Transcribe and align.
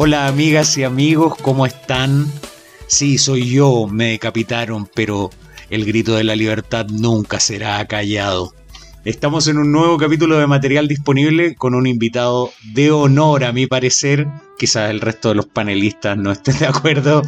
Hola 0.00 0.28
amigas 0.28 0.78
y 0.78 0.84
amigos, 0.84 1.34
¿cómo 1.42 1.66
están? 1.66 2.30
Sí, 2.86 3.18
soy 3.18 3.50
yo, 3.50 3.88
me 3.88 4.10
decapitaron, 4.10 4.88
pero 4.94 5.30
el 5.70 5.84
grito 5.84 6.14
de 6.14 6.22
la 6.22 6.36
libertad 6.36 6.86
nunca 6.88 7.40
será 7.40 7.84
callado. 7.88 8.54
Estamos 9.04 9.48
en 9.48 9.58
un 9.58 9.72
nuevo 9.72 9.98
capítulo 9.98 10.38
de 10.38 10.46
material 10.46 10.86
disponible 10.86 11.56
con 11.56 11.74
un 11.74 11.88
invitado 11.88 12.52
de 12.74 12.92
honor, 12.92 13.42
a 13.42 13.52
mi 13.52 13.66
parecer. 13.66 14.28
Quizás 14.56 14.88
el 14.90 15.00
resto 15.00 15.30
de 15.30 15.34
los 15.34 15.46
panelistas 15.46 16.16
no 16.16 16.30
estén 16.30 16.56
de 16.60 16.66
acuerdo, 16.66 17.22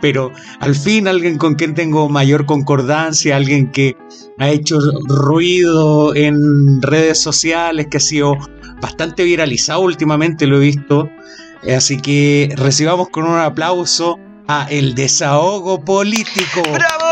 pero 0.00 0.32
al 0.58 0.74
fin 0.74 1.06
alguien 1.06 1.38
con 1.38 1.54
quien 1.54 1.76
tengo 1.76 2.08
mayor 2.08 2.46
concordancia, 2.46 3.36
alguien 3.36 3.70
que 3.70 3.96
ha 4.40 4.50
hecho 4.50 4.80
ruido 5.06 6.16
en 6.16 6.82
redes 6.82 7.22
sociales, 7.22 7.86
que 7.88 7.98
ha 7.98 8.00
sido 8.00 8.36
bastante 8.82 9.22
viralizado 9.22 9.82
últimamente, 9.82 10.48
lo 10.48 10.56
he 10.56 10.60
visto, 10.60 11.08
Así 11.76 12.00
que 12.00 12.52
recibamos 12.56 13.10
con 13.10 13.24
un 13.24 13.38
aplauso 13.38 14.18
a 14.46 14.66
El 14.70 14.94
Desahogo 14.94 15.84
Político. 15.84 16.62
¡Bravo! 16.72 17.08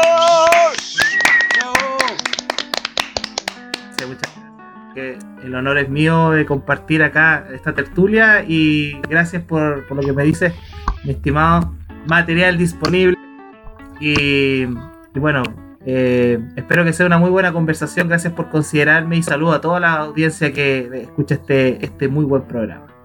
el 5.45 5.55
honor 5.55 5.78
es 5.78 5.88
mío 5.91 6.30
de 6.30 6.47
compartir 6.47 7.02
acá 7.02 7.47
esta 7.52 7.74
tertulia 7.74 8.45
y 8.48 8.98
gracias 9.09 9.42
por, 9.42 9.84
lo 9.95 10.00
que 10.00 10.12
me 10.12 10.24
dices, 10.24 10.55
mi 11.05 11.11
estimado 11.11 11.75
material 12.06 12.59
disponible. 12.59 13.16
Y, 14.00 14.64
bueno, 15.14 15.42
eh, 15.84 16.38
espero 16.56 16.84
que 16.84 16.92
sea 16.92 17.06
una 17.06 17.19
muy 17.19 17.31
buena 17.31 17.53
conversación. 17.53 18.09
Gracias 18.09 18.33
por 18.33 18.48
considerarme 18.48 19.16
y 19.16 19.22
saludo 19.22 19.53
a 19.53 19.61
toda 19.61 19.81
la 19.81 19.92
audiencia 19.92 20.53
que 20.53 20.88
escucha 21.03 21.34
este, 21.34 21.84
este 21.84 22.09
muy 22.09 22.25
buen 22.25 22.42
programa 22.42 22.95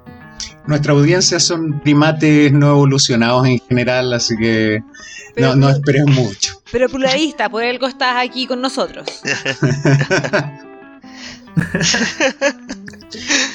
nuestra 0.67 0.94
audiencia 0.94 1.40
son 1.40 1.80
primates 1.81 2.52
no 2.52 2.70
evolucionados 2.72 3.48
en 3.48 3.59
general, 3.59 4.14
así 4.14 4.36
que 4.38 4.84
no, 5.38 5.56
no 5.56 5.70
esperes 5.70 6.06
mucho. 6.08 6.62
Pero 6.72 6.88
pluralista, 6.90 7.50
por 7.50 7.64
algo 7.64 7.88
estás 7.88 8.16
aquí 8.17 8.48
con 8.48 8.62
nosotros. 8.62 9.08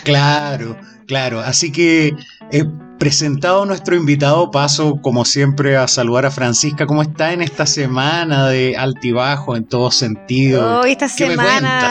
claro, 0.05 0.77
claro. 1.07 1.41
Así 1.41 1.73
que 1.73 2.15
presentado 2.99 3.63
a 3.63 3.67
nuestro 3.67 3.97
invitado, 3.97 4.51
paso 4.51 5.01
como 5.01 5.25
siempre 5.25 5.77
a 5.77 5.89
saludar 5.89 6.27
a 6.27 6.31
Francisca. 6.31 6.87
¿Cómo 6.87 7.03
está 7.03 7.33
en 7.33 7.43
esta 7.43 7.67
semana 7.67 8.49
de 8.49 8.77
altibajo 8.77 9.57
en 9.57 9.65
todo 9.65 9.91
sentido? 9.91 10.81
Oh, 10.81 10.85
esta 10.85 11.09
semana. 11.09 11.91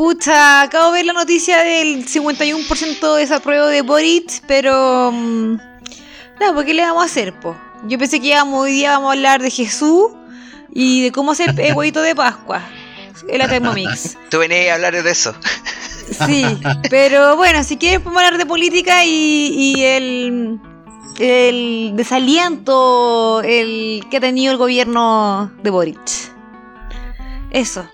Pucha, 0.00 0.62
acabo 0.62 0.92
de 0.92 1.00
ver 1.00 1.04
la 1.04 1.12
noticia 1.12 1.58
del 1.58 2.06
51% 2.06 3.14
de 3.16 3.20
desapruebo 3.20 3.66
de 3.66 3.82
Boric, 3.82 4.42
pero. 4.46 5.12
Mm, 5.12 5.56
nada, 6.40 6.54
¿por 6.54 6.64
qué 6.64 6.72
le 6.72 6.80
vamos 6.80 7.02
a 7.02 7.04
hacer, 7.04 7.38
po? 7.38 7.54
Yo 7.86 7.98
pensé 7.98 8.18
que 8.18 8.28
íbamos, 8.28 8.62
hoy 8.62 8.72
día 8.72 8.92
vamos 8.92 9.10
a 9.10 9.12
hablar 9.12 9.42
de 9.42 9.50
Jesús 9.50 10.06
y 10.72 11.02
de 11.02 11.12
cómo 11.12 11.32
hacer 11.32 11.54
el 11.60 11.74
huevito 11.74 12.00
de 12.00 12.14
Pascua. 12.14 12.62
El 13.28 13.46
Thermomix. 13.46 14.16
Tú 14.30 14.38
venías 14.38 14.70
a 14.70 14.74
hablar 14.76 15.02
de 15.02 15.10
eso. 15.10 15.34
Sí, 16.24 16.46
pero 16.88 17.36
bueno, 17.36 17.62
si 17.62 17.76
quieres 17.76 18.00
podemos 18.00 18.22
hablar 18.22 18.38
de 18.38 18.46
política 18.46 19.04
y, 19.04 19.52
y 19.54 19.82
el, 19.82 20.60
el 21.18 21.92
desaliento 21.94 23.42
el 23.42 24.06
que 24.10 24.16
ha 24.16 24.20
tenido 24.20 24.50
el 24.50 24.56
gobierno 24.56 25.52
de 25.62 25.68
Boric. 25.68 26.00
Eso. 27.50 27.86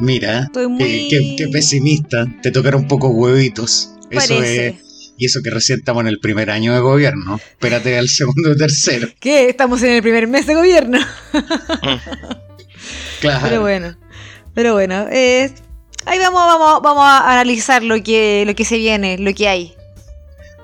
Mira, 0.00 0.50
qué, 0.52 1.48
pesimista. 1.52 2.26
Te 2.42 2.50
tocaron 2.50 2.88
pocos 2.88 3.10
huevitos. 3.12 3.90
Eso 4.10 4.42
es. 4.42 4.74
Y 5.16 5.26
eso 5.26 5.40
que 5.44 5.50
recién 5.50 5.80
estamos 5.80 6.00
en 6.00 6.08
el 6.08 6.18
primer 6.18 6.50
año 6.50 6.72
de 6.72 6.80
gobierno. 6.80 7.36
Espérate 7.36 7.98
al 7.98 8.08
segundo 8.08 8.52
o 8.52 8.56
tercero. 8.56 9.08
¿Qué? 9.20 9.50
Estamos 9.50 9.82
en 9.82 9.90
el 9.90 10.02
primer 10.02 10.26
mes 10.26 10.46
de 10.46 10.54
gobierno. 10.54 10.98
claro. 13.20 13.40
Pero 13.42 13.60
bueno. 13.60 13.96
Pero 14.54 14.72
bueno. 14.72 15.06
Eh, 15.12 15.52
ahí 16.06 16.18
vamos, 16.18 16.40
vamos, 16.46 16.82
vamos 16.82 17.04
a 17.04 17.32
analizar 17.32 17.82
lo 17.82 18.02
que, 18.02 18.44
lo 18.46 18.54
que 18.54 18.64
se 18.64 18.78
viene, 18.78 19.18
lo 19.18 19.34
que 19.34 19.48
hay. 19.48 19.74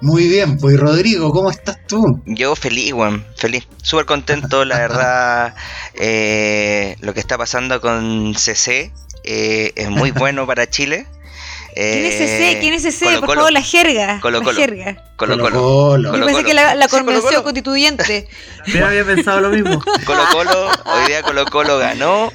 Muy 0.01 0.29
bien, 0.29 0.59
pues 0.59 0.79
Rodrigo, 0.79 1.31
¿cómo 1.33 1.51
estás 1.51 1.79
tú? 1.87 2.23
Yo 2.27 2.55
feliz, 2.55 2.93
Juan, 2.93 3.25
feliz. 3.35 3.67
Súper 3.83 4.05
contento, 4.05 4.65
la 4.67 4.79
verdad, 4.79 5.55
eh, 5.95 6.97
lo 7.01 7.15
que 7.15 7.21
está 7.21 7.39
pasando 7.39 7.81
con 7.81 8.35
CC, 8.35 8.93
eh, 9.27 9.73
es 9.75 9.91
muy 9.91 10.11
bueno 10.13 10.47
para 10.47 10.69
Chile. 10.69 11.07
¿Quién 11.75 12.07
es 12.07 12.21
ese? 12.21 12.59
¿Quién 12.59 12.73
es 12.73 12.85
ese? 12.87 13.21
Por 13.21 13.35
favor, 13.35 13.53
la 13.53 13.61
jerga. 13.61 14.19
Colo 14.21 14.41
La 14.41 14.55
jerga. 14.55 15.05
Colo 15.17 15.39
Colo. 15.39 15.99
Yo 15.99 16.25
pensé 16.25 16.45
que 16.45 16.55
la, 16.55 16.75
la 16.75 16.89
convención 16.89 17.43
constituyente. 17.43 18.29
Yo 18.67 18.87
había 18.87 19.05
pensado 19.05 19.41
lo 19.41 19.51
mismo. 19.51 19.83
Colo 20.07 20.23
Colo, 20.33 20.71
hoy 20.87 21.07
día 21.07 21.23
Colo 21.23 21.45
Colo 21.45 21.79
ganó. 21.79 22.33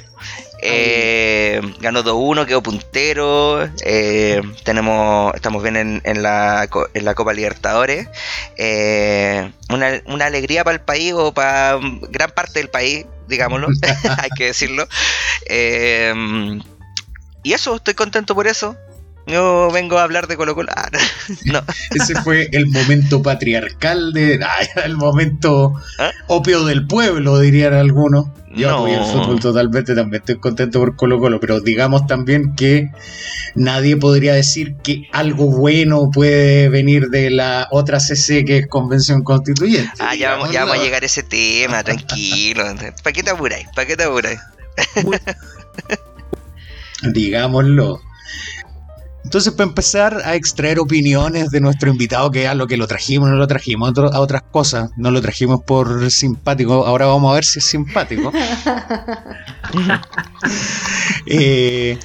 Eh, 0.64 1.60
ganó 1.80 2.04
2-1, 2.04 2.46
quedó 2.46 2.62
puntero. 2.62 3.68
Eh, 3.84 4.40
tenemos, 4.62 5.34
estamos 5.34 5.60
bien 5.60 5.74
en, 5.76 6.00
en, 6.04 6.22
la, 6.22 6.68
en 6.94 7.04
la 7.04 7.14
Copa 7.16 7.32
Libertadores. 7.32 8.08
Eh, 8.56 9.50
una, 9.70 10.00
una 10.06 10.26
alegría 10.26 10.62
para 10.62 10.76
el 10.76 10.82
país 10.82 11.14
o 11.14 11.34
para 11.34 11.80
gran 12.10 12.30
parte 12.30 12.60
del 12.60 12.68
país, 12.68 13.06
digámoslo, 13.26 13.66
hay 14.18 14.30
que 14.36 14.46
decirlo. 14.46 14.86
Y 17.42 17.52
eso, 17.52 17.76
estoy 17.76 17.94
contento 17.94 18.34
por 18.34 18.46
eso. 18.46 18.76
Yo 19.26 19.70
vengo 19.72 19.98
a 19.98 20.02
hablar 20.02 20.26
de 20.26 20.36
Colo 20.36 20.54
Colo. 20.54 20.72
Ah, 20.74 20.90
no. 21.44 21.62
Ese 21.94 22.20
fue 22.22 22.48
el 22.52 22.66
momento 22.66 23.22
patriarcal 23.22 24.12
de. 24.12 24.40
el 24.84 24.96
momento 24.96 25.74
¿Ah? 25.98 26.10
opio 26.26 26.64
del 26.64 26.86
pueblo, 26.86 27.38
dirían 27.38 27.74
algunos. 27.74 28.26
Yo 28.54 28.70
no. 28.70 28.86
el 28.86 29.02
fútbol 29.04 29.40
totalmente, 29.40 29.94
también 29.94 30.20
estoy 30.20 30.38
contento 30.38 30.78
por 30.78 30.94
Colo 30.94 31.18
Colo, 31.18 31.40
pero 31.40 31.60
digamos 31.60 32.06
también 32.06 32.54
que 32.54 32.90
nadie 33.54 33.96
podría 33.96 34.34
decir 34.34 34.74
que 34.82 35.08
algo 35.12 35.46
bueno 35.46 36.10
puede 36.10 36.68
venir 36.68 37.08
de 37.08 37.30
la 37.30 37.68
otra 37.70 37.98
CC 37.98 38.44
que 38.44 38.58
es 38.58 38.66
Convención 38.66 39.22
Constituyente. 39.22 39.92
Ah, 40.00 40.14
ya 40.14 40.32
vamos, 40.32 40.50
ya 40.50 40.64
vamos 40.64 40.80
a 40.80 40.82
llegar 40.82 41.02
a 41.02 41.06
ese 41.06 41.22
tema, 41.22 41.82
tranquilo. 41.82 42.64
¿Para 43.02 43.12
qué 43.14 43.22
te 43.22 43.30
apuráis? 43.30 43.66
¿Para 43.74 43.86
qué 43.86 43.96
te 43.96 44.04
apuráis? 44.04 44.40
Digámoslo. 47.02 48.00
Entonces, 49.24 49.52
para 49.54 49.68
empezar 49.68 50.20
a 50.24 50.34
extraer 50.34 50.78
opiniones 50.78 51.50
de 51.50 51.60
nuestro 51.60 51.90
invitado, 51.90 52.30
que 52.30 52.48
a 52.48 52.54
lo 52.54 52.66
que 52.66 52.76
lo 52.76 52.86
trajimos, 52.86 53.30
no 53.30 53.36
lo 53.36 53.46
trajimos 53.46 53.96
a 53.96 54.20
otras 54.20 54.42
cosas, 54.42 54.90
no 54.96 55.10
lo 55.10 55.22
trajimos 55.22 55.62
por 55.62 56.10
simpático, 56.10 56.84
ahora 56.84 57.06
vamos 57.06 57.30
a 57.30 57.34
ver 57.36 57.44
si 57.44 57.58
es 57.58 57.64
simpático. 57.64 58.32
Eh, 61.26 61.98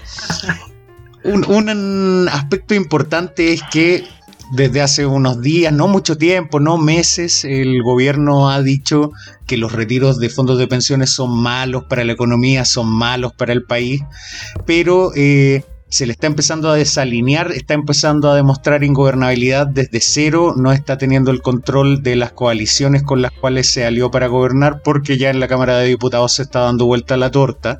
un, 1.23 2.29
aspecto 2.31 2.73
importante 2.73 3.53
es 3.53 3.61
que 3.71 4.07
desde 4.51 4.81
hace 4.81 5.05
unos 5.05 5.41
días, 5.41 5.73
no 5.73 5.87
mucho 5.87 6.17
tiempo, 6.17 6.59
no 6.59 6.77
meses, 6.77 7.43
el 7.43 7.81
gobierno 7.83 8.49
ha 8.49 8.61
dicho 8.61 9.11
que 9.45 9.57
los 9.57 9.71
retiros 9.71 10.19
de 10.19 10.29
fondos 10.29 10.57
de 10.57 10.67
pensiones 10.67 11.09
son 11.11 11.37
malos 11.37 11.83
para 11.85 12.03
la 12.03 12.13
economía, 12.13 12.65
son 12.65 12.87
malos 12.87 13.33
para 13.33 13.53
el 13.53 13.63
país, 13.63 14.01
pero 14.65 15.11
eh, 15.15 15.63
se 15.89 16.05
le 16.05 16.11
está 16.11 16.27
empezando 16.27 16.69
a 16.69 16.75
desalinear, 16.75 17.51
está 17.51 17.73
empezando 17.73 18.29
a 18.29 18.35
demostrar 18.35 18.83
ingobernabilidad 18.83 19.67
desde 19.67 20.01
cero, 20.01 20.53
no 20.57 20.71
está 20.71 20.97
teniendo 20.97 21.31
el 21.31 21.41
control 21.41 22.03
de 22.03 22.15
las 22.15 22.33
coaliciones 22.33 23.03
con 23.03 23.21
las 23.21 23.31
cuales 23.31 23.69
se 23.69 23.85
alió 23.85 24.11
para 24.11 24.27
gobernar, 24.27 24.81
porque 24.83 25.17
ya 25.17 25.29
en 25.29 25.39
la 25.39 25.47
Cámara 25.47 25.77
de 25.77 25.87
Diputados 25.87 26.33
se 26.33 26.43
está 26.43 26.61
dando 26.61 26.85
vuelta 26.85 27.15
la 27.15 27.31
torta. 27.31 27.79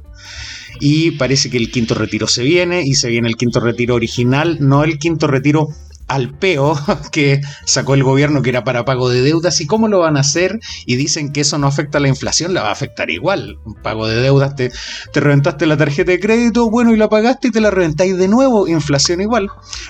Y 0.79 1.11
parece 1.11 1.49
que 1.49 1.57
el 1.57 1.71
quinto 1.71 1.95
retiro 1.95 2.27
se 2.27 2.43
viene, 2.43 2.83
y 2.83 2.93
se 2.93 3.09
viene 3.09 3.27
el 3.27 3.35
quinto 3.35 3.59
retiro 3.59 3.95
original, 3.95 4.57
no 4.61 4.83
el 4.83 4.99
quinto 4.99 5.27
retiro 5.27 5.67
al 6.07 6.33
peo 6.33 6.77
que 7.11 7.41
sacó 7.65 7.93
el 7.93 8.03
gobierno 8.03 8.41
que 8.41 8.49
era 8.49 8.63
para 8.63 8.85
pago 8.85 9.09
de 9.09 9.21
deudas 9.21 9.59
y 9.61 9.67
cómo 9.67 9.87
lo 9.87 9.99
van 9.99 10.17
a 10.17 10.21
hacer 10.21 10.59
y 10.85 10.95
dicen 10.95 11.31
que 11.31 11.41
eso 11.41 11.57
no 11.57 11.67
afecta 11.67 11.97
a 11.97 12.01
la 12.01 12.07
inflación, 12.07 12.53
la 12.53 12.63
va 12.63 12.69
a 12.69 12.73
afectar 12.73 13.09
igual. 13.09 13.59
Un 13.65 13.75
pago 13.75 14.07
de 14.07 14.21
deudas, 14.21 14.55
te, 14.55 14.71
te 15.13 15.19
reventaste 15.19 15.65
la 15.65 15.77
tarjeta 15.77 16.11
de 16.11 16.19
crédito, 16.19 16.69
bueno, 16.69 16.93
y 16.93 16.97
la 16.97 17.09
pagaste 17.09 17.49
y 17.49 17.51
te 17.51 17.61
la 17.61 17.71
reventáis 17.71 18.17
de 18.17 18.27
nuevo, 18.27 18.67
inflación 18.67 19.21
igual. 19.21 19.49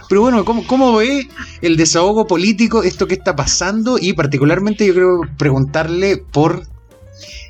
Pero 0.10 0.22
bueno, 0.22 0.44
¿cómo, 0.46 0.66
cómo 0.66 0.96
ve 0.96 1.30
el 1.62 1.78
desahogo 1.78 2.28
político 2.28 2.84
esto 2.84 3.08
que 3.08 3.16
está 3.16 3.36
pasando? 3.36 3.98
Y 4.00 4.14
particularmente 4.14 4.86
yo 4.86 4.94
creo 4.94 5.22
preguntarle 5.38 6.18
por 6.18 6.64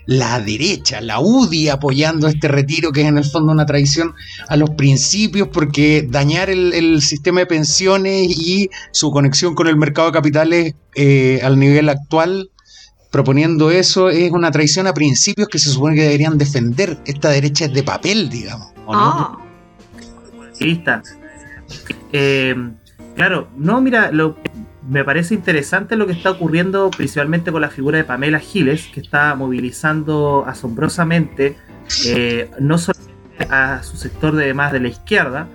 la 0.07 0.39
derecha, 0.39 1.01
la 1.01 1.19
UDI 1.19 1.67
apoyando 1.67 2.27
este 2.27 2.47
retiro, 2.47 2.91
que 2.91 3.01
es 3.01 3.07
en 3.07 3.17
el 3.17 3.25
fondo 3.25 3.51
una 3.51 3.65
traición 3.65 4.15
a 4.47 4.55
los 4.55 4.71
principios, 4.71 5.49
porque 5.49 6.07
dañar 6.09 6.49
el, 6.49 7.01
sistema 7.01 7.41
de 7.41 7.45
pensiones 7.45 8.27
y 8.29 8.69
su 8.91 9.11
conexión 9.11 9.53
con 9.53 9.67
el 9.67 9.75
mercado 9.75 10.07
de 10.07 10.13
capitales 10.13 10.75
eh, 10.95 11.41
al 11.43 11.59
nivel 11.59 11.89
actual, 11.89 12.49
proponiendo 13.11 13.69
eso, 13.69 14.09
es 14.09 14.31
una 14.31 14.49
traición 14.49 14.87
a 14.87 14.93
principios 14.93 15.49
que 15.49 15.59
se 15.59 15.69
supone 15.69 15.95
que 15.95 16.03
deberían 16.03 16.37
defender. 16.37 16.97
Esta 17.05 17.29
derecha 17.29 17.65
es 17.65 17.73
de 17.73 17.83
papel, 17.83 18.29
digamos. 18.29 18.67
¿o 18.85 18.93
no? 18.93 19.01
Ah. 19.01 19.37
Sí, 20.53 20.71
está. 20.71 21.03
Eh, 22.13 22.55
claro, 23.15 23.49
no, 23.57 23.81
mira, 23.81 24.11
lo, 24.11 24.37
me 24.87 25.03
parece 25.03 25.33
interesante 25.33 25.95
lo 25.97 26.07
que 26.07 26.13
está 26.13 26.31
ocurriendo 26.31 26.89
principalmente 26.91 27.51
con 27.51 27.61
la 27.61 27.69
figura 27.69 27.97
de 27.97 28.03
Pamela 28.05 28.39
Giles, 28.39 28.87
que 28.87 29.01
está 29.01 29.35
movilizando 29.35 30.45
asombrosamente 30.47 31.57
eh, 32.05 32.49
no 32.59 32.77
solamente 32.77 33.13
a 33.49 33.83
su 33.83 33.97
sector 33.97 34.35
de 34.35 34.53
más 34.53 34.71
de 34.71 34.79
la 34.79 34.87
izquierda, 34.87 35.47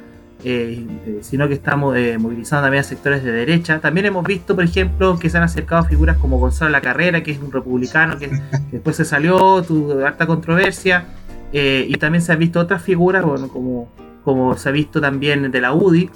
eh, 0.44 0.86
eh, 1.06 1.18
sino 1.22 1.48
que 1.48 1.54
estamos 1.54 1.96
movilizando 2.18 2.64
también 2.64 2.80
a 2.80 2.84
sectores 2.84 3.24
de 3.24 3.32
derecha. 3.32 3.80
También 3.80 4.06
hemos 4.06 4.24
visto, 4.26 4.54
por 4.54 4.64
ejemplo, 4.64 5.18
que 5.18 5.30
se 5.30 5.38
han 5.38 5.44
acercado 5.44 5.84
figuras 5.84 6.18
como 6.18 6.38
Gonzalo 6.38 6.70
La 6.70 6.80
Carrera, 6.82 7.22
que 7.22 7.30
es 7.30 7.38
un 7.38 7.52
republicano 7.52 8.18
que, 8.18 8.30
después 8.70 8.96
se 8.96 9.04
salió, 9.04 9.62
tuvo 9.62 10.04
harta 10.04 10.26
controversia, 10.26 11.06
y 11.52 11.94
también 11.96 12.22
se 12.22 12.32
han 12.32 12.38
visto 12.38 12.60
otras 12.60 12.82
figuras, 12.82 13.24
bueno, 13.24 13.48
como, 13.48 13.90
como 14.24 14.56
se 14.56 14.68
ha 14.68 14.72
visto 14.72 15.00
también 15.00 15.50
de 15.50 15.60
la 15.60 15.72
UDI, 15.74 16.10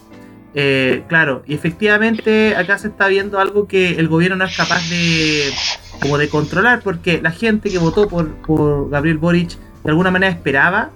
eh, 0.59 1.05
claro, 1.07 1.43
y 1.47 1.53
efectivamente 1.53 2.57
acá 2.57 2.79
se 2.79 2.89
está 2.89 3.09
viendo 3.09 3.39
algo 3.39 3.69
que 3.69 3.99
el 3.99 4.09
gobierno 4.09 4.37
no 4.37 4.47
es 4.47 4.57
capaz 4.57 4.89
de 4.89 5.53
como 6.01 6.17
de 6.17 6.31
controlar, 6.31 6.81
porque 6.81 7.21
la 7.21 7.31
gente 7.31 7.69
que 7.69 7.77
votó 7.77 8.09
por, 8.09 8.35
por 8.37 8.89
Gabriel 8.89 9.19
Boric 9.19 9.51
de 9.85 9.91
alguna 9.91 10.11
manera 10.11 10.33
esperaba, 10.33 10.93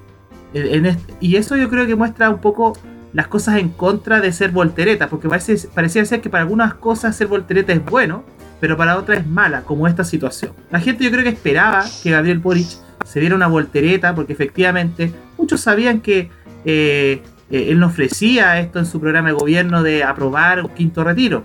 en 0.55 0.97
y 1.21 1.37
eso 1.37 1.57
yo 1.57 1.69
creo 1.69 1.87
que 1.87 1.95
muestra 1.95 2.31
un 2.31 2.41
poco 2.41 2.73
las 3.13 3.27
cosas 3.27 3.59
en 3.59 3.69
contra 3.69 4.21
de 4.21 4.33
ser 4.33 4.51
voltereta, 4.51 5.11
porque 5.11 5.29
parece, 5.29 5.69
parecía 5.75 6.07
ser 6.07 6.23
que 6.23 6.31
para 6.31 6.43
algunas 6.43 6.73
cosas 6.73 7.15
ser 7.15 7.27
voltereta 7.27 7.75
es 7.75 7.85
bueno, 7.85 8.25
pero 8.61 8.79
para 8.79 8.97
otras 8.97 9.19
es 9.19 9.27
mala, 9.27 9.63
como 9.65 9.87
esta 9.87 10.05
situación. 10.05 10.53
La 10.71 10.81
gente 10.81 11.05
yo 11.05 11.11
creo 11.11 11.23
que 11.23 11.29
esperaba 11.29 11.85
que 12.03 12.13
Gabriel 12.13 12.39
Boric 12.39 12.69
se 13.05 13.21
diera 13.21 13.35
una 13.35 13.47
voltereta, 13.47 14.15
porque 14.15 14.33
efectivamente 14.33 15.13
muchos 15.37 15.61
sabían 15.61 16.01
que 16.01 16.31
eh, 16.65 17.23
eh, 17.51 17.67
él 17.71 17.79
no 17.79 17.87
ofrecía 17.87 18.59
esto 18.61 18.79
en 18.79 18.87
su 18.87 19.01
programa 19.01 19.29
de 19.29 19.35
gobierno 19.35 19.83
de 19.83 20.05
aprobar 20.05 20.63
un 20.63 20.69
quinto 20.71 21.05
retiro, 21.05 21.45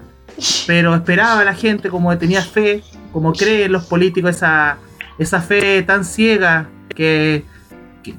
pero 0.68 0.94
esperaba 0.96 1.42
a 1.42 1.46
la 1.46 1.54
gente 1.54 1.90
como 1.90 2.16
tenía 2.18 2.42
fe, 2.42 2.84
como 3.12 3.34
creen 3.34 3.72
los 3.72 3.86
políticos, 3.86 4.32
esa, 4.32 4.78
esa 5.18 5.42
fe 5.42 5.82
tan 5.84 6.06
ciega 6.06 6.70
que, 6.90 7.44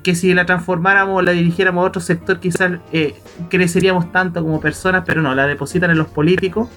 que, 0.02 0.14
si 0.14 0.34
la 0.34 0.46
transformáramos, 0.46 1.22
la 1.24 1.32
dirigiéramos 1.32 1.84
a 1.84 1.88
otro 1.88 2.00
sector, 2.00 2.40
quizás 2.40 2.80
eh, 2.92 3.14
creceríamos 3.48 4.10
tanto 4.10 4.42
como 4.42 4.60
personas, 4.60 5.04
pero 5.06 5.22
no, 5.22 5.34
la 5.34 5.46
depositan 5.46 5.90
en 5.90 5.98
los 5.98 6.08
políticos, 6.08 6.68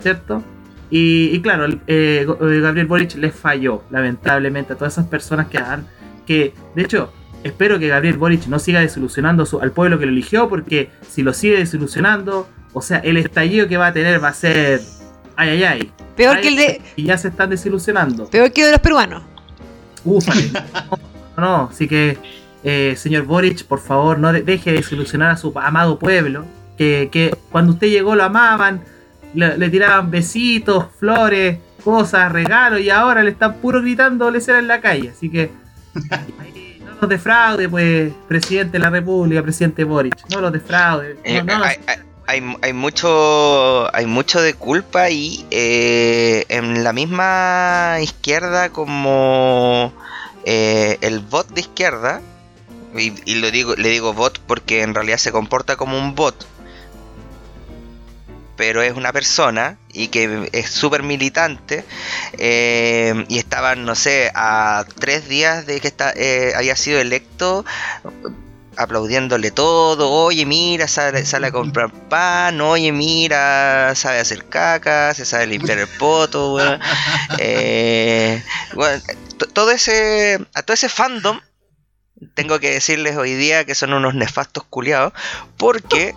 ¿cierto? 0.00 0.42
Y, 0.90 1.40
claro, 1.40 1.66
eh, 1.88 2.24
Gabriel 2.62 2.86
Boric 2.86 3.16
les 3.16 3.34
falló, 3.34 3.82
lamentablemente, 3.90 4.74
a 4.74 4.76
todas 4.76 4.92
esas 4.92 5.06
personas 5.06 5.48
que 5.48 5.58
han, 5.58 5.86
que 6.24 6.54
de 6.76 6.82
hecho, 6.82 7.12
espero 7.44 7.78
que 7.78 7.88
Gabriel 7.88 8.16
Boric 8.16 8.46
no 8.46 8.58
siga 8.58 8.80
desilusionando 8.80 9.46
al 9.60 9.70
pueblo 9.70 9.98
que 9.98 10.06
lo 10.06 10.12
eligió, 10.12 10.48
porque 10.48 10.90
si 11.08 11.22
lo 11.22 11.32
sigue 11.32 11.58
desilusionando, 11.58 12.48
o 12.72 12.82
sea, 12.82 12.98
el 12.98 13.16
estallido 13.18 13.68
que 13.68 13.76
va 13.76 13.88
a 13.88 13.92
tener 13.92 14.22
va 14.22 14.28
a 14.28 14.34
ser. 14.34 14.80
Ay, 15.36 15.50
ay, 15.50 15.64
ay. 15.64 15.92
Peor 16.16 16.40
que 16.40 16.48
el 16.48 16.56
de. 16.56 16.82
Y 16.96 17.04
ya 17.04 17.16
se 17.16 17.28
están 17.28 17.50
desilusionando. 17.50 18.28
Peor 18.28 18.52
que 18.52 18.64
de 18.64 18.72
los 18.72 18.80
peruanos. 18.80 19.22
Ufale. 20.04 20.50
no, 21.36 21.42
no, 21.42 21.68
así 21.70 21.86
que, 21.86 22.18
eh, 22.64 22.94
señor 22.96 23.24
Boric, 23.24 23.64
por 23.64 23.80
favor, 23.80 24.18
no 24.18 24.32
deje 24.32 24.70
de 24.70 24.76
desilusionar 24.78 25.30
a 25.30 25.36
su 25.36 25.52
amado 25.56 25.98
pueblo. 25.98 26.44
Que, 26.76 27.08
que 27.12 27.36
cuando 27.52 27.72
usted 27.74 27.86
llegó 27.88 28.16
lo 28.16 28.24
amaban, 28.24 28.82
le, 29.34 29.70
tiraban 29.70 30.10
besitos, 30.10 30.86
flores, 30.98 31.58
cosas, 31.84 32.32
regalos, 32.32 32.80
y 32.80 32.90
ahora 32.90 33.22
le 33.22 33.30
están 33.30 33.54
puro 33.58 33.80
gritando 33.80 34.32
ser 34.40 34.56
en 34.56 34.68
la 34.68 34.80
calle. 34.80 35.10
Así 35.10 35.30
que. 35.30 35.50
los 37.04 37.10
defraude, 37.10 37.68
pues, 37.68 38.12
presidente 38.28 38.72
de 38.72 38.78
la 38.78 38.90
República, 38.90 39.42
presidente 39.42 39.84
Boric. 39.84 40.16
No 40.30 40.40
los 40.40 40.52
defraude. 40.52 41.16
Eh, 41.24 41.42
hay, 42.26 42.56
hay, 42.62 42.72
mucho 42.72 43.94
hay 43.94 44.06
mucho 44.06 44.40
de 44.40 44.54
culpa 44.54 45.10
y 45.10 45.44
eh, 45.50 46.46
en 46.48 46.82
la 46.82 46.94
misma 46.94 47.98
izquierda 48.00 48.70
como 48.70 49.92
eh, 50.46 50.96
el 51.02 51.20
bot 51.20 51.46
de 51.48 51.60
izquierda 51.60 52.22
y, 52.96 53.12
y, 53.26 53.34
lo 53.34 53.50
digo 53.50 53.74
le 53.76 53.90
digo 53.90 54.14
bot 54.14 54.38
porque 54.38 54.80
en 54.80 54.94
realidad 54.94 55.18
se 55.18 55.32
comporta 55.32 55.76
como 55.76 55.98
un 55.98 56.14
bot 56.14 56.46
pero 58.56 58.82
es 58.82 58.92
una 58.94 59.12
persona 59.12 59.78
y 59.92 60.08
que 60.08 60.48
es 60.52 60.70
súper 60.70 61.02
militante 61.02 61.84
eh, 62.38 63.24
y 63.28 63.38
estaban, 63.38 63.84
no 63.84 63.94
sé, 63.94 64.30
a 64.34 64.84
tres 64.98 65.28
días 65.28 65.66
de 65.66 65.80
que 65.80 65.88
está, 65.88 66.12
eh, 66.16 66.52
había 66.56 66.76
sido 66.76 67.00
electo 67.00 67.64
aplaudiéndole 68.76 69.50
todo, 69.52 70.10
oye 70.10 70.46
mira, 70.46 70.88
sale, 70.88 71.24
sale 71.24 71.48
a 71.48 71.52
comprar 71.52 71.92
pan, 72.08 72.60
oye 72.60 72.90
mira, 72.92 73.94
sabe 73.94 74.18
hacer 74.18 74.44
caca, 74.46 75.14
se 75.14 75.24
sabe 75.24 75.46
limpiar 75.46 75.78
el 75.78 75.88
poto, 75.98 76.58
eh, 77.38 78.42
todo 79.52 79.70
ese, 79.70 80.44
a 80.54 80.62
todo 80.62 80.74
ese 80.74 80.88
fandom 80.88 81.40
tengo 82.34 82.58
que 82.58 82.70
decirles 82.70 83.16
hoy 83.16 83.34
día 83.34 83.64
que 83.64 83.74
son 83.74 83.92
unos 83.92 84.14
nefastos 84.14 84.64
culiados 84.64 85.12
porque 85.56 86.14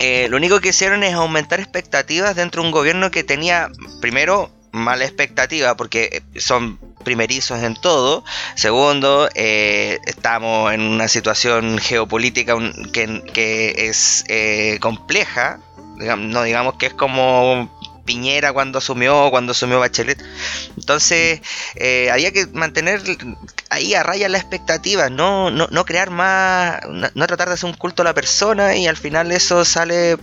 eh, 0.00 0.28
lo 0.30 0.38
único 0.38 0.60
que 0.60 0.70
hicieron 0.70 1.02
es 1.02 1.12
aumentar 1.12 1.60
expectativas 1.60 2.34
dentro 2.34 2.62
de 2.62 2.68
un 2.68 2.72
gobierno 2.72 3.10
que 3.10 3.22
tenía, 3.22 3.68
primero, 4.00 4.50
mala 4.72 5.04
expectativa 5.04 5.76
porque 5.76 6.22
son 6.36 6.78
primerizos 7.04 7.62
en 7.62 7.74
todo. 7.74 8.24
Segundo, 8.54 9.28
eh, 9.34 9.98
estamos 10.06 10.72
en 10.72 10.80
una 10.80 11.06
situación 11.06 11.78
geopolítica 11.78 12.56
que, 12.92 13.74
es 13.76 14.24
eh, 14.28 14.78
compleja. 14.80 15.60
No 15.96 16.44
digamos 16.44 16.76
que 16.76 16.86
es 16.86 16.94
como 16.94 17.70
Piñera 18.04 18.52
cuando 18.52 18.78
asumió, 18.78 19.30
cuando 19.30 19.52
asumió 19.52 19.80
Bachelet. 19.80 20.22
Entonces, 20.76 21.40
eh, 21.76 22.10
había 22.10 22.32
que 22.32 22.46
mantener 22.48 23.00
ahí 23.70 23.94
a 23.94 24.02
raya 24.02 24.28
la 24.28 24.38
expectativa, 24.38 25.10
no, 25.10 25.50
no, 25.50 25.68
no 25.70 25.84
crear 25.84 26.10
más, 26.10 26.80
no, 26.88 27.26
tratar 27.26 27.48
de 27.48 27.54
hacer 27.54 27.68
un 27.68 27.76
culto 27.76 28.02
a 28.02 28.04
la 28.04 28.14
persona 28.14 28.76
y 28.76 28.86
al 28.86 28.96
final 28.96 29.32
eso 29.32 29.64
sale, 29.64 30.16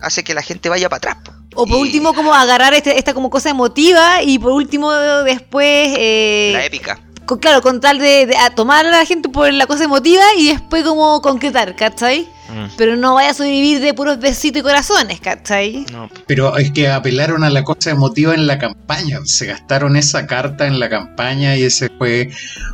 hace 0.00 0.24
que 0.24 0.34
la 0.34 0.42
gente 0.42 0.68
vaya 0.68 0.88
para 0.88 1.12
atrás. 1.12 1.16
O 1.54 1.66
por 1.66 1.78
último, 1.78 2.12
como 2.12 2.34
agarrar 2.34 2.74
este, 2.74 2.98
esta 2.98 3.14
como 3.14 3.30
cosa 3.30 3.48
emotiva 3.48 4.22
y 4.22 4.38
por 4.38 4.52
último 4.52 4.92
después... 4.92 5.94
Eh, 5.96 6.50
la 6.52 6.66
épica 6.66 7.05
claro, 7.26 7.62
con 7.62 7.80
tal 7.80 7.98
de, 7.98 8.34
tomar 8.54 8.86
a 8.86 8.90
la 8.90 9.04
gente 9.04 9.28
por 9.28 9.52
la 9.52 9.66
cosa 9.66 9.84
emotiva 9.84 10.22
y 10.38 10.48
después 10.48 10.84
como 10.84 11.20
concretar, 11.20 11.74
¿cachai? 11.74 12.28
Mm. 12.48 12.66
Pero 12.76 12.96
no 12.96 13.14
vaya 13.14 13.30
a 13.30 13.34
sobrevivir 13.34 13.80
de 13.80 13.92
puros 13.92 14.18
besitos 14.20 14.60
y 14.60 14.62
corazones, 14.62 15.20
¿cachai? 15.20 15.84
Pero 16.26 16.56
es 16.56 16.70
que 16.70 16.88
apelaron 16.88 17.42
a 17.42 17.50
la 17.50 17.64
cosa 17.64 17.90
emotiva 17.90 18.34
en 18.34 18.46
la 18.46 18.58
campaña, 18.58 19.18
se 19.24 19.46
gastaron 19.46 19.96
esa 19.96 20.26
carta 20.26 20.66
en 20.66 20.78
la 20.78 20.88
campaña 20.88 21.56
y 21.56 21.64
ese 21.64 21.88
fue 21.98 22.30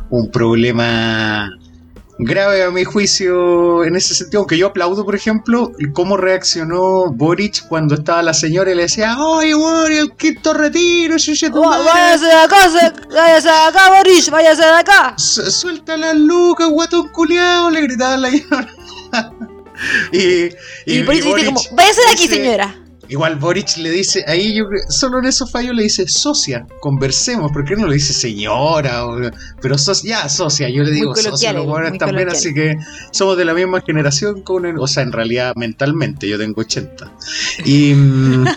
un 0.09 0.29
problema 0.29 1.49
grave 2.19 2.63
a 2.63 2.71
mi 2.71 2.83
juicio 2.83 3.83
en 3.83 3.95
ese 3.95 4.13
sentido, 4.13 4.41
aunque 4.41 4.57
yo 4.57 4.67
aplaudo, 4.67 5.05
por 5.05 5.15
ejemplo, 5.15 5.71
cómo 5.93 6.17
reaccionó 6.17 7.11
Boric 7.11 7.67
cuando 7.67 7.95
estaba 7.95 8.21
la 8.21 8.33
señora 8.33 8.71
y 8.71 8.75
le 8.75 8.83
decía, 8.83 9.17
¡Oye, 9.19 9.53
Boric, 9.53 9.97
el 9.99 10.11
quinto 10.13 10.53
retiro! 10.53 11.15
Oh, 11.53 11.61
¡Váyase 11.61 12.25
de 12.25 12.33
acá, 12.33 12.55
váyase 13.09 13.47
de 13.47 13.53
acá, 13.53 13.89
Boric, 13.89 14.29
váyase 14.29 14.61
de 14.61 14.71
acá! 14.71 15.15
¡Suelta 15.17 15.97
la 15.97 16.13
luca, 16.13 16.65
guatón 16.67 17.09
culiao! 17.09 17.69
Le 17.69 17.81
gritaba 17.81 18.17
la 18.17 18.29
señora. 18.31 18.67
y, 20.11 20.17
y, 20.17 20.49
y, 20.85 21.03
Boric 21.03 21.23
dice 21.23 21.45
como, 21.45 21.61
váyase 21.73 22.01
de 22.01 22.11
aquí, 22.11 22.27
señora. 22.27 22.82
Igual 23.09 23.35
Boric 23.35 23.77
le 23.77 23.91
dice, 23.91 24.23
ahí 24.27 24.55
yo 24.55 24.63
solo 24.87 25.19
en 25.19 25.25
esos 25.25 25.51
fallos 25.51 25.75
le 25.75 25.83
dice 25.83 26.07
socia, 26.07 26.65
conversemos, 26.79 27.51
porque 27.51 27.75
no 27.75 27.85
le 27.85 27.95
dice 27.95 28.13
señora? 28.13 29.03
pero 29.61 29.75
ya, 30.03 30.29
socia, 30.29 30.69
yo 30.69 30.83
le 30.83 30.91
digo 30.91 31.13
socia, 31.13 31.51
los 31.51 31.97
también, 31.97 32.29
así 32.29 32.53
que 32.53 32.77
somos 33.11 33.35
de 33.37 33.43
la 33.43 33.53
misma 33.53 33.81
generación, 33.81 34.41
con 34.41 34.65
o 34.79 34.87
sea, 34.87 35.03
en 35.03 35.11
realidad 35.11 35.53
mentalmente, 35.55 36.29
yo 36.29 36.37
tengo 36.37 36.61
80. 36.61 37.11
Mm, 37.65 38.45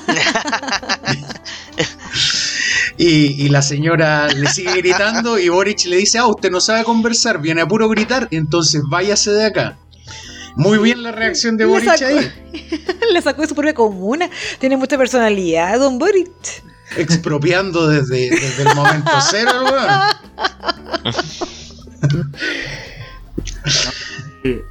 y, 2.99 3.45
y, 3.45 3.49
la 3.49 3.63
señora 3.63 4.29
le 4.29 4.49
sigue 4.49 4.77
gritando 4.77 5.41
y 5.41 5.49
Boric 5.49 5.87
le 5.87 5.97
dice, 5.97 6.19
ah, 6.19 6.27
usted 6.27 6.53
no 6.53 6.61
sabe 6.61 6.85
conversar, 6.85 7.41
viene 7.41 7.63
a 7.63 7.69
puro 7.69 7.89
gritar, 7.89 8.29
entonces 8.31 8.81
váyase 8.89 9.33
de 9.33 9.45
acá. 9.45 9.77
Muy 10.57 10.79
bien 10.79 11.03
la 11.03 11.13
reacción 11.13 11.59
de 11.59 11.67
Boric 11.67 12.03
ahí. 12.03 12.33
Le 13.13 13.23
sacó 13.23 13.43
de 13.43 13.49
su 13.49 13.55
propia 13.55 13.75
comuna. 13.75 14.31
Tiene 14.59 14.77
mucha 14.79 14.97
personalidad, 14.97 15.79
don 15.79 15.99
Boric. 15.99 16.31
Expropiando 16.97 17.89
desde, 17.89 18.29
el 18.29 18.75
momento 18.75 19.11
cero, 19.31 19.51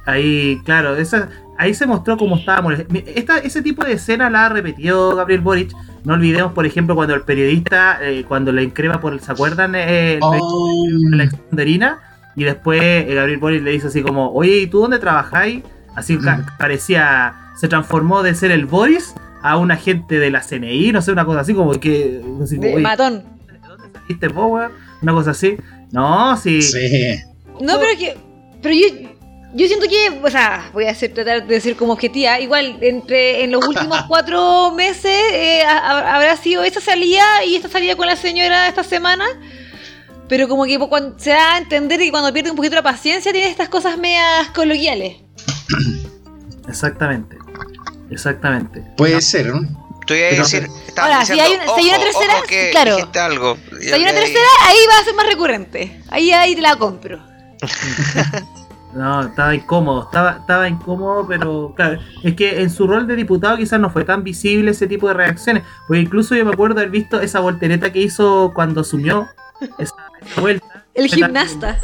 Ahí, 0.06 0.60
claro, 0.64 0.96
esa, 0.96 1.28
ahí 1.56 1.72
se 1.72 1.86
mostró 1.86 2.16
cómo 2.16 2.36
estábamos. 2.36 2.74
Esta, 3.14 3.38
ese 3.38 3.62
tipo 3.62 3.84
de 3.84 3.92
escena 3.92 4.28
la 4.28 4.46
ha 4.46 4.48
repetido 4.48 5.14
Gabriel 5.14 5.40
Boric. 5.40 5.72
No 6.02 6.14
olvidemos, 6.14 6.52
por 6.52 6.66
ejemplo, 6.66 6.96
cuando 6.96 7.14
el 7.14 7.22
periodista, 7.22 7.98
eh, 8.02 8.24
cuando 8.26 8.50
le 8.50 8.62
encrema 8.62 9.00
por, 9.00 9.20
¿se 9.20 9.30
acuerdan? 9.30 9.74
Eh, 9.76 10.18
oh. 10.20 10.86
La 11.10 11.24
extenderina. 11.24 12.00
Y 12.34 12.44
después 12.44 12.80
eh, 12.82 13.14
Gabriel 13.14 13.38
Boric 13.38 13.62
le 13.62 13.70
dice 13.70 13.86
así 13.86 14.02
como, 14.02 14.32
oye, 14.32 14.58
¿y 14.58 14.66
tú 14.66 14.80
dónde 14.80 14.98
trabajáis? 14.98 15.62
Así 15.96 16.18
parecía, 16.58 17.34
se 17.58 17.68
transformó 17.68 18.22
de 18.22 18.34
ser 18.34 18.50
el 18.52 18.66
Boris 18.66 19.14
a 19.42 19.56
un 19.56 19.70
agente 19.70 20.18
de 20.18 20.30
la 20.30 20.40
CNI, 20.42 20.92
no 20.92 21.00
sé, 21.02 21.10
una 21.12 21.24
cosa 21.24 21.40
así 21.40 21.54
como 21.54 21.72
que... 21.72 22.20
Así, 22.42 22.56
De 22.58 22.74
"Oye, 22.74 22.82
matón. 22.82 23.24
¿de 23.46 23.58
dónde 23.66 23.88
saliste 23.98 24.28
vos, 24.28 24.50
weón?" 24.52 24.72
Una 25.02 25.12
cosa 25.12 25.30
así. 25.32 25.56
No, 25.92 26.36
sí. 26.36 26.60
Sí. 26.62 26.78
No, 27.60 27.78
pero 27.78 27.98
que. 27.98 28.16
Pero 28.62 28.74
yo. 28.74 29.08
Yo 29.54 29.66
siento 29.68 29.86
que, 29.88 30.20
o 30.22 30.30
sea, 30.30 30.68
voy 30.74 30.84
a 30.84 30.90
hacer, 30.90 31.14
tratar 31.14 31.46
de 31.46 31.60
ser 31.60 31.76
como 31.76 31.92
objetiva. 31.94 32.38
Igual, 32.40 32.76
entre 32.82 33.44
en 33.44 33.52
los 33.52 33.66
últimos 33.66 34.02
cuatro 34.08 34.72
meses 34.72 35.16
eh, 35.32 35.62
ha- 35.66 35.78
ha- 35.78 36.16
habrá 36.16 36.36
sido 36.36 36.62
esta 36.62 36.80
salida 36.80 37.22
y 37.46 37.54
esta 37.56 37.68
salida 37.68 37.94
con 37.96 38.06
la 38.06 38.16
señora 38.16 38.68
esta 38.68 38.82
semana. 38.84 39.24
Pero 40.28 40.48
como 40.48 40.64
que 40.64 40.78
cuando, 40.78 41.18
se 41.18 41.30
da 41.30 41.54
a 41.54 41.58
entender 41.58 42.00
que 42.00 42.10
cuando 42.10 42.32
pierde 42.32 42.50
un 42.50 42.56
poquito 42.56 42.74
la 42.74 42.82
paciencia 42.82 43.32
tiene 43.32 43.48
estas 43.48 43.68
cosas 43.68 43.96
medias 43.96 44.48
coloquiales. 44.54 45.16
Exactamente. 46.68 47.38
Exactamente. 48.10 48.82
Puede 48.96 49.20
ser, 49.20 49.46
¿no? 49.46 49.60
Estoy 50.00 50.20
a 50.22 50.26
decir, 50.42 50.68
si 50.68 51.00
hay 51.00 51.10
una- 51.16 51.24
si 51.24 51.40
hay 51.40 51.88
una 51.88 51.96
ojo, 51.96 52.04
tercera, 52.04 52.34
ojo 52.38 52.46
que 52.48 52.68
claro. 52.70 52.96
algo. 53.24 53.58
Si 53.80 53.92
hay 53.92 54.02
una 54.02 54.12
tercera, 54.12 54.46
ahí 54.66 54.76
va 54.88 55.00
a 55.00 55.04
ser 55.04 55.14
más 55.14 55.26
recurrente. 55.26 56.00
Ahí, 56.08 56.30
ahí 56.30 56.54
te 56.54 56.60
la 56.62 56.76
compro. 56.76 57.18
No, 58.94 59.26
estaba 59.26 59.54
incómodo, 59.54 60.04
estaba, 60.04 60.38
estaba 60.40 60.66
incómodo, 60.70 61.26
pero 61.28 61.74
claro, 61.76 62.00
es 62.24 62.34
que 62.34 62.62
en 62.62 62.70
su 62.70 62.86
rol 62.86 63.06
de 63.06 63.14
diputado 63.14 63.58
quizás 63.58 63.78
no 63.78 63.90
fue 63.90 64.04
tan 64.04 64.24
visible 64.24 64.70
ese 64.70 64.86
tipo 64.86 65.06
de 65.08 65.12
reacciones, 65.12 65.64
porque 65.86 66.00
incluso 66.00 66.34
yo 66.34 66.46
me 66.46 66.52
acuerdo 66.52 66.78
haber 66.80 66.88
visto 66.88 67.20
esa 67.20 67.40
voltereta 67.40 67.92
que 67.92 68.00
hizo 68.00 68.52
cuando 68.54 68.80
asumió 68.80 69.28
esa, 69.76 69.94
vuelta 70.40 70.84
El 70.94 71.08
gimnasta. 71.08 71.78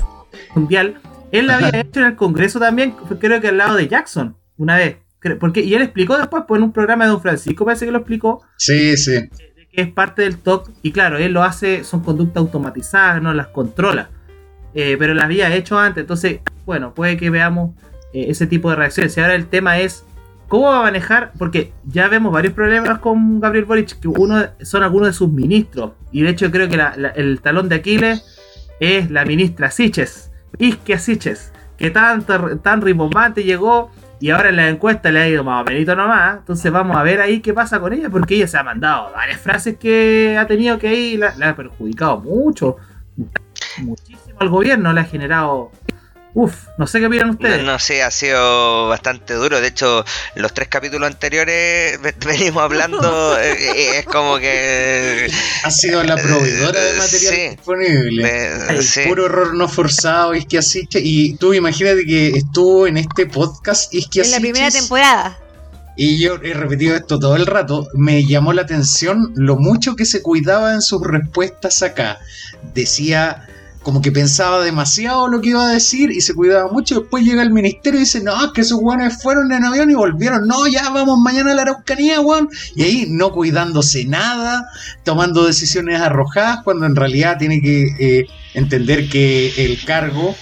mundial. 0.55 1.03
Él 1.33 1.47
la 1.49 1.57
había 1.57 1.81
hecho 1.81 1.99
en 2.01 2.07
el 2.07 2.15
Congreso 2.17 2.61
también, 2.61 2.95
creo 3.19 3.41
que 3.41 3.49
al 3.49 3.57
lado 3.59 3.77
de 3.77 3.89
Jackson, 3.89 4.37
una 4.57 4.77
vez. 4.77 4.99
Porque, 5.41 5.61
y 5.61 5.75
él 5.75 5.83
explicó 5.83 6.17
después, 6.19 6.45
pues 6.47 6.59
en 6.59 6.65
un 6.65 6.73
programa 6.73 7.05
de 7.05 7.11
Don 7.11 7.21
Francisco, 7.23 7.65
parece 7.65 7.87
que 7.87 7.93
lo 7.93 7.99
explicó, 7.99 8.43
Sí, 8.59 8.97
sí. 8.97 9.29
que 9.73 9.81
es 9.83 9.89
parte 9.89 10.23
del 10.23 10.37
TOC, 10.39 10.71
y 10.83 10.93
claro, 10.93 11.17
él 11.19 11.33
lo 11.33 11.43
hace, 11.43 11.85
son 11.85 12.01
conductas 12.03 12.39
automatizadas, 12.43 13.23
no 13.23 13.33
las 13.33 13.47
controla. 13.49 14.11
Eh, 14.75 14.97
pero 14.99 15.15
las 15.15 15.25
había 15.27 15.55
hecho 15.55 15.79
antes, 15.79 16.01
entonces, 16.03 16.41
bueno, 16.67 16.93
puede 16.95 17.17
que 17.17 17.31
veamos 17.31 17.75
eh, 18.12 18.27
ese 18.29 18.47
tipo 18.47 18.69
de 18.71 18.77
reacciones. 18.77 19.17
Y 19.17 19.21
ahora 19.21 19.35
el 19.37 19.47
tema 19.47 19.79
es 19.79 20.05
cómo 20.49 20.65
va 20.71 20.81
a 20.81 20.83
manejar, 20.83 21.33
porque 21.39 21.73
ya 21.87 22.09
vemos 22.09 22.33
varios 22.33 22.53
problemas 22.55 22.99
con 22.99 23.39
Gabriel 23.41 23.65
Boric, 23.65 24.01
que 24.01 24.09
uno 24.09 24.45
son 24.62 24.83
algunos 24.83 25.09
de 25.09 25.12
sus 25.15 25.31
ministros, 25.31 25.93
y 26.11 26.23
de 26.23 26.31
hecho 26.31 26.51
creo 26.51 26.69
que 26.69 26.77
la- 26.77 26.95
la- 26.97 27.09
el 27.11 27.41
talón 27.41 27.69
de 27.69 27.77
Aquiles 27.77 28.25
es 28.81 29.09
la 29.11 29.25
ministra 29.25 29.71
Siches, 29.71 30.32
Isquia 30.59 30.99
Siches, 30.99 31.52
que 31.76 31.90
tanto, 31.90 32.59
tan 32.59 32.80
rimbombante 32.80 33.44
llegó 33.44 33.90
y 34.21 34.30
ahora 34.30 34.50
en 34.50 34.56
la 34.56 34.68
encuesta 34.68 35.11
le 35.11 35.21
ha 35.21 35.28
ido 35.28 35.42
más 35.42 35.62
o 35.62 35.64
menos 35.64 35.97
nomás. 35.97 36.38
Entonces 36.38 36.71
vamos 36.71 36.97
a 36.97 37.02
ver 37.02 37.21
ahí 37.21 37.40
qué 37.40 37.52
pasa 37.52 37.80
con 37.80 37.92
ella, 37.92 38.09
porque 38.09 38.37
ella 38.37 38.47
se 38.47 38.56
ha 38.56 38.62
mandado 38.62 39.11
varias 39.12 39.40
frases 39.40 39.76
que 39.78 40.37
ha 40.38 40.47
tenido 40.47 40.78
que 40.78 40.88
ahí 40.88 41.16
la, 41.16 41.35
la 41.37 41.50
ha 41.50 41.56
perjudicado 41.56 42.21
mucho, 42.21 42.76
muchísimo 43.78 44.38
al 44.38 44.49
gobierno, 44.49 44.92
le 44.92 45.00
ha 45.00 45.04
generado. 45.04 45.73
Uf, 46.35 46.55
no 46.79 46.87
sé 46.87 46.99
qué 46.99 47.07
opinan 47.07 47.31
ustedes. 47.31 47.62
no 47.62 47.79
sé, 47.79 48.03
ha 48.03 48.11
sido 48.11 48.89
bastante 48.89 49.35
duro. 49.35 49.61
De 49.61 49.69
hecho, 49.69 50.03
los 50.35 50.55
tres 50.55 50.69
capítulos 50.69 51.07
anteriores 51.11 52.01
ve- 52.01 52.15
venimos 52.27 52.62
hablando. 52.62 53.39
eh, 53.41 53.53
eh, 53.53 53.99
es 53.99 54.07
como 54.07 54.39
que. 54.39 55.31
Ha 55.65 55.71
sido 55.71 56.03
la 56.03 56.17
proveedora 56.17 56.81
de 56.81 56.91
Eh, 56.95 56.99
material 56.99 57.35
sí. 57.35 57.49
disponible. 57.51 58.23
eh, 58.79 58.83
sí. 58.83 59.01
Puro 59.07 59.27
error 59.27 59.55
no 59.55 59.69
forzado, 59.69 60.35
Isquia. 60.35 60.61
Y 60.95 61.35
tú 61.37 61.53
imagínate 61.53 62.05
que 62.07 62.29
estuvo 62.29 62.87
en 62.87 62.97
este 62.97 63.27
podcast 63.27 63.93
Isquia 63.93 64.23
En 64.25 64.31
la 64.31 64.41
primera 64.41 64.71
temporada. 64.71 65.39
Y 65.99 66.19
yo 66.19 66.37
he 66.43 66.55
repetido 66.55 66.97
esto 66.97 67.19
todo 67.19 67.37
el 67.37 67.45
rato. 67.45 67.89
Me 67.93 68.25
llamó 68.25 68.55
la 68.55 68.62
atención 68.62 69.33
lo 69.37 69.57
mucho 69.57 69.97
que 69.97 70.07
se 70.07 70.23
cuidaba 70.23 70.73
en 70.73 70.81
sus 70.81 71.03
respuestas 71.07 71.83
acá. 71.83 72.19
Decía 72.73 73.47
como 73.83 74.01
que 74.01 74.12
pensaba 74.12 74.65
demasiado 74.65 75.29
lo 75.29 75.41
que 75.41 75.51
iba 75.51 75.67
a 75.67 75.73
decir 75.73 76.11
y 76.11 76.21
se 76.21 76.35
cuidaba 76.35 76.71
mucho. 76.71 77.01
Después 77.01 77.25
llega 77.25 77.43
el 77.43 77.53
ministerio 77.53 77.99
y 77.99 78.05
dice, 78.05 78.23
no, 78.23 78.45
es 78.45 78.53
que 78.53 78.61
esos 78.61 78.79
guanes 78.79 79.23
fueron 79.23 79.53
en 79.53 79.65
avión 79.65 79.91
y 79.91 79.95
volvieron. 79.95 80.47
No, 80.47 80.67
ya 80.67 80.89
vamos 80.91 81.19
mañana 81.19 81.53
a 81.53 81.55
la 81.55 81.62
Araucanía, 81.62 82.21
weón. 82.21 82.49
Y 82.75 82.83
ahí 82.83 83.07
no 83.09 83.33
cuidándose 83.33 84.05
nada, 84.05 84.69
tomando 85.05 85.47
decisiones 85.47 86.01
arrojadas, 86.01 86.61
cuando 86.65 86.87
en 86.87 86.97
realidad 86.97 87.39
tiene 87.39 87.61
que 87.61 87.87
eh, 87.99 88.27
entender 88.55 89.09
que 89.09 89.53
el 89.65 89.85
cargo 89.85 90.35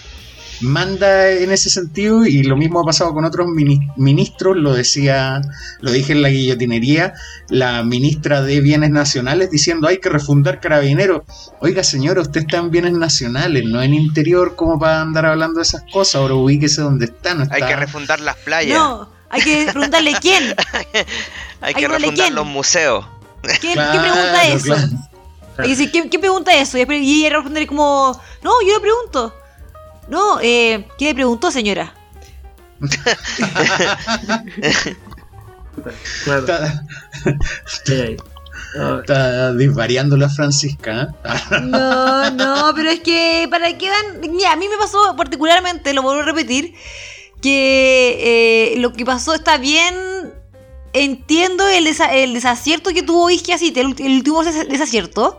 manda 0.60 1.30
en 1.30 1.50
ese 1.50 1.70
sentido 1.70 2.26
y 2.26 2.42
lo 2.42 2.56
mismo 2.56 2.80
ha 2.80 2.84
pasado 2.84 3.12
con 3.14 3.24
otros 3.24 3.46
mini- 3.48 3.80
ministros, 3.96 4.56
lo 4.56 4.72
decía, 4.74 5.40
lo 5.80 5.90
dije 5.90 6.12
en 6.12 6.22
la 6.22 6.28
guillotinería, 6.28 7.14
la 7.48 7.82
ministra 7.82 8.42
de 8.42 8.60
Bienes 8.60 8.90
Nacionales 8.90 9.50
diciendo 9.50 9.88
hay 9.88 9.98
que 9.98 10.08
refundar 10.08 10.60
carabineros. 10.60 11.22
Oiga 11.60 11.82
señora, 11.82 12.20
usted 12.20 12.42
está 12.42 12.58
en 12.58 12.70
bienes 12.70 12.92
nacionales, 12.92 13.64
no 13.64 13.82
en 13.82 13.94
interior 13.94 14.56
como 14.56 14.78
para 14.78 15.00
andar 15.02 15.26
hablando 15.26 15.56
de 15.58 15.62
esas 15.62 15.82
cosas, 15.92 16.16
ahora 16.16 16.34
ubíquese 16.34 16.82
donde 16.82 17.06
está, 17.06 17.34
no 17.34 17.44
está. 17.44 17.54
Hay 17.54 17.62
que 17.62 17.76
refundar 17.76 18.20
las 18.20 18.36
playas. 18.36 18.78
No, 18.78 19.08
hay 19.30 19.42
que 19.42 19.66
preguntarle 19.70 20.12
quién. 20.20 20.54
hay 21.60 21.74
que 21.74 21.88
refundar 21.88 22.14
¿quién? 22.26 22.34
los 22.34 22.46
museos. 22.46 23.04
¿Quién, 23.42 23.58
¿quién 23.60 23.74
Claro, 23.74 24.02
pregunta 24.02 24.44
eso? 24.44 24.64
claro. 24.66 24.88
Hay 25.58 25.64
que 25.64 25.70
decir, 25.70 25.90
¿quién, 25.90 26.08
quién 26.08 26.20
pregunta 26.20 26.54
eso? 26.54 26.78
Y 26.78 26.86
y 26.94 27.24
ella 27.24 27.36
responder 27.36 27.66
como, 27.66 28.18
no, 28.42 28.50
yo 28.66 28.74
lo 28.74 28.80
pregunto. 28.80 29.34
No, 30.10 30.38
eh, 30.42 30.86
¿quién 30.98 31.10
le 31.10 31.14
preguntó, 31.14 31.50
señora? 31.50 31.94
Claro, 36.24 36.46
Está, 37.66 39.00
está 39.00 39.54
disvariando 39.54 40.16
la 40.16 40.28
Francisca. 40.28 41.02
¿eh? 41.24 41.60
No, 41.62 42.30
no, 42.32 42.72
pero 42.74 42.90
es 42.90 43.00
que 43.00 43.46
para 43.50 43.76
qué 43.78 43.88
van. 43.88 44.20
Mira, 44.32 44.52
a 44.52 44.56
mí 44.56 44.68
me 44.68 44.76
pasó 44.76 45.14
particularmente, 45.16 45.92
lo 45.94 46.02
vuelvo 46.02 46.22
a 46.22 46.24
repetir, 46.24 46.74
que 47.40 48.72
eh, 48.74 48.78
lo 48.78 48.92
que 48.92 49.04
pasó 49.04 49.34
está 49.34 49.56
bien. 49.58 49.94
Entiendo 50.92 51.68
el, 51.68 51.86
desa- 51.86 52.12
el 52.12 52.34
desacierto 52.34 52.90
que 52.90 53.04
tuvo 53.04 53.30
Isquia 53.30 53.58
City, 53.58 53.78
el, 53.78 53.94
el 54.00 54.16
último 54.16 54.42
des- 54.42 54.68
desacierto. 54.68 55.38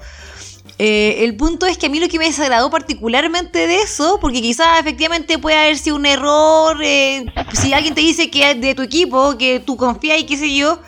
Eh, 0.84 1.26
el 1.26 1.36
punto 1.36 1.68
es 1.68 1.78
que 1.78 1.86
a 1.86 1.90
mí 1.90 2.00
lo 2.00 2.08
que 2.08 2.18
me 2.18 2.26
desagradó 2.26 2.72
particularmente 2.72 3.68
de 3.68 3.84
eso, 3.84 4.18
porque 4.20 4.42
quizás 4.42 4.80
efectivamente 4.80 5.38
puede 5.38 5.56
haber 5.56 5.78
sido 5.78 5.96
un 5.96 6.08
error, 6.08 6.76
eh, 6.84 7.24
si 7.54 7.72
alguien 7.72 7.94
te 7.94 8.02
dice 8.02 8.32
que 8.32 8.50
es 8.50 8.60
de 8.60 8.74
tu 8.74 8.82
equipo, 8.82 9.38
que 9.38 9.60
tú 9.60 9.78
confías 9.78 10.20
y 10.20 10.26
qué 10.26 10.38
sé 10.38 10.56
yo, 10.56 10.80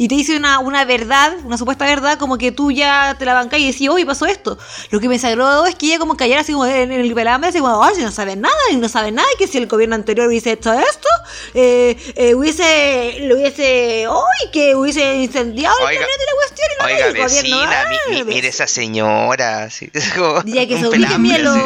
y 0.00 0.06
te 0.08 0.14
dice 0.14 0.36
una, 0.36 0.60
una 0.60 0.84
verdad, 0.84 1.32
una 1.44 1.58
supuesta 1.58 1.84
verdad, 1.84 2.18
como 2.18 2.38
que 2.38 2.52
tú 2.52 2.70
ya 2.70 3.16
te 3.18 3.24
la 3.24 3.34
bancas 3.34 3.58
y 3.58 3.66
decís, 3.72 3.88
oye, 3.88 4.06
pasó 4.06 4.26
esto. 4.26 4.56
Lo 4.90 5.00
que 5.00 5.08
me 5.08 5.14
desagradó 5.14 5.66
es 5.66 5.74
que 5.74 5.86
ella 5.86 5.98
como 5.98 6.16
callara 6.16 6.42
así 6.42 6.52
como 6.52 6.66
en, 6.66 6.92
en 6.92 7.00
el 7.00 7.12
pelambre, 7.14 7.50
así 7.50 7.58
como, 7.58 7.84
si 7.94 8.02
no 8.02 8.12
sabe 8.12 8.36
nada, 8.36 8.54
y 8.70 8.76
no 8.76 8.88
sabe 8.88 9.10
nada, 9.10 9.26
y 9.34 9.38
que 9.38 9.48
si 9.48 9.58
el 9.58 9.66
gobierno 9.66 9.96
anterior 9.96 10.28
hubiese 10.28 10.52
hecho 10.52 10.72
esto, 10.72 11.08
eh, 11.54 11.96
eh, 12.14 12.34
hubiese, 12.36 13.16
lo 13.22 13.34
hubiese, 13.36 14.06
hoy 14.08 14.50
que 14.52 14.74
hubiese 14.76 15.16
incendiado 15.16 15.76
el 15.80 15.86
Oiga, 15.86 15.98
planeta 16.00 16.22
y 16.22 16.26
la 16.26 16.32
cuestión, 16.36 16.68
y 16.70 16.78
no, 16.80 16.86
Oiga, 16.86 17.06
el 17.06 17.12
gobierno, 17.12 17.58
vecina, 17.58 17.80
ah, 17.82 17.90
mi- 18.10 18.16
mi- 18.16 18.24
mire 18.34 18.48
esa 18.48 18.66
señora. 18.66 19.64
así, 19.64 19.90
como 20.16 20.42
Diría 20.42 20.68
que 20.68 20.78
se 20.78 20.88
ubiquen, 20.88 21.20
mira, 21.22 21.38
los, 21.38 21.58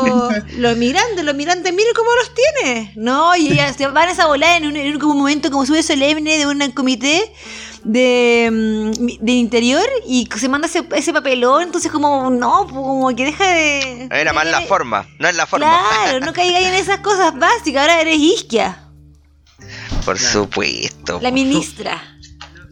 los 0.57 0.77
migrantes, 0.77 1.25
los 1.25 1.35
migrantes, 1.35 1.73
miren 1.75 1.93
cómo 1.95 2.11
los 2.17 2.33
tiene. 2.35 2.93
No, 2.97 3.37
y 3.37 3.59
se 3.77 3.87
van 3.89 4.09
a 4.09 4.13
esa 4.13 4.27
volada 4.27 4.57
en 4.57 4.67
un, 4.67 4.77
en 4.77 5.03
un 5.05 5.19
momento 5.19 5.51
como 5.51 5.67
sube 5.67 5.83
solemne 5.83 6.39
de 6.39 6.47
un 6.47 6.63
comité 6.73 7.31
de, 7.85 8.49
mm, 8.51 9.25
de 9.25 9.33
interior 9.33 9.85
y 10.07 10.29
se 10.37 10.49
manda 10.49 10.67
ese, 10.67 10.87
ese 10.95 11.13
papelón, 11.13 11.63
entonces 11.65 11.91
como, 11.91 12.31
no, 12.31 12.67
como 12.69 13.15
que 13.15 13.25
deja 13.25 13.47
de... 13.53 14.09
Era 14.11 14.33
más 14.33 14.47
la 14.51 14.61
de- 14.61 14.67
forma, 14.67 15.07
no 15.19 15.29
es 15.29 15.37
la 15.37 15.47
forma. 15.47 15.67
Claro, 16.05 16.25
no 16.25 16.33
caigáis 16.33 16.67
en 16.69 16.75
esas 16.75 16.99
cosas 17.01 17.39
básicas, 17.39 17.83
ahora 17.83 18.01
eres 18.01 18.19
isquia, 18.19 18.79
Por 20.05 20.17
Claro. 20.17 20.33
supuesto. 20.33 21.19
la 21.23 21.31
ministra. 21.31 22.01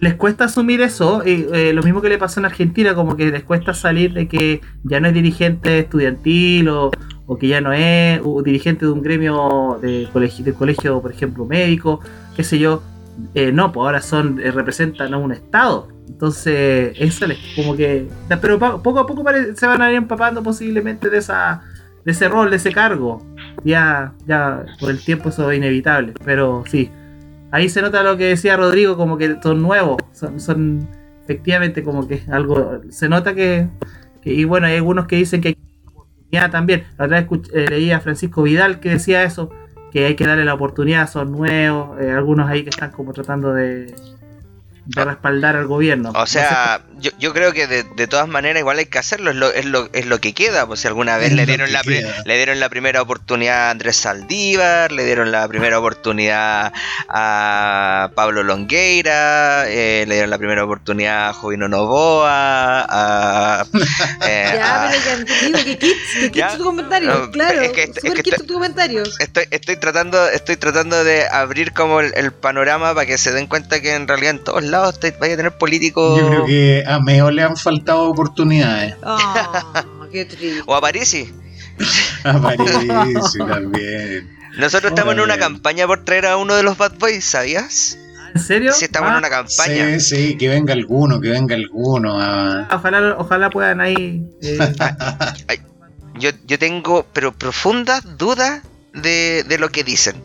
les 0.01 0.15
cuesta 0.15 0.45
asumir 0.45 0.81
eso, 0.81 1.23
y, 1.27 1.47
eh, 1.53 1.73
lo 1.75 1.83
mismo 1.83 2.01
que 2.01 2.09
le 2.09 2.17
pasó 2.17 2.41
en 2.41 2.47
Argentina, 2.47 2.95
como 2.95 3.17
que 3.17 3.27
les 3.27 3.43
cuesta 3.45 3.75
salir 3.75 4.13
de 4.15 4.29
que 4.29 4.61
ya 4.85 4.99
no 4.99 5.09
es 5.09 5.15
dirigente 5.15 5.81
estudiantil 5.81 6.69
o, 6.71 6.91
o 7.27 7.37
que 7.37 7.49
ya 7.49 7.61
no 7.61 7.73
es 7.75 8.19
o 8.25 8.43
dirigente 8.43 8.87
de 8.87 8.93
un 8.93 9.03
gremio 9.03 9.79
de 9.83 10.09
colegio, 10.13 10.43
de 10.45 10.55
colegio, 10.55 11.03
por 11.03 11.13
ejemplo, 11.13 11.45
médico, 11.45 12.01
qué 12.35 12.43
sé 12.45 12.59
yo. 12.59 12.83
Eh, 13.35 13.53
no, 13.53 13.73
pues 13.73 13.85
ahora 13.85 14.01
son 14.03 14.41
eh, 14.41 14.51
representan 14.51 15.15
a 15.15 15.19
un 15.19 15.33
estado. 15.33 15.89
Entonces, 16.09 16.93
eso 16.99 17.27
les 17.27 17.39
como 17.57 17.77
que... 17.77 18.09
Pero 18.41 18.59
poco 18.59 18.99
a 18.99 19.07
poco 19.07 19.25
se 19.55 19.67
van 19.67 19.83
a 19.83 19.91
ir 19.91 19.97
empapando 19.97 20.43
posiblemente 20.43 21.09
de 21.11 21.19
esa 21.19 21.63
de 22.05 22.13
ese 22.13 22.29
rol, 22.29 22.51
de 22.51 22.57
ese 22.57 22.73
cargo. 22.73 23.23
Ya, 23.65 24.15
ya 24.27 24.65
por 24.79 24.91
el 24.91 25.05
tiempo 25.05 25.29
eso 25.29 25.51
es 25.51 25.59
inevitable. 25.59 26.15
Pero 26.25 26.65
sí, 26.67 26.91
ahí 27.51 27.69
se 27.69 27.83
nota 27.83 28.03
lo 28.03 28.17
que 28.17 28.25
decía 28.25 28.57
Rodrigo, 28.57 28.97
como 28.97 29.19
que 29.19 29.37
son 29.43 29.63
nuevos, 29.63 29.99
son, 30.13 30.89
efectivamente 31.25 31.83
como 31.83 32.09
que 32.09 32.23
algo, 32.31 32.81
se 32.91 33.09
nota 33.09 33.35
que, 33.35 33.69
y 34.25 34.45
bueno, 34.45 34.67
hay 34.67 34.77
algunos 34.77 35.07
que 35.07 35.17
dicen 35.17 35.41
que 35.41 35.49
hay 35.49 35.57
oportunidad 35.87 36.51
también, 36.51 36.85
la 36.99 37.05
otra 37.05 37.21
vez 37.21 37.29
escuch- 37.29 37.51
eh, 37.55 37.67
leí 37.69 37.91
a 37.93 38.01
Francisco 38.01 38.43
Vidal 38.43 38.81
que 38.81 38.91
decía 38.91 39.23
eso, 39.23 39.51
que 39.91 40.07
hay 40.07 40.17
que 40.17 40.25
darle 40.27 40.45
la 40.45 40.55
oportunidad, 40.55 41.09
son 41.09 41.33
nuevos, 41.33 42.01
eh, 42.01 42.11
algunos 42.11 42.49
ahí 42.49 42.63
que 42.63 42.71
están 42.71 42.91
como 42.91 43.13
tratando 43.13 43.53
de, 43.53 43.95
de 44.87 45.05
respaldar 45.05 45.57
al 45.57 45.67
gobierno. 45.67 46.13
O 46.15 46.27
sea, 46.27 46.83
yo, 46.99 47.11
yo 47.19 47.33
creo 47.33 47.53
que 47.53 47.67
de, 47.67 47.83
de 47.85 48.07
todas 48.07 48.29
maneras 48.29 48.61
igual 48.61 48.79
hay 48.79 48.87
que 48.87 48.99
hacerlo, 48.99 49.31
es 49.31 49.37
lo, 49.37 49.53
es 49.53 49.65
lo, 49.65 49.89
es 49.93 50.07
lo 50.07 50.21
que 50.21 50.33
queda, 50.35 50.67
pues 50.67 50.81
si 50.81 50.89
alguna 50.89 51.17
vez 51.17 51.29
Es 51.29 51.35
le 51.35 51.47
dieron, 51.47 51.73
la, 51.73 51.83
le 51.83 52.37
dieron 52.37 52.59
la 52.61 52.69
primera 52.69 53.03
oportunidad 53.03 53.69
a 53.69 53.71
Andrés 53.71 53.97
Saldívar, 53.97 54.93
le 54.93 55.05
dieron 55.05 55.31
la 55.33 55.47
primera 55.49 55.79
oportunidad 55.79 56.73
a 57.09 58.11
Pablo 58.15 58.43
Longueira, 58.43 59.69
eh, 59.69 60.05
le 60.09 60.15
dieron 60.15 60.31
la 60.31 60.39
primera 60.39 60.65
oportunidad 60.65 61.29
a 61.29 61.33
Jovino 61.33 61.69
Novoa, 61.69 62.87
a... 62.89 63.65
eh, 64.27 64.53
Ya, 64.55 64.85
a- 64.87 64.91
pero 65.05 65.25
que 65.25 65.47
digo 65.47 65.59
que 65.65 65.79
kits, 65.79 66.15
que 66.21 66.31
Ya. 66.31 66.47
kits 66.49 66.59
tu 66.59 66.65
comentario, 66.65 67.09
No, 67.15 67.31
claro. 67.31 67.61
es 67.63 67.73
que- 67.73 67.83
es 67.85 67.95
Super 67.95 68.13
que 68.15 68.23
kits 68.23 68.37
esto- 68.37 68.47
tu 68.47 68.55
comentario. 68.55 69.03
Estoy, 69.19 69.45
estoy 69.51 69.77
tratando 69.77 70.29
estoy 70.29 70.57
tratando 70.57 71.03
de 71.05 71.27
abrir 71.29 71.73
como 71.73 72.01
el, 72.01 72.13
el 72.17 72.33
panorama 72.33 72.95
para 72.95 73.07
que 73.07 73.19
se 73.19 73.33
den 73.33 73.47
cuenta 73.47 73.81
que 73.81 73.95
en 73.95 74.09
realidad 74.09 74.31
en 74.33 74.45
todos 74.45 74.63
lados 74.71 74.99
te, 75.01 75.11
vaya 75.13 75.35
a 75.35 75.37
tener 75.37 75.59
políticos 75.59 76.19
Yo 76.19 76.29
creo 76.29 76.47
que 76.47 76.85
a 76.87 76.99
Meo 77.01 77.31
le 77.31 77.43
han 77.43 77.57
faltado 77.57 78.05
oportunidades. 78.11 78.95
Oh, 79.03 80.07
qué 80.13 80.25
triste. 80.25 80.63
o 80.67 80.75
a 80.75 80.81
Parisi. 80.81 81.33
A 82.25 82.41
Parisi 82.41 83.39
también. 83.39 84.37
Nosotros 84.59 84.91
estamos 84.93 85.15
en 85.15 85.21
una 85.21 85.39
campaña 85.39 85.87
por 85.87 86.05
traer 86.05 86.27
a 86.27 86.37
uno 86.37 86.55
de 86.57 86.63
los 86.63 86.77
Bad 86.77 86.95
Boys, 86.99 87.25
¿sabías? 87.25 87.97
¿En 88.35 88.41
serio? 88.41 88.73
Sí, 88.73 88.85
estamos 88.85 89.09
en 89.11 89.15
Ah, 89.17 89.19
una 89.19 89.29
campaña. 89.31 89.99
Sí, 89.99 90.01
sí, 90.01 90.37
que 90.37 90.49
venga 90.49 90.73
alguno, 90.73 91.21
que 91.21 91.31
venga 91.31 91.55
alguno. 91.57 92.17
ah. 92.21 92.69
Ojalá, 92.73 93.17
ojalá 93.19 93.51
puedan 93.51 93.81
ahí. 93.81 94.25
eh, 94.43 94.59
Yo, 96.19 96.31
yo 96.47 96.59
tengo, 96.59 97.07
pero 97.13 97.33
profundas 97.33 98.19
dudas 98.19 98.63
de, 98.93 99.43
de 99.49 99.59
lo 99.59 99.71
que 99.71 99.85
dicen, 99.85 100.17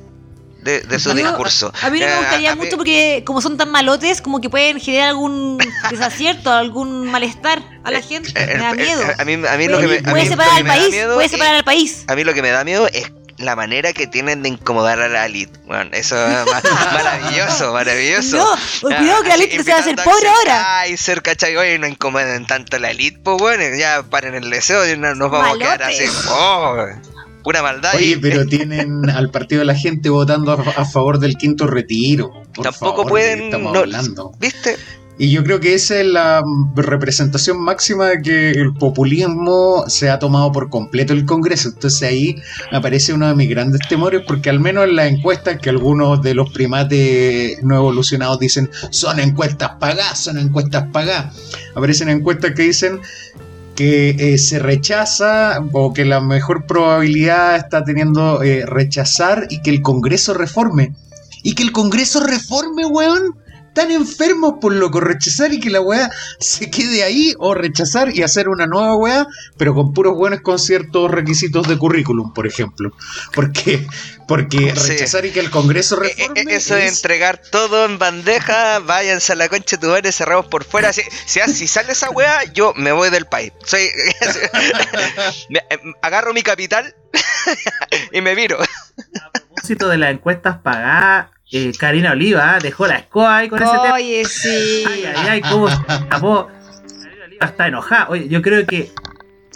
de, 0.66 0.82
de 0.82 1.00
su 1.00 1.12
A 1.12 1.14
discurso. 1.14 1.72
A 1.82 1.90
mí 1.90 2.00
no 2.00 2.08
me 2.08 2.12
Eh, 2.12 2.18
gustaría 2.18 2.52
a 2.52 2.56
mí- 2.56 2.62
mucho 2.66 2.76
porque 2.76 3.24
como 3.26 3.40
son 3.42 3.56
tan 3.56 3.70
malotes, 3.72 4.20
como 4.22 4.42
que 4.42 4.50
pueden 4.50 4.80
generar 4.82 5.10
algún 5.10 5.58
desacierto, 5.90 6.52
algún 6.52 7.06
malestar 7.10 7.62
a 7.84 7.92
la 7.92 8.02
gente. 8.02 8.32
eh, 8.36 8.56
Me 8.58 8.64
da 8.64 8.72
eh, 8.72 8.76
miedo. 8.76 9.04
A 9.18 9.24
mí, 9.26 9.34
a 9.48 9.58
mí 9.58 9.68
lo 9.68 9.80
que 9.80 9.88
me, 9.88 9.98
a 10.00 10.12
Puede 10.12 10.26
separar 10.26 10.56
al 10.58 10.66
país, 10.66 10.90
puede 11.14 11.26
es- 11.26 11.32
separar 11.32 11.56
al 11.56 11.64
país. 11.64 12.04
A 12.08 12.16
mí 12.16 12.24
lo 12.26 12.34
que 12.34 12.42
me 12.42 12.50
da 12.50 12.64
miedo 12.66 12.88
es 12.92 13.12
la 13.38 13.56
manera 13.58 13.92
que 13.94 14.08
tienen 14.08 14.42
de 14.44 14.50
incomodar 14.50 15.00
a 15.02 15.08
la 15.10 15.26
elite. 15.26 15.60
Bueno, 15.66 15.90
eso 15.94 16.16
es 16.16 16.46
ma- 16.46 16.62
maravilloso, 16.94 17.74
maravilloso. 17.74 18.38
No, 18.38 18.46
pues 18.82 18.96
cuidado 18.96 19.22
que 19.24 19.28
la 19.30 19.36
elite 19.36 19.64
se 19.64 19.72
va 19.72 19.78
a 19.78 19.80
hacer 19.82 19.96
pobre 19.98 20.28
ahora. 20.30 20.64
Kaiser, 20.82 21.22
¿cachai? 21.22 21.56
Oye, 21.58 21.78
no 21.78 21.86
incomoden 21.86 22.48
tanto 22.48 22.78
a 22.78 22.80
la 22.80 22.92
elite, 22.92 23.20
pues 23.24 23.38
bueno, 23.38 23.64
ya 23.78 24.04
paren 24.10 24.36
el 24.36 24.50
deseo 24.50 24.90
y 24.92 24.98
no- 24.98 25.14
nos 25.16 25.30
vamos 25.30 25.56
a 25.56 25.60
quedar 25.60 25.84
así. 25.84 26.06
Oh, 26.30 26.76
pura 27.46 27.62
maldad. 27.62 27.94
Oye, 27.96 28.08
y- 28.08 28.16
pero 28.18 28.46
tienen 28.56 29.10
al 29.10 29.30
partido 29.32 29.60
de 29.60 29.66
la 29.66 29.76
gente 29.76 30.10
votando 30.10 30.52
a, 30.52 30.84
favor 30.86 31.20
del 31.20 31.38
quinto 31.38 31.66
retiro. 31.68 32.32
Por 32.54 32.66
Tampoco 32.66 33.04
favor, 33.04 33.06
¿de 33.06 33.06
qué 33.06 33.10
pueden- 33.10 33.44
Estamos 33.46 33.72
no- 33.74 33.80
hablando. 33.80 34.32
¿Viste? 34.40 34.76
Y 35.18 35.32
yo 35.32 35.46
creo 35.46 35.62
que 35.62 35.74
esa 35.76 35.98
es 36.02 36.06
la 36.08 36.44
representación 36.76 37.58
máxima 37.62 38.08
de 38.08 38.22
que 38.22 38.52
el 38.52 38.74
populismo 38.74 39.86
se 39.88 40.10
ha 40.10 40.20
tomado 40.20 40.52
por 40.52 40.70
completo 40.70 41.14
el 41.14 41.24
Congreso. 41.24 41.70
Entonces 41.70 42.04
ahí 42.04 42.36
aparece 42.74 43.14
uno 43.14 43.26
de 43.30 43.34
mis 43.34 43.50
grandes 43.50 43.80
temores, 43.88 44.24
porque 44.28 44.50
al 44.50 44.60
menos 44.60 44.84
en 44.84 44.98
las 44.98 45.08
encuestas 45.10 45.58
que 45.62 45.70
algunos 45.70 46.22
de 46.22 46.34
los 46.34 46.52
primates 46.52 47.64
no 47.64 47.78
evolucionados 47.78 48.40
dicen 48.40 48.70
son 48.90 49.22
encuestas 49.22 49.72
pagadas, 49.80 50.20
son 50.20 50.38
encuestas 50.38 50.88
pagadas. 50.92 51.34
Aparecen 51.76 52.10
encuestas 52.10 52.52
que 52.52 52.64
dicen 52.64 53.00
que 53.76 54.10
eh, 54.12 54.38
se 54.38 54.60
rechaza 54.60 55.60
o 55.74 55.94
que 55.94 56.06
la 56.06 56.22
mejor 56.22 56.66
probabilidad 56.66 57.58
está 57.58 57.84
teniendo 57.84 58.42
eh, 58.42 58.66
rechazar 58.66 59.48
y 59.50 59.62
que 59.62 59.70
el 59.70 59.82
Congreso 59.82 60.34
reforme. 60.34 60.94
Y 61.44 61.54
que 61.54 61.64
el 61.64 61.72
Congreso 61.72 62.22
reforme, 62.22 62.86
weón. 62.86 63.36
Están 63.76 63.92
enfermos 63.92 64.54
por 64.62 64.72
loco, 64.74 65.02
rechazar 65.02 65.52
y 65.52 65.60
que 65.60 65.70
la 65.70 65.82
weá 65.82 66.10
se 66.40 66.72
quede 66.72 67.04
ahí 67.04 67.34
o 67.40 67.54
rechazar 67.54 68.16
y 68.16 68.24
hacer 68.24 68.48
una 68.48 68.68
nueva 68.68 68.96
weá, 68.96 69.28
pero 69.58 69.74
con 69.74 69.92
puros 69.94 70.14
buenos 70.16 70.40
con 70.40 70.58
ciertos 70.60 71.12
requisitos 71.12 71.68
de 71.68 71.78
currículum, 71.78 72.32
por 72.34 72.48
ejemplo. 72.48 72.92
Porque, 73.34 73.86
porque 74.30 74.74
Sí. 74.78 74.92
rechazar 74.92 75.26
y 75.26 75.32
que 75.32 75.42
el 75.42 75.50
Congreso 75.52 76.02
Eh, 76.02 76.08
eh, 76.08 76.16
reforme 76.30 76.56
Eso 76.56 76.76
de 76.76 76.88
entregar 76.88 77.42
todo 77.52 77.84
en 77.84 78.00
bandeja, 78.00 78.80
váyanse 78.80 79.34
a 79.34 79.36
la 79.36 79.50
concha 79.50 79.76
de 79.76 79.82
tu 79.82 79.88
madre, 79.88 80.10
cerramos 80.14 80.46
por 80.46 80.64
fuera. 80.64 80.94
Si, 80.94 81.02
si, 81.26 81.42
si 81.54 81.68
sale 81.68 81.92
esa 81.92 82.10
wea, 82.12 82.46
yo 82.54 82.72
me 82.78 82.94
voy 82.94 83.10
del 83.10 83.26
país. 83.26 83.52
Soy, 83.66 83.90
me- 85.50 85.60
eh, 85.70 85.80
agarro 86.02 86.34
mi 86.34 86.44
capital 86.44 86.96
y 88.14 88.22
me 88.22 88.36
viro. 88.36 88.58
Propósito 89.56 89.90
de 89.90 89.98
las 89.98 90.12
encuestas 90.14 90.58
pagadas, 90.58 91.28
eh, 91.52 91.72
Karina 91.80 92.12
Oliva 92.12 92.58
dejó 92.62 92.88
la 92.88 92.98
escoba 92.98 93.38
ahí 93.38 93.50
con 93.50 93.62
ese 93.62 93.72
tema. 93.72 93.94
Oye, 93.94 94.26
sí. 94.26 94.84
Ay, 94.88 95.06
ay, 95.06 95.28
ay, 95.30 95.42
cómo 95.42 95.68
se 95.70 95.76
escapó. 95.76 96.48
Karina 97.02 97.26
Oliva 97.26 97.46
está 97.46 97.68
enojada. 97.68 98.08
Oye, 98.10 98.28
yo 98.28 98.42
creo 98.42 98.66
que. 98.66 98.92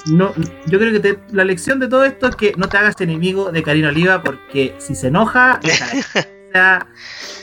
No, 0.05 0.33
yo 0.67 0.79
creo 0.79 0.93
que 0.93 0.99
te- 1.01 1.19
la 1.33 1.43
lección 1.43 1.79
de 1.79 1.89
todo 1.89 2.05
esto 2.05 2.27
es 2.29 2.35
que 2.37 2.53
no 2.55 2.69
te 2.69 2.77
hagas 2.77 2.99
enemigo 3.01 3.51
de 3.51 3.61
Karina 3.63 3.89
Oliva 3.89 4.23
porque 4.23 4.73
si 4.77 4.95
se 4.95 5.07
enoja, 5.07 5.59
se 5.61 6.57
ha 6.57 6.87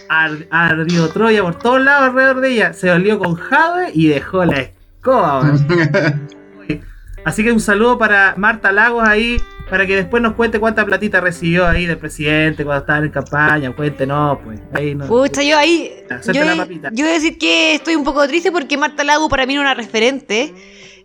ar- 0.08 0.46
ardido 0.50 1.08
Troya 1.10 1.42
por 1.42 1.56
todos 1.58 1.82
lados 1.82 2.08
alrededor 2.08 2.40
de 2.40 2.52
ella. 2.52 2.72
Se 2.72 2.90
olió 2.90 3.18
con 3.18 3.34
Jade 3.34 3.90
y 3.92 4.08
dejó 4.08 4.44
la 4.46 4.60
escoba. 4.60 5.52
Así 7.26 7.42
que 7.44 7.52
un 7.52 7.60
saludo 7.60 7.98
para 7.98 8.34
Marta 8.36 8.70
Lagos 8.72 9.06
ahí, 9.06 9.36
para 9.68 9.86
que 9.86 9.96
después 9.96 10.22
nos 10.22 10.34
cuente 10.34 10.60
cuánta 10.60 10.84
platita 10.84 11.20
recibió 11.20 11.66
ahí 11.66 11.86
del 11.86 11.98
presidente 11.98 12.64
cuando 12.64 12.80
estaban 12.80 13.04
en 13.04 13.10
campaña. 13.10 13.74
Cuéntenos, 13.74 14.38
pues. 14.44 14.60
Ahí 14.72 14.94
no. 14.94 15.06
Pucha, 15.06 15.42
yo 15.42 15.58
ahí. 15.58 15.92
Yo, 16.08 16.22
suelta 16.22 16.44
la 16.44 16.56
papita. 16.56 16.90
yo 16.92 17.04
voy 17.04 17.10
a 17.10 17.14
decir 17.14 17.38
que 17.38 17.74
estoy 17.74 17.96
un 17.96 18.04
poco 18.04 18.26
triste 18.28 18.52
porque 18.52 18.76
Marta 18.76 19.02
Lago 19.02 19.28
para 19.28 19.44
mí 19.46 19.54
era 19.54 19.62
una 19.62 19.74
referente. 19.74 20.54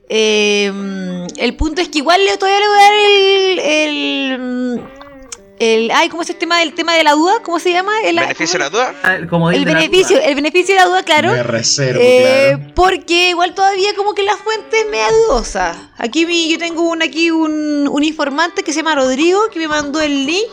Eh, 0.09 0.71
el 1.37 1.55
punto 1.55 1.81
es 1.81 1.89
que 1.89 1.99
igual 1.99 2.23
le, 2.23 2.37
todavía 2.37 2.59
le 2.59 2.67
voy 2.67 2.77
a 2.77 2.81
dar 2.81 2.93
el. 2.93 3.59
el, 3.59 4.81
el- 5.61 5.91
ay, 5.91 6.09
¿cómo 6.09 6.23
es 6.23 6.29
el 6.29 6.35
tema 6.37 6.57
del 6.59 6.73
tema 6.73 6.95
de 6.95 7.03
la 7.03 7.11
duda? 7.13 7.33
¿Cómo 7.43 7.59
se 7.59 7.71
llama? 7.71 7.91
El, 8.03 8.15
¿Beneficio 8.17 8.57
de 8.57 8.65
la 8.65 8.69
duda? 8.69 8.95
Ah, 9.03 9.15
el 9.15 9.27
comodín 9.27 9.59
el 9.59 9.65
de 9.65 9.73
la 9.73 9.79
beneficio, 9.79 10.17
duda. 10.17 10.25
el 10.27 10.35
beneficio 10.35 10.73
de 10.75 10.81
la 10.81 10.87
duda, 10.87 11.03
claro. 11.03 11.31
Me 11.31 11.43
reservo, 11.43 11.99
Eh, 12.03 12.53
claro. 12.57 12.71
Porque 12.75 13.29
igual 13.29 13.53
todavía 13.53 13.93
como 13.95 14.13
que 14.13 14.23
la 14.23 14.35
fuente 14.37 14.79
es 14.81 14.85
media 14.89 15.07
dudosa. 15.11 15.91
Aquí 15.97 16.25
mi, 16.25 16.49
yo 16.49 16.57
tengo 16.57 16.81
un, 16.81 17.01
aquí 17.03 17.29
un, 17.31 17.87
un 17.87 18.03
informante 18.03 18.63
que 18.63 18.73
se 18.73 18.77
llama 18.79 18.95
Rodrigo 18.95 19.39
que 19.51 19.59
me 19.59 19.67
mandó 19.67 20.01
el 20.01 20.25
link 20.25 20.49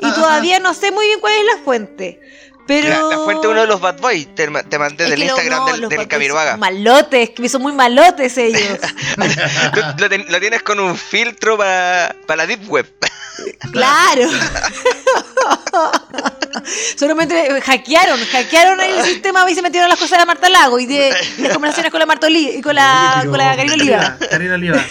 y 0.00 0.10
todavía 0.12 0.58
no 0.60 0.74
sé 0.74 0.90
muy 0.92 1.06
bien 1.06 1.20
cuál 1.20 1.32
es 1.34 1.44
la 1.56 1.62
fuente. 1.64 2.20
Pero... 2.66 2.88
La, 2.88 3.16
la 3.16 3.24
fuente 3.24 3.46
de 3.46 3.52
uno 3.52 3.60
de 3.62 3.66
los 3.66 3.80
Bad 3.80 3.98
Boys. 4.00 4.34
Te, 4.34 4.46
te 4.46 4.78
mandé 4.78 5.04
Es 5.04 5.10
del 5.10 5.22
Instagram 5.24 5.58
no, 5.60 5.66
del, 5.72 5.80
los 5.82 5.90
del 5.90 5.98
son 6.00 6.60
Malotes, 6.60 7.30
que 7.30 7.48
son 7.48 7.62
muy 7.62 7.72
malotes 7.72 8.38
ellos. 8.38 8.78
Tú 9.74 9.80
lo, 9.98 10.08
ten- 10.08 10.26
lo 10.28 10.40
tienes 10.40 10.62
con 10.62 10.78
un 10.80 10.96
filtro 10.96 11.56
para 11.58 12.14
la 12.36 12.46
Deep 12.46 12.68
Web. 12.70 12.86
claro. 13.72 14.28
Solamente 16.96 17.60
hackearon, 17.62 18.20
hackearon 18.26 18.80
el 18.80 19.02
sistema 19.02 19.50
y 19.50 19.54
se 19.54 19.62
metieron 19.62 19.88
las 19.88 19.98
cosas 19.98 20.18
de 20.20 20.26
Marta 20.26 20.48
Lago 20.48 20.78
y 20.78 20.86
de 20.86 21.12
y 21.38 21.42
las 21.42 21.52
conversaciones 21.54 21.90
con 21.90 21.98
la 21.98 22.06
Marta 22.06 22.26
Oli- 22.26 22.58
y 22.58 22.62
con 22.62 22.74
la, 22.74 23.16
Oye, 23.20 23.28
con 23.28 23.38
la 23.38 23.56
Karina 23.56 23.74
Oliva. 23.74 24.16
Karina 24.30 24.54
Oliva. 24.54 24.84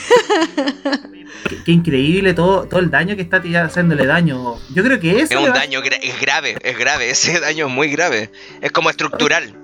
Qué, 1.64 1.72
increíble 1.72 2.34
todo, 2.34 2.64
todo 2.68 2.80
el 2.80 2.90
daño 2.90 3.16
que 3.16 3.22
está 3.22 3.42
haciéndole 3.64 4.06
daño. 4.06 4.56
Yo 4.74 4.84
creo 4.84 5.00
que 5.00 5.12
eso, 5.22 5.34
Es 5.34 5.40
un 5.40 5.50
va- 5.50 5.54
daño, 5.54 5.82
gra- 5.82 6.00
es 6.02 6.20
grave, 6.20 6.56
es 6.64 6.78
grave. 6.78 7.10
Ese 7.10 7.40
daño 7.40 7.68
es 7.68 7.72
muy 7.72 7.90
grave. 7.90 8.30
Es 8.62 8.72
como 8.72 8.90
estructural. 8.90 9.56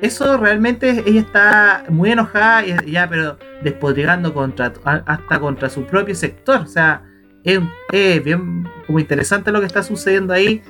eso 0.00 0.36
realmente 0.36 1.04
ella 1.06 1.20
está 1.20 1.84
muy 1.88 2.10
enojada 2.10 2.64
y 2.66 2.90
ya, 2.90 3.08
pero 3.08 3.38
despotricando 3.62 4.34
contra 4.34 4.72
a- 4.84 5.02
hasta 5.06 5.38
contra 5.38 5.70
su 5.70 5.84
propio 5.86 6.14
sector. 6.14 6.60
O 6.62 6.66
sea, 6.66 7.02
es, 7.44 7.60
es 7.92 8.22
bien 8.24 8.68
como 8.86 8.98
interesante 8.98 9.52
lo 9.52 9.60
que 9.60 9.66
está 9.66 9.82
sucediendo 9.82 10.32
ahí. 10.32 10.60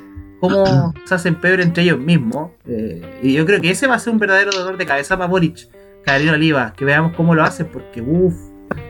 Cómo 0.41 0.93
se 1.07 1.15
hacen 1.15 1.35
peor 1.37 1.61
entre 1.61 1.85
ellos 1.85 1.99
mismos. 1.99 2.51
Eh, 2.69 3.01
y 3.23 3.33
yo 3.33 3.47
creo 3.47 3.61
que 3.61 3.71
ese 3.71 3.87
va 3.87 3.95
a 3.95 3.99
ser 3.99 4.13
un 4.13 4.19
verdadero 4.19 4.51
dolor 4.53 4.77
de 4.77 4.85
cabeza 4.85 5.17
para 5.17 5.29
Boric. 5.29 5.69
Karina 6.05 6.33
Oliva, 6.33 6.75
que 6.77 6.85
veamos 6.85 7.15
cómo 7.17 7.35
lo 7.35 7.45
hace, 7.45 7.65
porque 7.65 8.03
uff, 8.03 8.35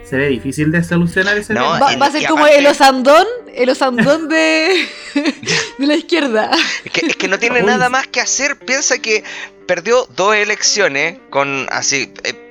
se 0.05 0.16
ve 0.16 0.29
difícil 0.29 0.71
de 0.73 0.83
solucionar 0.85 1.37
ese 1.38 1.55
No, 1.55 1.75
tema. 1.75 1.97
Va, 1.97 2.07
a 2.07 2.11
ser 2.11 2.27
como 2.27 2.45
aparte- 2.45 2.59
el 2.59 2.66
osandón, 2.66 3.27
el 3.55 3.68
osandón 3.68 4.29
de, 4.29 4.87
de 5.79 5.87
la 5.87 5.95
izquierda. 5.95 6.51
Es 6.85 6.92
que, 6.92 7.07
es 7.07 7.16
que 7.16 7.29
no 7.29 7.38
tiene 7.38 7.61
Uy. 7.61 7.66
nada 7.66 7.88
más 7.88 8.07
que 8.07 8.21
hacer. 8.21 8.59
Piensa 8.59 8.99
que 8.99 9.25
perdió 9.66 10.07
dos 10.16 10.35
elecciones 10.35 11.18
con 11.31 11.66
así. 11.71 12.12
eh, 12.25 12.49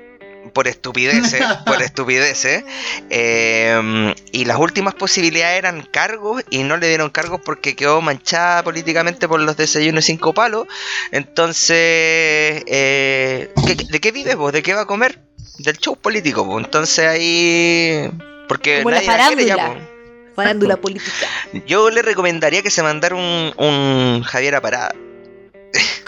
por 0.54 0.68
estupideces, 0.68 1.42
por 1.66 1.82
estupideces. 1.82 2.66
eh, 3.10 4.14
y 4.34 4.44
las 4.46 4.58
últimas 4.58 4.96
posibilidades 4.96 5.58
eran 5.58 5.82
cargos 5.84 6.44
y 6.50 6.64
no 6.64 6.76
le 6.76 6.90
dieron 6.90 7.10
cargos 7.10 7.40
porque 7.46 7.74
quedó 7.76 8.02
manchada 8.02 8.62
políticamente 8.62 9.30
por 9.30 9.40
los 9.40 9.56
desayunos 9.56 10.04
cinco 10.04 10.34
palos. 10.34 10.68
Entonces, 11.12 12.64
eh, 12.68 13.50
¿qué- 13.66 13.76
¿de 13.90 14.00
qué 14.02 14.12
vive 14.12 14.36
vos? 14.36 14.52
¿De 14.52 14.62
qué 14.62 14.74
va 14.74 14.82
a 14.82 14.86
comer? 14.88 15.20
Del 15.60 15.78
show 15.78 15.96
político, 15.96 16.46
po. 16.46 16.60
Entonces 16.60 17.06
ahí... 17.08 18.10
Porque 18.48 18.78
Como 18.84 18.92
la 18.92 19.02
nadie 19.02 19.18
la 19.18 19.28
quiere 19.28 19.46
ya, 19.46 19.56
farándula. 19.58 19.86
po. 19.86 20.36
Farándula 20.36 20.78
política. 20.78 21.28
Yo 21.68 21.90
le 21.90 22.02
recomendaría 22.02 22.62
que 22.62 22.70
se 22.72 22.82
mandara 22.84 23.16
un, 23.16 23.54
un 23.58 24.24
Javier 24.24 24.60
Parada. 24.62 24.94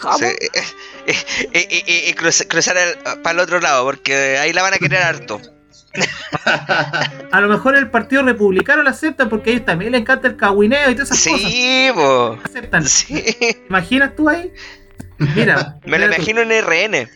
¿Cómo? 0.01 0.17
Sí, 0.17 0.25
eh, 0.25 0.37
eh, 1.07 1.15
eh, 1.53 1.67
eh, 1.69 1.83
eh, 2.09 2.15
cruz- 2.15 2.45
cruzar 2.49 2.75
para 3.21 3.31
el 3.31 3.39
otro 3.39 3.59
lado, 3.61 3.83
porque 3.85 4.37
ahí 4.37 4.51
la 4.53 4.61
van 4.61 4.73
a 4.73 4.77
querer 4.77 5.01
harto. 5.03 5.39
A 7.31 7.39
lo 7.39 7.47
mejor 7.47 7.75
el 7.77 7.89
Partido 7.89 8.23
Republicano 8.23 8.83
lo 8.83 8.89
acepta 8.89 9.29
porque 9.29 9.51
a 9.51 9.53
ellos 9.53 9.65
también 9.65 9.91
les 9.91 10.01
encanta 10.01 10.27
el 10.27 10.35
cagüineo 10.37 10.89
y 10.89 10.95
todas 10.95 11.11
esas 11.11 11.31
cosas. 11.33 11.51
Sí, 11.51 11.89
po. 11.93 12.39
Aceptan. 12.43 12.85
Sí. 12.87 13.21
¿Te 13.21 13.63
imaginas 13.69 14.15
tú 14.15 14.27
ahí? 14.27 14.51
Mira. 15.17 15.77
Me 15.85 15.99
lo 15.99 16.07
tú. 16.07 16.13
imagino 16.15 16.41
en 16.41 16.51
RN. 16.51 17.09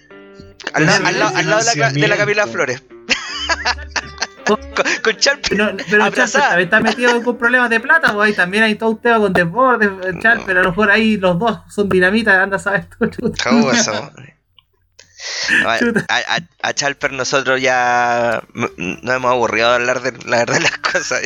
Al, 0.73 0.85
la- 0.85 0.95
al 0.95 1.19
lado- 1.19 1.35
al 1.37 1.49
lado 1.49 1.63
de 1.63 1.75
la, 1.75 1.89
de 1.91 2.07
la 2.07 2.17
Camila. 2.17 2.47
Flores. 2.47 2.83
con, 4.45 4.59
con 5.03 5.17
Charpe. 5.17 5.55
No, 5.55 5.67
pero 5.75 5.77
el 5.77 5.85
Char 5.87 6.01
Abrazada. 6.01 6.49
también 6.49 6.65
está 6.67 6.79
metido 6.79 7.23
con 7.23 7.37
problemas 7.37 7.69
de 7.69 7.79
plata, 7.79 8.13
pues 8.13 8.29
ahí 8.29 8.33
también 8.35 8.63
hay 8.63 8.75
todo 8.75 8.91
un 8.91 9.01
tema 9.01 9.17
con 9.19 9.33
desbordes, 9.33 9.89
el 10.05 10.19
Char, 10.21 10.41
pero 10.45 10.59
a 10.59 10.63
lo 10.63 10.69
mejor 10.69 10.91
ahí 10.91 11.17
los 11.17 11.37
dos 11.39 11.59
son 11.69 11.89
dinamita, 11.89 12.41
anda, 12.41 12.57
sabes 12.59 12.85
tú, 12.89 13.05
chuta. 13.09 13.43
¿Cómo 13.49 13.71
eso? 13.71 14.11
A, 15.65 15.79
a- 16.09 16.39
a- 16.61 16.73
Chalper 16.73 17.11
nosotros 17.11 17.59
ya 17.59 18.41
nos 18.53 19.15
hemos 19.15 19.31
aburrido 19.31 19.69
de 19.69 19.75
hablar 19.75 20.01
de 20.01 20.11
la 20.25 20.37
verdad 20.37 20.53
de 20.55 20.59
las 20.61 20.77
cosas. 20.77 21.21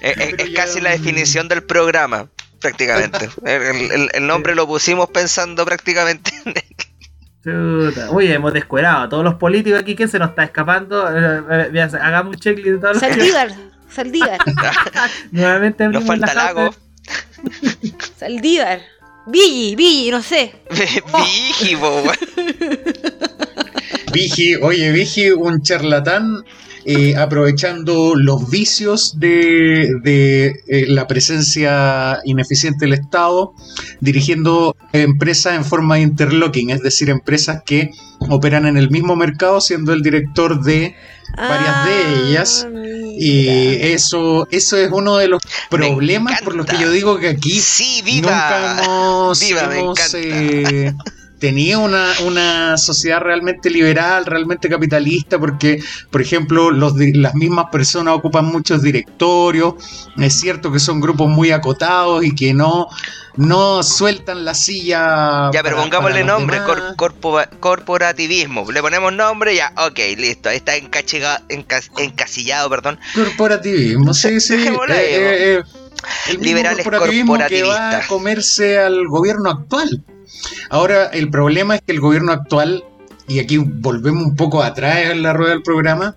Es, 0.00 0.50
casi 0.54 0.80
la 0.80 0.90
definición 0.90 1.48
del 1.48 1.62
programa, 1.62 2.28
prácticamente. 2.60 3.28
El, 3.44 3.92
el- 3.92 4.10
el 4.12 4.26
nombre 4.26 4.54
lo 4.54 4.66
pusimos 4.66 5.10
pensando 5.10 5.64
prácticamente 5.66 6.32
en 6.46 6.54
Chuta. 7.46 8.10
Oye, 8.10 8.34
hemos 8.34 8.52
descuerado 8.52 9.04
a 9.04 9.08
todos 9.08 9.22
los 9.22 9.34
políticos 9.34 9.78
aquí, 9.78 9.94
¿quién 9.94 10.08
se 10.08 10.18
nos 10.18 10.30
está 10.30 10.42
escapando? 10.42 11.08
Eh, 11.16 11.68
eh, 11.72 11.88
hagamos 12.00 12.34
un 12.34 12.40
checklist 12.40 12.70
de 12.70 12.78
todos 12.78 12.94
los 12.94 13.00
Saldívar, 13.00 13.50
Saldívar, 13.88 14.38
Nuevamente 15.30 15.88
Nos 15.88 16.04
falta 16.04 16.26
la 16.26 16.34
Lago. 16.34 16.74
Saldívar. 18.16 18.80
Villi, 19.28 19.76
Villi, 19.76 20.10
no 20.10 20.22
sé. 20.22 20.56
Vigi, 20.70 21.76
weón. 21.76 22.16
Vigi, 24.12 24.56
oye, 24.56 24.90
Vigi, 24.90 25.30
un 25.30 25.62
charlatán 25.62 26.44
eh, 26.88 27.16
aprovechando 27.16 28.14
los 28.14 28.48
vicios 28.48 29.18
de, 29.18 29.90
de, 30.04 30.62
eh, 30.68 30.86
la 30.86 31.08
presencia 31.08 32.20
ineficiente 32.24 32.84
del 32.84 32.94
Estado, 32.94 33.54
dirigiendo 34.00 34.76
empresas 34.92 35.56
en 35.56 35.64
forma 35.64 35.96
de 35.96 36.02
interlocking, 36.02 36.70
es 36.70 36.82
decir, 36.82 37.10
empresas 37.10 37.62
que 37.66 37.90
operan 38.28 38.66
en 38.66 38.76
el 38.76 38.88
mismo 38.88 39.16
mercado, 39.16 39.60
siendo 39.60 39.92
el 39.92 40.02
director 40.02 40.62
de 40.62 40.94
varias 41.36 41.86
de 41.86 42.28
ellas. 42.28 42.66
Y 43.18 43.46
mira. 43.46 43.86
eso, 43.88 44.46
eso 44.52 44.76
es 44.76 44.88
uno 44.92 45.16
de 45.16 45.26
los 45.26 45.42
problemas 45.68 46.40
por 46.42 46.54
los 46.54 46.66
que 46.66 46.78
yo 46.78 46.90
digo 46.92 47.18
que 47.18 47.30
aquí 47.30 47.58
Sí, 47.58 48.00
viva. 48.04 48.30
Nunca 48.30 48.84
hemos, 48.84 49.40
Viva, 49.40 49.76
hemos, 49.76 50.14
eh, 50.14 50.94
tenido 51.38 51.80
una, 51.80 52.12
una 52.24 52.76
sociedad 52.78 53.20
realmente 53.20 53.70
liberal, 53.70 54.24
realmente 54.26 54.68
capitalista, 54.68 55.38
porque, 55.38 55.80
por 56.10 56.20
ejemplo, 56.22 56.70
los, 56.70 56.94
las 56.96 57.34
mismas 57.34 57.66
personas 57.70 58.14
ocupan 58.14 58.46
muchos 58.46 58.82
directorios, 58.82 59.74
es 60.18 60.40
cierto 60.40 60.72
que 60.72 60.78
son 60.78 61.00
grupos 61.00 61.28
muy 61.28 61.50
acotados 61.50 62.24
y 62.24 62.34
que 62.34 62.54
no, 62.54 62.86
no 63.36 63.82
sueltan 63.82 64.44
la 64.44 64.54
silla. 64.54 65.50
Ya, 65.52 65.62
pero 65.62 65.76
para- 65.76 65.82
pongámosle 65.82 66.20
para 66.22 66.26
los 66.26 66.38
nombre, 66.40 66.58
cor- 66.64 66.96
corpora- 66.96 67.50
corporativismo. 67.60 68.70
Le 68.70 68.80
ponemos 68.80 69.12
nombre, 69.12 69.54
ya, 69.54 69.72
ok, 69.76 69.98
listo. 70.16 70.48
Ahí 70.48 70.56
está 70.56 70.76
encachiga- 70.76 71.42
encas- 71.48 71.90
encasillado, 71.98 72.70
perdón. 72.70 72.98
Corporativismo, 73.14 74.14
sí, 74.14 74.40
sí. 74.40 74.54
Eh, 74.88 74.94
eh, 74.98 75.54
eh, 75.58 75.62
el 76.28 76.38
mismo 76.38 76.44
Liberales 76.44 76.84
corporativismo 76.84 77.38
que 77.48 77.62
va 77.62 77.98
a 77.98 78.06
comerse 78.06 78.78
al 78.78 79.06
gobierno 79.08 79.50
actual. 79.50 80.02
Ahora, 80.70 81.06
el 81.06 81.30
problema 81.30 81.76
es 81.76 81.82
que 81.82 81.92
el 81.92 82.00
gobierno 82.00 82.32
actual, 82.32 82.84
y 83.28 83.38
aquí 83.38 83.58
volvemos 83.58 84.24
un 84.24 84.36
poco 84.36 84.62
atrás 84.62 85.10
en 85.10 85.22
la 85.22 85.32
rueda 85.32 85.52
del 85.52 85.62
programa, 85.62 86.14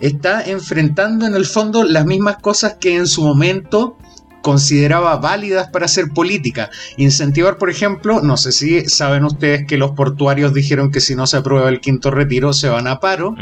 está 0.00 0.42
enfrentando 0.42 1.26
en 1.26 1.34
el 1.34 1.46
fondo 1.46 1.84
las 1.84 2.06
mismas 2.06 2.38
cosas 2.38 2.76
que 2.80 2.96
en 2.96 3.06
su 3.06 3.22
momento 3.22 3.96
consideraba 4.42 5.16
válidas 5.16 5.68
para 5.68 5.86
hacer 5.86 6.08
política. 6.08 6.70
Incentivar, 6.96 7.58
por 7.58 7.70
ejemplo, 7.70 8.22
no 8.22 8.36
sé 8.36 8.52
si 8.52 8.84
saben 8.86 9.24
ustedes 9.24 9.66
que 9.66 9.76
los 9.76 9.90
portuarios 9.92 10.54
dijeron 10.54 10.90
que 10.90 11.00
si 11.00 11.14
no 11.14 11.26
se 11.26 11.36
aprueba 11.36 11.68
el 11.68 11.80
quinto 11.80 12.10
retiro 12.10 12.52
se 12.52 12.68
van 12.68 12.86
a 12.86 13.00
paro. 13.00 13.34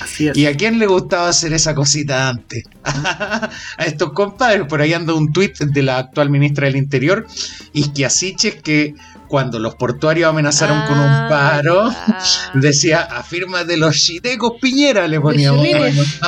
Así 0.00 0.28
es. 0.28 0.36
¿Y 0.36 0.46
a 0.46 0.56
quién 0.56 0.78
le 0.78 0.86
gustaba 0.86 1.28
hacer 1.28 1.52
esa 1.52 1.74
cosita 1.74 2.28
antes? 2.28 2.64
a 2.84 3.50
estos 3.84 4.12
compadres. 4.12 4.66
Por 4.68 4.80
ahí 4.80 4.92
anda 4.92 5.14
un 5.14 5.32
tuit 5.32 5.58
de 5.58 5.82
la 5.82 5.98
actual 5.98 6.30
ministra 6.30 6.66
del 6.66 6.76
Interior, 6.76 7.26
Isquiasiches, 7.72 8.62
que 8.62 8.94
cuando 9.32 9.58
los 9.58 9.76
portuarios 9.76 10.28
amenazaron 10.28 10.82
con 10.86 10.98
un 10.98 11.06
Ah, 11.08 11.26
paro, 11.30 11.84
ah. 11.90 12.22
decía, 12.52 13.00
afirma 13.00 13.64
de 13.64 13.78
los 13.78 13.96
chitecos 13.96 14.60
Piñera, 14.60 15.08
le 15.08 15.18
poníamos. 15.18 15.64
chilines. 15.64 16.20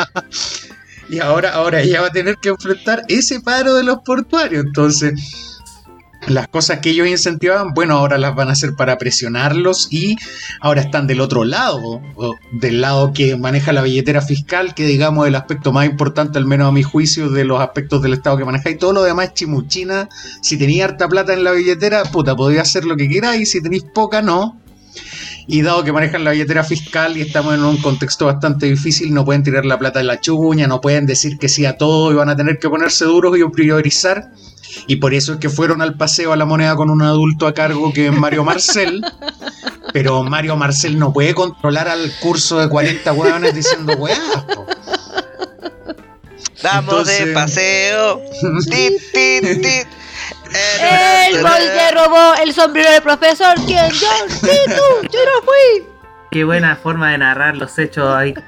y 1.10 1.18
ahora, 1.18 1.52
ahora 1.52 1.82
ella 1.82 2.00
va 2.00 2.06
a 2.06 2.12
tener 2.12 2.36
que 2.40 2.48
enfrentar 2.48 3.02
ese 3.08 3.40
paro 3.40 3.74
de 3.74 3.84
los 3.84 3.98
portuarios. 4.06 4.64
Entonces, 4.64 5.55
las 6.26 6.48
cosas 6.48 6.80
que 6.80 6.90
ellos 6.90 7.06
incentivaban, 7.06 7.72
bueno, 7.72 7.96
ahora 7.96 8.18
las 8.18 8.34
van 8.34 8.48
a 8.48 8.52
hacer 8.52 8.74
para 8.74 8.98
presionarlos 8.98 9.88
y 9.90 10.16
ahora 10.60 10.80
están 10.80 11.06
del 11.06 11.20
otro 11.20 11.44
lado, 11.44 12.02
del 12.52 12.80
lado 12.80 13.12
que 13.12 13.36
maneja 13.36 13.72
la 13.72 13.82
billetera 13.82 14.20
fiscal, 14.20 14.74
que 14.74 14.86
digamos 14.86 15.26
el 15.26 15.34
aspecto 15.36 15.72
más 15.72 15.86
importante, 15.86 16.38
al 16.38 16.46
menos 16.46 16.68
a 16.68 16.72
mi 16.72 16.82
juicio, 16.82 17.30
de 17.30 17.44
los 17.44 17.60
aspectos 17.60 18.02
del 18.02 18.14
Estado 18.14 18.38
que 18.38 18.44
maneja. 18.44 18.70
Y 18.70 18.76
todo 18.76 18.92
lo 18.92 19.02
demás 19.02 19.34
chimuchina. 19.34 20.08
Si 20.42 20.56
tenía 20.56 20.84
harta 20.84 21.08
plata 21.08 21.32
en 21.32 21.44
la 21.44 21.52
billetera, 21.52 22.02
puta, 22.04 22.34
podía 22.34 22.62
hacer 22.62 22.84
lo 22.84 22.96
que 22.96 23.08
queráis, 23.08 23.50
si 23.50 23.62
tenéis 23.62 23.84
poca, 23.94 24.22
no. 24.22 24.60
Y 25.48 25.62
dado 25.62 25.84
que 25.84 25.92
manejan 25.92 26.24
la 26.24 26.32
billetera 26.32 26.64
fiscal 26.64 27.16
y 27.16 27.20
estamos 27.20 27.54
en 27.54 27.62
un 27.62 27.76
contexto 27.76 28.26
bastante 28.26 28.66
difícil, 28.66 29.14
no 29.14 29.24
pueden 29.24 29.44
tirar 29.44 29.64
la 29.64 29.78
plata 29.78 30.00
en 30.00 30.08
la 30.08 30.20
chuña, 30.20 30.66
no 30.66 30.80
pueden 30.80 31.06
decir 31.06 31.38
que 31.38 31.48
sí 31.48 31.64
a 31.66 31.76
todo 31.76 32.10
y 32.10 32.16
van 32.16 32.28
a 32.28 32.36
tener 32.36 32.58
que 32.58 32.68
ponerse 32.68 33.04
duros 33.04 33.38
y 33.38 33.48
priorizar. 33.50 34.32
Y 34.86 34.96
por 34.96 35.14
eso 35.14 35.34
es 35.34 35.38
que 35.38 35.48
fueron 35.48 35.82
al 35.82 35.94
paseo 35.94 36.32
a 36.32 36.36
la 36.36 36.44
moneda 36.44 36.76
con 36.76 36.90
un 36.90 37.02
adulto 37.02 37.46
a 37.46 37.54
cargo 37.54 37.92
que 37.92 38.06
es 38.06 38.12
Mario 38.12 38.44
Marcel. 38.44 39.04
Pero 39.92 40.22
Mario 40.22 40.56
Marcel 40.56 40.98
no 40.98 41.12
puede 41.12 41.34
controlar 41.34 41.88
al 41.88 42.12
curso 42.20 42.58
de 42.58 42.68
40 42.68 43.12
hueones 43.12 43.54
diciendo 43.54 43.94
weá. 43.94 44.16
po. 44.54 44.66
Damos 46.62 47.06
de 47.06 47.26
paseo. 47.28 48.20
Tit, 48.70 48.94
tit, 49.12 49.62
tit. 49.62 49.86
El 50.80 51.42
boy 51.42 51.62
se 51.62 51.90
robó 51.92 52.34
el 52.42 52.52
sombrero 52.52 52.90
del 52.90 53.02
profesor. 53.02 53.54
¿Quién? 53.66 53.90
Yo, 53.90 54.08
sí, 54.28 54.58
tú, 54.66 55.08
yo 55.10 55.20
no 55.24 55.42
fui. 55.44 55.86
Qué 56.30 56.44
buena 56.44 56.76
forma 56.76 57.10
de 57.12 57.18
narrar 57.18 57.56
los 57.56 57.78
hechos 57.78 58.14
ahí. 58.14 58.34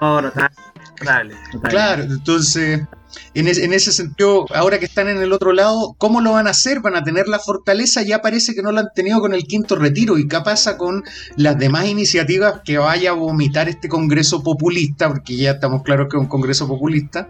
Oh, 0.00 0.20
notable, 0.22 0.56
notable, 0.98 1.34
notable. 1.52 1.70
Claro, 1.70 2.02
entonces, 2.04 2.80
en, 3.34 3.48
es- 3.48 3.58
en 3.58 3.72
ese 3.72 3.92
sentido, 3.92 4.46
ahora 4.54 4.78
que 4.78 4.84
están 4.86 5.08
en 5.08 5.18
el 5.22 5.32
otro 5.32 5.52
lado, 5.52 5.94
¿cómo 5.98 6.20
lo 6.20 6.32
van 6.32 6.46
a 6.46 6.50
hacer? 6.50 6.80
¿Van 6.80 6.96
a 6.96 7.04
tener 7.04 7.28
la 7.28 7.38
fortaleza? 7.38 8.02
Ya 8.02 8.20
parece 8.20 8.54
que 8.54 8.62
no 8.62 8.72
lo 8.72 8.80
han 8.80 8.88
tenido 8.94 9.20
con 9.20 9.34
el 9.34 9.44
quinto 9.44 9.76
retiro. 9.76 10.18
¿Y 10.18 10.26
qué 10.28 10.40
pasa 10.40 10.76
con 10.76 11.02
las 11.36 11.58
demás 11.58 11.86
iniciativas 11.86 12.60
que 12.64 12.78
vaya 12.78 13.10
a 13.10 13.14
vomitar 13.14 13.68
este 13.68 13.88
Congreso 13.88 14.42
populista? 14.42 15.08
Porque 15.08 15.36
ya 15.36 15.52
estamos 15.52 15.82
claros 15.82 16.08
que 16.10 16.16
es 16.16 16.22
un 16.22 16.28
Congreso 16.28 16.66
populista. 16.68 17.28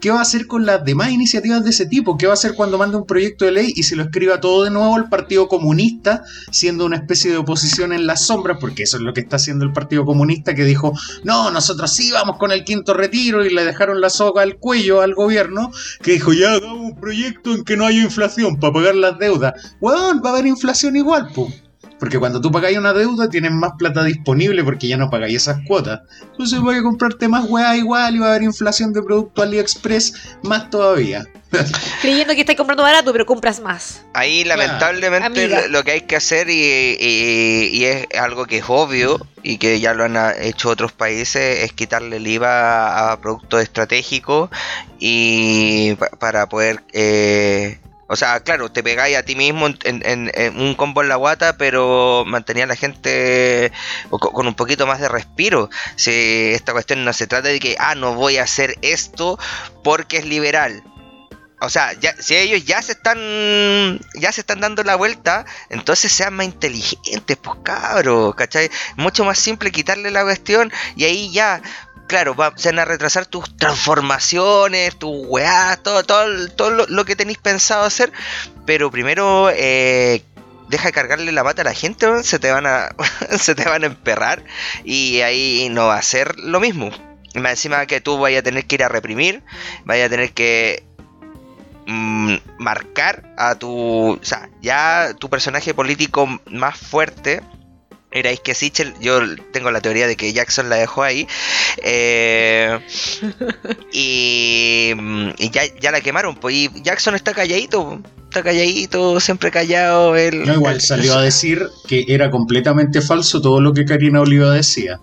¿Qué 0.00 0.10
va 0.10 0.18
a 0.18 0.22
hacer 0.22 0.46
con 0.46 0.66
las 0.66 0.84
demás 0.84 1.10
iniciativas 1.10 1.64
de 1.64 1.70
ese 1.70 1.86
tipo? 1.86 2.16
¿Qué 2.16 2.26
va 2.26 2.32
a 2.32 2.34
hacer 2.34 2.54
cuando 2.54 2.78
mande 2.78 2.96
un 2.96 3.06
proyecto 3.06 3.44
de 3.44 3.52
ley 3.52 3.72
y 3.74 3.82
se 3.84 3.96
lo 3.96 4.02
escriba 4.04 4.40
todo 4.40 4.64
de 4.64 4.70
nuevo 4.70 4.96
el 4.96 5.08
Partido 5.08 5.48
Comunista, 5.48 6.24
siendo 6.50 6.84
una 6.86 6.96
especie 6.96 7.30
de 7.30 7.36
oposición 7.38 7.92
en 7.92 8.06
las 8.06 8.26
sombras? 8.26 8.58
Porque 8.60 8.84
eso 8.84 8.96
es 8.96 9.02
lo 9.02 9.12
que 9.12 9.20
está 9.20 9.36
haciendo 9.36 9.64
el 9.64 9.72
Partido 9.72 10.04
Comunista, 10.04 10.54
que 10.54 10.64
dijo, 10.64 10.92
no, 11.24 11.50
nosotros 11.50 11.92
sí 11.92 12.10
vamos 12.12 12.36
con 12.38 12.52
el 12.52 12.64
quinto 12.64 12.94
retiro 12.94 13.44
y 13.44 13.50
le 13.50 13.64
dejaron 13.64 14.00
la 14.00 14.10
soga 14.10 14.42
al 14.42 14.56
cuello 14.56 15.00
al 15.00 15.14
gobierno, 15.18 15.70
que 16.02 16.12
dijo, 16.12 16.32
ya 16.32 16.52
hagamos 16.52 16.78
un 16.78 16.96
proyecto 17.00 17.52
en 17.54 17.64
que 17.64 17.76
no 17.76 17.84
haya 17.84 18.02
inflación 18.02 18.58
para 18.58 18.72
pagar 18.72 18.94
las 18.94 19.18
deudas. 19.18 19.76
Weón, 19.80 20.22
va 20.24 20.30
a 20.30 20.32
haber 20.32 20.46
inflación 20.46 20.96
igual, 20.96 21.28
po. 21.34 21.52
Porque 21.98 22.18
cuando 22.18 22.40
tú 22.40 22.50
pagáis 22.52 22.78
una 22.78 22.92
deuda 22.92 23.28
tienes 23.28 23.50
más 23.50 23.72
plata 23.78 24.04
disponible 24.04 24.62
porque 24.62 24.86
ya 24.86 24.96
no 24.96 25.10
pagáis 25.10 25.36
esas 25.36 25.58
cuotas. 25.66 26.00
Entonces 26.30 26.60
voy 26.60 26.76
a 26.76 26.82
comprarte 26.82 27.26
más 27.28 27.44
weá 27.48 27.76
igual 27.76 28.14
y 28.14 28.18
va 28.20 28.26
a 28.26 28.30
haber 28.30 28.42
inflación 28.42 28.92
de 28.92 29.02
producto 29.02 29.42
AliExpress 29.42 30.36
más 30.44 30.70
todavía. 30.70 31.24
Creyendo 32.02 32.34
que 32.34 32.40
estás 32.40 32.56
comprando 32.56 32.82
barato, 32.82 33.10
pero 33.10 33.24
compras 33.26 33.58
más. 33.60 34.02
Ahí 34.14 34.44
lamentablemente 34.44 35.68
lo, 35.70 35.82
que 35.82 35.90
hay 35.92 36.00
que 36.02 36.16
hacer 36.16 36.48
y, 36.50 36.54
y- 37.00 37.68
y 37.72 37.84
es 37.84 38.06
algo 38.20 38.46
que 38.46 38.58
es 38.58 38.64
obvio 38.68 39.18
y 39.42 39.56
que 39.58 39.80
ya 39.80 39.94
lo 39.94 40.04
han 40.04 40.16
hecho 40.40 40.68
otros 40.68 40.92
países 40.92 41.64
es 41.64 41.72
quitarle 41.72 42.16
el 42.18 42.26
IVA 42.26 43.10
a 43.12 43.20
productos 43.20 43.62
estratégicos 43.62 44.50
y 44.98 45.94
pa- 45.94 46.10
para 46.10 46.48
poder 46.48 46.82
eh, 46.92 47.78
o 48.08 48.16
sea 48.16 48.40
claro 48.40 48.70
te 48.72 48.82
pegáis 48.82 49.16
a 49.16 49.22
ti 49.22 49.36
mismo 49.36 49.68
en, 49.84 50.32
un 50.56 50.74
combo 50.74 51.02
en 51.02 51.08
la 51.08 51.16
guata 51.16 51.56
pero 51.56 52.24
mantenía 52.26 52.64
a 52.64 52.66
la 52.66 52.76
gente 52.76 53.70
co- 54.10 54.32
con 54.32 54.46
un 54.46 54.54
poquito 54.54 54.86
más 54.86 55.00
de 55.00 55.08
respiro 55.08 55.70
si 55.96 56.10
esta 56.52 56.72
cuestión 56.72 57.04
no 57.04 57.12
se 57.12 57.26
trata 57.26 57.48
de 57.48 57.60
que 57.60 57.76
ah 57.78 57.94
no 57.94 58.14
voy 58.14 58.38
a 58.38 58.44
hacer 58.44 58.76
esto 58.82 59.38
porque 59.84 60.18
es 60.18 60.26
liberal 60.26 60.82
o 61.60 61.68
sea, 61.68 61.92
ya, 61.94 62.14
si 62.16 62.36
ellos 62.36 62.64
ya 62.64 62.80
se 62.82 62.92
están 62.92 63.18
ya 64.14 64.30
se 64.30 64.42
están 64.42 64.60
dando 64.60 64.84
la 64.84 64.94
vuelta, 64.94 65.44
entonces 65.70 66.12
sean 66.12 66.34
más 66.34 66.46
inteligentes, 66.46 67.36
pues 67.36 67.58
cabros, 67.64 68.36
¿cachai? 68.36 68.70
Mucho 68.96 69.24
más 69.24 69.40
simple 69.40 69.72
quitarle 69.72 70.12
la 70.12 70.22
cuestión 70.22 70.70
y 70.94 71.04
ahí 71.04 71.32
ya, 71.32 71.60
claro, 72.08 72.34
va, 72.34 72.52
se 72.56 72.70
van 72.70 72.80
a 72.80 72.84
retrasar 72.84 73.26
tus 73.26 73.56
transformaciones, 73.56 74.98
tus 74.98 75.26
weá, 75.28 75.78
todo, 75.80 76.02
todo, 76.02 76.48
todo 76.48 76.86
lo, 76.88 77.04
que 77.04 77.14
tenéis 77.14 77.38
pensado 77.38 77.84
hacer, 77.84 78.12
pero 78.66 78.90
primero 78.90 79.50
eh, 79.54 80.24
deja 80.68 80.88
de 80.88 80.92
cargarle 80.92 81.30
la 81.30 81.44
pata 81.44 81.62
a 81.62 81.66
la 81.66 81.74
gente, 81.74 82.24
se 82.24 82.38
te 82.40 82.50
van 82.50 82.66
a 82.66 82.88
se 83.38 83.54
te 83.54 83.64
van 83.64 83.84
a 83.84 83.86
emperrar 83.86 84.42
y 84.84 85.20
ahí 85.20 85.68
no 85.70 85.86
va 85.86 85.96
a 85.96 86.02
ser 86.02 86.38
lo 86.38 86.58
mismo. 86.58 86.90
Más 87.34 87.52
encima 87.52 87.86
que 87.86 88.00
tú 88.00 88.18
vayas 88.18 88.40
a 88.40 88.42
tener 88.42 88.66
que 88.66 88.76
ir 88.76 88.84
a 88.84 88.88
reprimir, 88.88 89.44
vaya 89.84 90.06
a 90.06 90.08
tener 90.08 90.32
que 90.32 90.82
mm, 91.86 92.36
marcar 92.58 93.32
a 93.36 93.54
tu, 93.54 94.12
o 94.12 94.18
sea, 94.22 94.48
ya 94.62 95.14
tu 95.18 95.28
personaje 95.28 95.74
político 95.74 96.26
más 96.46 96.76
fuerte 96.76 97.42
era 98.10 98.34
que 98.36 98.54
Sichel, 98.54 98.94
yo 99.00 99.20
tengo 99.52 99.70
la 99.70 99.80
teoría 99.80 100.06
de 100.06 100.16
que 100.16 100.32
Jackson 100.32 100.70
la 100.70 100.76
dejó 100.76 101.02
ahí. 101.02 101.26
Eh, 101.82 102.78
y, 103.92 104.92
y 105.38 105.50
ya, 105.50 105.62
ya, 105.80 105.90
la 105.90 106.00
quemaron, 106.00 106.34
pues. 106.36 106.54
Y 106.54 106.70
Jackson 106.82 107.14
está 107.14 107.34
calladito, 107.34 108.00
está 108.24 108.42
calladito, 108.42 109.20
siempre 109.20 109.50
callado. 109.50 110.16
Él, 110.16 110.44
no, 110.46 110.54
igual 110.54 110.80
salió 110.80 111.16
a 111.16 111.22
decir 111.22 111.66
que 111.86 112.06
era 112.08 112.30
completamente 112.30 113.02
falso 113.02 113.42
todo 113.42 113.60
lo 113.60 113.74
que 113.74 113.84
Karina 113.84 114.20
Oliva 114.20 114.52
decía. 114.52 115.00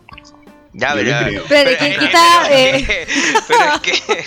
Ya, 0.77 0.93
pero, 0.93 1.09
pero, 1.09 1.43
pero, 1.47 1.69
es 1.69 1.77
que, 1.77 1.85
eh... 1.85 1.99
pero 3.47 3.75
es 3.75 3.81
que, 3.81 4.25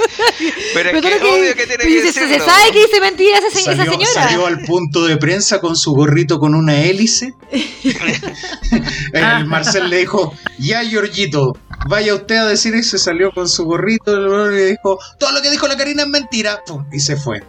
pero 0.73 0.91
es 0.91 1.03
que, 1.03 1.15
obvio 1.29 1.55
que 1.55 1.67
tiene 1.67 1.85
que 1.85 2.03
decirlo. 2.03 2.29
Se 2.29 2.41
sabe 2.41 2.73
que 2.73 2.79
dice 2.87 3.01
mentiras 3.03 3.45
esa, 3.45 3.61
salió, 3.61 3.83
esa 3.83 3.93
señora. 3.93 4.13
Salió 4.15 4.47
al 4.47 4.61
punto 4.61 5.05
de 5.05 5.19
prensa 5.19 5.61
con 5.61 5.77
su 5.77 5.93
gorrito 5.93 6.39
con 6.39 6.55
una 6.55 6.81
hélice. 6.81 7.35
El 9.13 9.47
Marcel 9.47 9.91
le 9.91 9.99
dijo, 9.99 10.33
ya 10.59 10.83
Giorgito, 10.85 11.53
vaya 11.87 12.15
usted 12.15 12.37
a 12.37 12.47
decir 12.47 12.75
eso. 12.75 12.97
Salió 12.97 13.31
con 13.31 13.47
su 13.47 13.65
gorrito 13.67 14.17
y 14.17 14.55
le 14.55 14.67
dijo, 14.71 14.99
todo 15.19 15.33
lo 15.33 15.43
que 15.43 15.51
dijo 15.51 15.69
la 15.69 15.77
Karina 15.77 16.05
es 16.05 16.09
mentira. 16.09 16.63
Pum, 16.67 16.87
y 16.91 17.01
se 17.01 17.17
fue. 17.17 17.43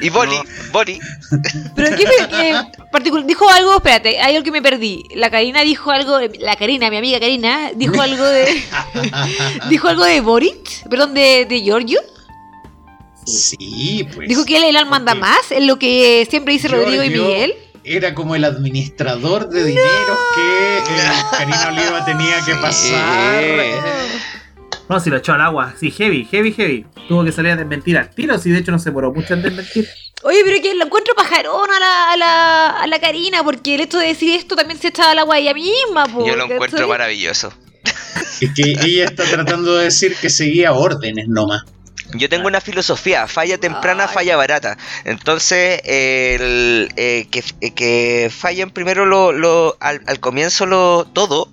Y 0.00 0.08
Boli, 0.10 0.36
Boli. 0.72 0.98
Pero 1.74 1.96
¿qué 1.96 2.54
particular 2.90 3.26
dijo 3.26 3.48
algo? 3.48 3.76
Espérate, 3.76 4.20
hay 4.20 4.34
algo 4.34 4.44
que 4.44 4.50
me 4.50 4.62
perdí. 4.62 5.04
La 5.14 5.30
Karina 5.30 5.62
dijo 5.62 5.90
algo, 5.90 6.18
la 6.38 6.56
Karina, 6.56 6.90
mi 6.90 6.96
amiga 6.96 7.20
Karina, 7.20 7.70
dijo 7.74 8.00
algo 8.00 8.24
de. 8.24 8.62
dijo 9.68 9.88
algo 9.88 10.04
de 10.04 10.20
Boric, 10.20 10.88
perdón, 10.88 11.14
de, 11.14 11.46
de 11.48 11.62
Giorgio. 11.62 12.00
Sí, 13.24 14.06
pues. 14.14 14.28
Dijo 14.28 14.44
que 14.44 14.56
él, 14.56 14.76
él 14.76 14.86
manda 14.86 15.14
más, 15.14 15.50
en 15.50 15.66
lo 15.66 15.78
que 15.78 16.26
siempre 16.30 16.54
dice 16.54 16.68
Rodrigo 16.68 17.02
y 17.02 17.10
Miguel. 17.10 17.54
Era 17.84 18.14
como 18.14 18.34
el 18.34 18.44
administrador 18.44 19.48
de 19.48 19.64
dinero 19.64 20.18
que 20.34 20.78
eh, 20.78 20.82
Karina 21.30 21.68
Oliva 21.68 22.04
tenía 22.04 22.44
que 22.44 22.54
pasar. 22.56 23.42
No, 24.88 25.00
si 25.00 25.10
lo 25.10 25.18
echó 25.18 25.34
al 25.34 25.42
agua. 25.42 25.74
Sí, 25.78 25.90
heavy, 25.90 26.24
heavy, 26.24 26.52
heavy. 26.52 26.86
Tuvo 27.08 27.24
que 27.24 27.32
salir 27.32 27.52
a 27.52 27.56
desmentir 27.56 27.98
al 27.98 28.10
tiro, 28.10 28.38
si 28.38 28.50
de 28.50 28.58
hecho 28.58 28.70
no 28.70 28.78
se 28.78 28.90
moró 28.90 29.12
mucho 29.12 29.34
en 29.34 29.42
desmentir. 29.42 29.88
Oye, 30.22 30.40
pero 30.44 30.60
que 30.62 30.74
lo 30.74 30.86
encuentro 30.86 31.14
pajarón 31.14 31.70
a 31.70 31.78
la, 31.78 32.12
a 32.12 32.16
la, 32.16 32.66
a 32.82 32.86
la 32.86 32.98
Karina, 32.98 33.44
porque 33.44 33.76
el 33.76 33.82
hecho 33.82 33.98
de 33.98 34.08
decir 34.08 34.34
esto 34.34 34.56
también 34.56 34.80
se 34.80 34.88
echa 34.88 35.10
al 35.10 35.18
agua 35.18 35.38
ella 35.38 35.54
misma. 35.54 36.06
Yo 36.26 36.36
lo 36.36 36.44
encuentro 36.44 36.88
maravilloso. 36.88 37.52
Es 38.40 38.50
que 38.54 38.70
ella 38.70 39.04
está 39.04 39.24
tratando 39.24 39.76
de 39.76 39.84
decir 39.84 40.14
que 40.14 40.30
seguía 40.30 40.72
órdenes 40.72 41.26
nomás. 41.28 41.64
Yo 42.14 42.28
tengo 42.28 42.46
una 42.46 42.60
filosofía, 42.60 43.26
falla 43.26 43.58
temprana, 43.58 44.08
falla 44.08 44.36
barata. 44.36 44.78
Entonces, 45.04 45.80
el, 45.84 46.90
eh, 46.96 47.26
que, 47.30 47.44
eh, 47.60 47.74
que 47.74 48.30
fallen 48.34 48.70
primero 48.70 49.04
lo, 49.04 49.32
lo, 49.32 49.76
al, 49.80 50.00
al 50.06 50.18
comienzo 50.18 50.66
lo, 50.66 51.04
todo 51.12 51.52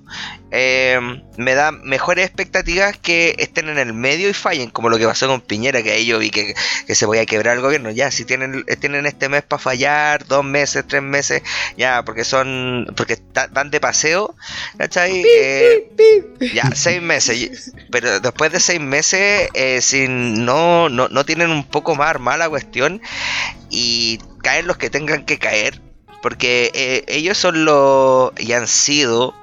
eh, 0.51 0.99
me 1.37 1.55
da 1.55 1.71
mejores 1.71 2.25
expectativas 2.25 2.97
que 2.97 3.35
estén 3.39 3.67
en 3.69 3.77
el 3.77 3.93
medio 3.93 4.29
y 4.29 4.33
fallen, 4.33 4.69
como 4.69 4.89
lo 4.89 4.97
que 4.97 5.05
pasó 5.05 5.27
con 5.27 5.41
Piñera, 5.41 5.81
que 5.83 5.91
ahí 5.91 6.05
yo 6.05 6.19
vi 6.19 6.29
que, 6.29 6.55
se 6.87 7.05
podía 7.05 7.25
quebrar 7.25 7.57
el 7.57 7.61
gobierno. 7.61 7.91
Ya, 7.91 8.11
si 8.11 8.25
tienen, 8.25 8.63
tienen 8.79 9.05
este 9.05 9.27
mes 9.29 9.43
para 9.43 9.61
fallar, 9.61 10.25
dos 10.27 10.43
meses, 10.43 10.85
tres 10.87 11.01
meses, 11.01 11.41
ya, 11.77 12.03
porque 12.05 12.23
son, 12.23 12.87
porque 12.95 13.17
van 13.51 13.71
de 13.71 13.79
paseo, 13.79 14.35
¿cachai? 14.77 15.23
Eh, 15.25 15.89
ya, 16.53 16.71
seis 16.75 17.01
meses. 17.01 17.73
Pero 17.91 18.19
después 18.19 18.51
de 18.51 18.59
seis 18.59 18.79
meses, 18.79 19.49
eh, 19.53 19.81
si 19.81 20.07
no, 20.07 20.89
no, 20.89 21.09
no 21.09 21.25
tienen 21.25 21.49
un 21.49 21.63
poco 21.63 21.95
más 21.95 22.09
armada 22.09 22.37
la 22.37 22.49
cuestión 22.49 23.01
y 23.69 24.19
caen 24.41 24.67
los 24.67 24.77
que 24.77 24.89
tengan 24.89 25.25
que 25.25 25.37
caer, 25.37 25.81
porque 26.21 26.71
eh, 26.73 27.03
ellos 27.07 27.37
son 27.37 27.65
los, 27.65 28.31
y 28.37 28.53
han 28.53 28.67
sido 28.67 29.33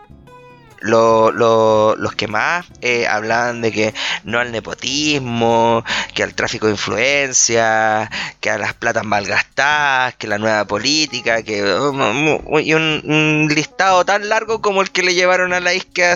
los 0.83 2.15
que 2.17 2.29
más 2.29 2.67
eh, 2.81 3.07
hablaban 3.07 3.61
de 3.63 3.73
que 3.73 3.95
no 4.25 4.39
al 4.39 4.53
nepotismo, 4.53 5.85
que 6.15 6.23
al 6.23 6.35
tráfico 6.35 6.67
de 6.67 6.73
influencia, 6.73 8.11
que 8.41 8.51
a 8.51 8.59
las 8.59 8.75
platas 8.75 9.05
malgastadas, 9.05 10.15
que 10.17 10.27
la 10.27 10.39
nueva 10.39 10.65
política, 10.67 11.43
que 11.43 11.63
um, 11.63 12.59
y 12.59 12.75
un, 12.75 13.49
listado 13.53 14.05
tan 14.05 14.29
largo 14.29 14.61
como 14.61 14.83
el 14.83 14.91
que 14.91 15.03
le 15.03 15.15
llevaron 15.15 15.53
a 15.53 15.61
la 15.61 15.75
isquia 15.75 16.15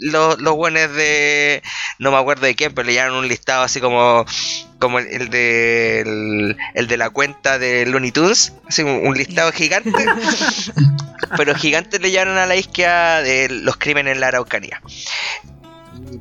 los, 0.00 0.40
los 0.40 0.54
buenos 0.54 0.92
de 0.94 1.62
no 1.98 2.10
me 2.10 2.18
acuerdo 2.18 2.46
de 2.46 2.54
quién, 2.54 2.74
pero 2.74 2.86
le 2.86 2.94
llevaron 2.94 3.18
un 3.18 3.28
listado 3.28 3.62
así 3.62 3.80
como 3.80 4.24
como 4.78 4.98
el, 4.98 5.30
de 5.30 6.00
el, 6.74 6.86
de 6.86 6.96
la 6.96 7.10
cuenta 7.10 7.58
de 7.58 7.86
Looney 7.86 8.12
Tunes, 8.12 8.54
así 8.66 8.82
un, 8.82 9.14
listado 9.14 9.52
gigante, 9.52 9.90
pero 11.36 11.54
gigantes 11.54 12.00
le 12.00 12.10
llevaron 12.10 12.38
a 12.38 12.46
la 12.46 12.56
isquia 12.56 13.20
de 13.22 13.48
los 13.48 13.76
crímenes 13.76 14.14
en 14.14 14.20
la 14.20 14.28
Araucanía. 14.28 14.80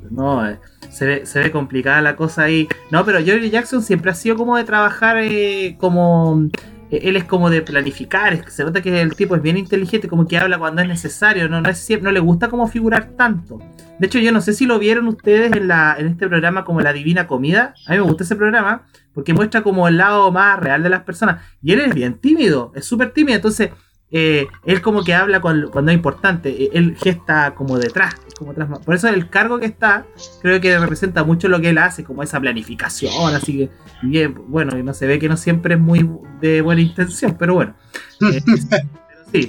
No, 0.09 0.47
eh, 0.47 0.59
se 0.89 1.05
ve, 1.05 1.25
se 1.25 1.39
ve 1.39 1.51
complicada 1.51 2.01
la 2.01 2.15
cosa 2.15 2.43
ahí. 2.43 2.67
No, 2.89 3.05
pero 3.05 3.23
Jerry 3.23 3.49
Jackson 3.49 3.83
siempre 3.83 4.11
ha 4.11 4.15
sido 4.15 4.35
como 4.35 4.57
de 4.57 4.63
trabajar 4.63 5.17
eh, 5.19 5.75
como 5.79 6.49
él 6.91 7.17
es 7.17 7.25
como 7.25 7.49
de 7.49 7.61
planificar, 7.61 8.49
se 8.49 8.63
nota 8.63 8.81
que 8.81 9.01
el 9.01 9.15
tipo 9.15 9.35
es 9.35 9.41
bien 9.41 9.57
inteligente, 9.57 10.07
como 10.07 10.27
que 10.27 10.37
habla 10.37 10.57
cuando 10.57 10.81
es 10.81 10.87
necesario, 10.87 11.49
no, 11.49 11.61
no, 11.61 11.69
es, 11.69 12.01
no 12.01 12.11
le 12.11 12.19
gusta 12.19 12.47
como 12.49 12.67
figurar 12.67 13.11
tanto. 13.17 13.59
De 13.99 14.07
hecho, 14.07 14.19
yo 14.19 14.31
no 14.31 14.41
sé 14.41 14.53
si 14.53 14.65
lo 14.65 14.79
vieron 14.79 15.07
ustedes 15.07 15.51
en, 15.53 15.67
la, 15.67 15.95
en 15.97 16.07
este 16.07 16.27
programa 16.27 16.63
como 16.63 16.81
La 16.81 16.93
Divina 16.93 17.27
Comida. 17.27 17.73
A 17.87 17.91
mí 17.91 17.97
me 17.97 18.03
gusta 18.03 18.23
ese 18.23 18.35
programa 18.35 18.83
porque 19.13 19.33
muestra 19.33 19.63
como 19.63 19.87
el 19.87 19.97
lado 19.97 20.31
más 20.31 20.59
real 20.59 20.83
de 20.83 20.89
las 20.89 21.01
personas. 21.01 21.41
Y 21.63 21.73
él 21.73 21.79
es 21.79 21.95
bien 21.95 22.19
tímido, 22.19 22.71
es 22.75 22.85
súper 22.85 23.11
tímido, 23.11 23.35
entonces 23.35 23.71
eh, 24.09 24.47
él 24.65 24.81
como 24.81 25.03
que 25.03 25.13
habla 25.13 25.41
cuando, 25.41 25.69
cuando, 25.69 25.91
es 25.91 25.97
importante, 25.97 26.49
eh, 26.49 26.69
él 26.73 26.95
gesta 26.97 27.53
como 27.55 27.77
detrás, 27.77 28.15
como 28.37 28.53
Por 28.53 28.95
eso 28.95 29.09
el 29.09 29.29
cargo 29.29 29.59
que 29.59 29.65
está, 29.65 30.05
creo 30.41 30.61
que 30.61 30.79
representa 30.79 31.23
mucho 31.23 31.49
lo 31.49 31.59
que 31.59 31.69
él 31.69 31.77
hace, 31.77 32.03
como 32.03 32.23
esa 32.23 32.39
planificación, 32.39 33.35
así 33.35 33.57
que 33.57 33.69
bien, 34.03 34.35
bueno, 34.47 34.77
y 34.77 34.83
no 34.83 34.93
se 34.93 35.07
ve 35.07 35.19
que 35.19 35.27
no 35.27 35.35
siempre 35.35 35.75
es 35.75 35.79
muy 35.79 36.09
de 36.39 36.61
buena 36.61 36.81
intención, 36.81 37.35
pero 37.37 37.55
bueno. 37.55 37.75
Eh, 38.29 38.41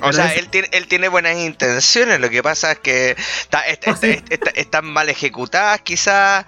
o 0.02 0.12
sea, 0.12 0.34
él, 0.34 0.48
tiene, 0.48 0.68
él 0.72 0.86
tiene 0.86 1.08
buenas 1.08 1.36
intenciones, 1.36 2.20
lo 2.20 2.30
que 2.30 2.42
pasa 2.42 2.72
es 2.72 2.78
que 2.78 3.16
están 4.54 4.86
mal 4.86 5.08
ejecutadas 5.08 5.80
quizás. 5.80 6.46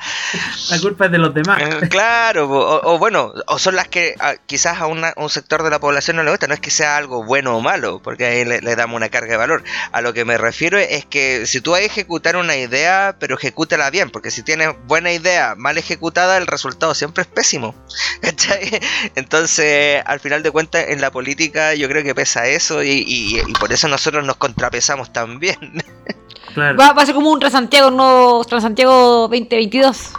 La 0.70 0.78
culpa 0.80 1.06
es 1.06 1.12
de 1.12 1.18
los 1.18 1.34
demás. 1.34 1.62
Eh, 1.62 1.88
claro, 1.88 2.48
o, 2.50 2.98
bueno, 2.98 3.32
o 3.46 3.58
son 3.58 3.76
las 3.76 3.88
que 3.88 4.14
quizás 4.46 4.78
a, 4.80 4.86
un 4.86 5.30
sector 5.30 5.62
de 5.62 5.70
la 5.70 5.80
población 5.80 6.16
no 6.16 6.22
le 6.22 6.30
gusta, 6.30 6.46
no 6.46 6.54
es 6.54 6.60
que 6.60 6.70
sea 6.70 6.96
algo 6.96 7.24
bueno 7.24 7.56
o 7.56 7.60
malo, 7.60 8.00
porque 8.02 8.26
ahí 8.26 8.44
le, 8.44 8.76
damos 8.76 8.96
una 8.96 9.08
carga 9.08 9.32
de 9.32 9.36
valor. 9.36 9.64
A 9.92 10.00
lo 10.00 10.12
que 10.12 10.24
me 10.24 10.38
refiero 10.38 10.78
es 10.78 11.04
que 11.04 11.46
si 11.46 11.60
tú 11.60 11.72
vas 11.72 11.80
a 11.80 11.84
ejecutar 11.84 12.36
una 12.36 12.56
idea, 12.56 13.16
pero 13.18 13.36
ejecútala 13.36 13.90
bien, 13.90 14.10
porque 14.10 14.30
si 14.30 14.42
tienes 14.42 14.70
buena 14.86 15.12
idea 15.12 15.54
mal 15.56 15.78
ejecutada, 15.78 16.36
el 16.36 16.46
resultado 16.46 16.94
siempre 16.94 17.22
es 17.22 17.28
pésimo. 17.28 17.74
Entonces, 19.14 20.02
al 20.04 20.20
final 20.20 20.42
de 20.42 20.50
cuentas, 20.50 20.86
en 20.88 21.00
la 21.00 21.10
política 21.10 21.74
yo 21.74 21.88
creo 21.88 22.02
que 22.02 22.14
pesa 22.14 22.46
eso 22.46 22.82
y 22.82 23.00
y, 23.00 23.19
por 23.58 23.72
eso 23.72 23.88
nosotros 23.88 24.24
nos 24.24 24.36
contrapesamos 24.36 25.12
también. 25.12 25.56
Va, 26.58 26.88
a 26.88 27.06
ser 27.06 27.14
como 27.14 27.30
un 27.30 27.38
Transantiago, 27.38 27.90
no 27.90 28.42
Transantiago 28.48 29.28
2022. 29.28 30.12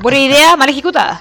Buena 0.00 0.18
idea, 0.18 0.56
mal 0.58 0.68
ejecutada. 0.68 1.20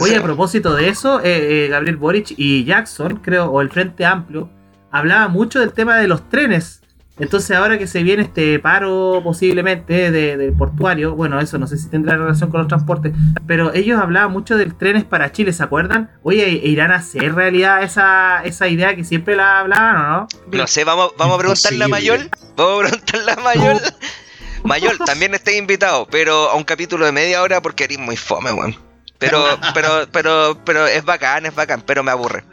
Oye, 0.00 0.16
a 0.16 0.22
propósito 0.22 0.74
de 0.74 0.88
eso, 0.88 1.20
eh, 1.20 1.66
eh, 1.66 1.68
Gabriel 1.68 1.96
Boric 1.96 2.34
y 2.36 2.64
Jackson, 2.64 3.16
creo, 3.16 3.50
o 3.50 3.60
el 3.60 3.70
Frente 3.70 4.06
Amplio, 4.06 4.48
hablaba 4.90 5.28
mucho 5.28 5.60
del 5.60 5.72
tema 5.72 5.96
de 5.98 6.08
los 6.08 6.28
trenes 6.28 6.81
entonces 7.18 7.56
ahora 7.56 7.78
que 7.78 7.86
se 7.86 8.02
viene 8.02 8.22
este 8.22 8.58
paro 8.58 9.20
posiblemente 9.22 10.10
del 10.10 10.52
portuario, 10.54 11.14
bueno, 11.14 11.40
eso 11.40 11.58
no 11.58 11.66
sé 11.66 11.76
si 11.76 11.88
tendrá 11.88 12.16
relación 12.16 12.50
con 12.50 12.60
los 12.60 12.68
transportes, 12.68 13.12
pero 13.46 13.72
ellos 13.74 14.00
hablaban 14.00 14.32
mucho 14.32 14.56
del 14.56 14.74
trenes 14.74 15.04
para 15.04 15.30
Chile, 15.32 15.52
¿se 15.52 15.62
acuerdan? 15.62 16.10
Oye, 16.22 16.48
¿irán 16.48 16.90
a 16.90 16.96
hacer 16.96 17.34
realidad 17.34 17.82
esa, 17.82 18.42
esa 18.44 18.68
idea 18.68 18.96
que 18.96 19.04
siempre 19.04 19.36
la 19.36 19.60
hablaban 19.60 19.96
o 19.96 20.08
no? 20.08 20.28
No 20.50 20.66
sé, 20.66 20.84
vamos, 20.84 21.12
vamos 21.18 21.36
a 21.36 21.38
preguntarle 21.38 21.84
a 21.84 21.88
Mayol, 21.88 22.30
vamos 22.56 22.84
a 22.84 22.88
preguntarle 22.88 23.32
a 23.32 23.36
Mayol. 23.36 23.80
Mayol, 24.64 24.98
también 25.04 25.34
está 25.34 25.52
invitado, 25.52 26.06
pero 26.10 26.48
a 26.50 26.54
un 26.54 26.64
capítulo 26.64 27.04
de 27.04 27.12
media 27.12 27.42
hora 27.42 27.60
porque 27.60 27.84
eres 27.84 27.98
muy 27.98 28.16
fome, 28.16 28.52
weón. 28.52 28.76
Pero, 29.18 29.44
pero, 29.74 30.08
pero, 30.10 30.58
pero 30.64 30.86
es 30.86 31.04
bacán, 31.04 31.46
es 31.46 31.54
bacán, 31.54 31.82
pero 31.86 32.02
me 32.02 32.10
aburre. 32.10 32.44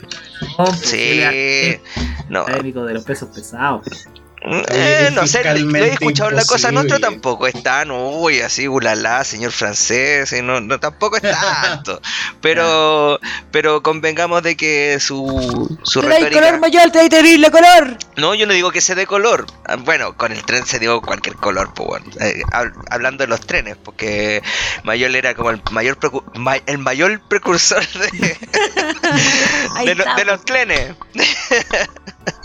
No, 0.58 0.65
pues, 0.65 0.80
Sí, 0.82 1.22
el 1.22 1.80
no. 2.30 2.45
de 2.45 2.93
los 2.93 3.04
pesos 3.04 3.30
pesados. 3.30 4.08
Eh, 4.41 5.10
no 5.12 5.28
sé, 5.28 5.43
lo 5.43 5.78
he 5.80 5.89
escuchado 5.93 6.30
en 6.30 6.38
la 6.38 6.45
cosa 6.45 6.71
nuestra 6.71 6.97
tampoco 6.97 7.45
es 7.45 7.62
tan, 7.62 7.91
uy, 7.91 8.39
así, 8.39 8.69
ulala, 8.69 9.23
señor 9.25 9.52
francés, 9.52 10.32
y 10.32 10.41
no, 10.41 10.62
no, 10.62 10.80
tampoco 10.80 11.17
es 11.17 11.23
tanto. 11.23 12.02
Pero, 12.41 13.19
pero 13.52 13.84
convengamos 13.84 14.41
de 14.43 14.56
que 14.56 14.97
su, 15.02 15.78
su 15.84 16.02
retórica... 16.02 16.39
color 16.41 16.60
mayor, 16.62 16.89
te 16.89 17.10
terrible 17.10 17.52
color. 17.52 17.97
No, 18.15 18.34
yo 18.34 18.47
no 18.47 18.54
digo 18.54 18.71
que 18.71 18.80
sea 18.80 18.95
de 18.95 19.06
color. 19.06 19.45
Ah, 19.65 19.75
Bueno, 19.75 20.15
con 20.15 20.32
el 20.32 20.41
tren 20.45 20.65
se 20.65 20.80
dio 20.80 21.02
cualquier 21.02 21.36
color, 21.36 21.73
pues 21.73 21.89
bueno. 21.89 22.06
Eh, 22.21 22.41
hab- 22.54 22.71
hablando 22.91 23.25
de 23.25 23.28
los 23.28 23.41
trenes, 23.41 23.75
porque 23.75 24.41
Mayol 24.84 25.15
era 25.15 25.36
como 25.36 25.49
el 25.49 25.62
mayor 25.71 25.99
precu- 25.99 26.23
ma- 26.36 26.56
el 26.65 26.78
mayor 26.78 27.19
precursor 27.28 27.86
de, 27.86 28.38
Ahí 29.75 29.88
de, 29.88 29.95
lo- 29.95 30.04
está. 30.04 30.15
de 30.15 30.25
los 30.25 30.45
trenes. 30.45 30.95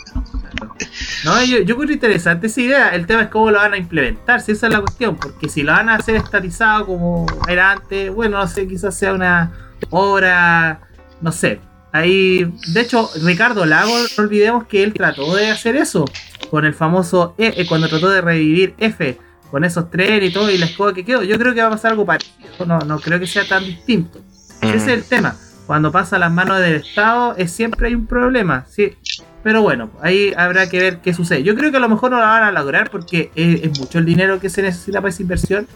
No, 1.24 1.42
yo, 1.44 1.58
yo 1.58 1.74
encuentro 1.74 1.94
interesante 1.94 2.46
esa 2.48 2.60
idea. 2.60 2.88
El 2.90 3.06
tema 3.06 3.22
es 3.22 3.28
cómo 3.28 3.50
lo 3.50 3.58
van 3.58 3.74
a 3.74 3.76
implementar, 3.76 4.40
si 4.40 4.52
esa 4.52 4.66
es 4.66 4.72
la 4.72 4.80
cuestión. 4.80 5.16
Porque 5.16 5.48
si 5.48 5.62
lo 5.62 5.72
van 5.72 5.88
a 5.88 5.96
hacer 5.96 6.16
estatizado 6.16 6.86
como 6.86 7.26
era 7.48 7.72
antes, 7.72 8.12
bueno, 8.12 8.38
no 8.38 8.46
sé, 8.46 8.66
quizás 8.66 8.96
sea 8.96 9.12
una 9.12 9.52
obra, 9.90 10.80
no 11.20 11.32
sé. 11.32 11.60
Ahí, 11.92 12.52
de 12.72 12.80
hecho, 12.80 13.08
Ricardo 13.22 13.64
Lago, 13.66 13.92
no 14.16 14.24
olvidemos 14.24 14.66
que 14.66 14.82
él 14.82 14.92
trató 14.92 15.36
de 15.36 15.50
hacer 15.50 15.76
eso 15.76 16.04
con 16.50 16.64
el 16.64 16.74
famoso 16.74 17.34
E, 17.38 17.54
eh, 17.56 17.66
cuando 17.68 17.88
trató 17.88 18.10
de 18.10 18.20
revivir 18.20 18.74
F, 18.78 19.16
con 19.50 19.64
esos 19.64 19.90
trenes 19.90 20.30
y 20.30 20.32
todo, 20.32 20.50
y 20.50 20.58
la 20.58 20.66
escoba 20.66 20.92
que 20.92 21.04
quedó. 21.04 21.22
Yo 21.22 21.38
creo 21.38 21.54
que 21.54 21.60
va 21.60 21.68
a 21.68 21.70
pasar 21.70 21.92
algo 21.92 22.04
parecido, 22.04 22.66
no, 22.66 22.80
no 22.80 22.98
creo 22.98 23.20
que 23.20 23.28
sea 23.28 23.46
tan 23.46 23.64
distinto. 23.64 24.20
Ese 24.60 24.76
es 24.76 24.88
el 24.88 25.04
tema. 25.04 25.36
Cuando 25.66 25.92
pasa 25.92 26.16
a 26.16 26.18
las 26.18 26.32
manos 26.32 26.58
del 26.58 26.74
Estado, 26.74 27.36
es 27.36 27.52
siempre 27.52 27.88
hay 27.88 27.94
un 27.94 28.06
problema, 28.06 28.66
sí. 28.68 28.96
Pero 29.44 29.62
bueno, 29.62 29.90
ahí 30.00 30.32
habrá 30.36 30.68
que 30.68 30.78
ver 30.80 30.98
qué 31.00 31.14
sucede. 31.14 31.42
Yo 31.44 31.54
creo 31.54 31.70
que 31.70 31.76
a 31.76 31.80
lo 31.80 31.88
mejor 31.88 32.10
no 32.10 32.18
la 32.18 32.26
van 32.26 32.42
a 32.42 32.50
lograr 32.50 32.90
porque 32.90 33.30
es, 33.36 33.62
es 33.62 33.78
mucho 33.78 33.98
el 33.98 34.06
dinero 34.06 34.40
que 34.40 34.48
se 34.48 34.62
necesita 34.62 35.00
para 35.00 35.10
esa 35.10 35.22
inversión 35.22 35.68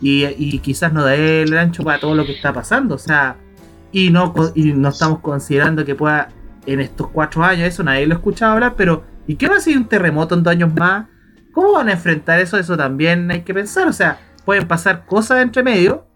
y, 0.00 0.24
y 0.24 0.58
quizás 0.60 0.92
no 0.92 1.02
da 1.04 1.14
el 1.14 1.56
ancho 1.58 1.82
para 1.82 1.98
todo 1.98 2.14
lo 2.14 2.24
que 2.24 2.32
está 2.32 2.52
pasando. 2.52 2.94
O 2.94 2.98
sea, 2.98 3.36
y 3.92 4.10
no, 4.10 4.32
co- 4.32 4.52
y 4.54 4.72
no 4.72 4.88
estamos 4.90 5.18
considerando 5.18 5.84
que 5.84 5.94
pueda 5.94 6.28
en 6.66 6.80
estos 6.80 7.08
cuatro 7.08 7.44
años, 7.44 7.66
eso 7.68 7.82
nadie 7.82 8.06
lo 8.06 8.14
ha 8.14 8.18
escuchado 8.18 8.52
hablar, 8.54 8.74
pero 8.76 9.04
¿y 9.26 9.36
qué 9.36 9.48
va 9.48 9.56
a 9.56 9.60
ser 9.60 9.76
un 9.76 9.86
terremoto 9.88 10.34
en 10.34 10.42
dos 10.42 10.50
años 10.52 10.72
más? 10.74 11.06
¿Cómo 11.52 11.72
van 11.72 11.88
a 11.88 11.92
enfrentar 11.92 12.38
eso? 12.38 12.56
Eso 12.58 12.76
también 12.76 13.30
hay 13.30 13.42
que 13.42 13.52
pensar. 13.54 13.88
O 13.88 13.92
sea, 13.92 14.20
pueden 14.44 14.68
pasar 14.68 15.04
cosas 15.04 15.42
entre 15.42 15.62
medio 15.64 16.06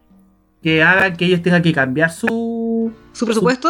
que 0.63 0.83
hagan 0.83 1.17
que 1.17 1.25
ellos 1.25 1.43
tengan 1.43 1.63
que 1.63 1.73
cambiar 1.73 2.11
su... 2.13 2.93
¿Su 3.13 3.25
presupuesto? 3.25 3.69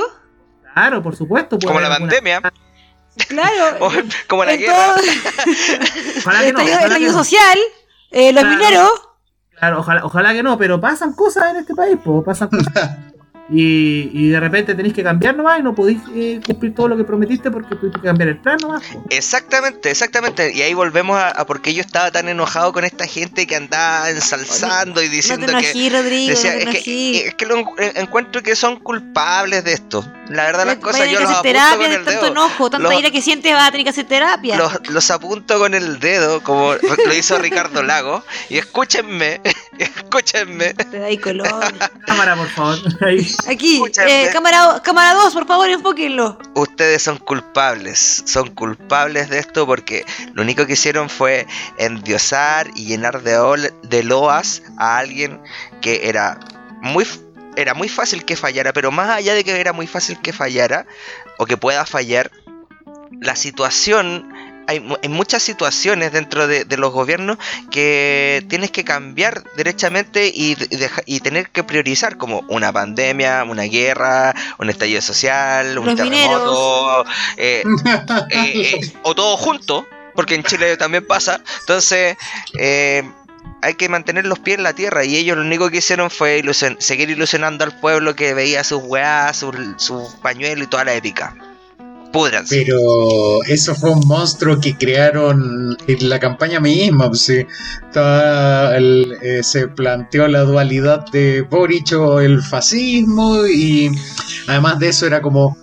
Claro, 0.74 1.02
por 1.02 1.16
supuesto. 1.16 1.58
Como 1.58 1.80
la 1.80 1.88
pandemia, 1.88 2.40
Claro. 3.28 3.76
o 3.86 3.90
como 4.28 4.44
la 4.44 4.54
en 4.54 4.60
guerra. 4.60 4.94
todo 4.94 5.04
Ojalá 6.18 6.40
el 6.40 6.46
que 6.46 6.52
no, 6.52 6.58
estallido, 6.60 6.60
ojalá 6.60 6.70
el 6.70 6.78
que 6.78 6.86
estallido 6.86 7.12
no. 7.12 7.18
social, 7.18 7.58
eh, 8.10 8.32
los 8.32 8.42
Claro. 8.42 8.56
mineros. 8.58 8.90
Claro, 9.58 9.78
ojalá, 9.80 10.04
ojalá 10.06 10.32
que 10.32 10.42
no, 10.42 10.56
pero 10.56 10.80
pasan 10.80 11.12
cosas 11.12 11.50
en 11.50 11.56
este 11.58 11.74
país, 11.74 11.96
pues, 12.02 12.24
pasan 12.24 12.48
cosas. 12.48 12.72
Y, 13.52 14.10
y 14.14 14.28
de 14.28 14.38
repente 14.38 14.76
tenéis 14.76 14.94
que 14.94 15.02
cambiar 15.02 15.34
nomás 15.34 15.58
y 15.58 15.62
no 15.64 15.74
podéis 15.74 15.98
eh, 16.14 16.40
cumplir 16.46 16.72
todo 16.72 16.86
lo 16.86 16.96
que 16.96 17.02
prometiste 17.02 17.50
porque 17.50 17.74
tuviste 17.74 17.98
que 17.98 18.06
cambiar 18.06 18.28
el 18.28 18.38
plan 18.38 18.56
nomás. 18.62 18.84
po. 18.84 19.04
Exactamente, 19.10 19.90
exactamente. 19.90 20.52
Y 20.54 20.62
ahí 20.62 20.72
volvemos 20.72 21.16
a, 21.18 21.30
a 21.30 21.44
por 21.46 21.60
qué 21.60 21.74
yo 21.74 21.80
estaba 21.80 22.12
tan 22.12 22.28
enojado 22.28 22.72
con 22.72 22.84
esta 22.84 23.08
gente 23.08 23.48
que 23.48 23.56
andaba 23.56 24.08
ensalzando 24.08 25.02
y 25.02 25.06
No 25.06 25.10
te 25.10 25.16
diciendo 25.16 25.46
que. 25.48 25.90
Rodrigo, 25.90 26.30
Decía, 26.30 26.52
no 26.64 26.70
te 26.70 26.78
es, 26.78 26.84
que, 26.84 27.26
es 27.26 27.34
que 27.34 27.46
lo 27.46 27.56
en- 27.56 27.66
encuentro 27.96 28.40
que 28.40 28.54
son 28.54 28.76
culpables 28.78 29.64
de 29.64 29.72
esto. 29.72 30.04
La 30.30 30.44
verdad, 30.44 30.64
las 30.66 30.76
cosas 30.76 31.08
yo 31.10 31.20
los 31.20 31.28
que 31.30 31.36
hacer 31.36 31.36
apunto 31.36 31.42
terapia 31.42 31.76
con 31.76 31.88
de 31.90 31.94
el 31.96 32.04
tanto 32.04 32.20
dedo. 32.22 32.26
enojo, 32.32 32.70
tanta 32.70 32.88
Los- 32.88 32.98
ira 33.00 33.10
que 33.10 33.20
sientes, 33.20 33.52
vas 33.52 33.68
a 33.68 33.70
tener 33.72 33.84
que 33.84 33.90
hacer 33.90 34.06
terapia. 34.06 34.56
Los, 34.56 34.88
los 34.88 35.10
apunto 35.10 35.58
con 35.58 35.74
el 35.74 35.98
dedo, 36.00 36.42
como 36.42 36.74
lo 36.74 37.14
hizo 37.14 37.36
Ricardo 37.38 37.82
Lago. 37.82 38.22
Y 38.48 38.58
escúchenme, 38.58 39.40
escúchenme. 39.78 40.74
Te 40.74 40.98
da 40.98 41.06
ahí 41.06 41.18
color. 41.18 41.48
Cámara, 42.06 42.36
por 42.36 42.48
favor. 42.48 42.78
Ahí. 43.06 43.26
Aquí, 43.48 43.82
eh, 44.06 44.28
cámara, 44.32 44.80
cámara 44.84 45.14
2, 45.14 45.32
por 45.34 45.46
favor, 45.46 45.68
enfóquenlo. 45.68 46.38
Ustedes 46.54 47.02
son 47.02 47.18
culpables, 47.18 48.22
son 48.26 48.54
culpables 48.54 49.30
de 49.30 49.38
esto 49.38 49.66
porque 49.66 50.04
lo 50.34 50.42
único 50.42 50.66
que 50.66 50.74
hicieron 50.74 51.08
fue 51.08 51.46
endiosar 51.78 52.68
y 52.76 52.86
llenar 52.86 53.22
de, 53.22 53.38
ol- 53.38 53.72
de 53.82 54.02
loas 54.02 54.62
a 54.78 54.98
alguien 54.98 55.40
que 55.80 56.08
era 56.08 56.38
muy, 56.82 57.06
era 57.56 57.74
muy 57.74 57.88
fácil 57.88 58.24
que 58.24 58.36
fallara, 58.36 58.72
pero 58.72 58.90
más 58.90 59.10
allá 59.10 59.34
de 59.34 59.44
que 59.44 59.58
era 59.60 59.72
muy 59.72 59.86
fácil 59.86 60.18
que 60.20 60.32
fallara 60.32 60.86
o 61.38 61.46
que 61.46 61.56
pueda 61.56 61.84
fallar, 61.86 62.30
la 63.20 63.34
situación, 63.36 64.32
hay, 64.66 64.86
hay 65.02 65.08
muchas 65.08 65.42
situaciones 65.42 66.12
dentro 66.12 66.46
de, 66.46 66.64
de 66.64 66.76
los 66.76 66.92
gobiernos 66.92 67.38
que 67.70 68.44
tienes 68.48 68.70
que 68.70 68.84
cambiar 68.84 69.42
derechamente 69.56 70.30
y, 70.32 70.54
de- 70.54 70.68
y 70.70 70.76
deja- 70.76 71.02
y 71.06 71.20
tener 71.20 71.50
que 71.50 71.64
priorizar, 71.64 72.16
como 72.16 72.44
una 72.48 72.72
pandemia, 72.72 73.42
una 73.44 73.64
guerra, 73.64 74.34
un 74.58 74.70
estallido 74.70 75.02
social, 75.02 75.76
un 75.78 75.86
Los 75.86 75.96
terremoto, 75.96 77.04
eh, 77.36 77.62
eh, 78.30 78.52
eh, 78.80 78.92
o 79.02 79.14
todo 79.14 79.36
junto, 79.36 79.86
porque 80.14 80.34
en 80.36 80.44
Chile 80.44 80.76
también 80.76 81.04
pasa. 81.06 81.40
Entonces, 81.60 82.16
eh, 82.58 83.02
hay 83.62 83.74
que 83.74 83.88
mantener 83.88 84.26
los 84.26 84.38
pies 84.38 84.58
en 84.58 84.64
la 84.64 84.72
tierra 84.72 85.04
y 85.04 85.16
ellos 85.16 85.36
lo 85.36 85.42
único 85.42 85.70
que 85.70 85.78
hicieron 85.78 86.10
fue 86.10 86.42
seguir 86.78 87.10
ilusionando 87.10 87.64
al 87.64 87.78
pueblo 87.78 88.14
que 88.14 88.34
veía 88.34 88.64
sus 88.64 88.82
weás, 88.84 89.36
sus 89.36 89.54
sus 89.76 90.14
pañuelos 90.16 90.66
y 90.66 90.70
toda 90.70 90.84
la 90.84 90.94
épica. 90.94 91.34
Púdranse. 92.12 92.64
Pero 92.64 93.42
eso 93.44 93.74
fue 93.76 93.90
un 93.90 94.06
monstruo 94.08 94.58
que 94.60 94.76
crearon 94.76 95.76
en 95.86 96.08
la 96.08 96.18
campaña 96.18 96.58
misma. 96.58 97.08
pues, 97.08 97.20
sí. 97.22 97.46
Toda 97.92 98.76
eh, 98.76 99.42
se 99.44 99.68
planteó 99.68 100.26
la 100.26 100.40
dualidad 100.40 101.04
de 101.12 101.42
Boric 101.42 101.92
o 101.92 102.20
el 102.20 102.42
fascismo 102.42 103.46
y 103.46 103.92
además 104.48 104.80
de 104.80 104.88
eso 104.88 105.06
era 105.06 105.22
como 105.22 105.56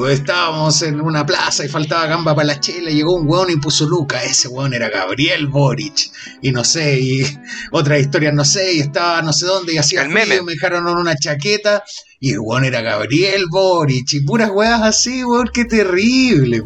pues, 0.00 0.20
estábamos 0.20 0.80
en 0.80 0.98
una 0.98 1.26
plaza 1.26 1.62
y 1.62 1.68
faltaba 1.68 2.06
gamba 2.06 2.34
para 2.34 2.46
la 2.46 2.58
chela, 2.58 2.90
llegó 2.90 3.16
un 3.16 3.28
weón 3.28 3.50
y 3.50 3.56
puso 3.56 3.86
Luca, 3.86 4.24
ese 4.24 4.48
weón 4.48 4.72
era 4.72 4.88
Gabriel 4.88 5.46
Boric 5.46 6.10
y 6.40 6.52
no 6.52 6.64
sé, 6.64 6.98
y 6.98 7.38
otras 7.70 8.00
historias 8.00 8.32
no 8.32 8.46
sé, 8.46 8.72
y 8.72 8.80
estaba 8.80 9.20
no 9.20 9.34
sé 9.34 9.44
dónde 9.44 9.74
y 9.74 9.76
hacía 9.76 10.00
El 10.00 10.10
frío, 10.10 10.24
meme. 10.24 10.36
y 10.36 10.42
me 10.42 10.52
dejaron 10.52 10.88
en 10.88 10.96
una 10.96 11.16
chaqueta 11.16 11.84
y 12.18 12.30
el 12.30 12.38
weón 12.40 12.64
era 12.64 12.80
Gabriel 12.80 13.44
Boric 13.50 14.14
y 14.14 14.20
puras 14.20 14.50
weas 14.50 14.80
así, 14.80 15.22
weón, 15.22 15.50
qué 15.52 15.66
terrible. 15.66 16.62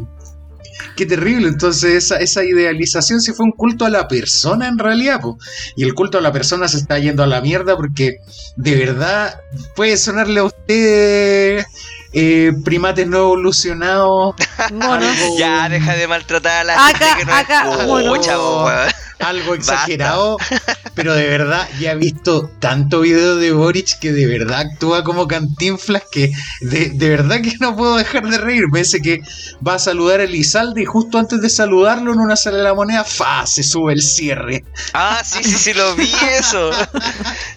Qué 0.96 1.04
terrible, 1.04 1.48
entonces 1.48 2.04
esa, 2.04 2.18
esa 2.18 2.44
idealización 2.44 3.20
sí 3.20 3.32
fue 3.32 3.46
un 3.46 3.52
culto 3.52 3.84
a 3.84 3.90
la 3.90 4.06
persona 4.06 4.68
en 4.68 4.78
realidad, 4.78 5.20
po. 5.20 5.38
y 5.74 5.82
el 5.82 5.92
culto 5.94 6.18
a 6.18 6.20
la 6.20 6.30
persona 6.30 6.68
se 6.68 6.76
está 6.76 7.00
yendo 7.00 7.24
a 7.24 7.26
la 7.26 7.40
mierda 7.40 7.76
porque 7.76 8.18
de 8.54 8.76
verdad 8.76 9.40
puede 9.74 9.96
sonarle 9.96 10.38
a 10.38 10.44
usted 10.44 11.64
eh, 12.14 12.52
primates 12.64 13.06
no 13.08 13.18
evolucionados, 13.18 14.34
Monos. 14.72 15.04
algo- 15.04 15.38
Ya, 15.38 15.68
deja 15.68 15.94
de 15.94 16.06
maltratar 16.08 16.58
a 16.60 16.64
la 16.64 16.86
Acá- 16.86 16.98
gente 17.06 17.18
que 17.18 17.24
no 17.26 17.34
acá, 17.34 17.64
escucha, 17.70 18.36
bueno. 18.36 18.38
po, 18.38 18.64
weón. 18.66 18.90
Algo 19.24 19.54
exagerado, 19.54 20.38
pero 20.94 21.14
de 21.14 21.28
verdad 21.28 21.68
ya 21.80 21.92
he 21.92 21.96
visto 21.96 22.50
tanto 22.60 23.00
video 23.00 23.36
de 23.36 23.52
Boric 23.52 23.98
que 23.98 24.12
de 24.12 24.26
verdad 24.26 24.60
actúa 24.60 25.04
como 25.04 25.26
cantinflas 25.26 26.02
que 26.10 26.32
de, 26.60 26.90
de 26.90 27.08
verdad 27.08 27.40
que 27.40 27.56
no 27.60 27.76
puedo 27.76 27.96
dejar 27.96 28.28
de 28.28 28.38
reírme. 28.38 28.80
Ese 28.80 29.00
que 29.00 29.20
va 29.66 29.74
a 29.74 29.78
saludar 29.78 30.20
a 30.20 30.24
Elizalde 30.24 30.82
y 30.82 30.84
justo 30.84 31.18
antes 31.18 31.40
de 31.40 31.50
saludarlo 31.50 32.12
en 32.12 32.20
una 32.20 32.36
sala 32.36 32.58
de 32.58 32.64
la 32.64 32.74
moneda, 32.74 33.04
¡fa! 33.04 33.46
se 33.46 33.62
sube 33.62 33.92
el 33.92 34.02
cierre. 34.02 34.64
Ah, 34.92 35.22
sí, 35.24 35.42
sí, 35.42 35.52
sí, 35.52 35.74
lo 35.74 35.94
vi 35.94 36.10
eso. 36.38 36.70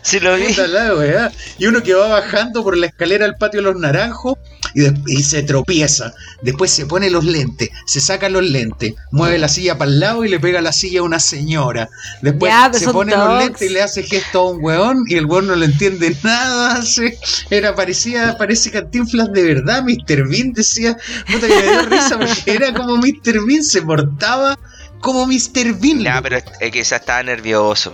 Sí, 0.02 0.20
lo 0.20 0.36
vi. 0.36 0.48
Puta 0.48 0.68
la 0.68 0.96
weá. 0.96 1.32
Y 1.58 1.66
uno 1.66 1.84
que 1.84 1.94
va 1.94 2.08
bajando 2.08 2.64
por 2.64 2.78
la 2.78 2.88
escalera 2.88 3.26
al 3.26 3.38
patio 3.38 3.60
de 3.60 3.66
los 3.66 3.76
naranjos 3.76 4.38
y, 4.78 5.18
y 5.18 5.24
se 5.24 5.42
tropieza. 5.44 6.14
Después 6.42 6.70
se 6.72 6.86
pone 6.86 7.10
los 7.10 7.26
lentes, 7.26 7.70
se 7.86 8.00
saca 8.00 8.30
los 8.30 8.44
lentes, 8.44 8.94
mueve 9.12 9.38
la 9.40 9.48
silla 9.48 9.78
para 9.78 9.90
el 9.90 10.00
lado 10.00 10.24
y 10.24 10.30
le 10.30 10.40
pega 10.40 10.62
la 10.62 10.72
silla 10.72 11.00
a 11.00 11.04
una 11.04 11.20
señora. 11.20 11.90
Después 12.22 12.54
se 12.74 12.86
pone 12.92 13.16
los 13.16 13.40
lentes 13.40 13.70
y 13.70 13.74
le 13.74 13.82
hace 13.82 14.04
gesto 14.04 14.40
a 14.42 14.52
un 14.52 14.64
weón 14.64 15.04
y 15.08 15.16
el 15.16 15.26
weón 15.26 15.48
no 15.48 15.56
le 15.56 15.66
entiende 15.66 16.16
nada. 16.24 16.76
hace- 16.78 17.18
Era 17.50 17.76
parecía, 17.76 18.38
parece 18.38 18.72
cantinflas 18.72 19.32
de 19.34 19.44
verdad. 19.44 19.84
Mr. 19.84 20.28
Bean 20.30 20.54
decía, 20.54 20.96
puta 21.32 21.48
que 21.48 21.56
me 21.56 21.62
dio 21.72 21.82
risa 21.84 22.20
porque 22.20 22.52
era 22.52 22.74
como 22.74 22.98
Mr. 22.98 23.46
Bean, 23.48 23.64
se 23.64 23.82
portaba 23.82 24.58
como 25.00 25.26
Mr. 25.26 25.74
Bean. 25.80 26.02
Ya, 26.04 26.22
pero 26.22 26.38
es 26.38 26.44
es 26.60 26.72
que 26.72 26.84
ya 26.84 26.96
estaba 26.98 27.24
nervioso. 27.24 27.94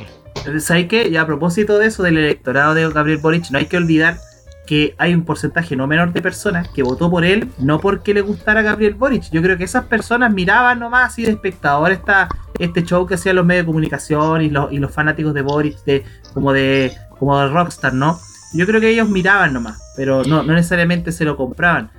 ¿Sabes 0.59 0.87
qué? 0.89 1.07
Y 1.07 1.15
a 1.15 1.25
propósito 1.25 1.77
de 1.79 1.87
eso, 1.87 2.03
del 2.03 2.17
electorado 2.17 2.73
de 2.73 2.89
Gabriel 2.89 3.19
Boric, 3.19 3.49
no 3.51 3.59
hay 3.59 3.67
que 3.67 3.77
olvidar 3.77 4.19
que 4.65 4.95
hay 4.97 5.13
un 5.13 5.23
porcentaje 5.25 5.75
no 5.75 5.87
menor 5.87 6.13
de 6.13 6.21
personas 6.21 6.69
que 6.69 6.83
votó 6.83 7.09
por 7.09 7.25
él 7.25 7.49
no 7.57 7.79
porque 7.79 8.13
le 8.13 8.21
gustara 8.21 8.61
Gabriel 8.61 8.93
Boric. 8.93 9.29
Yo 9.31 9.41
creo 9.41 9.57
que 9.57 9.65
esas 9.65 9.85
personas 9.85 10.33
miraban 10.33 10.79
nomás 10.79 11.11
así 11.11 11.23
de 11.23 11.31
espectador 11.31 11.91
esta, 11.91 12.29
este 12.59 12.83
show 12.83 13.05
que 13.05 13.15
hacían 13.15 13.35
los 13.35 13.45
medios 13.45 13.63
de 13.63 13.67
comunicación 13.67 14.41
y 14.41 14.49
los, 14.49 14.71
y 14.71 14.77
los 14.77 14.91
fanáticos 14.91 15.33
de 15.33 15.41
Boric, 15.41 15.83
de, 15.83 16.03
como 16.33 16.53
de 16.53 16.93
como 17.19 17.39
de 17.39 17.47
Rockstar, 17.47 17.93
¿no? 17.93 18.19
Yo 18.53 18.65
creo 18.65 18.81
que 18.81 18.89
ellos 18.89 19.09
miraban 19.09 19.53
nomás, 19.53 19.81
pero 19.95 20.23
no, 20.23 20.43
no 20.43 20.53
necesariamente 20.53 21.11
se 21.11 21.25
lo 21.25 21.37
compraban. 21.37 21.89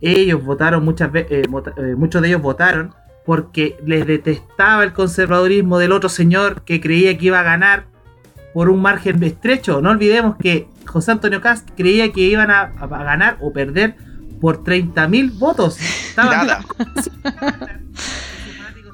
Ellos 0.00 0.44
votaron 0.44 0.84
muchas 0.84 1.10
veces, 1.10 1.48
muchos 1.96 2.22
de 2.22 2.28
ellos 2.28 2.42
votaron 2.42 2.94
porque 3.24 3.76
les 3.84 4.06
detestaba 4.06 4.84
el 4.84 4.92
conservadurismo 4.92 5.78
del 5.78 5.92
otro 5.92 6.08
señor 6.08 6.62
que 6.62 6.80
creía 6.80 7.16
que 7.16 7.26
iba 7.26 7.40
a 7.40 7.42
ganar 7.42 7.84
por 8.52 8.68
un 8.68 8.80
margen 8.82 9.22
estrecho. 9.22 9.80
No 9.80 9.90
olvidemos 9.90 10.36
que 10.36 10.68
José 10.90 11.12
Antonio 11.12 11.40
Cast 11.40 11.70
creía 11.76 12.12
que 12.12 12.22
iban 12.22 12.50
a, 12.50 12.72
ganar 12.88 13.38
o 13.40 13.52
perder 13.52 13.96
por 14.40 14.64
30.000 14.64 15.38
votos. 15.38 15.78
Estaban 15.80 16.46
Nada. 16.46 16.64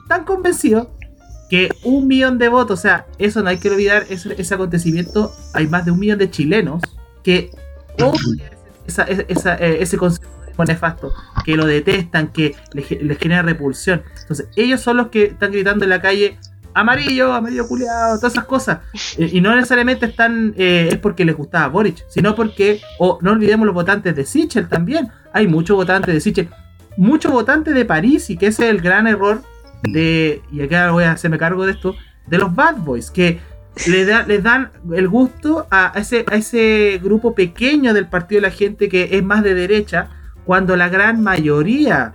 tan 0.09 0.25
convencidos 0.25 0.89
que 1.49 1.71
un 1.85 2.07
millón 2.07 2.39
de 2.39 2.49
votos, 2.49 2.81
o 2.81 2.83
sea, 2.83 3.07
eso 3.19 3.43
no 3.43 3.49
hay 3.49 3.59
que 3.59 3.71
olvidar, 3.71 4.05
ese, 4.11 4.35
ese 4.41 4.55
acontecimiento, 4.55 5.33
hay 5.55 5.69
más 5.69 5.85
de 5.85 5.93
un 5.93 5.99
millón 5.99 6.19
de 6.19 6.31
chilenos 6.31 6.83
que 7.23 7.51
odian 7.99 8.51
esa, 8.87 9.05
esa, 9.05 9.57
eh, 9.57 9.83
ese 9.83 9.97
conservadurismo 9.97 10.65
nefasto, 10.65 11.13
que 11.45 11.57
lo 11.57 11.67
detestan, 11.67 12.29
que 12.29 12.55
les, 12.73 12.91
les, 12.91 13.19
genera 13.19 13.43
repulsión. 13.43 14.03
Entonces, 14.21 14.49
ellos 14.57 14.81
son 14.81 14.97
los 14.97 15.09
que 15.09 15.25
están 15.25 15.53
gritando 15.53 15.85
en 15.85 15.91
la 15.91 16.01
calle, 16.01 16.39
amarillo, 16.77 17.33
amarillo 17.33 17.67
culiado, 17.67 18.19
todas 18.19 18.35
esas 18.35 18.45
cosas. 18.45 18.81
Y 19.17 19.41
no 19.41 19.55
necesariamente 19.57 20.07
están, 20.07 20.55
eh, 20.59 20.91
es 20.93 20.99
porque 20.99 21.25
les 21.25 21.35
gustaba 21.35 21.69
Boric, 21.69 22.05
sino 22.09 22.35
porque, 22.35 22.81
o 22.99 23.19
no 23.23 23.33
olvidemos 23.33 23.67
los 23.67 23.75
votantes 23.75 24.15
de 24.15 24.27
Sichel 24.27 24.69
también, 24.69 25.09
hay 25.33 25.49
muchos 25.49 25.75
votantes 25.75 26.13
de 26.15 26.21
Sichel, 26.21 26.49
muchos 26.99 27.33
votantes 27.33 27.75
de 27.75 27.85
París, 27.87 28.29
y 28.29 28.37
que 28.37 28.49
ese 28.49 28.67
es 28.67 28.71
el 28.71 28.83
gran 28.83 29.07
error 29.07 29.43
de, 29.83 30.43
y 30.53 30.61
acá 30.61 30.91
voy 30.91 31.05
a 31.05 31.13
hacerme 31.13 31.39
cargo 31.39 31.65
de 31.65 31.73
esto, 31.73 31.97
de 32.27 32.39
los 32.39 32.55
Bad 32.55 32.77
Boys, 32.77 33.11
que 33.11 33.41
les 33.87 34.43
dan 34.43 34.71
el 34.95 35.09
gusto 35.09 35.67
a 35.71 35.93
ese, 35.97 36.27
a 36.31 36.37
ese 36.37 37.01
grupo 37.03 37.35
pequeño 37.35 37.95
del 37.95 38.07
partido 38.07 38.43
de 38.43 38.49
la 38.49 38.55
gente 38.55 38.89
que 38.91 39.09
es 39.13 39.23
más 39.23 39.43
de 39.43 39.55
derecha, 39.55 40.09
cuando 40.45 40.77
la 40.77 40.91
gran 40.91 41.23
mayoría, 41.23 42.15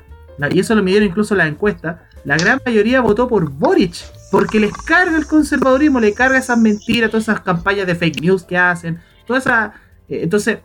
y 0.52 0.60
eso 0.60 0.76
lo 0.76 0.84
midieron 0.84 1.10
incluso 1.10 1.34
la 1.34 1.48
encuesta, 1.48 2.04
la 2.26 2.38
gran 2.38 2.62
mayoría 2.64 3.02
votó 3.02 3.28
por 3.28 3.50
Boric, 3.50 3.96
porque 4.32 4.60
les 4.60 4.74
carga 4.74 5.18
el 5.18 5.28
conservadurismo, 5.28 6.00
le 6.00 6.14
carga 6.14 6.38
esas 6.38 6.58
mentiras, 6.58 7.12
todas 7.12 7.26
esas 7.26 7.42
campañas 7.42 7.86
de 7.86 7.96
fake 7.96 8.22
news 8.22 8.44
que 8.44 8.58
hacen, 8.58 9.00
toda 9.28 9.40
esa... 9.40 9.74
Eh, 10.08 10.22
entonces, 10.24 10.60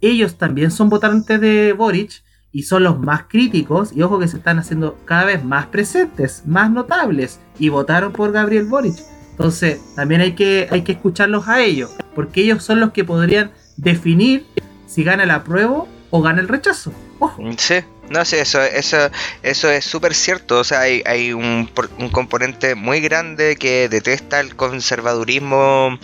ellos 0.00 0.36
también 0.36 0.70
son 0.70 0.88
votantes 0.88 1.40
de 1.40 1.72
Boric, 1.72 2.22
y 2.56 2.62
son 2.62 2.84
los 2.84 2.98
más 2.98 3.24
críticos 3.28 3.92
y 3.94 4.00
ojo 4.00 4.18
que 4.18 4.28
se 4.28 4.38
están 4.38 4.58
haciendo 4.58 4.96
cada 5.04 5.26
vez 5.26 5.44
más 5.44 5.66
presentes, 5.66 6.42
más 6.46 6.70
notables 6.70 7.38
y 7.58 7.68
votaron 7.68 8.12
por 8.12 8.32
Gabriel 8.32 8.64
Boric. 8.64 8.96
Entonces 9.32 9.78
también 9.94 10.22
hay 10.22 10.32
que, 10.32 10.66
hay 10.70 10.80
que 10.80 10.92
escucharlos 10.92 11.48
a 11.48 11.60
ellos, 11.60 11.94
porque 12.14 12.40
ellos 12.40 12.64
son 12.64 12.80
los 12.80 12.92
que 12.92 13.04
podrían 13.04 13.50
definir 13.76 14.46
si 14.86 15.04
gana 15.04 15.24
el 15.24 15.32
apruebo 15.32 15.86
o 16.08 16.22
gana 16.22 16.40
el 16.40 16.48
rechazo. 16.48 16.94
Ojo. 17.18 17.42
Sí, 17.58 17.74
no 18.10 18.24
sé, 18.24 18.40
eso, 18.40 18.62
eso, 18.62 19.10
eso 19.42 19.70
es 19.70 19.84
súper 19.84 20.14
cierto. 20.14 20.60
O 20.60 20.64
sea, 20.64 20.80
hay, 20.80 21.02
hay 21.06 21.32
un, 21.32 21.70
un 21.98 22.08
componente 22.10 22.74
muy 22.74 23.00
grande 23.00 23.56
que 23.56 23.88
detesta 23.88 24.40
el 24.40 24.56
conservadurismo 24.56 25.98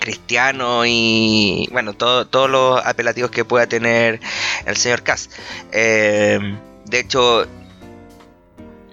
cristiano 0.00 0.84
y 0.86 1.68
bueno, 1.72 1.94
todo, 1.94 2.26
todos 2.26 2.50
los 2.50 2.84
apelativos 2.84 3.30
que 3.30 3.44
pueda 3.44 3.66
tener 3.66 4.20
el 4.66 4.76
señor 4.76 5.02
Cass. 5.02 5.30
Eh, 5.72 6.38
de 6.84 7.00
hecho, 7.00 7.46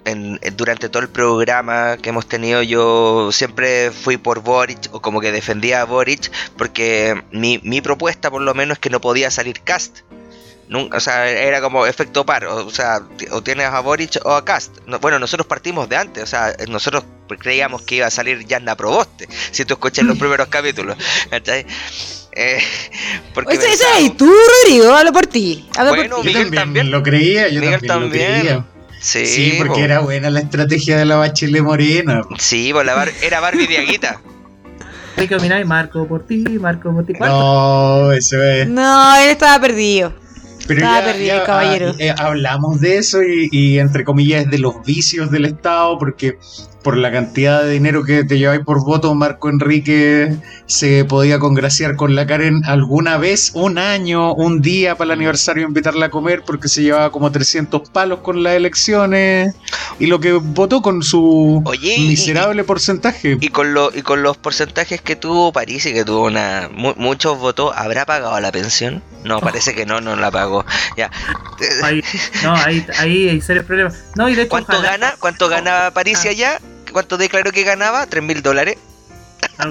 en, 0.04 0.38
durante 0.56 0.88
todo 0.88 1.02
el 1.02 1.08
programa 1.08 1.96
que 1.98 2.10
hemos 2.10 2.26
tenido 2.26 2.62
yo 2.62 3.30
siempre 3.32 3.90
fui 3.90 4.16
por 4.16 4.40
Boric 4.40 4.88
o 4.92 5.00
como 5.00 5.20
que 5.20 5.32
defendía 5.32 5.82
a 5.82 5.84
Boric 5.84 6.30
porque 6.56 7.22
mi, 7.32 7.60
mi 7.64 7.80
propuesta 7.80 8.30
por 8.30 8.42
lo 8.42 8.54
menos 8.54 8.76
es 8.76 8.78
que 8.80 8.90
no 8.90 9.00
podía 9.00 9.30
salir 9.30 9.60
Cast. 9.62 10.00
Nunca, 10.68 10.96
o 10.96 11.00
sea, 11.00 11.28
era 11.30 11.60
como 11.60 11.86
efecto 11.86 12.26
par, 12.26 12.44
o, 12.46 12.70
sea, 12.70 13.00
o 13.30 13.42
tienes 13.42 13.66
a 13.66 13.80
Boric 13.80 14.18
o 14.24 14.32
a 14.32 14.44
Cast. 14.44 14.78
No, 14.86 14.98
bueno, 14.98 15.18
nosotros 15.18 15.46
partimos 15.46 15.88
de 15.88 15.96
antes, 15.96 16.24
o 16.24 16.26
sea, 16.26 16.56
nosotros 16.68 17.04
creíamos 17.38 17.82
que 17.82 17.96
iba 17.96 18.06
a 18.06 18.10
salir 18.10 18.44
Yanna 18.46 18.76
Proboste, 18.76 19.28
si 19.52 19.64
tú 19.64 19.74
escuchas 19.74 20.04
los 20.04 20.18
primeros 20.18 20.48
capítulos. 20.48 20.96
Eh, 22.38 22.58
porque 23.32 23.56
Oye, 23.56 23.72
ese 23.72 23.84
eres 23.98 24.16
tú, 24.16 24.26
Rodrigo, 24.26 24.92
hablo 24.92 25.12
por 25.12 25.26
ti. 25.26 25.66
Hablo 25.76 25.94
bueno, 25.94 26.16
por 26.16 26.24
ti. 26.24 26.34
Miguel 26.34 26.50
también, 26.50 26.90
lo 26.90 27.02
creía, 27.02 27.48
yo 27.48 27.60
Miguel 27.60 27.86
también, 27.86 28.10
también. 28.10 28.34
lo 28.34 28.40
creía. 28.40 28.64
Sí, 29.00 29.26
sí 29.26 29.54
porque 29.56 29.74
po. 29.74 29.84
era 29.84 30.00
buena 30.00 30.30
la 30.30 30.40
estrategia 30.40 30.96
de 30.98 31.04
la 31.04 31.16
Bachelet 31.16 31.62
Morena. 31.62 32.22
Sí, 32.38 32.72
la 32.72 32.94
bar 32.94 33.10
era 33.22 33.40
Barbie 33.40 33.66
Diaguita. 33.66 34.20
Hay 35.16 35.28
que 35.28 35.64
marco 35.64 36.06
por 36.06 36.26
ti, 36.26 36.44
marco 36.60 36.92
por 36.92 37.06
ti. 37.06 37.14
No, 37.14 38.12
eso 38.12 38.42
es. 38.42 38.68
No, 38.68 39.16
él 39.16 39.30
estaba 39.30 39.60
perdido. 39.60 40.12
Pero 40.66 40.80
Estaba 40.80 41.00
ya, 41.00 41.04
perdido, 41.04 41.36
ya, 41.36 41.44
caballero. 41.44 41.90
ah, 41.92 41.94
eh, 41.98 42.14
hablamos 42.16 42.80
de 42.80 42.98
eso 42.98 43.22
y, 43.22 43.48
y, 43.52 43.78
entre 43.78 44.04
comillas 44.04 44.50
de 44.50 44.58
los 44.58 44.82
vicios 44.84 45.30
del 45.30 45.44
Estado, 45.44 45.98
porque 45.98 46.38
por 46.86 46.96
la 46.96 47.10
cantidad 47.10 47.64
de 47.64 47.72
dinero 47.72 48.04
que 48.04 48.22
te 48.22 48.38
lleváis 48.38 48.60
por 48.60 48.84
voto, 48.84 49.12
Marco 49.16 49.48
Enrique 49.48 50.36
se 50.66 51.04
podía 51.04 51.40
congraciar 51.40 51.96
con 51.96 52.14
la 52.14 52.28
Karen 52.28 52.62
alguna 52.64 53.16
vez, 53.18 53.50
un 53.54 53.78
año, 53.78 54.32
un 54.34 54.62
día 54.62 54.94
para 54.94 55.06
el 55.06 55.18
aniversario, 55.18 55.66
invitarla 55.66 56.06
a 56.06 56.10
comer, 56.10 56.44
porque 56.46 56.68
se 56.68 56.84
llevaba 56.84 57.10
como 57.10 57.32
300 57.32 57.90
palos 57.90 58.20
con 58.20 58.44
las 58.44 58.54
elecciones 58.54 59.56
y 59.98 60.06
lo 60.06 60.20
que 60.20 60.34
votó 60.34 60.80
con 60.80 61.02
su 61.02 61.60
Oye, 61.64 61.98
miserable 61.98 62.62
y, 62.62 62.64
porcentaje. 62.64 63.36
Y 63.40 63.48
con, 63.48 63.74
lo, 63.74 63.90
y 63.92 64.02
con 64.02 64.22
los 64.22 64.36
porcentajes 64.36 65.00
que 65.00 65.16
tuvo 65.16 65.52
París 65.52 65.86
y 65.86 65.92
que 65.92 66.04
tuvo 66.04 66.26
una 66.26 66.70
mu 66.72 66.92
muchos 66.96 67.36
votos, 67.36 67.72
¿habrá 67.74 68.06
pagado 68.06 68.38
la 68.38 68.52
pensión? 68.52 69.02
No, 69.24 69.40
parece 69.40 69.74
que 69.74 69.86
no, 69.86 70.00
no 70.00 70.14
la 70.14 70.30
pagó. 70.30 70.55
Ya. 70.96 71.10
Ahí, 71.82 72.02
no, 72.42 72.54
ahí, 72.54 72.86
ahí 72.98 73.28
hay 73.28 73.40
serios 73.40 73.64
problemas. 73.64 73.96
No, 74.14 74.28
y 74.28 74.34
de 74.34 74.42
hecho, 74.42 74.50
¿Cuánto 74.50 74.72
ojalá- 74.72 74.90
gana? 74.90 75.14
¿Cuánto 75.18 75.48
ganaba 75.48 75.90
París 75.90 76.20
Ah. 76.24 76.28
allá? 76.30 76.60
¿Cuánto 76.92 77.16
declaró 77.18 77.52
que 77.52 77.62
ganaba? 77.64 78.06
¿3 78.06 78.22
mil 78.22 78.42
dólares? 78.42 78.76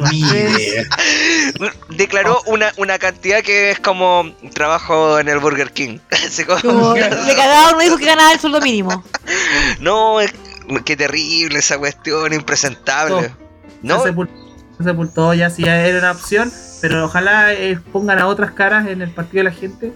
Declaró 1.90 2.42
una, 2.48 2.72
una 2.78 2.98
cantidad 3.00 3.42
que 3.42 3.72
es 3.72 3.80
como 3.80 4.32
trabajo 4.54 5.20
en 5.20 5.28
el 5.28 5.40
Burger 5.40 5.72
King. 5.72 6.00
Así 6.12 6.44
como- 6.44 6.62
Como 6.62 6.94
le 6.96 7.36
cada 7.36 7.70
uno 7.72 7.80
dijo 7.80 7.98
que 7.98 8.06
ganaba 8.06 8.34
el 8.34 8.40
sueldo 8.40 8.62
mínimo. 8.62 9.04
no, 9.80 10.22
es- 10.22 10.34
qué 10.84 10.96
terrible 10.96 11.60
esa 11.60 11.78
cuestión, 11.78 12.34
impresentable. 12.34 13.32
¿No? 13.82 14.00
Se 14.02 14.10
sepultó, 14.10 14.34
se 14.78 14.84
sepultó 14.84 15.34
ya 15.34 15.50
si 15.50 15.64
ya 15.64 15.86
era 15.86 16.00
una 16.00 16.12
opción, 16.12 16.52
pero 16.82 17.06
ojalá 17.06 17.54
eh, 17.54 17.80
pongan 17.92 18.18
a 18.20 18.28
otras 18.28 18.52
caras 18.52 18.88
en 18.88 19.02
el 19.04 19.12
partido 19.12 19.44
de 19.44 19.50
la 19.52 19.56
gente 19.56 19.94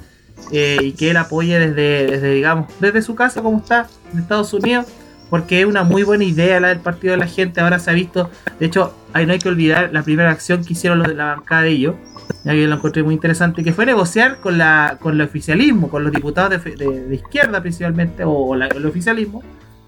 eh, 0.51 0.77
y 0.81 0.91
que 0.93 1.11
él 1.11 1.17
apoye 1.17 1.59
desde, 1.59 2.07
desde, 2.11 2.33
digamos, 2.33 2.67
desde 2.79 3.01
su 3.01 3.15
casa 3.15 3.41
como 3.41 3.57
está 3.57 3.87
en 4.13 4.19
Estados 4.19 4.53
Unidos, 4.53 4.85
porque 5.29 5.61
es 5.61 5.65
una 5.67 5.83
muy 5.83 6.03
buena 6.03 6.23
idea 6.23 6.59
la 6.59 6.69
del 6.69 6.79
partido 6.79 7.11
de 7.11 7.17
la 7.17 7.27
gente, 7.27 7.61
ahora 7.61 7.77
se 7.79 7.91
ha 7.91 7.93
visto, 7.93 8.29
de 8.59 8.65
hecho, 8.65 8.95
ahí 9.13 9.25
no 9.27 9.33
hay 9.33 9.39
que 9.39 9.49
olvidar 9.49 9.89
la 9.93 10.01
primera 10.03 10.31
acción 10.31 10.63
que 10.65 10.73
hicieron 10.73 10.99
los 10.99 11.07
de 11.07 11.13
la 11.13 11.35
bancada 11.35 11.61
de 11.63 11.69
ellos, 11.69 11.95
ya 12.43 12.51
que 12.53 12.65
lo 12.67 12.75
encontré 12.75 13.03
muy 13.03 13.13
interesante, 13.13 13.63
que 13.63 13.71
fue 13.73 13.85
negociar 13.85 14.39
con 14.39 14.57
la 14.57 14.97
con 14.99 15.13
el 15.15 15.21
oficialismo, 15.21 15.89
con 15.89 16.03
los 16.03 16.11
diputados 16.11 16.63
de, 16.63 16.75
de- 16.75 17.03
de 17.07 17.15
izquierda 17.15 17.61
principalmente, 17.61 18.23
o, 18.23 18.31
o 18.31 18.55
la- 18.55 18.67
el 18.67 18.85
oficialismo, 18.85 19.43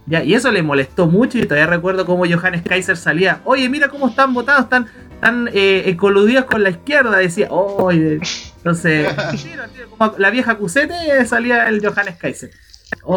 ya, 0.06 0.24
y 0.24 0.34
eso 0.36 0.52
le 0.52 0.62
molestó 0.64 1.08
mucho 1.08 1.38
y 1.40 1.44
todavía 1.44 1.68
recuerdo 1.68 2.06
cómo 2.06 2.24
Johannes 2.26 2.62
Kaiser 2.64 2.98
salía, 2.98 3.42
oye, 3.46 3.68
mira 3.70 3.88
cómo 3.90 4.10
están 4.10 4.34
votados, 4.34 4.64
están, 4.64 4.88
están 5.14 5.50
eh, 5.54 5.96
coludidos 5.98 6.46
con 6.46 6.62
la 6.64 6.70
izquierda, 6.72 7.18
decía, 7.18 7.48
oye, 7.52 8.20
entonces, 8.62 9.08
la 10.18 10.30
vieja 10.30 10.56
Cusete 10.56 11.26
salía 11.26 11.68
el 11.68 11.84
Johannes 11.84 12.18
Kaiser. 12.18 12.52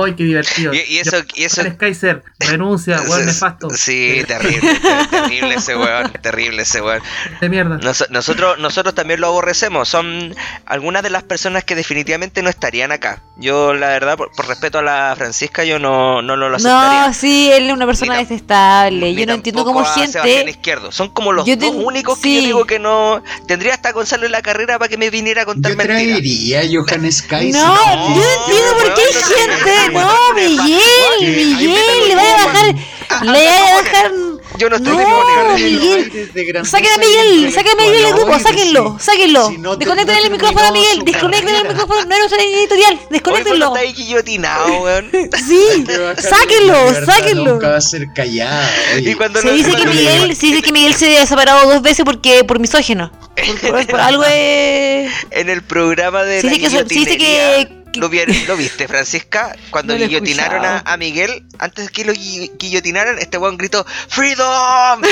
¡Ay, 0.04 0.14
qué 0.14 0.24
divertido! 0.24 0.72
Y, 0.74 0.78
y 0.88 0.98
eso, 0.98 1.16
y 1.34 1.44
eso 1.44 1.62
Kaiser 1.78 2.22
renuncia, 2.38 3.00
weón 3.08 3.26
nefasto. 3.26 3.70
Sí, 3.70 4.22
terrible, 4.26 4.60
ter- 4.80 5.06
terrible 5.10 5.54
ese 5.54 5.76
weón, 5.76 6.12
terrible 6.22 6.62
ese 6.62 6.80
weón. 6.80 7.02
De 7.40 7.48
mierda. 7.48 7.78
Nos- 7.78 8.08
nosotros, 8.10 8.58
nosotros 8.58 8.94
también 8.94 9.20
lo 9.20 9.28
aborrecemos. 9.28 9.88
Son 9.88 10.34
algunas 10.66 11.02
de 11.02 11.10
las 11.10 11.22
personas 11.22 11.64
que 11.64 11.74
definitivamente 11.74 12.42
no 12.42 12.50
estarían 12.50 12.92
acá. 12.92 13.22
Yo, 13.36 13.74
la 13.74 13.88
verdad, 13.88 14.16
por, 14.16 14.30
por 14.32 14.46
respeto 14.46 14.78
a 14.78 14.82
la 14.82 15.14
Francisca, 15.16 15.64
yo 15.64 15.78
no, 15.78 16.22
no, 16.22 16.36
lo 16.36 16.46
aceptaría. 16.54 17.06
No, 17.08 17.14
sí, 17.14 17.50
él 17.52 17.66
es 17.66 17.72
una 17.72 17.86
persona 17.86 18.16
detestable. 18.16 19.12
Ni 19.12 19.14
Yo 19.20 19.26
no 19.26 19.32
entiendo 19.34 19.64
cómo 19.64 19.84
gente. 19.84 20.50
Izquierdo. 20.50 20.92
Son 20.92 21.08
como 21.12 21.32
los 21.32 21.44
Yo 21.46 21.56
dos 21.56 21.70
ten- 21.72 21.84
únicos 21.84 22.18
que 22.18 22.22
sí. 22.28 22.36
yo 22.36 22.40
digo 22.42 22.64
que 22.64 22.78
no. 22.78 23.22
Tendría 23.46 23.74
hasta 23.74 23.92
Gonzalo 23.92 24.26
en 24.26 24.32
la 24.32 24.42
carrera 24.42 24.78
para 24.78 24.88
que 24.88 24.96
me 24.96 25.10
viniera 25.10 25.42
a 25.42 25.44
contar 25.44 25.72
Yo 25.72 25.76
mentiras. 25.78 25.98
traería 26.20 26.60
a 26.60 26.64
Johannes 26.72 27.22
Kaiser. 27.22 27.60
No, 27.60 27.74
No, 27.74 28.14
yo 28.14 28.22
no 28.22 28.30
entiendo 28.40 28.72
por 28.80 28.94
qué 28.94 29.00
hay 29.02 29.14
no 29.14 29.26
gente. 29.26 29.63
No, 29.92 30.34
Miguel, 30.34 31.20
Miguel, 31.20 32.08
le 32.08 32.14
vaya 32.14 32.34
a 32.34 32.46
bajar. 32.46 32.74
Le 33.22 33.30
vaya 33.32 33.58
a 33.58 33.82
bajar. 33.82 34.12
Yo 34.56 34.70
no 34.70 34.76
estoy 34.76 34.96
No. 34.96 35.54
Miguel. 35.54 36.30
Saquen 36.64 36.92
a 36.92 36.98
Miguel, 36.98 37.52
saquen 37.52 37.72
a 37.72 37.82
Miguel 37.82 38.02
del 38.04 38.12
grupo, 38.14 38.38
sáquenlo, 38.38 38.96
sáquenlo. 39.00 39.76
Desconecten 39.76 40.16
el 40.16 40.30
micrófono 40.30 40.66
a 40.66 40.70
Miguel, 40.70 41.04
desconecten 41.04 41.54
el 41.54 41.68
micrófono, 41.68 42.04
no 42.04 42.14
era 42.14 42.26
una 42.26 42.42
editorial, 42.42 43.00
desconectenlo. 43.10 43.66
está 43.66 43.80
ahí 43.80 43.92
guillotinado, 43.92 44.82
weón. 44.82 45.10
Sí, 45.46 45.84
sáquenlo, 46.18 46.84
Nunca 46.92 47.06
sáquenlo. 47.06 47.60
va 47.60 47.76
a 47.76 47.80
ser 47.80 48.06
callado. 48.14 48.68
Se 48.94 49.52
dice 49.52 49.72
que 49.72 49.86
Miguel, 49.86 50.36
se 50.36 50.46
dice 50.46 50.62
que 50.62 50.72
Miguel 50.72 50.94
se 50.94 51.18
ha 51.18 51.26
separado 51.26 51.68
dos 51.72 51.82
veces 51.82 52.04
porque 52.04 52.44
por 52.44 52.58
misógino. 52.60 53.10
Por, 53.90 54.00
algo 54.00 54.24
es. 54.28 55.10
en 55.32 55.50
el 55.50 55.62
programa 55.62 56.22
de 56.22 56.40
Se 56.40 56.46
la 56.46 56.84
dice 56.84 57.18
que, 57.18 57.83
¿Lo, 57.96 58.08
vi- 58.08 58.24
lo 58.46 58.56
viste, 58.56 58.88
Francisca? 58.88 59.54
Cuando 59.70 59.92
No 59.94 59.98
lo 60.00 60.06
guillotinaron 60.06 60.64
a, 60.64 60.96
Miguel, 60.96 61.44
antes 61.58 61.90
que 61.90 62.04
lo 62.04 62.12
gui- 62.12 62.50
guillotinaran, 62.58 63.18
este 63.18 63.38
weón 63.38 63.56
gritó 63.56 63.84
¡Freedom! 64.08 65.00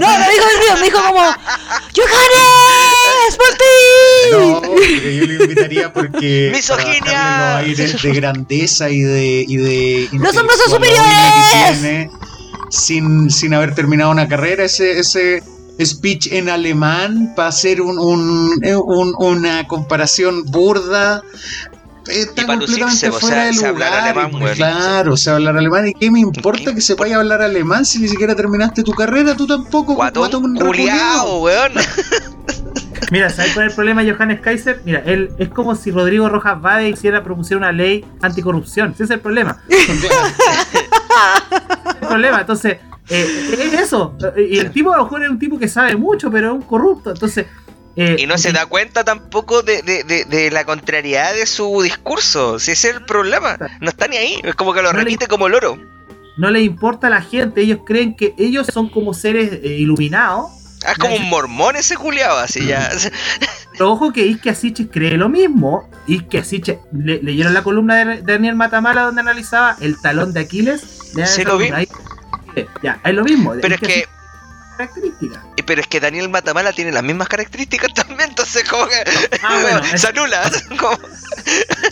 No, 0.00 0.18
no 0.18 0.24
dijo 0.30 0.46
el 0.50 0.62
río, 0.62 0.74
me 0.80 0.82
dijo 0.84 1.02
como 1.02 1.20
¡Johannes! 1.94 3.36
¡Por 3.36 3.54
ti! 3.56 4.30
No, 4.32 4.60
pero 4.62 5.10
yo 5.10 5.26
le 5.26 5.34
invitaría 5.44 5.92
porque 5.92 6.50
¡Misoginia! 6.54 7.58
los 7.58 7.66
aires 7.68 8.02
de 8.02 8.12
grandeza 8.12 8.88
y 8.90 9.00
de 9.00 9.44
y 9.46 9.56
de 9.56 10.08
¡Los 10.12 10.36
hombres 10.36 10.58
son 10.66 10.82
intelectual 10.84 11.32
que 11.32 11.74
superiores! 11.76 12.10
sin, 12.70 13.30
sin 13.30 13.54
haber 13.54 13.74
terminado 13.74 14.10
una 14.10 14.28
carrera 14.28 14.64
ese 14.64 14.98
ese 14.98 15.42
speech 15.80 16.28
en 16.32 16.48
alemán 16.48 17.32
para 17.34 17.48
hacer 17.48 17.80
un, 17.80 17.98
un- 17.98 18.58
eh, 18.62 18.76
un- 18.76 19.14
una 19.18 19.66
comparación 19.66 20.44
burda 20.46 21.22
está 22.06 22.42
Y 22.42 22.44
para 22.44 22.60
lucirse, 22.60 23.08
completamente 23.08 23.08
o 23.08 23.12
fuera 23.12 23.52
sea, 23.52 23.62
de 23.62 23.66
hablar 23.66 24.14
lugar, 24.14 24.26
alemán, 24.26 24.54
claro, 24.56 25.16
se 25.16 25.30
hablar 25.30 25.56
alemán 25.56 25.88
y 25.88 25.94
qué 25.94 26.10
me 26.10 26.20
importa 26.20 26.64
¿Qué 26.66 26.74
que 26.74 26.80
se 26.82 26.94
vaya 26.94 27.16
a 27.16 27.20
hablar 27.20 27.40
alemán 27.42 27.84
si 27.86 27.98
ni 27.98 28.08
siquiera 28.08 28.34
terminaste 28.34 28.82
tu 28.82 28.92
carrera, 28.92 29.34
tú 29.34 29.46
tampoco, 29.46 29.94
Guatón 29.94 30.54
culiao, 30.56 31.42
weón. 31.42 31.72
Mira, 33.10 33.28
¿sabes 33.30 33.52
cuál 33.52 33.66
es 33.66 33.72
el 33.72 33.76
problema 33.76 34.02
de 34.02 34.12
Johannes 34.12 34.40
Kaiser? 34.40 34.80
Mira, 34.84 35.02
él 35.04 35.30
es 35.38 35.48
como 35.50 35.74
si 35.76 35.90
Rodrigo 35.90 36.28
Rojas 36.28 36.60
Vade 36.60 36.88
hiciera 36.88 37.22
propusiera 37.22 37.58
una 37.58 37.70
ley 37.70 38.04
anticorrupción. 38.22 38.92
Ese 38.92 39.04
es 39.04 39.10
el 39.10 39.20
problema. 39.20 39.58
Problema. 42.14 42.40
Entonces, 42.40 42.78
eh, 43.08 43.56
es 43.58 43.80
eso. 43.80 44.16
Y 44.36 44.58
el 44.58 44.70
tipo 44.70 44.92
a 44.92 44.96
lo 44.98 45.04
mejor 45.04 45.22
es 45.24 45.30
un 45.30 45.38
tipo 45.38 45.58
que 45.58 45.68
sabe 45.68 45.96
mucho, 45.96 46.30
pero 46.30 46.48
es 46.48 46.52
un 46.54 46.62
corrupto. 46.62 47.10
Entonces. 47.10 47.46
eh, 47.96 48.16
Y 48.18 48.26
no 48.26 48.36
se 48.38 48.52
da 48.52 48.66
cuenta 48.66 49.04
tampoco 49.04 49.62
de, 49.62 49.82
de, 49.82 50.04
de, 50.04 50.24
de 50.24 50.50
la 50.50 50.64
contrariedad 50.64 51.34
de 51.34 51.46
su 51.46 51.82
discurso. 51.82 52.58
Si 52.58 52.70
ese 52.72 52.90
es 52.90 52.94
el 52.96 53.04
problema. 53.04 53.56
No 53.80 53.88
está 53.88 54.08
ni 54.08 54.16
ahí. 54.16 54.40
Es 54.42 54.54
como 54.54 54.72
que 54.72 54.82
lo 54.82 54.92
No 54.92 54.98
le- 54.98 55.04
repite 55.04 55.26
como 55.26 55.48
loro. 55.48 55.78
No 56.36 56.50
les 56.50 56.64
importa 56.64 57.06
a 57.06 57.10
la 57.10 57.22
gente. 57.22 57.60
Ellos 57.60 57.80
creen 57.86 58.16
que 58.16 58.34
ellos 58.38 58.66
son 58.72 58.88
como 58.88 59.14
seres 59.14 59.52
eh, 59.62 59.68
iluminados. 59.78 60.50
Ah, 60.86 60.92
es 60.92 60.98
como 60.98 61.14
un 61.16 61.30
mormón 61.30 61.76
ese 61.76 61.96
culiao, 61.96 62.36
así 62.36 62.66
ya. 62.66 62.90
Pero 63.72 63.90
ojo 63.92 64.12
que 64.12 64.22
Ike 64.22 64.50
Asiches 64.50 64.88
cree 64.90 65.16
lo 65.16 65.28
mismo. 65.30 65.88
Ike 66.06 66.38
Asiches, 66.38 66.78
le- 66.92 67.22
¿leyeron 67.22 67.54
la 67.54 67.62
columna 67.62 68.04
de 68.04 68.22
Daniel 68.22 68.54
Matamala 68.54 69.02
donde 69.02 69.20
analizaba 69.22 69.76
el 69.80 69.98
talón 70.00 70.32
de 70.34 70.40
Aquiles? 70.40 70.82
Lean 71.14 71.28
Sí, 71.28 71.40
esa 71.42 71.50
lo 71.50 71.58
vi. 71.58 71.68
columna, 71.70 71.78
ahí- 72.56 72.66
Ya, 72.82 73.00
es 73.04 73.14
lo 73.14 73.24
mismo. 73.24 73.54
Pero 73.60 73.74
es 73.74 73.80
que, 73.80 74.06
pero 75.66 75.80
es 75.80 75.86
que 75.86 76.00
Daniel 76.00 76.28
Matamala 76.28 76.72
tiene 76.72 76.92
las 76.92 77.02
mismas 77.02 77.28
características 77.28 77.92
también, 77.94 78.30
entonces 78.30 78.68
como 78.68 78.86
que 78.88 78.96
Ah, 79.42 79.58
bueno, 79.62 79.80
es- 79.92 80.00
se 80.00 80.08
anula. 80.08 80.50
Como- 80.78 80.98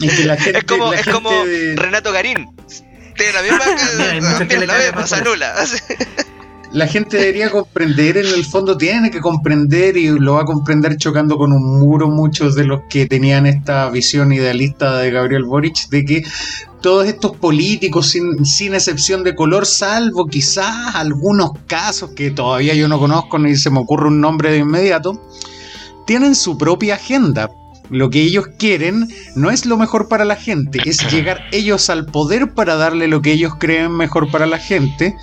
Es 0.01 0.14
que 0.16 0.25
la 0.25 0.37
gente, 0.37 0.59
es 0.59 0.64
como, 0.64 0.93
la 0.93 1.01
es 1.01 1.07
como 1.07 1.45
de- 1.45 1.75
Renato 1.77 2.12
Garín. 2.12 2.49
Tiene 3.16 3.33
la 3.35 3.43
misma 3.43 3.59
Mira, 3.66 4.39
también 4.39 4.66
la 4.97 5.07
se 5.07 5.14
anula. 5.16 5.55
La 6.73 6.87
gente 6.87 7.18
debería 7.18 7.51
comprender, 7.51 8.16
en 8.16 8.27
el 8.27 8.45
fondo 8.45 8.79
tiene 8.79 9.11
que 9.11 9.20
comprender 9.20 9.97
y 9.97 10.09
lo 10.09 10.35
va 10.35 10.43
a 10.43 10.45
comprender 10.47 10.97
chocando 10.97 11.37
con 11.37 11.53
un 11.53 11.81
muro 11.81 12.09
muchos 12.09 12.55
de 12.55 12.64
los 12.64 12.83
que 12.89 13.07
tenían 13.07 13.47
esta 13.47 13.91
visión 13.91 14.33
idealista 14.33 14.99
de 14.99 15.11
Gabriel 15.11 15.45
Boric 15.45 15.89
de 15.91 16.05
que 16.05 16.25
todos 16.81 17.07
estos 17.07 17.37
políticos 17.37 18.09
sin, 18.09 18.45
sin 18.47 18.75
excepción 18.75 19.23
de 19.23 19.35
color, 19.35 19.66
salvo 19.66 20.27
quizás 20.27 20.95
algunos 20.95 21.51
casos 21.66 22.11
que 22.16 22.31
todavía 22.31 22.75
yo 22.75 22.89
no 22.89 22.99
conozco 22.99 23.39
ni 23.39 23.55
se 23.55 23.70
me 23.70 23.79
ocurre 23.79 24.09
un 24.09 24.20
nombre 24.20 24.51
de 24.51 24.59
inmediato, 24.59 25.20
tienen 26.07 26.35
su 26.35 26.57
propia 26.57 26.95
agenda. 26.95 27.51
Lo 27.93 28.09
que 28.11 28.22
ellos 28.22 28.47
quieren 28.59 29.07
no 29.36 29.51
es 29.51 29.66
lo 29.66 29.76
mejor 29.76 30.09
para 30.09 30.24
la 30.24 30.34
gente, 30.36 30.80
es 30.86 30.99
llegar 31.12 31.43
ellos 31.53 31.90
al 31.90 32.07
poder 32.07 32.55
para 32.55 32.74
darle 32.76 33.07
lo 33.07 33.20
que 33.20 33.32
ellos 33.32 33.53
creen 33.59 33.93
mejor 33.93 34.30
para 34.30 34.47
la 34.47 34.59
gente. 34.59 35.14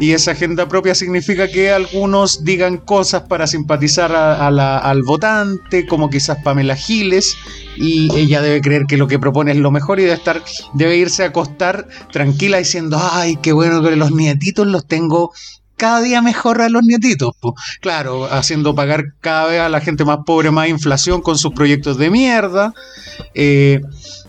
Y 0.00 0.10
esa 0.10 0.32
agenda 0.32 0.68
propia 0.68 0.94
significa 0.96 1.48
que 1.48 1.70
algunos 1.70 2.44
digan 2.44 2.78
cosas 2.78 3.22
para 3.22 3.46
simpatizar 3.46 4.12
a- 4.14 4.46
a 4.46 4.50
la- 4.50 4.78
al 4.78 5.04
votante, 5.04 5.86
como 5.86 6.10
quizás 6.10 6.38
Pamela 6.42 6.74
Giles, 6.76 7.36
y 7.76 8.12
ella 8.16 8.42
debe 8.42 8.60
creer 8.60 8.86
que 8.88 8.96
lo 8.96 9.06
que 9.06 9.18
propone 9.20 9.52
es 9.52 9.58
lo 9.58 9.70
mejor 9.70 10.00
y 10.00 10.02
debe 10.02 10.14
estar, 10.16 10.42
debe 10.74 10.96
irse 10.96 11.22
a 11.22 11.26
acostar 11.28 11.86
tranquila 12.12 12.58
diciendo, 12.58 12.98
ay, 13.12 13.36
qué 13.40 13.52
bueno 13.52 13.82
que 13.82 13.94
los 13.94 14.10
nietitos 14.10 14.66
los 14.66 14.86
tengo 14.86 15.32
cada 15.76 16.00
día 16.00 16.22
mejor 16.22 16.60
a 16.62 16.68
los 16.68 16.82
nietitos. 16.82 17.34
po". 17.40 17.54
Claro, 17.80 18.24
haciendo 18.32 18.74
pagar 18.74 19.04
cada 19.20 19.46
vez 19.46 19.60
a 19.60 19.68
la 19.68 19.80
gente 19.80 20.04
más 20.04 20.18
pobre 20.26 20.50
más 20.50 20.68
inflación 20.68 21.22
con 21.22 21.38
sus 21.38 21.52
proyectos 21.52 21.98
de 21.98 22.10
mierda. 22.10 22.72
Eh, 23.34 23.80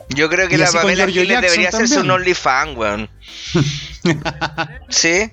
Yo 0.10 0.30
creo 0.30 0.48
que 0.48 0.58
la 0.58 0.72
Pamela 0.72 1.08
Giles 1.08 1.42
debería 1.42 1.70
hacerse 1.70 2.00
un. 2.02 2.12
OnlyFans, 2.12 2.78
weón. 2.78 3.10
¿Sí? 4.90 5.32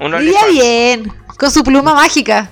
Un 0.00 0.14
OnlyFans. 0.14 0.52
bien, 0.52 1.12
con 1.38 1.50
su 1.50 1.62
pluma 1.62 1.94
mágica. 1.94 2.50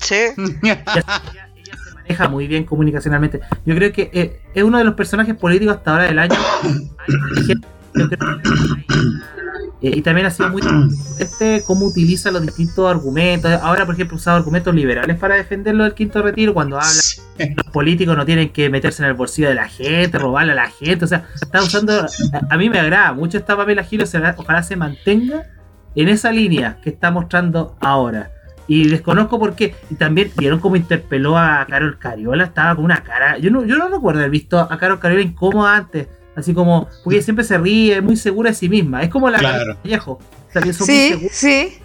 Sí. 0.00 0.14
ella 0.62 0.84
se 0.84 1.94
maneja 1.94 2.28
muy 2.28 2.46
bien 2.46 2.64
comunicacionalmente. 2.64 3.40
Yo 3.66 3.74
creo 3.74 3.92
que 3.92 4.10
eh, 4.12 4.40
es 4.54 4.62
uno 4.62 4.78
de 4.78 4.84
los 4.84 4.94
personajes 4.94 5.34
políticos 5.36 5.76
hasta 5.76 5.90
ahora 5.92 6.04
del 6.04 6.18
año. 6.18 6.36
Yo 7.94 8.08
creo 8.08 8.10
que- 8.10 8.48
Eh, 9.80 9.92
y 9.94 10.02
también 10.02 10.26
ha 10.26 10.30
sido 10.30 10.48
muy 10.50 10.62
este 11.20 11.62
cómo 11.66 11.86
utiliza 11.86 12.30
los 12.30 12.42
distintos 12.42 12.90
argumentos. 12.90 13.50
Ahora, 13.62 13.86
por 13.86 13.94
ejemplo, 13.94 14.16
ha 14.16 14.18
usado 14.18 14.36
argumentos 14.36 14.74
liberales 14.74 15.16
para 15.18 15.36
defenderlo 15.36 15.84
del 15.84 15.94
quinto 15.94 16.20
retiro 16.22 16.52
cuando 16.52 16.76
habla 16.76 17.00
que 17.36 17.54
los 17.56 17.72
políticos 17.72 18.16
no 18.16 18.26
tienen 18.26 18.50
que 18.50 18.68
meterse 18.70 19.02
en 19.02 19.08
el 19.08 19.14
bolsillo 19.14 19.48
de 19.48 19.54
la 19.54 19.68
gente, 19.68 20.18
robarle 20.18 20.52
a 20.52 20.56
la 20.56 20.70
gente. 20.70 21.04
O 21.04 21.08
sea, 21.08 21.28
está 21.40 21.62
usando. 21.62 21.92
A, 22.00 22.08
a 22.50 22.56
mí 22.56 22.68
me 22.68 22.80
agrada 22.80 23.12
mucho 23.12 23.38
esta 23.38 23.56
papel 23.56 23.82
Gil, 23.84 24.04
ojalá 24.36 24.62
se 24.62 24.76
mantenga 24.76 25.44
en 25.94 26.08
esa 26.08 26.32
línea 26.32 26.78
que 26.82 26.90
está 26.90 27.10
mostrando 27.10 27.76
ahora. 27.80 28.32
Y 28.66 28.88
desconozco 28.88 29.38
por 29.38 29.54
qué. 29.54 29.74
Y 29.88 29.94
también 29.94 30.30
vieron 30.36 30.60
cómo 30.60 30.76
interpeló 30.76 31.38
a 31.38 31.66
Carol 31.68 31.98
Cariola. 31.98 32.44
Estaba 32.44 32.76
con 32.76 32.84
una 32.84 33.02
cara. 33.02 33.38
Yo 33.38 33.50
no, 33.50 33.64
yo 33.64 33.76
no 33.76 33.88
recuerdo 33.88 34.20
haber 34.20 34.30
visto 34.30 34.58
a 34.58 34.78
Carol 34.78 35.00
Cariola 35.00 35.22
incómoda 35.22 35.74
antes. 35.74 36.06
Así 36.38 36.54
como, 36.54 36.88
porque 37.02 37.16
ella 37.16 37.24
siempre 37.24 37.44
se 37.44 37.58
ríe, 37.58 37.96
es 37.96 38.02
muy 38.02 38.16
segura 38.16 38.50
de 38.50 38.56
sí 38.56 38.68
misma. 38.68 39.02
Es 39.02 39.08
como 39.10 39.28
la 39.28 39.38
Claro. 39.38 39.58
Carol 39.58 39.78
Vallejo. 39.84 40.12
O 40.12 40.52
sea, 40.52 40.62
que 40.62 40.72
son 40.72 40.86
muy 40.86 40.96
Sí, 40.96 41.28
sí. 41.30 41.78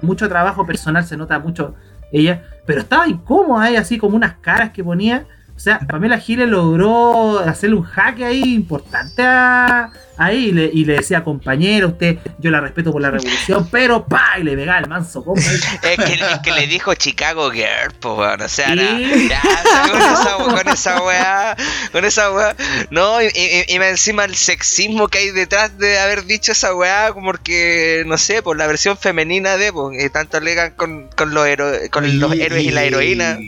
mucho 0.00 0.28
trabajo 0.28 0.64
personal, 0.66 1.04
se 1.04 1.16
nota 1.16 1.38
mucho 1.38 1.74
ella. 2.10 2.42
Pero 2.66 2.80
estaba 2.80 3.06
incómoda, 3.06 3.68
ella, 3.68 3.80
así 3.80 3.98
como 3.98 4.16
unas 4.16 4.34
caras 4.38 4.70
que 4.70 4.82
ponía. 4.82 5.26
O 5.62 5.64
sea, 5.64 5.78
Pamela 5.78 6.18
Giles 6.18 6.48
logró 6.48 7.38
hacerle 7.38 7.76
un 7.76 7.84
jaque 7.84 8.24
ahí 8.24 8.42
importante 8.52 9.22
a, 9.22 9.90
ahí 10.16 10.46
y 10.46 10.52
le, 10.52 10.64
y 10.74 10.84
le 10.84 10.94
decía, 10.94 11.22
compañero, 11.22 11.86
usted, 11.90 12.18
yo 12.40 12.50
la 12.50 12.60
respeto 12.60 12.90
por 12.90 13.00
la 13.00 13.12
revolución, 13.12 13.68
pero 13.70 14.04
pa, 14.04 14.40
y 14.40 14.42
le 14.42 14.56
pegaba 14.56 14.80
el 14.80 14.88
manso 14.88 15.24
compa. 15.24 15.40
Es 15.84 15.96
que, 16.04 16.14
es 16.14 16.38
que 16.42 16.50
le 16.50 16.66
dijo 16.66 16.92
Chicago 16.96 17.48
Girl, 17.52 17.94
pues, 18.00 18.18
weón. 18.18 18.40
O 18.42 18.48
sea, 18.48 18.70
Sí. 18.70 18.74
na- 18.74 18.98
ya, 19.28 19.40
o 19.40 19.68
sea, 19.68 19.86
con, 19.92 20.00
esa, 20.02 20.54
con 20.64 20.68
esa 20.68 21.02
weá, 21.02 21.56
con 21.92 22.04
esa 22.04 22.32
weá. 22.32 22.56
No, 22.90 23.22
y, 23.22 23.26
y- 23.26 23.72
y 23.72 23.78
más 23.78 23.88
encima 23.90 24.24
el 24.24 24.34
sexismo 24.34 25.06
que 25.06 25.18
hay 25.18 25.30
detrás 25.30 25.78
de 25.78 25.96
haber 26.00 26.24
dicho 26.24 26.50
esa 26.50 26.74
weá, 26.74 27.12
como 27.12 27.34
que, 27.34 28.02
no 28.08 28.18
sé, 28.18 28.42
por 28.42 28.56
la 28.58 28.66
versión 28.66 28.96
femenina 28.98 29.56
de, 29.56 29.72
pues, 29.72 29.96
que 29.96 30.10
tanto 30.10 30.38
alegan 30.38 30.72
con, 30.72 31.08
con, 31.16 31.32
los, 31.32 31.46
hero- 31.46 31.70
con 31.92 32.18
los 32.18 32.32
héroes 32.32 32.64
y 32.64 32.70
la 32.72 32.82
heroína. 32.82 33.38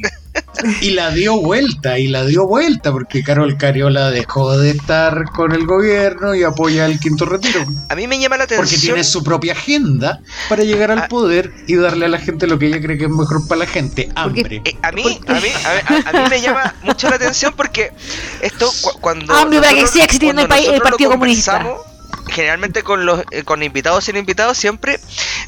Y 0.80 0.90
la 0.90 1.10
dio 1.10 1.36
vuelta, 1.40 1.98
y 1.98 2.08
la 2.08 2.24
dio 2.24 2.46
vuelta, 2.46 2.90
porque 2.92 3.22
Carol 3.22 3.56
Cariola 3.56 4.10
dejó 4.10 4.56
de 4.58 4.70
estar 4.70 5.24
con 5.30 5.52
el 5.52 5.66
gobierno 5.66 6.34
y 6.34 6.42
apoya 6.42 6.86
el 6.86 6.98
quinto 6.98 7.24
retiro. 7.24 7.64
A 7.88 7.94
mí 7.94 8.06
me 8.06 8.18
llama 8.18 8.36
la 8.38 8.44
atención. 8.44 8.66
Porque 8.68 8.80
tiene 8.80 9.04
su 9.04 9.22
propia 9.22 9.52
agenda 9.52 10.20
para 10.48 10.62
llegar 10.64 10.90
al 10.90 10.98
Ah. 11.00 11.08
poder 11.08 11.52
y 11.66 11.74
darle 11.76 12.06
a 12.06 12.08
la 12.08 12.18
gente 12.18 12.46
lo 12.46 12.58
que 12.58 12.66
ella 12.66 12.80
cree 12.80 12.96
que 12.98 13.04
es 13.04 13.10
mejor 13.10 13.46
para 13.46 13.60
la 13.60 13.66
gente, 13.66 14.08
hambre. 14.14 14.62
Eh, 14.64 14.76
a 14.82 14.90
mí, 14.92 15.20
a 15.26 15.32
mí, 15.34 15.48
a, 15.64 15.92
a- 15.92 16.18
a 16.18 16.22
mí 16.22 16.28
me 16.30 16.40
llama 16.40 16.74
mucho 16.82 17.08
la 17.10 17.16
atención 17.16 17.52
porque 17.56 17.92
esto 18.40 18.70
cu- 18.82 18.98
cuando 19.00 19.34
Hambre 19.34 19.60
para 19.60 19.74
que 19.74 19.86
siga 19.86 20.04
existiendo 20.04 20.42
el 20.42 20.48
país- 20.48 20.68
el 20.68 20.80
Partido 20.80 21.10
Comunista. 21.10 21.64
Generalmente 22.28 22.82
con 22.82 23.04
los 23.06 23.22
eh, 23.32 23.42
con 23.44 23.62
invitados 23.62 24.04
sin 24.04 24.16
invitados 24.16 24.56
siempre 24.56 24.98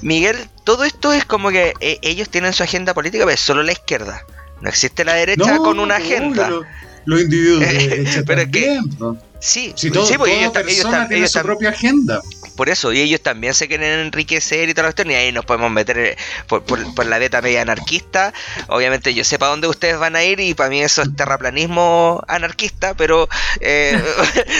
Miguel 0.02 0.36
todo 0.62 0.84
esto 0.84 1.12
es 1.12 1.24
como 1.24 1.48
que 1.50 1.72
eh, 1.80 1.98
ellos 2.02 2.28
tienen 2.28 2.52
su 2.52 2.62
agenda 2.62 2.92
política 2.92 3.24
pero 3.24 3.34
es 3.34 3.40
solo 3.40 3.62
la 3.62 3.72
izquierda 3.72 4.22
no 4.60 4.68
existe 4.68 5.04
la 5.04 5.14
derecha 5.14 5.58
con 5.58 5.78
una 5.80 5.96
agenda 5.96 6.48
Los, 6.50 6.64
los 7.04 7.20
individuos 7.22 7.60
de 7.66 7.66
derecha 7.88 8.22
Pero 8.26 8.42
que- 8.50 8.60
también, 8.62 8.88
po. 8.96 9.16
sí 9.38 9.72
Si 9.76 9.90
todo, 9.90 10.06
sí, 10.06 10.14
pues 10.18 10.32
toda 10.32 10.40
ellos, 10.40 10.52
persona 10.52 10.98
tam- 11.04 11.08
tiene 11.08 11.16
ellos 11.18 11.32
su 11.32 11.40
propia 11.40 11.68
agenda. 11.70 12.22
Por 12.56 12.68
eso, 12.68 12.92
y 12.92 13.00
ellos 13.00 13.20
también 13.22 13.54
se 13.54 13.68
quieren 13.68 14.00
enriquecer 14.00 14.68
y 14.68 14.74
toda 14.74 14.84
la 14.84 14.88
cuestión, 14.88 15.10
y 15.10 15.14
ahí 15.14 15.30
nos 15.32 15.44
podemos 15.44 15.70
meter 15.70 15.98
eh, 15.98 16.16
por, 16.48 16.64
por, 16.64 16.94
por 16.94 17.06
la 17.06 17.18
beta 17.18 17.40
media 17.42 17.62
anarquista. 17.62 18.32
Obviamente 18.68 19.14
yo 19.14 19.22
sé 19.24 19.38
para 19.38 19.50
dónde 19.50 19.68
ustedes 19.68 19.98
van 19.98 20.16
a 20.16 20.24
ir 20.24 20.40
y 20.40 20.54
para 20.54 20.70
mí 20.70 20.82
eso 20.82 21.02
es 21.02 21.14
terraplanismo 21.14 22.22
anarquista, 22.28 22.94
pero... 22.94 23.28
Eh, 23.60 24.02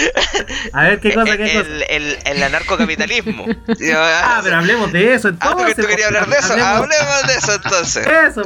a 0.73 0.83
ver, 0.83 0.99
¿qué 0.99 1.13
cosa? 1.13 1.25
Qué 1.37 1.43
el, 1.57 1.63
cosa? 1.63 1.85
el, 1.89 2.17
el 2.25 2.43
anarcocapitalismo. 2.43 3.45
ah, 3.95 4.41
pero 4.43 4.57
hablemos 4.57 4.91
de 4.91 5.13
eso 5.13 5.27
Ah, 5.27 5.31
entonces. 5.31 5.57
porque 5.57 5.75
tú 5.81 5.87
querías 5.87 6.07
hablar 6.07 6.27
de 6.29 6.37
eso. 6.37 6.53
Hablemos- 6.53 6.77
Hablemos 6.83 7.27
de 7.27 7.33
eso 7.35 7.53
entonces. 7.55 8.07
Eso. 8.07 8.43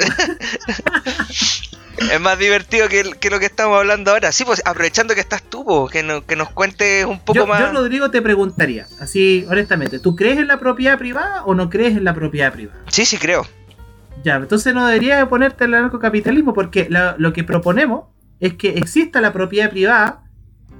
Es 1.97 2.19
más 2.21 2.37
divertido 2.39 2.87
que, 2.87 3.03
que 3.19 3.29
lo 3.29 3.39
que 3.39 3.45
estamos 3.45 3.77
hablando 3.77 4.11
ahora. 4.11 4.31
Sí, 4.31 4.43
pues 4.45 4.61
aprovechando 4.65 5.13
que 5.13 5.19
estás 5.19 5.43
tú, 5.43 5.63
po, 5.65 5.87
que, 5.87 6.03
no- 6.03 6.25
que 6.25 6.35
nos 6.35 6.49
cuentes 6.49 7.05
un 7.05 7.19
poco 7.19 7.33
Yo, 7.39 7.47
más. 7.47 7.59
yo, 7.59 7.71
Rodrigo, 7.71 8.09
te 8.11 8.21
preguntaría, 8.21 8.87
así 8.99 9.45
honestamente, 9.49 9.99
¿tú 9.99 10.15
crees 10.15 10.39
en 10.39 10.47
la 10.47 10.57
propiedad 10.59 10.97
privada 10.97 11.43
o 11.45 11.53
no 11.53 11.69
crees 11.69 11.95
en 11.97 12.03
la 12.03 12.13
propiedad 12.13 12.51
privada? 12.53 12.79
Sí, 12.87 13.05
sí, 13.05 13.17
creo. 13.17 13.45
Ya, 14.23 14.35
entonces 14.37 14.73
no 14.73 14.85
deberías 14.87 15.27
ponerte 15.27 15.65
el 15.65 15.73
anarcocapitalismo 15.73 16.53
porque 16.53 16.87
la- 16.89 17.15
lo 17.17 17.33
que 17.33 17.43
proponemos 17.43 18.05
es 18.39 18.53
que 18.55 18.69
exista 18.77 19.21
la 19.21 19.31
propiedad 19.33 19.69
privada, 19.69 20.23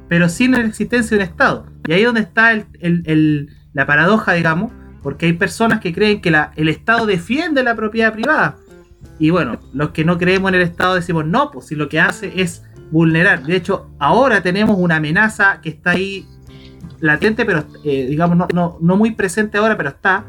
pero 0.07 0.28
sin 0.30 0.51
la 0.51 0.59
existencia 0.59 1.18
de 1.18 1.24
un 1.24 1.30
Estado. 1.30 1.68
Y 1.88 1.93
ahí 1.93 2.01
es 2.01 2.05
donde 2.05 2.22
está 2.22 2.51
el- 2.51 2.66
el- 2.80 3.03
el- 3.05 3.49
la 3.74 3.86
paradoja, 3.86 4.34
digamos, 4.34 4.72
porque 5.03 5.26
hay 5.28 5.34
personas 5.34 5.80
que 5.80 5.93
creen 5.93 6.22
que 6.22 6.30
la- 6.32 6.51
el 6.55 6.68
Estado 6.70 7.05
defiende 7.05 7.64
la 7.64 7.76
propiedad 7.76 8.14
privada. 8.14 8.55
Y 9.22 9.30
bueno, 9.30 9.60
los 9.72 9.92
que 9.92 10.04
no 10.04 10.18
creemos 10.18 10.50
en 10.50 10.56
el 10.56 10.62
Estado 10.64 10.96
decimos 10.96 11.28
no, 11.28 11.52
pues 11.52 11.68
si 11.68 11.76
lo 11.76 11.88
que 11.90 12.00
hace 12.00 12.42
es 12.42 12.64
vulnerar. 12.90 13.44
De 13.44 13.56
hecho, 13.56 13.88
ahora 14.00 14.42
tenemos 14.42 14.76
una 14.80 14.96
amenaza 14.96 15.62
que 15.62 15.70
está 15.70 15.92
ahí 15.92 16.26
latente, 17.00 17.46
pero 17.46 17.64
eh, 17.86 18.08
digamos 18.10 18.36
no, 18.36 18.48
no, 18.52 18.78
no 18.82 18.98
muy 18.98 19.12
presente 19.12 19.60
ahora, 19.60 19.78
pero 19.78 19.90
está, 19.90 20.26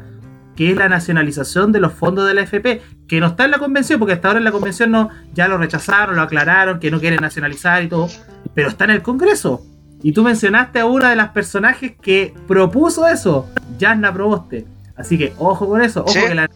que 0.55 0.69
es 0.69 0.77
la 0.77 0.89
nacionalización 0.89 1.71
de 1.71 1.79
los 1.79 1.91
fondos 1.91 2.27
de 2.27 2.35
la 2.35 2.41
FP, 2.41 2.83
que 3.07 3.19
no 3.19 3.25
está 3.25 3.45
en 3.45 3.51
la 3.51 3.57
convención, 3.57 3.97
porque 3.97 4.13
hasta 4.13 4.27
ahora 4.27 4.37
en 4.37 4.43
la 4.43 4.51
convención 4.51 4.91
no, 4.91 5.09
ya 5.33 5.47
lo 5.47 5.57
rechazaron, 5.57 6.15
lo 6.15 6.21
aclararon, 6.21 6.79
que 6.79 6.91
no 6.91 6.99
quieren 6.99 7.19
nacionalizar 7.21 7.81
y 7.81 7.87
todo, 7.87 8.09
pero 8.53 8.69
está 8.69 8.83
en 8.83 8.91
el 8.91 9.01
Congreso. 9.01 9.65
Y 10.03 10.11
tú 10.11 10.21
mencionaste 10.21 10.79
a 10.81 10.85
una 10.85 11.09
de 11.09 11.15
las 11.15 11.29
personajes 11.29 11.93
que 11.99 12.35
propuso 12.47 13.07
eso, 13.07 13.49
Jasna 13.79 14.13
Proboste. 14.13 14.67
Así 14.95 15.17
que 15.17 15.33
ojo 15.39 15.67
con 15.67 15.81
eso, 15.81 16.01
ojo 16.01 16.11
Sí. 16.11 16.19
que 16.27 16.35
la, 16.35 16.47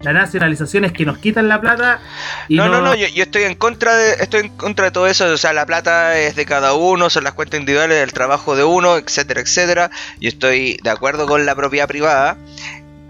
la 0.00 0.12
nacionalización 0.14 0.84
es 0.86 0.92
que 0.92 1.04
nos 1.04 1.18
quitan 1.18 1.48
la 1.48 1.60
plata 1.60 2.00
y 2.48 2.56
no, 2.56 2.68
no, 2.68 2.80
no, 2.80 2.94
yo, 2.94 3.06
yo 3.08 3.24
estoy 3.24 3.42
en 3.42 3.54
contra 3.54 3.94
de 3.94 4.14
estoy 4.14 4.40
en 4.40 4.48
contra 4.56 4.86
de 4.86 4.90
todo 4.90 5.06
eso, 5.06 5.26
o 5.26 5.36
sea, 5.36 5.52
la 5.52 5.66
plata 5.66 6.18
es 6.18 6.36
de 6.36 6.46
cada 6.46 6.72
uno, 6.72 7.10
son 7.10 7.24
las 7.24 7.34
cuentas 7.34 7.60
individuales 7.60 7.98
del 7.98 8.12
trabajo 8.12 8.56
de 8.56 8.64
uno, 8.64 8.96
etcétera, 8.96 9.40
etcétera. 9.40 9.90
Yo 10.18 10.28
estoy 10.28 10.78
de 10.82 10.90
acuerdo 10.90 11.26
con 11.26 11.44
la 11.44 11.54
propiedad 11.54 11.86
privada. 11.86 12.38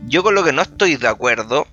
Yo 0.07 0.23
con 0.23 0.35
lo 0.35 0.43
que 0.43 0.53
no 0.53 0.63
estoy 0.63 0.97
de 0.97 1.07
acuerdo 1.07 1.69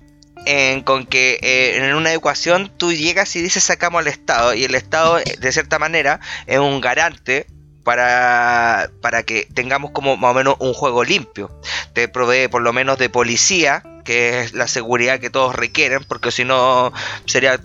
en 0.46 0.82
con 0.82 1.04
que 1.04 1.38
eh, 1.42 1.78
en 1.78 1.94
una 1.94 2.12
ecuación 2.12 2.70
tú 2.76 2.92
llegas 2.92 3.34
y 3.34 3.42
dices 3.42 3.64
sacamos 3.64 4.00
al 4.00 4.06
Estado 4.06 4.54
y 4.54 4.64
el 4.64 4.74
Estado 4.74 5.16
de 5.16 5.52
cierta 5.52 5.78
manera 5.78 6.20
es 6.46 6.58
un 6.58 6.80
garante 6.80 7.46
para, 7.82 8.90
para 9.00 9.22
que 9.22 9.48
tengamos 9.52 9.90
como 9.92 10.16
más 10.16 10.30
o 10.30 10.34
menos 10.34 10.56
un 10.60 10.74
juego 10.74 11.04
limpio. 11.04 11.50
Te 11.94 12.06
provee 12.06 12.46
por 12.48 12.62
lo 12.62 12.72
menos 12.72 12.98
de 12.98 13.08
policía, 13.08 13.82
que 14.08 14.40
es 14.40 14.54
la 14.54 14.66
seguridad 14.68 15.20
que 15.20 15.28
todos 15.28 15.54
requieren, 15.54 16.02
porque 16.08 16.30
si 16.30 16.42
no 16.42 16.94
sería 17.26 17.60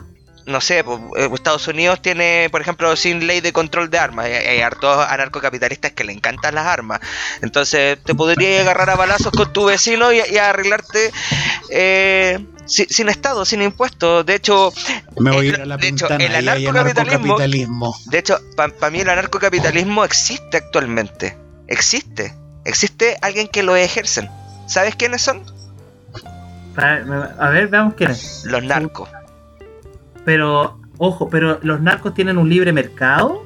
no 0.46 0.60
sé, 0.60 0.84
pues, 0.84 1.00
eh, 1.18 1.30
Estados 1.34 1.66
Unidos 1.70 2.02
tiene, 2.02 2.50
por 2.52 2.60
ejemplo, 2.60 2.94
sin 2.98 3.26
ley 3.28 3.40
de 3.40 3.54
control 3.54 3.90
de 3.90 3.98
armas. 3.98 4.26
Hay, 4.26 4.34
hay 4.34 4.60
hartos 4.60 4.98
anarcocapitalistas 5.08 5.94
que 5.94 6.04
le 6.04 6.12
encantan 6.12 6.56
las 6.56 6.66
armas. 6.68 7.00
Entonces, 7.42 7.98
te 8.04 8.14
podría 8.14 8.60
agarrar 8.60 8.90
a 8.90 8.96
balazos 8.98 9.32
con 9.32 9.54
tu 9.54 9.64
vecino 9.64 10.12
y, 10.12 10.18
y 10.30 10.38
arreglarte 10.38 11.12
eh, 11.70 12.46
si- 12.66 12.88
sin 12.90 13.08
Estado, 13.08 13.46
sin 13.46 13.62
impuestos. 13.62 14.26
De 14.26 14.36
hecho, 14.36 14.74
Me 15.18 15.32
voy 15.32 15.48
a 15.48 15.50
Eh, 15.52 15.54
ir 15.54 15.62
a 15.62 15.66
la 15.66 15.78
de 15.78 15.88
hecho, 15.88 16.08
el 16.10 16.12
anarcocapitalismo- 16.36 16.70
anarcocapitalismo. 16.72 17.96
de 18.08 18.18
hecho, 18.18 18.38
para 18.58 18.90
mí 18.92 19.00
el 19.00 19.10
anarcocapitalismo 19.10 20.04
existe 20.04 20.58
actualmente. 20.58 21.38
Existe. 21.70 22.34
Existe 22.66 23.16
alguien 23.22 23.48
que 23.48 23.64
lo 23.64 23.78
ejercen. 23.78 24.30
¿Sabes 24.68 24.98
quiénes 24.98 25.22
son? 25.22 25.46
A 26.78 27.50
ver, 27.50 27.68
veamos 27.68 27.94
quién 27.96 28.12
es. 28.12 28.46
Los 28.46 28.64
narcos. 28.64 29.10
Pero, 30.26 30.80
ojo, 30.98 31.30
pero 31.30 31.60
los 31.62 31.82
narcos 31.82 32.14
tienen 32.14 32.38
un 32.38 32.50
libre 32.50 32.72
mercado. 32.74 33.44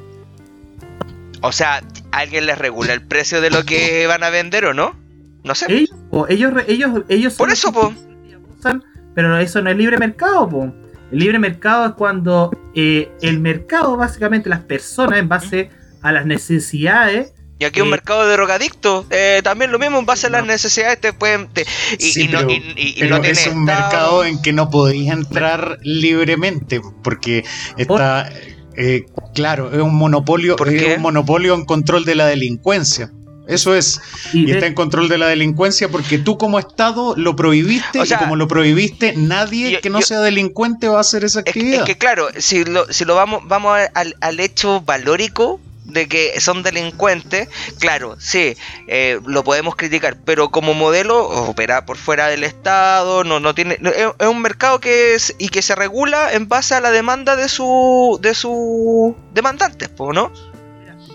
O 1.42 1.52
sea, 1.52 1.82
¿alguien 2.12 2.46
les 2.46 2.58
regula 2.58 2.94
el 2.94 3.02
precio 3.02 3.42
de 3.42 3.50
lo 3.50 3.64
que 3.64 4.08
van 4.08 4.24
a 4.24 4.30
vender 4.30 4.66
o 4.66 4.74
no? 4.74 4.96
No 5.44 5.56
sé. 5.56 5.72
Ellos, 5.72 5.96
po, 6.10 6.28
ellos, 6.28 6.54
ellos, 6.68 7.04
ellos 7.10 7.36
Por 7.36 7.52
eso, 7.52 7.72
po. 7.72 7.94
abusan, 8.36 8.84
pero 9.14 9.38
eso 9.38 9.62
no 9.62 9.70
es 9.70 9.78
libre 9.78 9.98
mercado, 9.98 10.50
po. 10.50 10.74
El 11.12 11.20
libre 11.20 11.40
mercado 11.40 11.86
es 11.88 11.92
cuando 11.94 12.52
eh, 12.76 13.12
el 13.22 13.40
mercado, 13.40 13.96
básicamente 13.96 14.50
las 14.50 14.60
personas, 14.62 15.20
en 15.20 15.30
base 15.30 15.70
a 16.02 16.12
las 16.12 16.26
necesidades, 16.26 17.34
Y 17.60 17.66
aquí 17.66 17.82
un 17.82 17.88
Eh, 17.88 17.92
mercado 17.92 18.26
de 18.28 18.34
drogadictos, 18.34 19.06
eh, 19.10 19.42
también 19.44 19.72
lo 19.72 19.80
mismo, 19.80 19.98
en 19.98 20.06
base 20.06 20.28
a 20.28 20.30
las 20.30 20.42
No. 20.42 20.48
necesidades 20.52 21.02
te 21.02 21.12
pueden... 21.14 21.48
te- 21.48 21.66
y, 21.98 22.12
Sí, 22.12 22.22
y 22.24 22.28
no, 22.28 22.40
pero- 22.40 22.52
y- 22.52 22.56
y- 22.76 22.90
y 22.90 23.00
Pero 23.00 23.16
no 23.16 23.22
tiene 23.22 23.40
es 23.40 23.48
un 23.48 23.62
estado. 23.68 23.82
mercado 23.82 24.26
en 24.26 24.42
que 24.42 24.54
no 24.54 24.70
podéis 24.70 25.12
entrar 25.12 25.80
libremente, 25.82 26.82
porque 27.04 27.44
está, 27.78 28.30
eh, 28.76 29.06
claro, 29.34 29.72
es 29.74 29.82
un 29.82 29.96
monopolio, 29.96 30.56
¿Por 30.56 30.70
es 30.70 30.98
un 30.98 31.02
monopolio 31.02 31.56
en 31.56 31.66
control 31.66 32.06
de 32.06 32.16
la 32.16 32.28
delincuencia. 32.28 33.12
Eso 33.48 33.74
es, 33.74 34.02
y, 34.34 34.52
está 34.52 34.66
en 34.68 34.74
control 34.74 35.08
de 35.08 35.18
la 35.18 35.28
delincuencia 35.28 35.88
porque 35.88 36.18
tú 36.18 36.38
como 36.38 36.60
Estado 36.60 37.16
lo 37.16 37.34
prohibiste 37.38 38.02
O 38.02 38.06
sea, 38.06 38.18
y 38.18 38.20
como 38.20 38.36
lo 38.36 38.46
prohibiste, 38.50 39.14
nadie 39.16 39.72
yo- 39.72 39.82
que 39.82 39.90
no 39.90 40.02
yo- 40.02 40.06
sea 40.06 40.20
delincuente 40.20 40.90
va 40.90 40.98
a 40.98 41.02
hacer 41.02 41.24
esa 41.24 41.40
Es, 41.40 41.44
que- 41.46 41.50
actividad. 41.52 41.80
es 41.80 41.86
que 41.86 41.98
claro, 41.98 42.28
si 42.38 42.66
lo, 42.66 42.92
si 42.92 43.06
lo 43.06 43.16
vamos, 43.16 43.44
vamos 43.46 43.80
al, 43.94 44.16
al 44.20 44.40
hecho 44.42 44.82
valórico 44.82 45.62
de 45.88 46.08
que 46.08 46.40
son 46.40 46.64
delincuentes, 46.64 47.50
claro, 47.80 48.16
sí, 48.20 48.56
eh, 48.88 49.20
lo 49.26 49.44
podemos 49.44 49.76
criticar, 49.76 50.18
pero 50.24 50.50
como 50.50 50.74
modelo 50.74 51.28
opera 51.28 51.86
por 51.86 51.98
fuera 51.98 52.28
del 52.28 52.44
Estado, 52.44 53.24
no, 53.24 53.40
no 53.40 53.56
tiene, 53.56 53.80
es, 53.82 54.28
un 54.28 54.42
mercado 54.42 54.80
que 54.80 55.16
es 55.16 55.36
y 55.38 55.50
que 55.50 55.62
se 55.62 55.76
regula 55.76 56.34
en 56.34 56.48
base 56.48 56.76
a 56.76 56.82
la 56.82 56.92
demanda 56.92 57.36
de 57.36 57.50
su 57.50 58.20
de 58.22 58.34
sus 58.34 59.16
demandantes, 59.34 59.90
¿no? 59.98 60.32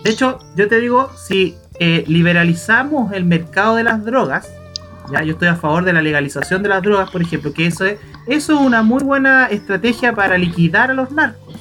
de 0.03 0.09
hecho, 0.09 0.39
yo 0.55 0.67
te 0.67 0.79
digo, 0.79 1.11
si 1.15 1.55
eh, 1.79 2.03
liberalizamos 2.07 3.13
el 3.13 3.23
mercado 3.23 3.75
de 3.75 3.83
las 3.83 4.03
drogas, 4.03 4.49
ya 5.11 5.23
yo 5.23 5.33
estoy 5.33 5.47
a 5.47 5.55
favor 5.55 5.85
de 5.85 5.93
la 5.93 6.01
legalización 6.01 6.61
de 6.61 6.69
las 6.69 6.81
drogas, 6.81 7.09
por 7.09 7.21
ejemplo, 7.21 7.53
que 7.53 7.67
eso 7.67 7.85
es, 7.85 7.99
eso 8.27 8.53
es 8.53 8.59
una 8.59 8.83
muy 8.83 9.03
buena 9.03 9.47
estrategia 9.47 10.13
para 10.13 10.37
liquidar 10.37 10.91
a 10.91 10.93
los 10.93 11.11
narcos. 11.11 11.55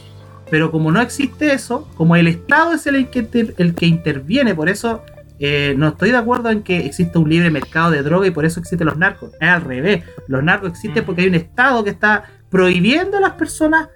Pero 0.52 0.70
como 0.70 0.92
no 0.92 1.00
existe 1.00 1.54
eso, 1.54 1.88
como 1.96 2.14
el 2.14 2.28
Estado 2.28 2.74
es 2.74 2.86
el 2.86 3.08
que, 3.08 3.20
inter- 3.20 3.54
el 3.56 3.74
que 3.74 3.86
interviene, 3.86 4.54
por 4.54 4.68
eso 4.68 5.02
eh, 5.38 5.72
no 5.78 5.88
estoy 5.88 6.10
de 6.10 6.18
acuerdo 6.18 6.50
en 6.50 6.62
que 6.62 6.76
exista 6.84 7.18
un 7.18 7.30
libre 7.30 7.50
mercado 7.50 7.90
de 7.90 8.02
droga 8.02 8.26
y 8.26 8.30
por 8.32 8.44
eso 8.44 8.60
existen 8.60 8.86
los 8.86 8.98
narcos. 8.98 9.30
Es 9.40 9.48
al 9.48 9.62
revés. 9.62 10.04
Los 10.28 10.44
narcos 10.44 10.68
existen 10.72 11.04
porque 11.06 11.22
hay 11.22 11.28
un 11.28 11.36
Estado 11.36 11.82
que 11.82 11.88
está 11.88 12.24
prohibiendo 12.50 13.16
a 13.16 13.20
las 13.22 13.32
personas 13.32 13.88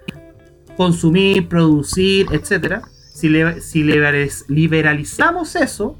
consumir, 0.75 1.47
producir, 1.47 2.25
etcétera. 2.31 2.81
Si, 3.13 3.29
le- 3.29 3.61
si 3.61 3.83
liberaliz- 3.83 4.45
liberalizamos 4.47 5.55
eso, 5.55 5.95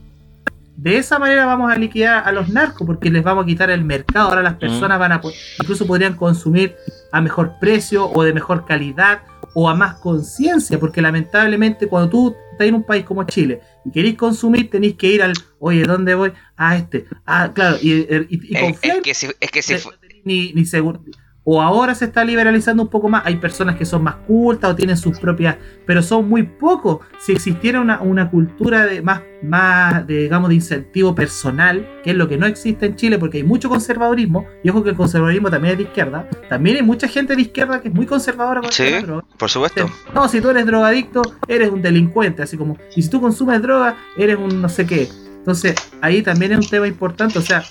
de 0.75 0.97
esa 0.97 1.17
manera 1.19 1.45
vamos 1.45 1.71
a 1.71 1.75
liquidar 1.77 2.23
a 2.27 2.31
los 2.31 2.49
narcos 2.49 2.85
porque 2.85 3.09
les 3.09 3.23
vamos 3.23 3.43
a 3.43 3.47
quitar 3.47 3.69
el 3.69 3.83
mercado. 3.83 4.29
Ahora 4.29 4.41
las 4.43 4.55
personas 4.55 4.97
van 4.99 5.11
a 5.11 5.21
incluso 5.61 5.85
podrían 5.87 6.15
consumir 6.15 6.75
a 7.11 7.21
mejor 7.21 7.53
precio 7.59 8.05
o 8.09 8.23
de 8.23 8.33
mejor 8.33 8.65
calidad 8.65 9.21
o 9.53 9.69
a 9.69 9.75
más 9.75 9.95
conciencia, 9.95 10.79
porque 10.79 11.01
lamentablemente 11.01 11.87
cuando 11.87 12.09
tú 12.09 12.35
estás 12.51 12.67
en 12.67 12.75
un 12.75 12.83
país 12.83 13.05
como 13.05 13.23
Chile 13.23 13.61
y 13.85 13.91
queréis 13.91 14.15
consumir, 14.15 14.69
tenéis 14.69 14.95
que 14.95 15.07
ir 15.11 15.21
al, 15.23 15.33
oye, 15.59 15.83
¿dónde 15.83 16.13
voy? 16.15 16.33
A 16.55 16.75
este. 16.77 17.05
Ah, 17.25 17.51
claro, 17.53 17.77
y, 17.81 17.91
y, 17.93 18.27
y 18.29 18.55
Es, 18.55 18.61
confiar 18.61 18.97
es 18.97 19.03
que 19.03 19.13
si, 19.13 19.27
es 19.39 19.51
que 19.51 19.61
si 19.61 19.73
no 19.73 19.79
fu- 19.79 19.91
tenéis 19.99 20.21
ni, 20.25 20.53
ni 20.53 20.65
seguro. 20.65 21.01
O 21.49 21.61
ahora 21.61 21.95
se 21.95 22.03
está 22.03 22.25
liberalizando 22.25 22.83
un 22.83 22.89
poco 22.89 23.07
más. 23.07 23.25
Hay 23.25 23.37
personas 23.37 23.77
que 23.77 23.85
son 23.85 24.03
más 24.03 24.15
cultas 24.27 24.69
o 24.71 24.75
tienen 24.75 24.97
sus 24.97 25.17
propias. 25.17 25.55
Pero 25.85 26.01
son 26.03 26.27
muy 26.27 26.43
pocos. 26.43 26.99
Si 27.19 27.31
existiera 27.31 27.79
una, 27.79 28.01
una 28.01 28.29
cultura 28.29 28.85
de 28.85 29.01
más, 29.01 29.21
más 29.41 30.05
de, 30.05 30.23
digamos, 30.23 30.49
de 30.49 30.55
incentivo 30.55 31.15
personal, 31.15 31.87
que 32.03 32.11
es 32.11 32.17
lo 32.17 32.27
que 32.27 32.37
no 32.37 32.47
existe 32.47 32.85
en 32.85 32.97
Chile, 32.97 33.17
porque 33.17 33.37
hay 33.37 33.43
mucho 33.45 33.69
conservadurismo. 33.69 34.45
Y 34.61 34.69
ojo 34.71 34.83
que 34.83 34.89
el 34.89 34.97
conservadurismo 34.97 35.49
también 35.49 35.71
es 35.71 35.77
de 35.77 35.83
izquierda. 35.85 36.27
También 36.49 36.75
hay 36.75 36.83
mucha 36.83 37.07
gente 37.07 37.33
de 37.33 37.43
izquierda 37.43 37.81
que 37.81 37.87
es 37.87 37.93
muy 37.93 38.05
conservadora 38.05 38.59
con 38.59 38.71
Sí. 38.73 38.95
por 39.37 39.49
supuesto. 39.49 39.89
No, 40.13 40.27
si 40.27 40.41
tú 40.41 40.49
eres 40.49 40.65
drogadicto, 40.65 41.21
eres 41.47 41.69
un 41.69 41.81
delincuente, 41.81 42.41
así 42.41 42.57
como, 42.57 42.77
y 42.93 43.01
si 43.01 43.09
tú 43.09 43.21
consumes 43.21 43.61
droga, 43.61 43.95
eres 44.17 44.35
un 44.35 44.61
no 44.61 44.67
sé 44.67 44.85
qué. 44.85 45.07
Entonces, 45.37 45.75
ahí 46.01 46.21
también 46.21 46.51
es 46.51 46.57
un 46.57 46.67
tema 46.69 46.87
importante, 46.89 47.39
o 47.39 47.41
sea, 47.41 47.63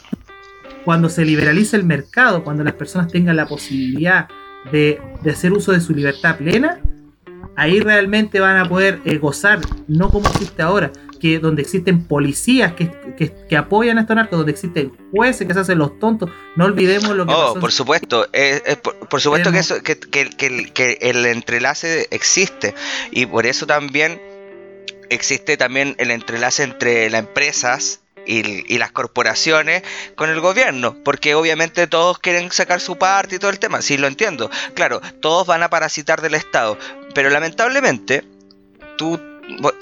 cuando 0.87 1.09
se 1.09 1.25
liberaliza 1.25 1.77
el 1.77 1.83
mercado, 1.83 2.45
cuando 2.45 2.63
las 2.63 2.75
personas 2.75 3.11
tengan 3.11 3.35
la 3.35 3.47
posibilidad 3.47 4.29
de, 4.71 5.01
de 5.21 5.31
hacer 5.33 5.53
uso 5.53 5.73
de 5.73 5.81
su 5.81 5.93
libertad 5.93 6.37
plena, 6.39 6.81
ahí 7.57 7.81
realmente 7.81 8.39
van 8.39 8.57
a 8.57 8.69
poder 8.69 9.01
eh, 9.05 9.19
gozar, 9.19 9.59
no 9.89 10.11
como 10.11 10.29
existe 10.29 10.63
ahora, 10.63 10.93
que 11.21 11.41
donde 11.41 11.63
existen 11.63 12.05
policías 12.05 12.75
que, 12.75 12.93
que, 13.49 13.57
apoyan 13.57 13.99
a 13.99 14.03
estos 14.03 14.15
narcos, 14.15 14.39
donde 14.39 14.53
existen 14.53 14.93
jueces 15.11 15.49
que 15.49 15.55
se 15.55 15.59
hacen 15.59 15.79
los 15.79 15.99
tontos, 15.99 16.31
no 16.55 16.67
olvidemos 16.67 17.17
lo 17.17 17.27
que 17.27 17.35
oh, 17.35 17.59
por 17.59 17.73
supuesto, 17.73 18.25
por, 19.11 19.21
supuesto 19.21 19.51
que, 19.51 19.59
eso, 19.59 19.83
que 19.83 20.99
el 21.01 21.27
entrelace 21.27 22.07
existe 22.13 22.77
y 23.11 23.27
por 23.27 23.45
eso 23.45 23.67
también 23.67 24.23
existe 25.11 25.57
también 25.57 25.97
el 25.99 26.13
entrelace 26.13 26.63
entre 26.63 27.11
las 27.11 27.23
empresas 27.23 28.03
y, 28.27 28.79
las 28.79 28.93
corporaciones 28.93 29.83
con 30.15 30.31
el 30.31 30.41
gobierno, 30.41 30.97
porque 31.05 31.35
obviamente 31.35 31.87
todos 31.87 32.19
quieren 32.19 32.51
sacar 32.53 32.81
su 32.81 32.97
parte 32.97 33.37
y 33.37 33.39
todo 33.39 33.51
el 33.51 33.59
tema, 33.59 33.83
sí 33.83 33.97
lo 33.97 34.07
entiendo. 34.07 34.51
Claro, 34.75 35.01
todos 35.21 35.47
van 35.47 35.63
a 35.63 35.71
parasitar 35.71 36.21
del 36.21 36.35
Estado, 36.35 36.79
pero 37.15 37.31
lamentablemente 37.31 38.25
tú 38.99 39.21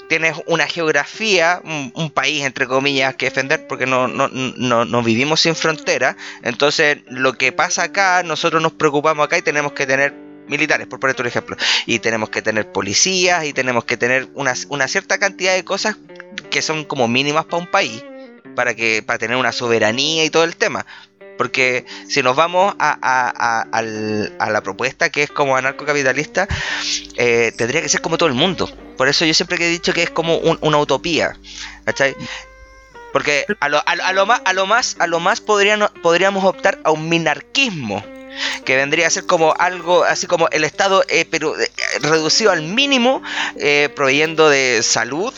tienes 0.07 0.35
una 0.45 0.67
geografía, 0.67 1.61
un, 1.63 2.11
país 2.11 2.45
entre 2.45 2.67
comillas 2.67 3.15
que 3.15 3.25
defender, 3.25 3.65
porque 3.67 3.85
no, 3.85 4.07
no, 4.07 4.29
no, 4.29 4.85
no 4.85 5.03
vivimos 5.03 5.41
sin 5.41 5.55
frontera, 5.55 6.15
entonces 6.43 6.99
lo 7.07 7.33
que 7.33 7.51
pasa 7.51 7.83
acá, 7.83 8.21
nosotros 8.23 8.61
nos 8.61 8.73
preocupamos 8.73 9.25
acá 9.25 9.37
y 9.37 9.41
tenemos 9.41 9.73
que 9.73 9.85
tener 9.85 10.13
militares, 10.47 10.85
por 10.87 10.99
poner 10.99 11.15
un 11.19 11.25
ejemplo. 11.25 11.57
Y 11.87 11.97
tenemos 11.99 12.29
que 12.29 12.43
tener 12.43 12.71
policías 12.71 13.45
y 13.45 13.53
tenemos 13.53 13.85
que 13.85 13.97
tener 13.97 14.27
una, 14.35 14.53
una, 14.69 14.87
cierta 14.87 15.17
cantidad 15.17 15.55
de 15.55 15.65
cosas 15.65 15.97
que 16.51 16.61
son 16.61 16.85
como 16.85 17.07
mínimas 17.07 17.45
para 17.45 17.57
un 17.57 17.67
país 17.67 18.03
para, 18.55 18.75
que, 18.75 19.03
para 19.03 19.19
tener 19.19 19.37
una 19.37 19.51
soberanía 19.51 20.25
y 20.25 20.29
todo 20.29 20.43
el 20.43 20.55
tema. 20.55 20.85
Porque 21.37 21.85
si 22.07 22.23
nos 22.23 22.35
vamos 22.35 22.75
a, 22.79 23.83
la 23.83 24.61
propuesta 24.61 25.09
que 25.09 25.23
es 25.23 25.31
como 25.31 25.57
anarcocapitalista, 25.57 26.47
eh, 27.17 27.51
tendría 27.57 27.81
que 27.81 27.89
ser 27.89 28.01
como 28.01 28.17
todo 28.17 28.29
el 28.29 28.35
mundo. 28.35 28.69
Por 28.97 29.07
eso 29.07 29.25
yo 29.25 29.33
siempre 29.33 29.57
he 29.57 29.69
dicho 29.69 29.93
que 29.93 30.03
es 30.03 30.09
como 30.09 30.37
una 30.37 30.77
utopía. 30.77 31.37
¿Cachai? 31.83 32.15
Porque 33.11 33.45
a 33.59 33.69
lo, 33.69 33.81
a, 33.85 34.13
lo, 34.13 34.25
más, 34.25 34.41
a 34.45 34.53
lo 34.53 34.65
más, 34.65 34.95
a 34.99 35.07
lo 35.07 35.19
más 35.19 35.41
podríamos 35.41 36.43
optar 36.43 36.79
a 36.83 36.91
un 36.91 37.09
minarquismo. 37.09 38.03
Que 38.65 38.75
vendría 38.75 39.07
a 39.07 39.09
ser 39.09 39.25
como 39.25 39.53
algo 39.57 40.03
así 40.03 40.27
como 40.27 40.49
el 40.49 40.65
Estado, 40.65 41.05
eh, 41.07 41.25
pero 41.29 41.57
eh, 41.57 41.69
reducido 42.01 42.51
al 42.51 42.63
mínimo, 42.63 43.21
proveyendo 43.95 44.49
de 44.49 44.83
salud, 44.83 45.33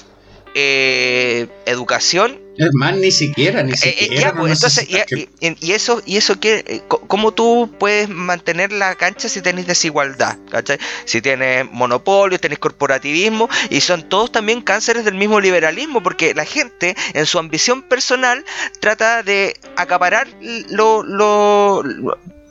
educación 0.56 2.47
es 2.58 2.74
más, 2.74 2.96
ni 2.96 3.12
siquiera, 3.12 3.64
ni 3.64 3.72
eh, 3.72 3.76
eh, 3.76 3.78
siquiera. 3.78 4.34
Pues, 4.34 4.54
entonces, 4.54 4.88
y, 4.90 5.72
eso, 5.72 6.02
y 6.06 6.18
eso 6.18 6.40
que, 6.40 6.64
eh, 6.68 6.82
¿cómo 6.88 7.32
tú 7.32 7.72
puedes 7.80 8.10
mantener 8.10 8.72
la 8.72 8.96
cancha 8.96 9.30
si 9.30 9.42
tenés 9.42 9.68
desigualdad? 9.68 10.38
¿cachai? 10.50 10.80
Si 11.06 11.22
tienes 11.22 11.70
monopolio, 11.72 12.40
tenés 12.40 12.60
corporativismo, 12.60 13.50
y 13.70 13.82
son 13.82 14.10
todos 14.10 14.32
también 14.32 14.62
cánceres 14.62 15.06
del 15.06 15.16
mismo 15.16 15.40
liberalismo, 15.40 16.02
porque 16.02 16.34
la 16.34 16.46
gente, 16.46 16.96
en 17.14 17.26
su 17.26 17.38
ambición 17.38 17.84
personal, 17.84 18.44
trata 18.80 19.24
de 19.24 19.56
acaparar 19.76 20.28
lo, 20.70 21.04
lo, 21.04 21.84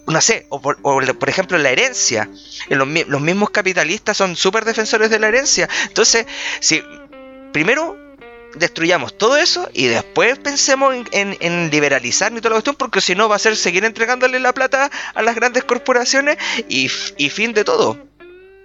no 0.06 0.20
sé, 0.20 0.46
o 0.50 0.60
por, 0.60 0.80
por, 0.80 1.28
ejemplo 1.28 1.58
la 1.58 1.70
herencia. 1.70 2.28
Los, 2.68 2.88
los 3.08 3.20
mismos 3.20 3.50
capitalistas 3.50 4.16
son 4.16 4.36
súper 4.36 4.64
defensores 4.64 5.10
de 5.10 5.18
la 5.18 5.28
herencia. 5.28 5.68
Entonces, 5.88 6.26
si 6.60 6.82
primero 7.52 8.05
destruyamos 8.58 9.16
todo 9.16 9.36
eso 9.36 9.68
y 9.72 9.86
después 9.86 10.38
pensemos 10.38 10.94
en, 11.12 11.70
liberalizar 11.70 12.32
y 12.32 12.36
toda 12.36 12.50
la 12.50 12.54
cuestión, 12.56 12.76
porque 12.76 13.00
si 13.00 13.14
no 13.14 13.28
va 13.28 13.36
a 13.36 13.38
ser 13.38 13.56
seguir 13.56 13.84
entregándole 13.84 14.40
la 14.40 14.52
plata 14.52 14.90
a 15.14 15.22
las 15.22 15.34
grandes 15.34 15.64
corporaciones 15.64 16.36
y, 16.68 16.88
fin 16.88 17.52
de 17.52 17.64
todo. 17.64 17.98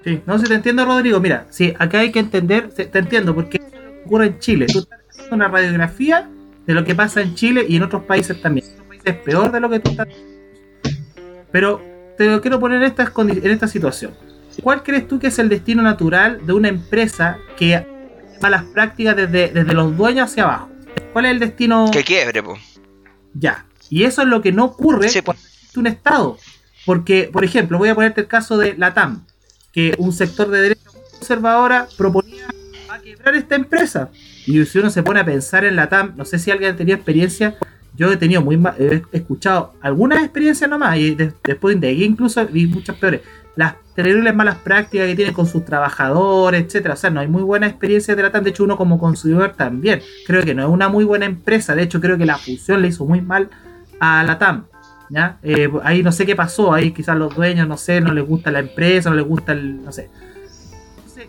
Sí, 0.04 0.22
no 0.26 0.40
sé, 0.40 0.48
te 0.48 0.56
entiendo, 0.56 0.86
Rodrigo. 0.86 1.20
Mira, 1.20 1.46
sí, 1.50 1.74
acá 1.78 2.00
hay 2.00 2.12
que 2.12 2.20
entender, 2.20 2.70
te 2.70 2.98
entiendo, 2.98 3.36
porque 3.36 3.62
ocurre 4.06 4.28
en 4.28 4.40
Chile. 4.40 4.66
Tú 4.72 4.80
estás 4.80 5.00
haciendo 5.10 5.36
una 5.36 5.48
radiografía 5.48 6.30
de 6.66 6.74
lo 6.74 6.84
que 6.84 6.96
pasa 6.96 7.22
en 7.22 7.36
Chile 7.36 7.66
y 7.68 7.76
en 7.76 7.84
otros 7.84 8.04
países 8.04 8.42
también. 8.42 8.66
En 8.92 9.02
es 9.04 9.16
peor 9.18 9.52
de 9.52 9.60
lo 9.60 9.70
que 9.70 9.80
tú 9.80 9.92
estás. 9.92 10.08
Pero 11.52 11.82
te 12.18 12.26
lo 12.26 12.42
quiero 12.42 12.60
poner 12.60 12.82
en 12.82 12.88
esta, 12.90 13.12
en 13.18 13.52
esta 13.52 13.68
situación. 13.68 14.14
¿Cuál 14.62 14.84
crees 14.84 15.08
tú 15.08 15.20
que 15.20 15.28
es 15.28 15.40
el 15.40 15.50
destino 15.50 15.82
natural 15.82 16.46
de 16.46 16.54
una 16.54 16.68
empresa 16.68 17.38
que 17.58 17.76
malas 18.42 18.64
prácticas 18.66 19.16
desde, 19.16 19.50
desde 19.50 19.74
los 19.74 19.96
dueños 19.96 20.30
hacia 20.30 20.44
abajo. 20.44 20.70
¿Cuál 21.14 21.26
es 21.26 21.32
el 21.32 21.40
destino? 21.40 21.90
Que 21.92 22.04
quiebre, 22.04 22.42
pues. 22.42 22.60
Ya. 23.34 23.66
Y 23.90 24.04
eso 24.04 24.22
es 24.22 24.28
lo 24.28 24.42
que 24.42 24.52
no 24.52 24.66
ocurre 24.66 25.10
en 25.10 25.24
un 25.76 25.88
Estado. 25.88 26.38
Porque, 26.86 27.30
por 27.32 27.44
ejemplo, 27.44 27.78
voy 27.78 27.90
a 27.90 27.96
ponerte 27.96 28.22
el 28.22 28.28
caso 28.28 28.58
de 28.58 28.76
la 28.78 28.94
TAM, 28.94 29.26
que 29.72 29.94
un 29.98 30.14
sector 30.14 30.50
de 30.50 30.62
derecha 30.62 30.90
conservadora 31.12 31.88
proponía 31.98 32.48
a 32.90 33.00
quebrar 33.00 33.36
esta 33.36 33.56
empresa. 33.56 34.10
Y 34.48 34.66
si 34.66 34.80
uno 34.80 34.90
se 34.90 35.04
pone 35.04 35.20
a 35.20 35.26
pensar 35.26 35.64
en 35.66 35.76
la 35.76 35.90
TAM, 35.90 36.14
no 36.18 36.26
sé 36.26 36.40
si 36.40 36.50
alguien 36.50 36.74
ha 36.74 36.78
tenido 36.78 36.96
experiencia, 36.96 37.56
yo 37.96 38.12
he 38.12 38.18
tenido 38.18 38.42
muy 38.42 38.60
he 38.80 39.04
escuchado 39.12 39.74
algunas 39.82 40.24
experiencias 40.24 40.70
nomás, 40.70 40.98
y 40.98 41.16
después 41.16 41.80
de 41.80 41.92
incluso 41.92 42.46
vi 42.48 42.66
muchas 42.66 42.96
peores 42.96 43.22
las 43.56 43.76
terribles 44.04 44.36
malas 44.36 44.58
prácticas 44.58 45.08
que 45.08 45.16
tiene 45.16 45.34
con 45.34 45.46
sus 45.46 45.66
trabajadores, 45.66 46.66
etcétera. 46.66 46.96
O 46.96 46.98
sea, 46.98 47.10
no 47.10 47.20
hay 47.20 47.28
muy 47.28 47.44
buena 47.44 47.68
experiencia 47.68 48.16
de 48.16 48.24
la 48.24 48.32
TAM. 48.32 48.44
De 48.44 48.50
hecho, 48.50 48.64
uno 48.64 48.78
como 48.78 49.00
consumidor 49.00 49.54
también. 49.56 50.02
Creo 50.26 50.44
que 50.44 50.54
no 50.54 50.64
es 50.64 50.70
una 50.70 50.90
muy 50.90 51.04
buena 51.04 51.26
empresa. 51.26 51.76
De 51.76 51.84
hecho, 51.84 52.02
creo 52.02 52.18
que 52.18 52.26
la 52.26 52.38
fusión 52.38 52.82
le 52.82 52.88
hizo 52.88 53.06
muy 53.06 53.22
mal 53.22 53.50
a 54.00 54.24
la 54.24 54.38
TAM. 54.38 54.66
¿ya? 55.10 55.38
Eh, 55.44 55.70
ahí 55.84 56.04
no 56.04 56.12
sé 56.12 56.26
qué 56.26 56.36
pasó. 56.36 56.74
Ahí 56.74 56.92
quizás 56.92 57.18
los 57.18 57.36
dueños, 57.36 57.68
no 57.68 57.78
sé, 57.78 58.02
no 58.02 58.14
les 58.14 58.26
gusta 58.26 58.52
la 58.52 58.60
empresa, 58.60 59.10
no 59.10 59.16
les 59.16 59.26
gusta 59.26 59.52
el. 59.52 59.84
no 59.84 59.92
sé. 59.92 60.10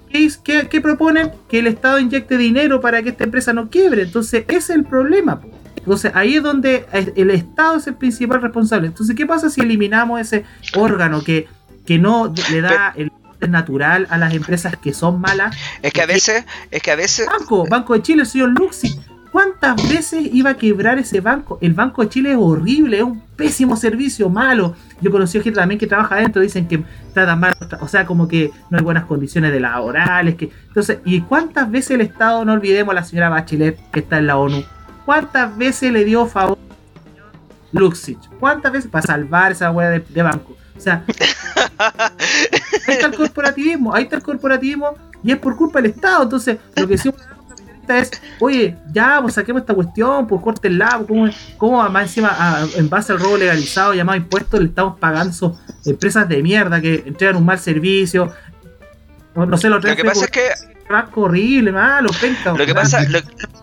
¿Qué, 0.09 0.69
qué, 0.69 0.81
proponen? 0.81 1.33
Que 1.49 1.61
el 1.61 1.67
Estado 1.67 1.99
inyecte 1.99 2.37
dinero 2.37 2.81
para 2.81 3.03
que 3.03 3.11
esta 3.11 3.25
empresa 3.25 3.53
no 3.53 3.71
quiebre. 3.71 4.03
Entonces, 4.03 4.45
ese 4.49 4.57
es 4.57 4.71
el 4.71 4.85
problema. 4.85 5.41
Entonces 5.85 6.13
ahí 6.15 6.37
es 6.37 6.43
donde 6.43 6.87
el 6.93 7.31
Estado 7.31 7.77
es 7.77 7.87
el 7.89 7.95
principal 7.95 8.41
responsable. 8.41 8.87
Entonces, 8.87 9.17
¿qué 9.17 9.27
pasa 9.27 9.51
si 9.51 9.61
eliminamos 9.61 10.21
ese 10.21 10.45
órgano 10.77 11.23
que 11.25 11.49
que 11.87 11.99
no 11.99 12.33
le 12.51 12.61
da 12.61 12.93
el 12.97 13.11
el 13.43 13.51
natural 13.51 14.07
a 14.09 14.19
las 14.19 14.33
empresas 14.33 14.77
que 14.77 14.95
son 14.95 15.21
malas. 15.21 15.57
Es 15.83 15.93
que 15.93 16.03
a 16.03 16.07
veces, 16.07 16.45
es 16.71 16.83
que 16.83 16.91
a 16.91 16.97
veces. 16.97 17.27
Banco, 17.27 17.67
Banco 17.69 17.95
de 17.95 18.03
Chile, 18.03 18.23
el 18.23 18.27
señor 18.27 18.51
Luxi. 18.51 18.99
¿Cuántas 19.31 19.89
veces 19.89 20.29
iba 20.31 20.51
a 20.51 20.55
quebrar 20.55 20.99
ese 20.99 21.23
banco? 21.23 21.59
El 21.63 21.73
Banco 21.73 22.03
de 22.03 22.11
Chile 22.11 22.33
es 22.33 22.37
horrible, 22.39 22.99
es 22.99 23.03
un 23.03 23.21
pésimo 23.35 23.77
servicio, 23.77 24.29
malo. 24.29 24.77
Yo 25.01 25.11
conocí 25.11 25.41
gente 25.41 25.59
también 25.59 25.79
que 25.79 25.87
trabaja 25.87 26.17
adentro, 26.17 26.43
dicen 26.43 26.69
que 26.69 26.85
tratan 27.15 27.41
mal, 27.41 27.55
o 27.81 27.89
sea, 27.89 28.05
como 28.05 28.29
que 28.29 28.51
no 28.69 28.77
hay 28.77 28.85
buenas 28.85 29.07
condiciones 29.07 29.51
de 29.51 29.59
laborales. 29.59 30.35
Que... 30.35 30.51
Entonces, 30.69 30.99
¿y 31.07 31.23
cuántas 31.23 31.71
veces 31.71 31.93
el 31.93 32.03
Estado, 32.03 32.45
no 32.45 32.53
olvidemos 32.53 32.93
a 32.93 32.97
la 32.97 33.05
señora 33.05 33.31
Bachelet 33.31 33.79
que 33.91 34.01
está 34.01 34.19
en 34.19 34.27
la 34.27 34.37
ONU, 34.37 34.65
cuántas 35.07 35.57
veces 35.57 35.93
le 35.93 36.05
dio 36.05 36.27
favor 36.27 36.59
al 36.69 37.03
señor 37.03 37.33
Luxich? 37.73 38.29
¿Cuántas 38.39 38.71
veces 38.71 38.91
para 38.91 39.07
salvar 39.07 39.53
esa 39.53 39.71
hueá 39.71 39.89
de 39.89 40.23
banco? 40.23 40.59
O 40.83 40.85
sea, 40.85 41.05
ahí 41.79 42.95
está 42.95 43.07
el 43.07 43.15
corporativismo, 43.15 43.95
ahí 43.95 44.03
está 44.03 44.17
el 44.17 44.23
corporativismo 44.23 44.95
y 45.23 45.31
es 45.31 45.39
por 45.39 45.55
culpa 45.57 45.81
del 45.81 45.93
Estado. 45.93 46.25
Entonces, 46.25 46.59
lo 46.75 46.89
que 46.89 46.95
decimos 46.95 47.21
es, 47.89 48.11
oye, 48.41 48.77
ya, 48.93 49.21
pues 49.23 49.35
saquemos 49.35 49.61
esta 49.63 49.75
cuestión, 49.75 50.27
pues 50.27 50.43
cortenla, 50.43 51.01
¿cómo, 51.07 51.31
cómo 51.57 51.89
más 51.89 52.03
encima, 52.09 52.67
en 52.75 52.89
base 52.89 53.13
al 53.13 53.21
robo 53.21 53.37
legalizado 53.37 53.95
llamado 53.95 54.19
impuestos, 54.19 54.59
le 54.59 54.67
estamos 54.67 54.99
pagando 54.99 55.31
esas 55.31 55.53
empresas 55.87 56.29
de 56.29 56.43
mierda 56.43 56.81
que 56.81 57.05
entregan 57.07 57.37
un 57.37 57.45
mal 57.45 57.61
servicio? 57.61 58.33
No, 59.37 59.57
sé, 59.57 59.69
lo, 59.69 59.79
lo 59.79 59.97
que 59.97 60.05
pasa 60.05 60.25
es 60.25 60.31
que 60.33 60.72
horrible, 61.15 61.73
malo, 61.73 62.11
Lo 62.57 62.67
que 62.67 62.75
pasa, 62.75 63.05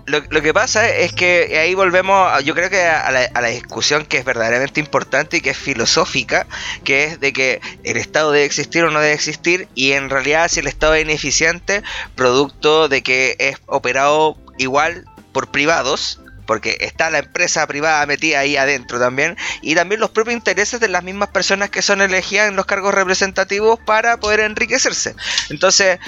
lo, 0.05 0.41
que 0.41 0.53
pasa 0.53 0.89
es 0.89 1.13
que 1.13 1.57
ahí 1.59 1.73
volvemos, 1.75 2.43
yo 2.43 2.55
creo 2.55 2.69
que 2.69 2.81
a 2.81 3.11
la, 3.11 3.47
discusión 3.49 4.05
que 4.05 4.17
es 4.17 4.25
verdaderamente 4.25 4.79
importante 4.79 5.37
y 5.37 5.41
que 5.41 5.51
es 5.51 5.57
filosófica, 5.57 6.47
que 6.83 7.05
es 7.05 7.19
de 7.19 7.33
que 7.33 7.61
el 7.83 7.97
Estado 7.97 8.31
debe 8.31 8.45
existir 8.45 8.83
o 8.83 8.91
no 8.91 8.99
debe 8.99 9.13
existir, 9.13 9.67
y 9.75 9.93
en 9.93 10.09
realidad 10.09 10.47
si 10.49 10.59
el 10.59 10.67
Estado 10.67 10.95
es 10.95 11.03
ineficiente, 11.03 11.83
producto 12.15 12.89
de 12.89 13.03
que 13.03 13.35
es 13.39 13.57
operado 13.67 14.37
igual 14.57 15.05
por 15.31 15.51
privados, 15.51 16.19
porque 16.49 16.77
está 16.79 17.11
la 17.11 17.19
empresa 17.19 17.67
privada 17.67 18.03
metida 18.07 18.39
ahí 18.39 18.57
adentro 18.57 18.97
también, 18.97 19.37
y 19.61 19.75
también 19.75 20.01
los 20.01 20.09
propios 20.09 20.33
intereses 20.33 20.79
de 20.79 20.87
las 20.87 21.03
mismas 21.03 21.29
personas 21.29 21.69
que 21.69 21.83
son 21.83 22.01
elegidas 22.01 22.49
en 22.49 22.55
los 22.55 22.65
cargos 22.65 22.91
representativos 22.91 23.79
para 23.85 24.19
poder 24.19 24.39
enriquecerse. 24.39 25.15
Entonces, 25.51 25.99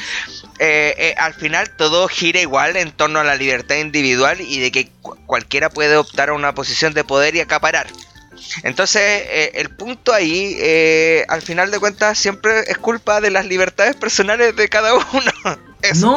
eh, 0.64 0.94
eh, 1.00 1.16
al 1.18 1.34
final 1.34 1.72
todo 1.72 2.08
gira 2.08 2.40
igual 2.40 2.78
en 2.78 2.92
torno 2.92 3.20
a 3.20 3.24
la 3.24 3.36
libertad 3.36 3.78
individual 3.78 4.40
y 4.42 4.60
de 4.60 4.72
que 4.72 4.92
cualquiera 5.26 5.72
puede 5.72 5.98
optar 5.98 6.30
a 6.30 6.34
una 6.34 6.54
posición 6.54 6.94
de 6.94 7.04
poder 7.04 7.34
y 7.36 7.40
acaparar. 7.40 7.88
Entonces, 8.64 9.02
eh, 9.04 9.52
el 9.56 9.70
punto 9.70 10.14
ahí, 10.14 10.58
al 11.28 11.42
final 11.42 11.72
de 11.72 11.80
cuentas, 11.80 12.18
siempre 12.18 12.62
es 12.68 12.78
culpa 12.78 13.22
de 13.22 13.32
las 13.32 13.46
libertades 13.46 13.96
personales 13.96 14.56
de 14.56 14.70
cada 14.70 14.94
uno. 15.14 15.32
No. 16.00 16.16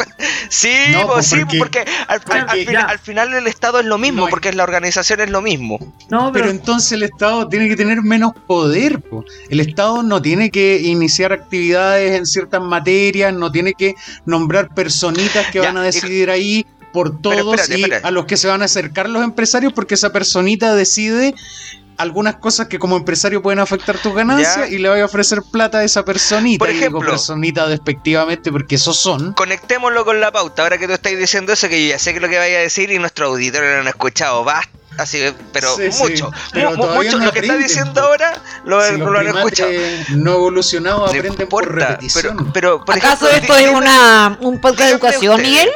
Sí, 0.51 0.68
No, 0.93 1.07
pues, 1.07 1.12
pues, 1.14 1.27
sí, 1.27 1.37
porque- 1.41 1.59
porque, 1.59 1.79
al, 1.81 1.87
al- 2.09 2.20
porque 2.20 2.39
al 2.41 2.59
fin- 2.59 2.72
ya. 2.72 2.81
al 2.83 2.99
final 2.99 3.33
el 3.33 3.47
Estado 3.47 3.81
es 3.81 3.87
lo 3.87 3.97
mismo, 3.97 4.25
No, 4.25 4.29
porque 4.29 4.53
la 4.53 4.62
organización 4.62 5.20
es 5.22 5.31
lo 5.31 5.41
mismo. 5.41 5.79
No, 6.11 6.31
Pero 6.33 6.45
pero, 6.45 6.51
entonces 6.51 6.93
el 6.93 7.03
Estado 7.03 7.49
tiene 7.49 7.66
que 7.68 7.75
tener 7.77 8.03
menos 8.03 8.33
poder. 8.47 9.01
po. 9.01 9.25
El 9.49 9.61
Estado 9.61 10.03
no 10.03 10.20
tiene 10.20 10.51
que 10.51 10.81
iniciar 10.83 11.33
actividades 11.33 12.12
en 12.12 12.27
ciertas 12.27 12.61
materias, 12.61 13.33
no 13.33 13.51
tiene 13.51 13.72
que 13.72 13.95
nombrar 14.27 14.68
personitas 14.75 15.47
que 15.51 15.61
Ya, 15.61 15.64
van 15.72 15.79
a 15.79 15.83
y- 15.83 15.87
decidir 15.87 16.31
ahí 16.31 16.66
por 16.95 17.20
todos 17.20 17.36
espérate, 17.61 17.78
y 17.78 17.82
espérate. 17.82 18.07
a 18.07 18.11
los 18.12 18.24
que 18.24 18.38
se 18.38 18.49
van 18.49 18.62
a 18.62 18.64
acercar 18.66 19.11
los 19.11 19.22
empresarios 19.22 19.72
porque 19.74 19.95
esa 19.97 20.12
personita 20.12 20.74
decide 20.74 21.34
algunas 21.97 22.36
cosas 22.36 22.68
que 22.68 22.78
como 22.78 22.97
empresario 22.97 23.42
pueden 23.42 23.59
afectar 23.59 23.99
tus 23.99 24.14
ganancias 24.14 24.57
Ya. 24.57 24.74
y 24.74 24.78
le 24.78 24.88
voy 24.88 25.01
a 25.01 25.05
ofrecer 25.05 25.42
plata 25.53 25.78
a 25.78 25.84
esa 25.84 26.05
personita. 26.05 26.59
Por 26.59 26.70
y 26.70 26.74
digo 26.74 26.86
ejemplo. 26.86 27.11
personita 27.11 27.66
despectivamente 27.68 28.51
porque 28.51 28.76
esos 28.76 28.97
son. 28.97 29.32
Conectémoslo 29.34 30.05
con 30.05 30.20
la 30.20 30.32
pauta. 30.32 30.62
Ahora 30.62 30.78
que 30.78 30.86
tú 30.86 30.92
estás 30.95 31.16
diciendo 31.18 31.53
eso, 31.53 31.68
que 31.68 31.82
yo 31.84 31.90
ya 31.90 31.99
sé 31.99 32.14
que 32.14 32.20
lo 32.20 32.28
que 32.28 32.38
vaya 32.38 32.59
a 32.59 32.61
decir 32.62 32.90
y 32.90 32.99
nuestros 32.99 33.28
auditores 33.28 33.74
lo 33.74 33.80
han 33.82 33.88
escuchado 33.88 34.42
basta. 34.45 34.70
Así 34.97 35.18
que, 35.18 35.34
pero 35.53 35.74
Sí, 35.76 35.90
sí, 35.90 36.03
mucho, 36.03 36.30
pero 36.53 36.70
mu- 36.76 36.86
mucho. 36.86 37.18
no 37.18 37.24
lo 37.26 37.32
que 37.32 37.40
está 37.40 37.57
diciendo 37.57 37.95
po. 37.95 38.01
ahora 38.01 38.40
lo, 38.64 38.84
Si 38.84 38.97
los 38.97 39.11
lo 39.11 39.18
han 39.18 39.26
escuchado. 39.28 39.70
no 40.16 40.34
evolucionados 40.34 41.01
No 41.01 41.07
aprenden 41.07 41.49
por 41.49 41.64
importa, 41.64 41.86
repetición. 41.88 42.36
pero, 42.36 42.53
pero 42.53 42.84
por 42.84 42.95
¿Acaso 42.97 43.28
ejemplo, 43.28 43.55
esto 43.57 43.68
es 43.70 43.74
una, 43.76 44.38
un 44.40 44.61
podcast 44.61 44.88
de 44.88 44.90
educación. 44.95 45.42
Miguel? 45.42 45.68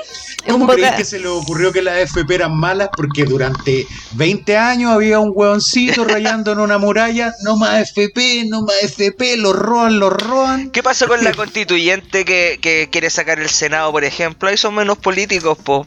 Es 0.44 0.54
un 0.54 0.60
¿Cómo 0.60 0.72
podcast- 0.72 0.96
que 0.96 1.04
se 1.04 1.18
le 1.18 1.26
ocurrió 1.26 1.72
que 1.72 1.82
las 1.82 1.98
FP 1.98 2.32
eran 2.36 2.56
malas? 2.56 2.88
Porque 2.96 3.24
durante 3.24 3.86
20 4.12 4.56
años 4.56 4.92
había 4.92 5.18
un 5.18 5.32
hueoncito 5.34 6.04
rayando 6.04 6.52
en 6.52 6.60
una 6.60 6.78
muralla, 6.78 7.34
no 7.42 7.56
más 7.56 7.82
FP, 7.90 8.44
no 8.48 8.62
más 8.62 8.76
FP, 8.82 9.36
lo 9.36 9.52
roban, 9.52 9.98
lo 9.98 10.10
roban. 10.10 10.70
¿Qué 10.70 10.82
pasó 10.82 11.08
con 11.08 11.22
la 11.24 11.32
constituyente 11.34 12.24
que, 12.24 12.58
que 12.62 12.88
quiere 12.90 13.10
sacar 13.10 13.40
el 13.40 13.50
Senado, 13.50 13.90
por 13.90 14.04
ejemplo? 14.04 14.48
Ahí 14.48 14.56
son 14.56 14.76
menos 14.76 14.96
políticos, 14.96 15.58
po. 15.62 15.86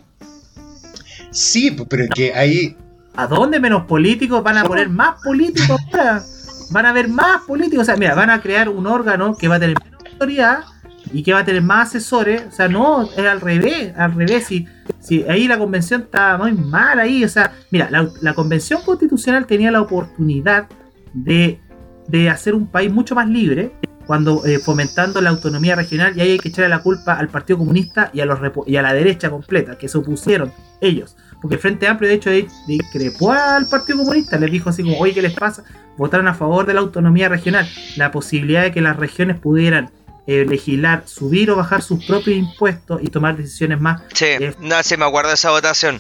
Sí, 1.32 1.72
pero 1.90 2.04
es 2.04 2.10
que 2.14 2.34
ahí 2.34 2.76
¿a 3.22 3.28
dónde 3.28 3.60
menos 3.60 3.86
políticos 3.86 4.44
van 4.44 4.58
a 4.58 4.64
poner 4.64 4.90
más 4.90 5.22
políticos 5.24 5.78
ahora? 5.94 6.24
Van 6.72 6.86
a 6.86 6.90
haber 6.90 7.08
más 7.08 7.42
políticos. 7.42 7.84
O 7.84 7.86
sea, 7.86 7.96
mira, 7.96 8.16
van 8.16 8.30
a 8.30 8.42
crear 8.42 8.70
un 8.70 8.88
órgano 8.88 9.36
que 9.36 9.48
va 9.48 9.56
a 9.56 9.60
tener 9.60 9.76
menos 9.84 10.14
autoridad 10.14 10.64
y 11.14 11.24
que 11.24 11.34
va 11.34 11.40
a 11.40 11.46
tener 11.46 11.62
más 11.62 11.90
asesores. 11.90 12.44
O 12.48 12.52
sea, 12.52 12.68
no, 12.68 13.04
es 13.04 13.20
al 13.20 13.42
revés, 13.42 13.94
al 13.98 14.14
revés. 14.14 14.46
Si, 14.46 14.68
si 15.00 15.24
ahí 15.24 15.48
la 15.48 15.58
convención 15.58 16.02
está 16.02 16.38
muy 16.38 16.54
mal 16.54 17.00
ahí. 17.00 17.24
O 17.24 17.30
sea, 17.30 17.54
mira, 17.70 17.90
la, 17.92 18.10
la 18.22 18.34
convención 18.34 18.82
constitucional 18.84 19.46
tenía 19.46 19.72
la 19.72 19.82
oportunidad 19.82 20.68
de, 21.14 21.60
de 22.08 22.30
hacer 22.30 22.56
un 22.56 22.68
país 22.68 22.92
mucho 22.92 23.16
más 23.16 23.28
libre 23.28 23.74
cuando 24.06 24.46
eh, 24.46 24.60
fomentando 24.60 25.22
la 25.22 25.30
autonomía 25.30 25.76
regional 25.76 26.18
y 26.18 26.22
ahí 26.22 26.32
hay 26.32 26.40
que 26.40 26.50
echarle 26.50 26.70
la 26.70 26.80
culpa 26.80 27.14
al 27.14 27.30
Partido 27.30 27.60
Comunista 27.60 28.10
y 28.14 28.20
a 28.20 28.26
los 28.26 28.40
y 28.66 28.76
a 28.76 28.82
la 28.82 28.94
derecha 28.94 29.30
completa 29.30 29.78
que 29.78 29.88
se 29.88 29.98
opusieron 29.98 30.52
ellos 30.82 31.16
porque 31.42 31.56
el 31.56 31.62
Frente 31.62 31.88
Amplio 31.88 32.10
de 32.10 32.16
hecho 32.16 32.30
di- 32.30 32.48
discrepó 32.68 33.32
al 33.32 33.68
Partido 33.68 33.98
Comunista 34.00 34.38
les 34.38 34.52
dijo 34.52 34.70
así 34.70 34.84
como 34.84 34.98
oye 35.00 35.14
qué 35.14 35.22
les 35.22 35.34
pasa 35.34 35.64
votaron 35.98 36.28
a 36.28 36.34
favor 36.34 36.66
de 36.66 36.74
la 36.74 36.82
autonomía 36.82 37.30
regional 37.30 37.68
la 37.98 38.12
posibilidad 38.12 38.62
de 38.64 38.72
que 38.72 38.82
las 38.82 38.96
regiones 38.98 39.40
pudieran 39.40 39.90
eh, 40.28 40.46
legislar 40.48 41.04
subir 41.08 41.50
o 41.52 41.56
bajar 41.56 41.82
sus 41.82 42.06
propios 42.06 42.38
impuestos 42.38 43.02
y 43.04 43.08
tomar 43.08 43.36
decisiones 43.38 43.82
más 43.82 44.02
Sí, 44.14 44.26
Eh. 44.26 44.54
no, 44.60 44.82
sí 44.84 44.96
me 44.98 45.06
acuerdo 45.06 45.30
de 45.30 45.36
esa 45.36 45.50
votación. 45.52 46.00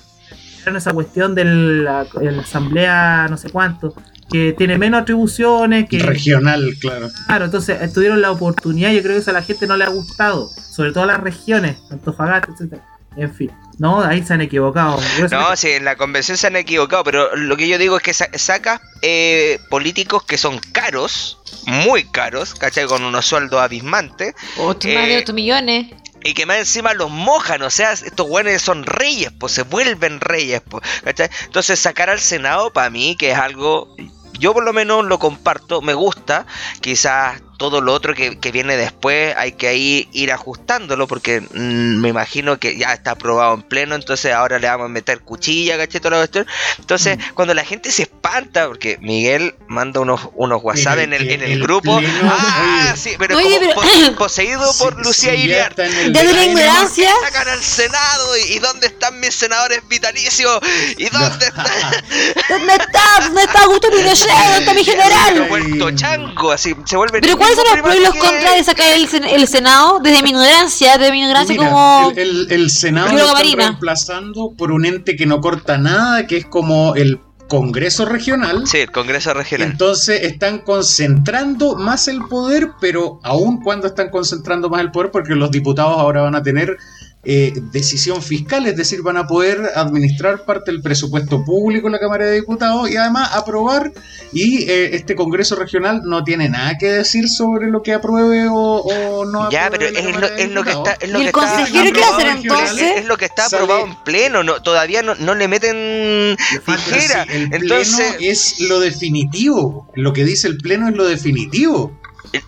en 0.65 0.75
esa 0.75 0.93
cuestión 0.93 1.33
de 1.33 1.43
la, 1.45 2.03
de 2.05 2.31
la 2.31 2.41
asamblea 2.43 3.27
no 3.29 3.37
sé 3.37 3.49
cuánto 3.49 3.95
que 4.31 4.53
tiene 4.57 4.77
menos 4.77 5.01
atribuciones 5.01 5.89
que 5.89 5.99
regional, 5.99 6.63
claro. 6.79 7.09
Claro, 7.27 7.45
entonces 7.45 7.81
eh, 7.81 7.89
tuvieron 7.93 8.21
la 8.21 8.31
oportunidad, 8.31 8.91
yo 8.93 9.01
creo 9.01 9.15
que 9.15 9.19
eso 9.19 9.31
a 9.31 9.33
la 9.33 9.41
gente 9.41 9.67
no 9.67 9.75
le 9.75 9.83
ha 9.83 9.89
gustado, 9.89 10.47
sobre 10.47 10.93
todo 10.93 11.03
a 11.03 11.07
las 11.07 11.19
regiones, 11.19 11.75
Antofagasta, 11.89 12.49
etcétera. 12.53 12.81
En 13.17 13.33
fin, 13.33 13.51
no, 13.77 14.01
ahí 14.01 14.23
se 14.23 14.33
han 14.33 14.41
equivocado. 14.41 14.99
No, 15.31 15.55
sí, 15.57 15.69
en 15.71 15.83
la 15.85 15.97
convención 15.97 16.37
se 16.37 16.47
han 16.47 16.55
equivocado, 16.55 17.03
pero 17.03 17.35
lo 17.35 17.57
que 17.57 17.67
yo 17.67 17.77
digo 17.77 17.97
es 17.97 18.03
que 18.03 18.13
sa- 18.13 18.29
saca 18.35 18.79
eh, 19.01 19.59
políticos 19.69 20.23
que 20.23 20.37
son 20.37 20.59
caros, 20.71 21.37
muy 21.65 22.05
caros, 22.05 22.55
¿cachai? 22.55 22.85
Con 22.85 23.03
unos 23.03 23.25
sueldos 23.25 23.61
abismantes, 23.61 24.33
Ocho, 24.57 24.87
más 24.89 25.05
de 25.07 25.15
Eh, 25.15 25.21
8 25.23 25.33
millones. 25.33 25.87
y 26.23 26.33
que 26.33 26.45
más 26.45 26.57
encima 26.57 26.93
los 26.93 27.09
mojan, 27.09 27.61
o 27.63 27.69
sea, 27.69 27.91
estos 27.91 28.27
güeyes 28.27 28.61
son 28.61 28.85
reyes, 28.85 29.31
pues 29.37 29.51
se 29.53 29.63
vuelven 29.63 30.21
reyes, 30.21 30.61
pues, 30.61 30.81
¿cachai? 31.03 31.29
Entonces 31.45 31.79
sacar 31.79 32.09
al 32.09 32.19
Senado, 32.21 32.71
para 32.71 32.89
mí, 32.89 33.17
que 33.17 33.31
es 33.31 33.37
algo, 33.37 33.93
yo 34.39 34.53
por 34.53 34.63
lo 34.63 34.71
menos 34.71 35.03
lo 35.05 35.19
comparto, 35.19 35.81
me 35.81 35.93
gusta, 35.95 36.45
quizás 36.79 37.41
todo 37.61 37.79
lo 37.79 37.93
otro 37.93 38.15
que, 38.15 38.39
que 38.39 38.51
viene 38.51 38.75
después 38.75 39.35
hay 39.37 39.51
que 39.51 39.67
ahí 39.67 40.09
ir 40.13 40.31
ajustándolo, 40.31 41.07
porque 41.07 41.41
mm, 41.41 42.01
me 42.01 42.09
imagino 42.09 42.57
que 42.57 42.75
ya 42.75 42.91
está 42.91 43.11
aprobado 43.11 43.53
en 43.53 43.61
pleno, 43.61 43.93
entonces 43.93 44.33
ahora 44.33 44.57
le 44.57 44.65
vamos 44.67 44.85
a 44.85 44.89
meter 44.89 45.19
cuchilla, 45.21 45.77
¿cachai? 45.77 46.01
Toda 46.01 46.15
la 46.17 46.21
cuestión. 46.21 46.47
Entonces, 46.79 47.17
Mm. 47.19 47.33
cuando 47.35 47.53
la 47.53 47.63
gente 47.63 47.91
se 47.91 48.01
espanta, 48.01 48.65
porque 48.67 48.97
Miguel 48.99 49.53
manda 49.67 49.99
unos, 49.99 50.21
unos 50.33 50.59
WhatsApp 50.63 50.97
en 50.99 51.13
el, 51.13 51.29
en 51.29 51.43
el 51.43 51.51
el 51.51 51.61
grupo, 51.61 51.99
pleno, 51.99 52.31
ah, 52.33 52.87
oye. 52.89 52.97
sí, 52.97 53.11
pero 53.19 53.37
Oye, 53.37 53.59
como 53.59 53.59
pero- 53.59 53.75
pos- 53.75 54.09
poseído 54.17 54.73
por 54.79 54.99
Lucía 55.05 55.35
ya 55.35 55.39
Iriar. 55.43 55.75
Desde 55.75 56.33
la 56.33 56.43
ignorancia. 56.43 57.11
Sacan 57.25 57.47
al 57.47 57.61
Senado 57.61 58.37
y, 58.37 58.53
y 58.53 58.59
dónde 58.59 58.87
están 58.87 59.19
mis 59.19 59.35
senadores 59.35 59.87
vitalicios 59.87 60.59
y 60.97 61.05
dónde 61.09 61.45
está 61.45 61.63
¿Dónde 62.49 62.73
está? 62.73 63.01
¿Dónde 63.21 63.43
está 63.43 63.61
Augusto 63.63 63.87
Pinochet? 63.91 64.27
¿Dónde 64.29 64.57
está 64.59 64.73
mi 64.73 64.83
se 64.83 64.91
general? 64.91 65.41
ha 65.43 65.47
vuelto 65.47 65.91
chango 65.91 66.51
así 66.51 66.75
se 66.85 66.97
vuelve 66.97 67.19
Pero 67.21 67.37
¿cuáles 67.55 67.55
son 67.55 67.65
los 67.77 67.83
pros 67.83 67.95
y 67.95 67.99
los 68.03 68.15
contras 68.15 68.55
de 68.57 68.63
sacar 68.63 68.93
el, 68.93 69.25
el 69.41 69.47
Senado? 69.47 69.99
Desde 69.99 70.23
mi 70.23 70.29
ignorancia, 70.29 70.97
desde 70.97 71.11
mi 71.11 71.21
ignorancia 71.21 71.55
Mira, 71.55 71.69
como... 71.69 72.11
el, 72.15 72.19
el- 72.19 72.51
el 72.51 72.69
Senado 72.69 73.11
lo 73.11 73.17
están 73.37 73.57
reemplazando 73.57 74.51
por 74.57 74.71
un 74.71 74.85
ente 74.85 75.15
que 75.15 75.25
no 75.25 75.41
corta 75.41 75.77
nada, 75.77 76.27
que 76.27 76.37
es 76.37 76.45
como 76.45 76.95
el 76.95 77.19
Congreso 77.47 78.05
Regional. 78.05 78.65
sí 78.65 78.77
el 78.77 78.91
Congreso 78.91 79.33
Regional 79.33 79.71
Entonces 79.71 80.21
están 80.23 80.59
concentrando 80.59 81.75
más 81.75 82.07
el 82.07 82.21
poder, 82.21 82.69
pero 82.79 83.19
aún 83.23 83.61
cuando 83.61 83.87
están 83.87 84.09
concentrando 84.09 84.69
más 84.69 84.79
el 84.81 84.91
poder, 84.91 85.11
porque 85.11 85.35
los 85.35 85.51
diputados 85.51 85.97
ahora 85.97 86.21
van 86.21 86.35
a 86.35 86.43
tener 86.43 86.77
eh, 87.23 87.53
decisión 87.71 88.21
fiscal, 88.21 88.65
es 88.65 88.75
decir, 88.75 89.01
van 89.03 89.17
a 89.17 89.27
poder 89.27 89.61
administrar 89.75 90.43
parte 90.43 90.71
del 90.71 90.81
presupuesto 90.81 91.43
público 91.45 91.87
en 91.87 91.93
la 91.93 91.99
Cámara 91.99 92.25
de 92.25 92.33
Diputados 92.35 92.89
y 92.89 92.97
además 92.97 93.29
aprobar. 93.33 93.91
Y 94.33 94.63
eh, 94.69 94.95
este 94.95 95.13
Congreso 95.15 95.55
Regional 95.55 96.01
no 96.05 96.23
tiene 96.23 96.49
nada 96.49 96.77
que 96.79 96.87
decir 96.87 97.27
sobre 97.29 97.69
lo 97.69 97.83
que 97.83 97.93
apruebe 97.93 98.47
o, 98.47 98.53
o 98.55 99.25
no 99.25 99.51
ya 99.51 99.65
apruebe 99.67 99.91
pero 99.91 99.91
la 99.91 99.99
es 99.99 100.19
lo, 100.21 100.29
de 100.29 100.43
es 100.43 100.49
lo 100.51 100.63
que 100.63 100.71
está 100.71 100.97
es 101.01 101.09
lo 101.09 101.19
¿Y 101.19 101.21
que 101.23 101.29
el 101.29 101.35
está 101.35 101.39
consejero 101.57 101.93
qué 101.93 101.99
va 102.01 102.07
a 102.07 102.09
hacer 102.15 102.27
aprobado 102.27 102.31
en 102.31 102.37
entonces? 102.37 102.97
es, 102.97 103.05
lo 103.05 103.17
que 103.17 103.25
está 103.25 103.49
Sale- 103.49 103.63
aprobado 103.63 103.85
en 103.87 103.95
pleno 104.03 104.43
no, 104.43 104.61
todavía 104.61 105.03
no, 105.03 105.15
no 105.15 105.35
le 105.35 105.47
meten 105.47 106.37
tijera 106.65 107.25
Sí, 107.25 107.29
el 107.33 107.53
entonces 107.53 108.13
pleno 108.15 108.31
es 108.31 108.59
lo 108.61 108.79
definitivo. 108.79 109.87
Lo 109.95 110.13
que 110.13 110.23
dice 110.25 110.47
el 110.47 110.57
pleno 110.57 110.87
es 110.87 110.95
lo 110.95 111.05
definitivo. 111.05 111.91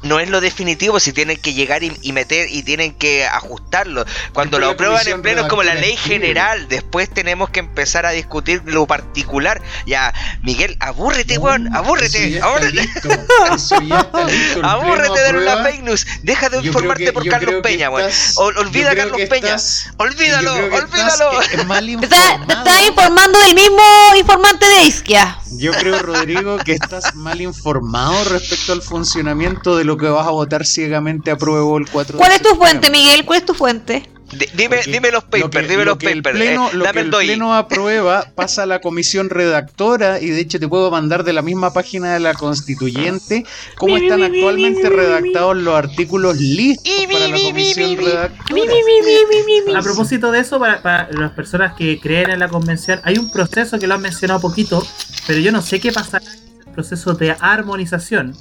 No 0.03 0.19
es 0.19 0.30
lo 0.30 0.39
definitivo 0.41 0.99
si 0.99 1.13
tienen 1.13 1.38
que 1.38 1.53
llegar 1.53 1.84
y, 1.84 1.91
y 2.01 2.11
meter 2.13 2.47
y 2.49 2.63
tienen 2.63 2.93
que 2.93 3.26
ajustarlo. 3.26 4.05
Cuando 4.34 4.57
Después 4.57 4.61
lo 4.61 4.67
la 4.67 4.74
aprueban 4.74 5.07
en 5.07 5.21
pleno 5.21 5.41
es 5.41 5.47
como 5.47 5.63
la 5.63 5.76
ley 5.76 5.95
general. 5.97 6.67
Después 6.69 7.09
tenemos 7.09 7.49
que 7.49 7.59
empezar 7.59 8.05
a 8.05 8.11
discutir 8.11 8.61
lo 8.65 8.86
particular. 8.88 9.61
Ya, 9.86 10.13
Miguel, 10.41 10.78
abúrrete, 10.80 11.38
weón, 11.38 11.65
No, 11.65 11.78
abúrrete, 11.78 12.36
está 12.36 12.45
abúrrete. 12.47 12.71
listo, 12.82 13.09
listo. 13.09 13.76
Abúrrete 14.63 15.13
pleno 15.13 15.24
de 15.24 15.30
una 15.43 15.51
aprueba. 15.53 15.63
fake 15.63 15.84
news. 15.84 16.05
Deja 16.24 16.49
de 16.49 16.57
Yo 16.57 16.63
informarte 16.67 17.05
que- 17.05 17.13
por 17.13 17.28
Carlos 17.28 17.55
Peña, 17.63 17.89
weón. 17.89 18.11
Olvida 18.38 18.91
a 18.91 18.95
Carlos 18.95 19.21
Peña. 19.30 19.55
estás- 19.55 19.91
Olvídalo, 19.97 20.53
olvídalo. 20.55 21.41
está 21.41 22.84
informando 22.84 23.39
del 23.39 23.55
mismo 23.55 23.84
informante 24.17 24.65
de 24.65 24.84
Isquia. 24.84 25.38
Yo 25.57 25.71
creo, 25.74 25.99
Rodrigo, 25.99 26.57
que 26.57 26.74
estás 26.74 27.13
mal 27.15 27.39
informado 27.41 28.24
respecto 28.26 28.74
al 28.74 28.82
funcionamiento 28.82 29.62
de 29.78 29.84
lo 29.86 29.97
que 29.97 30.07
vas 30.07 30.28
a 30.28 30.32
votar 30.32 30.66
ciegamente 30.66 31.32
apruebo 31.32 31.78
el 31.78 31.89
4 31.89 32.14
de 32.14 32.18
¿Cuál 32.20 32.32
es 32.34 32.41
tu 32.41 32.55
fuente, 32.55 32.89
Miguel? 32.91 33.26
¿Cuál 33.26 33.39
es 33.39 33.45
tu 33.45 33.53
fuente? 33.53 34.09
Di- 34.32 34.47
Dime, 34.55 34.78
Porque 34.78 34.91
dime 34.91 35.11
los 35.11 35.24
lo 35.26 35.30
papers, 35.30 35.49
que- 35.51 35.61
dime 35.72 35.86
lo 35.86 35.91
los 35.91 35.97
que 35.99 36.11
el 36.11 36.24
papers. 36.24 36.39
pleno- 36.43 36.68
eh, 36.70 36.74
lo 36.74 36.84
dame 36.86 36.93
que 36.93 36.99
el 37.01 37.11
doy. 37.11 37.26
pleno 37.28 37.53
aprueba 37.53 38.26
pasa 38.36 38.64
a 38.64 38.66
la 38.66 38.80
comisión 38.82 39.30
redactora 39.30 40.20
y 40.20 40.28
de 40.30 40.39
hecho 40.39 40.59
te 40.59 40.68
puedo 40.68 40.89
mandar 40.89 41.24
de 41.24 41.34
la 41.34 41.43
misma 41.43 41.72
página 41.72 42.14
de 42.14 42.20
la 42.20 42.34
constituyente 42.34 43.45
cómo 43.78 43.95
están 43.95 44.24
actualmente 44.24 44.89
redactados 44.89 45.55
los 45.57 45.76
artículos 45.76 46.38
listos 46.38 46.91
para 47.11 47.28
la 47.28 47.38
comisión 47.38 47.97
redactora. 47.97 49.80
A 49.80 49.82
propósito 49.84 50.32
de 50.32 50.39
eso, 50.39 50.59
para, 50.59 50.82
para 50.82 51.09
las 51.11 51.32
personas 51.34 51.74
que 51.76 51.99
creen 51.99 52.32
en 52.32 52.39
la 52.39 52.47
convención, 52.47 53.01
hay 53.03 53.18
un 53.20 53.30
proceso 53.32 53.78
que 53.78 53.86
lo 53.86 53.93
han 53.93 54.01
mencionado 54.01 54.39
poquito, 54.41 54.84
pero 55.28 55.39
yo 55.39 55.51
no 55.51 55.61
sé 55.61 55.80
qué 55.80 55.91
pasará 55.91 56.26
en 56.26 56.68
el 56.68 56.74
proceso 56.74 57.14
de 57.14 57.36
armonización. 57.39 58.36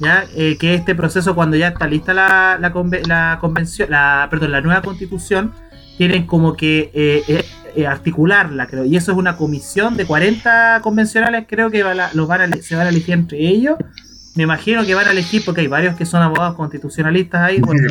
¿Ya? 0.00 0.24
Eh, 0.34 0.56
que 0.58 0.74
este 0.74 0.94
proceso 0.94 1.34
cuando 1.34 1.56
ya 1.58 1.68
está 1.68 1.86
lista 1.86 2.14
la, 2.14 2.56
la, 2.58 2.72
conve- 2.72 3.06
la 3.06 3.36
convención, 3.40 3.90
la, 3.90 4.26
perdón, 4.30 4.52
la 4.52 4.60
nueva 4.62 4.80
constitución, 4.82 5.52
tienen 5.98 6.26
como 6.26 6.56
que 6.56 6.90
eh, 6.94 7.22
eh, 7.28 7.44
eh, 7.76 7.86
articularla, 7.86 8.66
creo. 8.66 8.86
Y 8.86 8.96
eso 8.96 9.12
es 9.12 9.18
una 9.18 9.36
comisión 9.36 9.96
de 9.98 10.06
40 10.06 10.80
convencionales, 10.82 11.44
creo 11.46 11.70
que 11.70 11.82
va 11.82 11.92
la- 11.94 12.10
los 12.14 12.26
van 12.26 12.52
a, 12.52 12.56
se 12.62 12.76
van 12.76 12.86
a 12.86 12.90
elegir 12.90 13.12
entre 13.14 13.38
ellos. 13.40 13.76
Me 14.36 14.44
imagino 14.44 14.86
que 14.86 14.94
van 14.94 15.06
a 15.06 15.10
elegir, 15.10 15.42
porque 15.44 15.60
hay 15.60 15.66
varios 15.66 15.96
que 15.96 16.06
son 16.06 16.22
abogados 16.22 16.54
constitucionalistas 16.56 17.42
ahí, 17.42 17.60
bueno, 17.60 17.82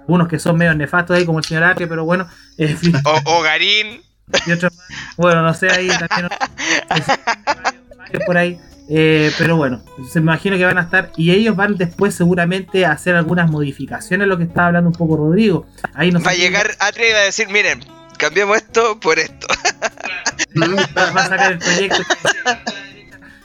Algunos 0.00 0.28
que 0.28 0.38
son 0.38 0.56
medio 0.58 0.74
nefastos 0.74 1.16
ahí, 1.16 1.24
como 1.24 1.38
el 1.38 1.44
señor 1.44 1.64
Arque, 1.64 1.86
pero 1.86 2.04
bueno. 2.04 2.26
en 2.58 2.76
fin. 2.76 2.94
O, 3.04 3.38
o 3.38 3.42
Garín. 3.42 4.02
y 4.46 4.52
otros 4.52 4.72
más. 4.76 4.86
Bueno, 5.16 5.42
no 5.42 5.54
sé, 5.54 5.70
ahí 5.70 5.88
también. 5.88 6.28
varios- 6.90 7.18
varios 7.96 8.24
por 8.26 8.36
ahí. 8.36 8.60
Eh, 8.88 9.32
pero 9.38 9.56
bueno, 9.56 9.82
se 10.12 10.20
me 10.20 10.24
imagino 10.24 10.56
que 10.56 10.64
van 10.64 10.78
a 10.78 10.82
estar. 10.82 11.10
Y 11.16 11.32
ellos 11.32 11.56
van 11.56 11.76
después 11.76 12.14
seguramente 12.14 12.84
a 12.86 12.92
hacer 12.92 13.14
algunas 13.16 13.50
modificaciones, 13.50 14.28
lo 14.28 14.38
que 14.38 14.44
estaba 14.44 14.68
hablando 14.68 14.90
un 14.90 14.96
poco 14.96 15.16
Rodrigo. 15.16 15.66
Ahí 15.94 16.10
no 16.12 16.20
sé 16.20 16.24
Va 16.26 16.30
a 16.32 16.34
llegar 16.34 16.70
Atria 16.78 17.08
y 17.08 17.12
va 17.12 17.18
a 17.18 17.24
decir, 17.24 17.48
miren, 17.48 17.80
cambiemos 18.16 18.56
esto 18.58 18.98
por 19.00 19.18
esto. 19.18 19.46
va, 20.96 21.10
va 21.16 21.20
a 21.22 21.28
sacar 21.28 21.52
el 21.52 21.58
proyecto 21.58 22.02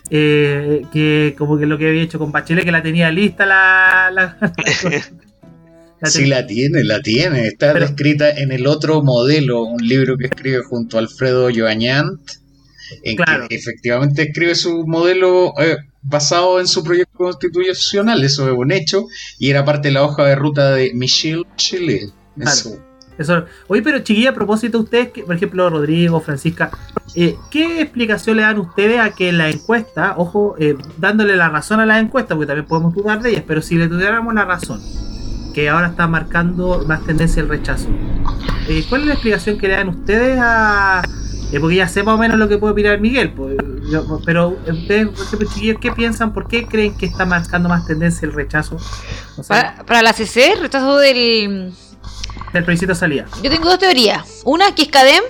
eh, 0.09 0.81
que 0.91 1.35
como 1.37 1.57
que 1.57 1.65
lo 1.65 1.77
que 1.77 1.87
había 1.87 2.01
hecho 2.03 2.19
con 2.19 2.31
Bachelet 2.33 2.65
que 2.65 2.71
la 2.71 2.83
tenía 2.83 3.09
lista 3.11 3.45
la, 3.45 4.09
la, 4.11 4.37
la 4.41 4.53
Sí, 6.09 6.25
la 6.25 6.47
tiene, 6.47 6.83
la 6.83 6.99
tiene. 6.99 7.45
Está 7.47 7.73
Pero- 7.73 7.85
descrita 7.85 8.29
en 8.31 8.51
el 8.51 8.65
otro 8.65 9.03
modelo, 9.03 9.63
un 9.63 9.87
libro 9.87 10.17
que 10.17 10.25
escribe 10.25 10.63
junto 10.63 10.97
a 10.97 10.99
Alfredo 10.99 11.49
Joañant, 11.55 12.19
en 13.03 13.15
Claro. 13.15 13.47
que 13.47 13.55
efectivamente 13.55 14.23
escribe 14.23 14.55
su 14.55 14.85
modelo 14.87 15.53
eh, 15.59 15.77
basado 16.01 16.59
en 16.59 16.67
su 16.67 16.83
proyecto 16.83 17.17
constitucional. 17.17 18.23
Eso 18.23 18.47
es 18.49 18.55
un 18.57 18.71
hecho. 18.71 19.07
Y 19.37 19.49
era 19.49 19.65
parte 19.65 19.89
de 19.89 19.93
la 19.93 20.03
hoja 20.03 20.25
de 20.25 20.35
ruta 20.35 20.71
de 20.71 20.91
Michel 20.93 21.45
Chile. 21.55 22.11
Claro. 22.35 22.51
Eso. 22.51 22.79
eso. 23.17 23.45
oye 23.67 23.81
pero 23.81 23.99
chiquilla 23.99 24.29
a 24.29 24.33
propósito 24.33 24.79
ustedes 24.79 25.09
que, 25.09 25.23
por 25.23 25.35
ejemplo 25.35 25.69
Rodrigo 25.69 26.21
Francisca 26.21 26.71
eh, 27.13 27.35
¿qué 27.51 27.81
explicación 27.81 28.37
le 28.37 28.43
dan 28.43 28.57
ustedes 28.57 28.99
a 28.99 29.11
que 29.11 29.33
la 29.33 29.49
encuesta 29.49 30.15
ojo 30.17 30.55
eh, 30.57 30.75
dándole 30.97 31.35
la 31.35 31.49
razón 31.49 31.81
a 31.81 31.85
la 31.85 31.99
encuesta 31.99 32.35
porque 32.35 32.47
también 32.47 32.67
podemos 32.67 32.95
dudar 32.95 33.21
de 33.21 33.31
ellas 33.31 33.43
pero 33.45 33.61
si 33.61 33.75
le 33.75 33.89
tuviéramos 33.89 34.33
la 34.33 34.45
razón 34.45 34.81
que 35.53 35.67
ahora 35.67 35.87
está 35.87 36.07
marcando 36.07 36.85
más 36.87 37.05
tendencia 37.05 37.41
el 37.41 37.49
rechazo 37.49 37.89
eh, 38.69 38.85
¿cuál 38.87 39.01
es 39.01 39.07
la 39.07 39.13
explicación 39.13 39.57
que 39.57 39.67
le 39.67 39.73
dan 39.73 39.89
ustedes 39.89 40.39
a 40.41 41.01
eh, 41.51 41.59
porque 41.59 41.75
ya 41.75 41.87
sé 41.87 42.03
más 42.03 42.15
o 42.15 42.17
menos 42.17 42.37
lo 42.37 42.47
que 42.49 42.57
puede 42.57 42.73
opinar 42.73 42.99
Miguel, 42.99 43.31
pues, 43.33 43.57
yo- 43.91 44.19
pero 44.25 44.57
ustedes, 44.67 45.09
por 45.09 45.25
ejemplo, 45.25 45.47
chiquillos, 45.53 45.77
¿qué 45.81 45.91
piensan? 45.91 46.33
¿Por 46.33 46.47
qué 46.47 46.65
creen 46.65 46.97
que 46.97 47.05
está 47.05 47.25
marcando 47.25 47.67
más 47.69 47.85
tendencia 47.85 48.25
el 48.25 48.33
rechazo? 48.33 48.77
O 49.37 49.43
sea, 49.43 49.73
Para, 49.73 49.85
para 49.85 50.01
la 50.01 50.13
CC, 50.13 50.55
rechazo 50.59 50.97
del. 50.97 51.73
del 52.53 52.63
plebiscito 52.63 52.95
salía. 52.95 53.25
Yo 53.43 53.49
tengo 53.49 53.69
dos 53.69 53.79
teorías. 53.79 54.41
Una 54.45 54.73
que 54.75 54.83
es 54.83 54.87
Cadem. 54.89 55.23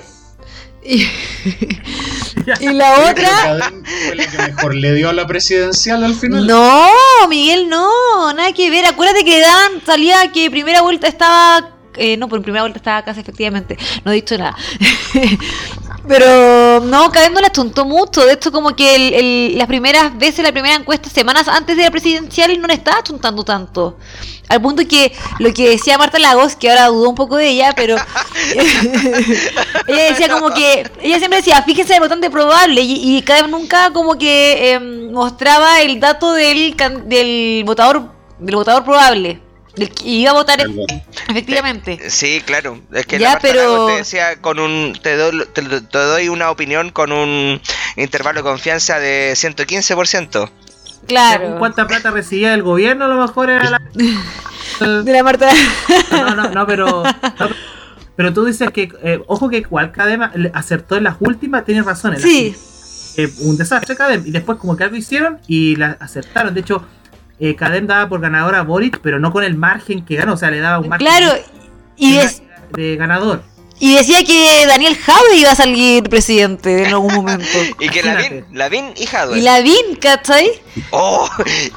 Y, 0.84 1.05
y 2.59 2.74
la 2.74 2.93
otra. 3.11 3.72
Fue 4.07 4.15
la 4.15 4.26
que 4.28 4.38
mejor 4.38 4.74
le 4.76 4.93
dio 4.95 5.09
a 5.09 5.13
la 5.13 5.28
presidencial 5.28 6.03
al 6.03 6.15
final. 6.15 6.47
No, 6.47 6.88
Miguel, 7.30 7.69
no, 7.69 8.34
nada 8.34 8.51
que 8.53 8.69
ver. 8.72 8.86
Acuérdate 8.86 9.24
que 9.24 9.39
Dan 9.41 9.82
salía 9.86 10.32
que 10.32 10.49
primera 10.49 10.82
vuelta 10.82 11.07
estaba. 11.07 11.69
Eh, 11.98 12.18
no, 12.18 12.28
por 12.28 12.42
primera 12.42 12.64
vuelta 12.64 12.78
estaba 12.78 13.04
casi 13.04 13.20
efectivamente. 13.20 13.78
No 14.04 14.12
he 14.12 14.16
dicho 14.16 14.38
nada. 14.38 14.56
Pero 16.08 16.82
no, 16.82 17.12
Cadem 17.12 17.34
no 17.34 17.42
la 17.42 17.52
chuntó 17.52 17.86
mucho. 17.86 18.26
De 18.26 18.34
hecho, 18.34 18.52
como 18.52 18.76
que 18.76 19.54
las 19.56 19.68
primeras 19.68 20.18
veces, 20.18 20.44
la 20.44 20.52
primera 20.52 20.76
encuesta, 20.76 21.10
semanas 21.10 21.48
antes 21.48 21.78
de 21.78 21.84
la 21.84 21.92
presidencial, 21.92 22.60
no 22.60 22.68
le 22.68 22.74
estaba 22.74 23.04
chuntando 23.04 23.44
tanto. 23.44 23.98
Al 24.50 24.62
punto 24.62 24.86
que 24.86 25.14
lo 25.39 25.54
que 25.54 25.70
decía 25.70 25.98
Marta 25.98 26.20
Lagos, 26.20 26.56
que 26.56 26.70
ahora 26.70 26.88
dudó 26.88 27.10
un 27.10 27.16
poco 27.16 27.38
de 27.38 27.50
ella, 27.50 27.74
pero 27.74 27.96
ella 29.88 30.04
decía 30.10 30.28
como 30.28 30.50
que, 30.54 30.92
ella 31.02 31.20
siempre 31.20 31.38
decía, 31.38 31.62
fíjense 31.64 31.94
el 31.94 32.02
votante 32.02 32.30
probable, 32.30 32.82
y, 32.82 33.18
y 33.18 33.22
cada 33.22 33.48
nunca 33.48 33.94
como 33.94 34.18
que 34.18 34.74
em, 34.74 35.12
mostraba 35.14 35.82
el 35.82 36.02
dato 36.02 36.34
del, 36.34 36.76
del 37.06 37.64
votador 37.66 38.12
del 38.39 38.56
votador 38.56 38.84
probable, 38.84 39.39
iba 40.03 40.32
a 40.32 40.34
votar 40.34 40.57
Perdón. 40.57 40.86
efectivamente. 41.30 42.09
Sí, 42.09 42.41
claro. 42.45 42.80
Es 42.93 43.05
que 43.05 43.19
Ya, 43.19 43.34
la 43.34 43.39
pero- 43.39 43.88
te 43.88 43.93
decía 43.97 44.41
con 44.41 44.59
un 44.59 44.97
te 45.01 45.15
doy, 45.15 45.45
te, 45.53 45.61
te 45.63 45.97
doy 45.97 46.30
una 46.30 46.51
opinión 46.51 46.89
con 46.91 47.11
un 47.11 47.61
intervalo 47.97 48.39
de 48.39 48.43
confianza 48.43 48.99
de 48.99 49.34
115%. 49.36 50.49
Claro. 51.07 51.55
¿Cuánta 51.57 51.88
plata 51.88 52.11
recibía 52.11 52.53
el 52.53 52.61
gobierno? 52.63 53.05
A 53.05 53.07
lo 53.07 53.22
mejor 53.22 53.49
era 53.49 53.69
la. 53.69 53.82
De 55.03 55.11
la 55.11 55.24
Marta. 55.24 55.49
No, 56.11 56.36
no, 56.36 56.49
no, 56.49 56.65
pero. 56.67 57.03
no, 57.03 57.49
pero 58.15 58.34
tú 58.34 58.45
dices 58.45 58.69
que, 58.72 58.91
eh, 59.03 59.19
ojo 59.28 59.49
que 59.49 59.57
igual 59.57 59.91
Cadem 59.91 60.22
le 60.36 60.51
acertó 60.53 60.95
en 60.95 61.03
las 61.03 61.15
últimas, 61.19 61.65
tienes 61.65 61.86
razón. 61.86 62.13
en 62.15 62.22
las 62.22 62.30
Sí, 62.30 62.55
eh, 63.17 63.30
un 63.39 63.57
desastre 63.57 63.95
Cadem. 63.95 64.24
Y 64.26 64.32
después 64.32 64.57
como 64.59 64.76
que 64.78 64.84
algo 64.84 64.95
hicieron 64.95 65.39
y 65.47 65.76
la 65.76 65.97
acertaron. 65.99 66.53
De 66.53 66.61
hecho, 66.61 66.86
eh, 67.42 67.56
Cadem 67.56 67.88
daba 67.88 68.08
por 68.08 68.22
ganador 68.22 68.56
a 68.56 68.62
Boric, 68.62 69.00
pero 69.02 69.20
no 69.20 69.32
con 69.34 69.44
el 69.44 69.56
margen 69.56 70.06
que 70.06 70.16
ganó. 70.16 70.34
O 70.34 70.38
sea, 70.38 70.50
le 70.52 70.60
daba 70.60 70.80
un 70.80 70.88
margen 70.89 71.08
claro. 71.08 71.34
Y, 71.98 72.14
de, 72.16 72.30
de 72.74 72.96
ganador. 72.96 73.44
y 73.80 73.96
decía 73.96 74.24
que 74.24 74.66
Daniel 74.68 74.96
Jaude 74.96 75.36
iba 75.38 75.52
a 75.52 75.56
salir 75.56 76.04
presidente 76.04 76.84
en 76.84 76.94
algún 76.94 77.14
momento. 77.14 77.46
Y 77.80 77.89
que. 77.89 78.04
Lavín, 78.04 78.46
Lavín 78.54 78.86
y 78.96 79.06
Jadwe. 79.08 79.38
Y 79.39 79.42
Lavín, 79.42 79.96
¿cachai? 80.00 80.50
Oh, 80.92 81.28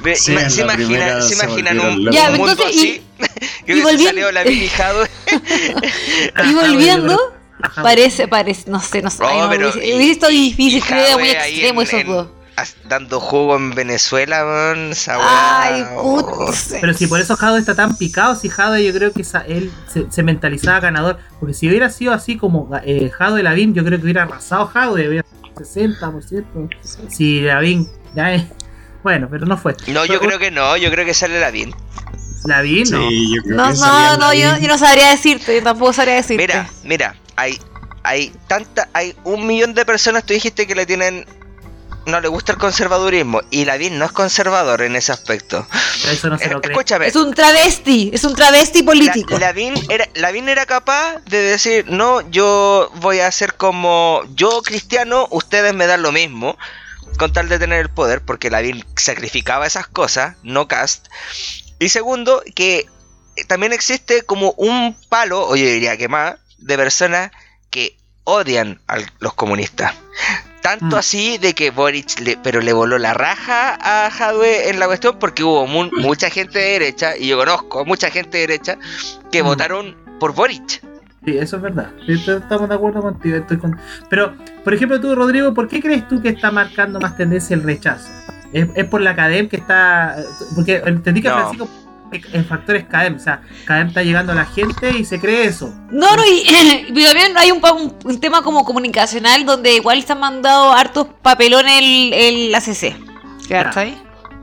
me- 0.02 0.14
Sí, 0.16 0.32
ima- 0.32 0.48
se 0.50 0.60
imagina, 0.62 1.22
se 1.22 1.34
se 1.34 1.44
imaginan 1.46 1.80
un. 1.80 2.12
Ya, 2.12 2.30
un 2.30 2.36
mundo 2.36 2.52
entonces, 2.52 2.76
así. 2.76 3.02
que 3.66 3.72
y 3.72 3.82
hubiese 3.82 3.82
volviendo- 3.90 4.32
Lavín 4.32 4.62
y 4.62 4.68
Jadwe. 4.68 5.08
Ah, 6.34 6.42
Y 6.46 6.54
volviendo, 6.54 7.18
parece, 7.82 8.28
parece, 8.28 8.70
no 8.70 8.80
sé, 8.80 9.00
no 9.02 9.10
sé. 9.10 9.22
No, 9.22 9.28
ay, 9.28 9.38
no, 9.40 9.48
pero 9.50 9.70
hubiese- 9.72 9.86
y- 9.86 9.94
hubiese 9.96 10.12
estado 10.12 10.32
difícil, 10.32 10.78
y 10.78 10.80
creo 10.82 10.98
que 11.02 11.06
era 11.08 11.16
muy 11.18 11.28
Jadwe 11.28 11.48
extremo 11.48 11.80
en- 11.80 11.86
esos 11.86 12.00
en- 12.00 12.06
dos. 12.06 12.28
Dando 12.88 13.20
jugo 13.20 13.56
en 13.56 13.70
Venezuela, 13.74 14.44
man, 14.44 14.90
esa 14.92 15.18
weá, 15.18 15.62
Ay, 15.62 15.84
oh. 15.96 16.50
Pero 16.80 16.94
si 16.94 17.06
por 17.06 17.20
eso 17.20 17.36
Jado 17.36 17.56
está 17.56 17.74
tan 17.74 17.96
picado, 17.96 18.34
si 18.36 18.48
Jado 18.48 18.78
yo 18.78 18.92
creo 18.92 19.12
que 19.12 19.22
esa- 19.22 19.40
él 19.46 19.72
se, 19.92 20.06
se 20.10 20.22
mentalizaba 20.22 20.80
ganador. 20.80 21.18
Porque 21.40 21.54
si 21.54 21.68
hubiera 21.68 21.90
sido 21.90 22.12
así 22.12 22.36
como 22.36 22.70
eh, 22.84 23.10
Jado 23.10 23.36
de 23.36 23.42
Lavín, 23.42 23.74
yo 23.74 23.84
creo 23.84 23.98
que 23.98 24.04
hubiera 24.04 24.22
arrasado 24.22 24.66
Jado 24.66 24.98
y 24.98 25.08
hubiera 25.08 25.24
60%. 25.56 26.68
Si 27.08 27.40
Lavín 27.40 27.88
ya 28.14 28.34
es. 28.34 28.44
Bueno, 29.02 29.28
pero 29.30 29.46
no 29.46 29.56
fue. 29.58 29.76
No, 29.88 30.04
yo 30.06 30.18
creo 30.20 30.38
que 30.38 30.50
no, 30.50 30.76
yo 30.76 30.90
creo 30.90 31.04
que 31.04 31.14
sale 31.14 31.38
Lavín. 31.40 31.74
Lavín 32.46 32.84
no. 32.90 33.08
Sí, 33.08 33.34
yo 33.36 33.42
creo 33.42 33.56
No, 33.56 33.64
que 33.64 33.68
no, 33.70 33.76
salía 33.76 34.16
no, 34.16 34.32
yo, 34.34 34.46
Lavín. 34.48 34.62
yo 34.62 34.68
no 34.68 34.78
sabría 34.78 35.10
decirte, 35.10 35.54
yo 35.56 35.62
tampoco 35.62 35.92
sabría 35.92 36.14
decirte. 36.14 36.42
Mira, 36.42 36.68
mira, 36.84 37.16
hay, 37.36 37.58
hay 38.02 38.32
tanta, 38.46 38.88
hay 38.92 39.14
un 39.24 39.46
millón 39.46 39.74
de 39.74 39.84
personas, 39.84 40.24
tú 40.24 40.32
dijiste 40.34 40.66
que 40.66 40.74
le 40.74 40.86
tienen, 40.86 41.26
no 42.06 42.20
le 42.20 42.28
gusta 42.28 42.52
el 42.52 42.58
conservadurismo, 42.58 43.40
y 43.50 43.64
Lavín 43.64 43.98
no 43.98 44.04
es 44.04 44.12
conservador 44.12 44.82
en 44.82 44.96
ese 44.96 45.12
aspecto. 45.12 45.66
Pero 46.02 46.12
eso 46.12 46.28
no 46.28 46.38
se 46.38 46.44
Eh, 46.44 46.50
lo 46.50 46.60
cree. 46.60 46.72
Escúchame, 46.72 47.06
Es 47.06 47.16
un 47.16 47.32
travesti, 47.34 48.10
es 48.12 48.24
un 48.24 48.34
travesti 48.34 48.82
político. 48.82 49.34
La- 49.38 49.46
Lavín 49.46 49.74
era, 49.88 50.08
Lavín 50.14 50.48
era 50.48 50.66
capaz 50.66 51.16
de 51.26 51.38
decir, 51.42 51.86
no, 51.88 52.20
yo 52.30 52.90
voy 52.96 53.20
a 53.20 53.26
hacer 53.26 53.54
como 53.54 54.22
yo 54.34 54.62
cristiano, 54.62 55.26
ustedes 55.30 55.72
me 55.74 55.86
dan 55.86 56.02
lo 56.02 56.12
mismo, 56.12 56.56
con 57.18 57.32
tal 57.32 57.48
de 57.48 57.58
tener 57.58 57.80
el 57.80 57.88
poder, 57.90 58.20
porque 58.22 58.50
Lavín 58.50 58.84
sacrificaba 58.96 59.66
esas 59.66 59.86
cosas, 59.86 60.36
no 60.42 60.68
Cast. 60.68 61.06
Y 61.78 61.88
segundo, 61.88 62.42
que 62.54 62.86
también 63.48 63.72
existe 63.72 64.22
como 64.22 64.52
un 64.56 64.96
palo, 65.08 65.46
o 65.48 65.56
yo 65.56 65.64
diría 65.66 65.96
que 65.96 66.08
más, 66.08 66.36
de 66.58 66.76
personas 66.76 67.30
que 67.70 67.96
odian 68.24 68.80
a 68.88 68.96
los 69.18 69.34
comunistas. 69.34 69.92
Tanto 70.64 70.96
Mm. 70.96 70.98
así 70.98 71.36
de 71.36 71.52
que 71.54 71.70
Boric, 71.70 72.20
le, 72.20 72.38
pero 72.42 72.62
le 72.62 72.72
voló 72.72 72.96
la 72.96 73.12
raja 73.12 73.76
a 73.82 74.10
Jadwe 74.10 74.70
en 74.70 74.80
la 74.80 74.86
cuestión 74.86 75.18
porque 75.18 75.44
hubo 75.44 75.66
mu- 75.66 75.90
mucha 76.00 76.30
gente 76.30 76.58
de 76.58 76.70
derecha, 76.78 77.18
y 77.18 77.28
yo 77.28 77.36
conozco 77.36 77.80
a 77.80 77.84
mucha 77.84 78.08
gente 78.10 78.38
de 78.38 78.46
derecha, 78.46 78.78
que 79.30 79.42
Mm. 79.42 79.46
votaron 79.46 79.94
por 80.18 80.32
Boric. 80.34 80.80
Sí, 81.26 81.36
eso 81.38 81.56
es 81.56 81.62
verdad. 81.62 81.90
Estamos 82.08 82.68
de 82.70 82.74
acuerdo 82.76 83.02
contigo. 83.02 83.36
estoy 83.36 83.58
con- 83.58 83.78
Pero, 84.08 84.34
por 84.64 84.72
ejemplo, 84.72 84.98
tú, 85.02 85.14
Rodrigo, 85.14 85.52
¿por 85.52 85.68
qué 85.68 85.82
crees 85.82 86.08
tú 86.08 86.22
que 86.22 86.30
está 86.30 86.50
marcando 86.50 86.98
más 86.98 87.14
tendencia 87.16 87.52
el 87.54 87.62
rechazo? 87.62 88.08
¿Es, 88.54 88.66
es 88.74 88.84
por 88.86 89.02
la 89.02 89.14
CADEM 89.14 89.48
que 89.50 89.56
está.? 89.56 90.16
Porque 90.54 90.82
entendí 90.86 91.20
que 91.20 91.28
No. 91.28 91.34
Francisco. 91.36 91.68
El 92.32 92.44
factor 92.44 92.76
es 92.76 92.84
CADEM, 92.84 93.16
o 93.16 93.18
sea, 93.18 93.42
CADEM 93.64 93.88
está 93.88 94.02
llegando 94.02 94.32
a 94.32 94.34
la 94.34 94.44
gente 94.46 94.90
y 94.98 95.04
se 95.04 95.18
cree 95.20 95.44
eso. 95.46 95.74
No, 95.90 96.16
no, 96.16 96.22
y, 96.24 96.42
y 96.88 97.04
también 97.04 97.36
hay 97.36 97.50
un, 97.50 97.60
un- 97.64 97.96
un 98.04 98.20
tema 98.20 98.42
como 98.42 98.64
comunicacional 98.64 99.44
donde 99.46 99.74
igual 99.74 100.02
se 100.02 100.12
han 100.12 100.20
mandado 100.20 100.72
hartos 100.72 101.06
papelones 101.22 101.72
el, 101.80 102.12
el 102.12 102.54
ACC. 102.54 102.96
¿Cachai? 103.64 103.96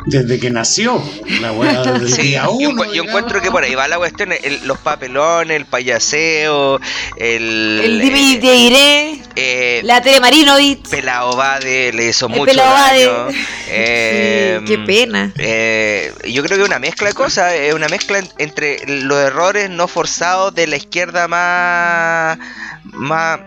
Desde 0.06 0.40
que 0.40 0.50
nació, 0.50 1.02
la 1.42 1.52
weá 1.52 1.82
desde 1.84 2.06
el 2.06 2.12
Sí, 2.14 2.22
día 2.24 2.44
yo, 2.46 2.52
uno. 2.52 2.92
yo 2.94 3.04
encuentro 3.04 3.42
que 3.42 3.52
por 3.52 3.64
ahí 3.64 3.76
va 3.76 3.88
la 3.88 3.98
cuestión, 3.98 4.32
el- 4.32 4.66
los 4.68 4.80
papelones, 4.80 5.56
el 5.58 5.66
payaseo, 5.66 6.80
el... 7.18 7.82
El 7.84 8.02
eh, 8.02 8.40
te 8.42 8.52
diré, 8.52 9.22
eh, 9.36 9.82
la 9.84 10.02
Tere 10.02 10.20
Marinovich. 10.20 10.88
Pelao 10.90 11.36
Bade 11.36 11.94
le 11.94 12.08
hizo 12.10 12.26
El 12.28 12.32
mucho 12.34 12.54
daño. 12.56 13.28
Eh, 13.74 14.60
Sí, 14.60 14.66
qué 14.66 14.78
pena. 14.80 15.32
eh, 15.38 16.14
yo 16.28 16.44
creo 16.44 16.58
que 16.58 16.64
es 16.64 16.68
una 16.68 16.80
mezcla 16.80 17.08
de 17.08 17.14
cosas, 17.14 17.54
es 17.54 17.74
una 17.74 17.88
mezcla 17.88 18.20
en- 18.20 18.30
entre 18.38 18.86
los 18.86 19.18
errores 19.18 19.70
no 19.70 19.88
forzados 19.88 20.54
de 20.54 20.68
la 20.68 20.76
izquierda 20.76 21.30
más, 21.30 22.38
más, 22.84 23.40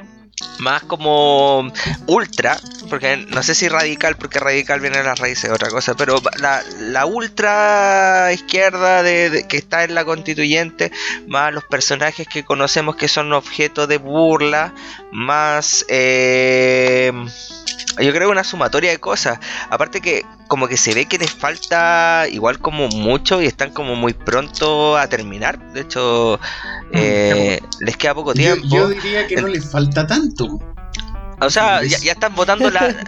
más 0.60 0.82
como 0.84 1.70
ultra, 2.06 2.58
porque 2.94 3.16
no 3.16 3.42
sé 3.42 3.56
si 3.56 3.66
radical, 3.68 4.14
porque 4.16 4.38
radical 4.38 4.78
viene 4.78 4.98
de 4.98 5.02
las 5.02 5.18
raíces, 5.18 5.50
otra 5.50 5.68
cosa, 5.68 5.96
pero 5.96 6.22
la, 6.38 6.62
la 6.78 7.06
ultra 7.06 8.30
izquierda 8.32 9.02
de, 9.02 9.46
que 9.48 9.56
está 9.56 9.82
en 9.82 9.96
la 9.96 10.04
constituyente, 10.04 10.92
más 11.26 11.52
los 11.52 11.64
personajes 11.64 12.28
que 12.28 12.44
conocemos 12.44 12.94
que 12.94 13.08
son 13.08 13.32
objeto 13.32 13.88
de 13.88 13.98
burla, 13.98 14.72
más... 15.10 15.84
Eh, 15.88 17.12
yo 18.00 18.12
creo 18.12 18.30
una 18.30 18.44
sumatoria 18.44 18.92
de 18.92 18.98
cosas. 18.98 19.40
Aparte 19.70 20.00
que 20.00 20.24
como 20.46 20.68
que 20.68 20.76
se 20.76 20.94
ve 20.94 21.06
que 21.06 21.18
les 21.18 21.32
falta 21.32 22.26
igual 22.30 22.60
como 22.60 22.88
mucho 22.88 23.42
y 23.42 23.46
están 23.46 23.72
como 23.72 23.96
muy 23.96 24.12
pronto 24.12 24.96
a 24.96 25.08
terminar. 25.08 25.72
De 25.72 25.80
hecho, 25.80 26.38
mm, 26.92 26.96
eh, 26.96 27.60
les 27.80 27.96
queda 27.96 28.14
poco 28.14 28.34
tiempo. 28.34 28.66
Yo, 28.68 28.88
diría 28.88 29.26
que 29.26 29.36
no 29.36 29.48
les 29.48 29.68
falta 29.68 30.06
tanto. 30.06 30.60
O 31.40 31.50
sea, 31.50 31.82
ya, 31.82 31.98
ya 31.98 32.12
están 32.12 32.34
votando 32.34 32.70
la... 32.70 32.94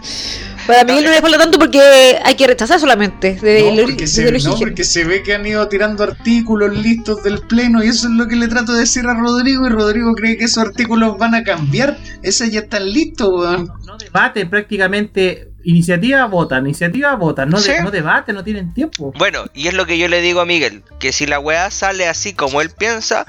Para 0.67 0.83
mí 0.83 1.01
no 1.01 1.09
le 1.09 1.21
falta 1.21 1.37
tanto 1.37 1.57
porque 1.57 1.79
hay 2.23 2.35
que 2.35 2.45
rechazar 2.45 2.77
solamente. 2.77 3.35
no, 3.41 3.81
porque 3.83 4.05
se, 4.05 4.29
no, 4.39 4.57
porque 4.57 4.83
se 4.83 5.05
ve 5.05 5.23
que 5.23 5.33
han 5.33 5.47
ido 5.47 5.65
tirando 5.69 6.03
artículos 6.03 6.75
listos 6.75 7.23
del 7.23 7.39
Pleno 7.39 7.81
y 7.81 7.87
eso 7.87 8.07
es 8.07 8.13
lo 8.13 8.27
que 8.27 8.35
le 8.35 8.49
trato 8.49 8.73
de 8.73 8.81
decir 8.81 9.07
a 9.07 9.13
Rodrigo 9.13 9.65
y 9.65 9.69
Rodrigo 9.69 10.13
cree 10.13 10.37
que 10.37 10.43
esos 10.43 10.57
artículos 10.57 11.17
van 11.17 11.35
a 11.35 11.43
cambiar. 11.45 11.97
Esos 12.21 12.51
ya 12.51 12.59
están 12.59 12.91
listos, 12.91 13.29
weón. 13.29 13.71
No 13.85 13.97
debate 13.97 14.45
prácticamente 14.45 15.53
iniciativa 15.63 16.25
vota, 16.25 16.59
iniciativa 16.59 17.15
vota, 17.15 17.45
no, 17.45 17.57
no 17.83 17.91
debate, 17.91 18.31
no 18.33 18.43
tienen 18.43 18.73
tiempo. 18.73 19.13
Bueno, 19.17 19.45
y 19.53 19.67
es 19.67 19.73
lo 19.73 19.85
que 19.85 19.97
yo 19.97 20.07
le 20.07 20.21
digo 20.21 20.39
a 20.39 20.45
Miguel, 20.45 20.83
que 20.99 21.11
si 21.11 21.25
la 21.25 21.39
weá 21.39 21.69
sale 21.71 22.07
así 22.07 22.33
como 22.33 22.61
él 22.61 22.69
piensa, 22.69 23.25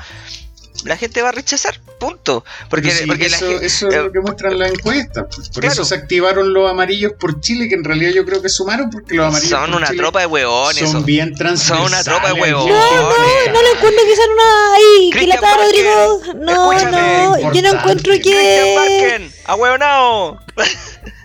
la 0.85 0.97
gente 0.97 1.21
va 1.23 1.31
a 1.31 1.33
rechazar, 1.33 1.81
punto. 1.99 2.45
Porque, 2.71 2.89
eso, 2.89 3.51
es 3.61 3.83
lo 3.83 4.07
eh, 4.07 4.13
que 4.13 4.21
muestran 4.21 4.59
las 4.59 4.73
encuestas. 4.73 5.27
Por 5.53 5.65
eso 5.65 5.85
se 5.85 5.95
activaron 5.95 6.53
los 6.53 6.71
amarillos 6.71 7.13
por 7.19 7.41
Chile, 7.41 7.69
que 7.69 7.75
en 7.75 7.85
realidad 7.85 8.13
yo 8.13 8.25
creo 8.25 8.41
que 8.41 8.49
sumaron 8.49 8.91
porque 8.91 9.15
los 9.15 9.27
amarillos 9.27 9.51
son 9.51 9.75
una 9.75 9.89
tropa 9.89 10.21
de 10.21 10.27
hueones. 10.27 10.91
Son 10.91 11.05
bien 11.05 11.35
transversales. 11.35 11.83
Son 11.83 11.93
una 11.93 12.05
tropa 12.05 12.33
de 12.33 12.41
hueones. 12.41 12.75
No, 12.75 13.01
no, 13.01 13.53
no 13.53 13.63
le 13.63 13.71
encuentro 13.71 14.03
que 14.05 14.17
sean 14.17 14.31
una 14.31 14.75
ahí, 14.75 15.11
que 15.11 15.27
la 15.27 15.37
Rodrigo. 15.57 16.21
No, 16.37 16.73
no, 16.91 17.53
yo 17.53 17.63
no 17.63 17.69
encuentro 17.73 18.13
que. 18.15 18.21
Cristian 18.21 18.75
Barken, 18.77 19.33
ahueonao. 19.45 20.41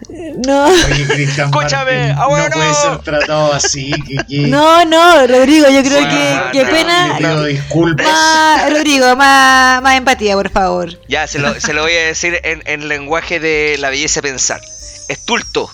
No. 0.46 0.68
Escúchame, 0.68 2.12
ah, 2.12 2.28
no 2.30 2.50
puede 2.52 2.74
ser 2.74 2.98
tratado 3.00 3.54
así. 3.54 3.92
No, 4.30 4.86
no, 4.86 5.28
Rodrigo, 5.28 5.68
yo 5.70 5.84
creo 5.84 6.08
que, 6.08 6.42
qué 6.52 6.66
pena. 6.66 7.16
Pido 7.18 7.46
disculpas. 7.46 8.06
Más, 8.06 8.72
Rodrigo, 8.72 9.16
más, 9.16 9.82
más 9.82 9.98
empatía, 9.98 10.36
por 10.36 10.50
favor. 10.50 10.90
Ya, 11.08 11.28
se 11.28 11.40
lo, 11.40 11.60
se 11.60 11.74
lo 11.74 11.84
voy 11.84 11.94
a 11.94 12.06
decir 12.06 12.40
en, 12.44 12.62
en 12.66 12.88
lenguaje 12.88 13.40
de 13.40 13.78
la 13.80 13.90
belleza 13.90 14.22
pensar. 14.22 14.62
Estulto. 15.08 15.70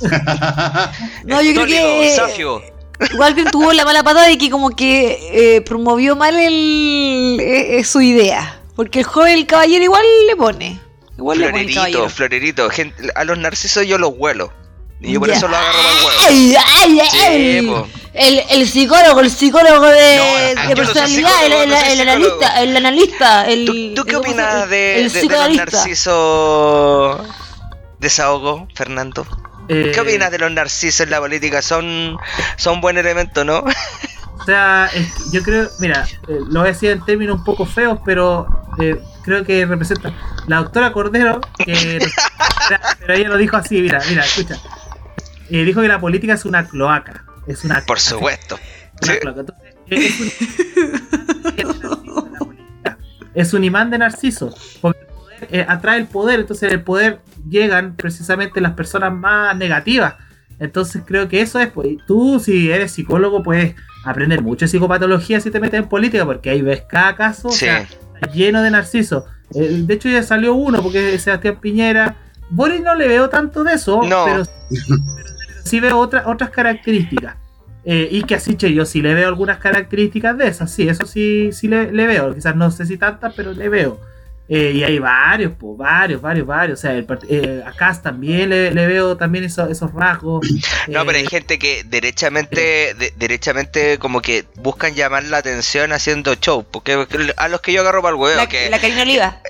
no, 1.24 1.42
yo 1.42 1.52
creo 1.54 1.66
que. 1.66 2.12
Safio. 2.14 2.62
Igual 3.12 3.34
que 3.34 3.44
tuvo 3.46 3.72
la 3.72 3.84
mala 3.84 4.02
patada 4.02 4.28
de 4.28 4.38
que 4.38 4.50
como 4.50 4.70
que 4.70 5.56
eh, 5.56 5.60
promovió 5.62 6.14
mal 6.14 6.36
el, 6.36 7.38
eh, 7.40 7.78
eh, 7.78 7.84
su 7.84 8.00
idea. 8.00 8.60
Porque 8.76 9.00
el 9.00 9.04
joven 9.04 9.34
el 9.34 9.46
caballero 9.46 9.84
igual 9.84 10.04
le 10.26 10.36
pone. 10.36 10.80
Igual 11.16 11.38
florerito, 11.38 12.08
florerito. 12.08 12.68
a 13.14 13.24
los 13.24 13.38
narcisos 13.38 13.86
yo 13.86 13.98
los 13.98 14.12
huelo. 14.16 14.52
Y 15.00 15.12
yo 15.12 15.20
por 15.20 15.30
eso 15.30 15.48
lo 15.48 15.56
agarro 15.56 15.82
mal 15.82 15.94
huevo. 15.96 16.10
Ay, 16.28 16.56
ay, 17.22 17.72
el, 18.14 18.42
el, 18.48 18.68
psicólogo, 18.68 19.20
el 19.20 19.30
psicólogo 19.30 19.86
de, 19.86 20.54
de 20.68 20.76
personalidad, 20.76 21.44
el, 21.44 21.52
el, 21.52 22.08
analista, 22.08 22.62
el 22.62 22.76
analista. 22.76 23.46
El, 23.46 23.92
¿Tú, 23.94 24.04
qué 24.04 24.16
opinas 24.16 24.68
de, 24.70 25.10
de, 25.12 25.24
los 25.24 25.56
narcisos 25.56 27.20
desahogo, 27.98 28.68
Fernando? 28.74 29.26
¿Qué 29.68 29.90
eh, 29.90 30.00
opinas 30.00 30.30
de 30.30 30.38
los 30.38 30.52
narcisos 30.52 31.00
en 31.00 31.10
la 31.10 31.20
política? 31.20 31.60
Son, 31.60 32.16
son 32.56 32.80
buen 32.80 32.96
elemento, 32.96 33.44
¿no? 33.44 33.64
O 34.36 34.46
sea, 34.46 34.90
yo 35.32 35.42
creo, 35.42 35.70
mira, 35.78 36.06
eh, 36.28 36.38
lo 36.50 36.60
voy 36.60 36.68
a 36.68 36.72
decir 36.72 36.90
en 36.90 37.02
términos 37.02 37.38
un 37.38 37.44
poco 37.44 37.64
feos, 37.64 37.98
pero 38.04 38.46
eh, 38.78 39.00
creo 39.22 39.42
que 39.42 39.64
representa 39.64 40.12
la 40.46 40.56
doctora 40.58 40.92
Cordero, 40.92 41.40
que 41.58 41.98
pero 43.00 43.14
ella 43.14 43.28
lo 43.28 43.36
dijo 43.36 43.56
así, 43.56 43.80
mira, 43.80 44.00
mira, 44.08 44.24
escucha. 44.24 44.56
Eh, 45.50 45.64
dijo 45.64 45.80
que 45.80 45.88
la 45.88 46.00
política 46.00 46.34
es 46.34 46.44
una 46.44 46.66
cloaca. 46.66 47.24
Es 47.46 47.64
una 47.64 47.82
Por 47.82 48.00
supuesto. 48.00 48.58
es, 53.34 53.52
un, 53.52 53.64
imán 53.64 53.90
de 53.90 53.98
narciso. 53.98 54.54
Porque 54.80 55.00
el 55.00 55.06
poder, 55.06 55.66
atrae 55.68 55.98
el 55.98 56.06
poder, 56.06 56.40
entonces 56.40 56.72
el 56.72 56.82
poder 56.82 57.20
llegan 57.48 57.96
precisamente 57.96 58.60
las 58.60 58.72
personas 58.72 59.12
más 59.12 59.56
negativas. 59.56 60.14
Entonces 60.58 61.02
creo 61.04 61.28
que 61.28 61.40
eso 61.40 61.58
es, 61.60 61.68
pues, 61.70 61.96
tú 62.06 62.40
si 62.40 62.70
eres 62.70 62.92
psicólogo 62.92 63.42
puedes 63.42 63.74
aprender 64.04 64.40
mucho 64.40 64.64
de 64.64 64.68
psicopatología 64.68 65.40
si 65.40 65.50
te 65.50 65.60
metes 65.60 65.80
en 65.80 65.88
política, 65.88 66.24
porque 66.24 66.50
ahí 66.50 66.62
ves 66.62 66.84
cada 66.88 67.16
caso 67.16 67.50
lleno 68.32 68.62
de 68.62 68.70
narcisos. 68.70 69.24
Eh, 69.54 69.82
de 69.84 69.94
hecho 69.94 70.08
ya 70.08 70.22
salió 70.22 70.54
uno, 70.54 70.82
porque 70.82 71.14
es 71.14 71.22
Sebastián 71.22 71.58
Piñera. 71.60 72.16
Boris 72.50 72.82
no 72.82 72.94
le 72.94 73.08
veo 73.08 73.28
tanto 73.28 73.64
de 73.64 73.74
eso, 73.74 74.00
pero, 74.02 74.44
sí 75.64 75.80
veo 75.80 75.98
otras 75.98 76.50
características. 76.50 77.36
Eh, 77.86 78.08
y 78.10 78.22
que 78.22 78.36
así, 78.36 78.54
che, 78.54 78.72
yo 78.72 78.86
sí 78.86 79.02
le 79.02 79.12
veo 79.12 79.28
algunas 79.28 79.58
características 79.58 80.38
de 80.38 80.48
esas, 80.48 80.70
sí, 80.70 80.88
eso 80.88 81.06
sí, 81.06 81.50
sí 81.52 81.68
le, 81.68 81.92
le 81.92 82.06
veo. 82.06 82.34
Quizás 82.34 82.56
no 82.56 82.70
sé 82.70 82.86
si 82.86 82.96
tantas, 82.96 83.34
pero 83.34 83.52
le 83.52 83.68
veo. 83.68 84.00
Eh, 84.46 84.72
y 84.74 84.84
hay 84.84 84.98
varios, 84.98 85.52
pues, 85.58 85.78
varios, 85.78 86.20
varios, 86.20 86.46
varios. 86.46 86.78
O 86.78 86.82
sea, 86.82 86.92
el, 86.92 87.06
eh, 87.28 87.62
acá 87.64 87.98
también 88.02 88.50
le, 88.50 88.70
veo 88.70 89.16
también 89.16 89.44
esos, 89.44 89.70
esos 89.70 89.92
rasgos. 89.92 90.46
No, 90.86 91.06
pero 91.06 91.16
hay 91.16 91.24
eh, 91.24 91.28
gente 91.28 91.58
que 91.58 91.82
derechamente, 91.84 92.94
derechamente 93.16 93.98
como 93.98 94.20
que 94.20 94.44
buscan 94.56 94.94
llamar 94.94 95.24
la 95.24 95.38
atención 95.38 95.92
haciendo 95.92 96.34
show. 96.34 96.64
Porque 96.70 97.06
a 97.36 97.48
los 97.48 97.60
que 97.62 97.72
yo 97.72 97.80
agarro 97.80 98.02
para 98.02 98.14
el 98.14 98.20
huevo. 98.20 98.36
La, 98.36 98.48
que, 98.48 98.68
la 98.68 98.78
Karina 98.78 99.02
Oliva. 99.02 99.40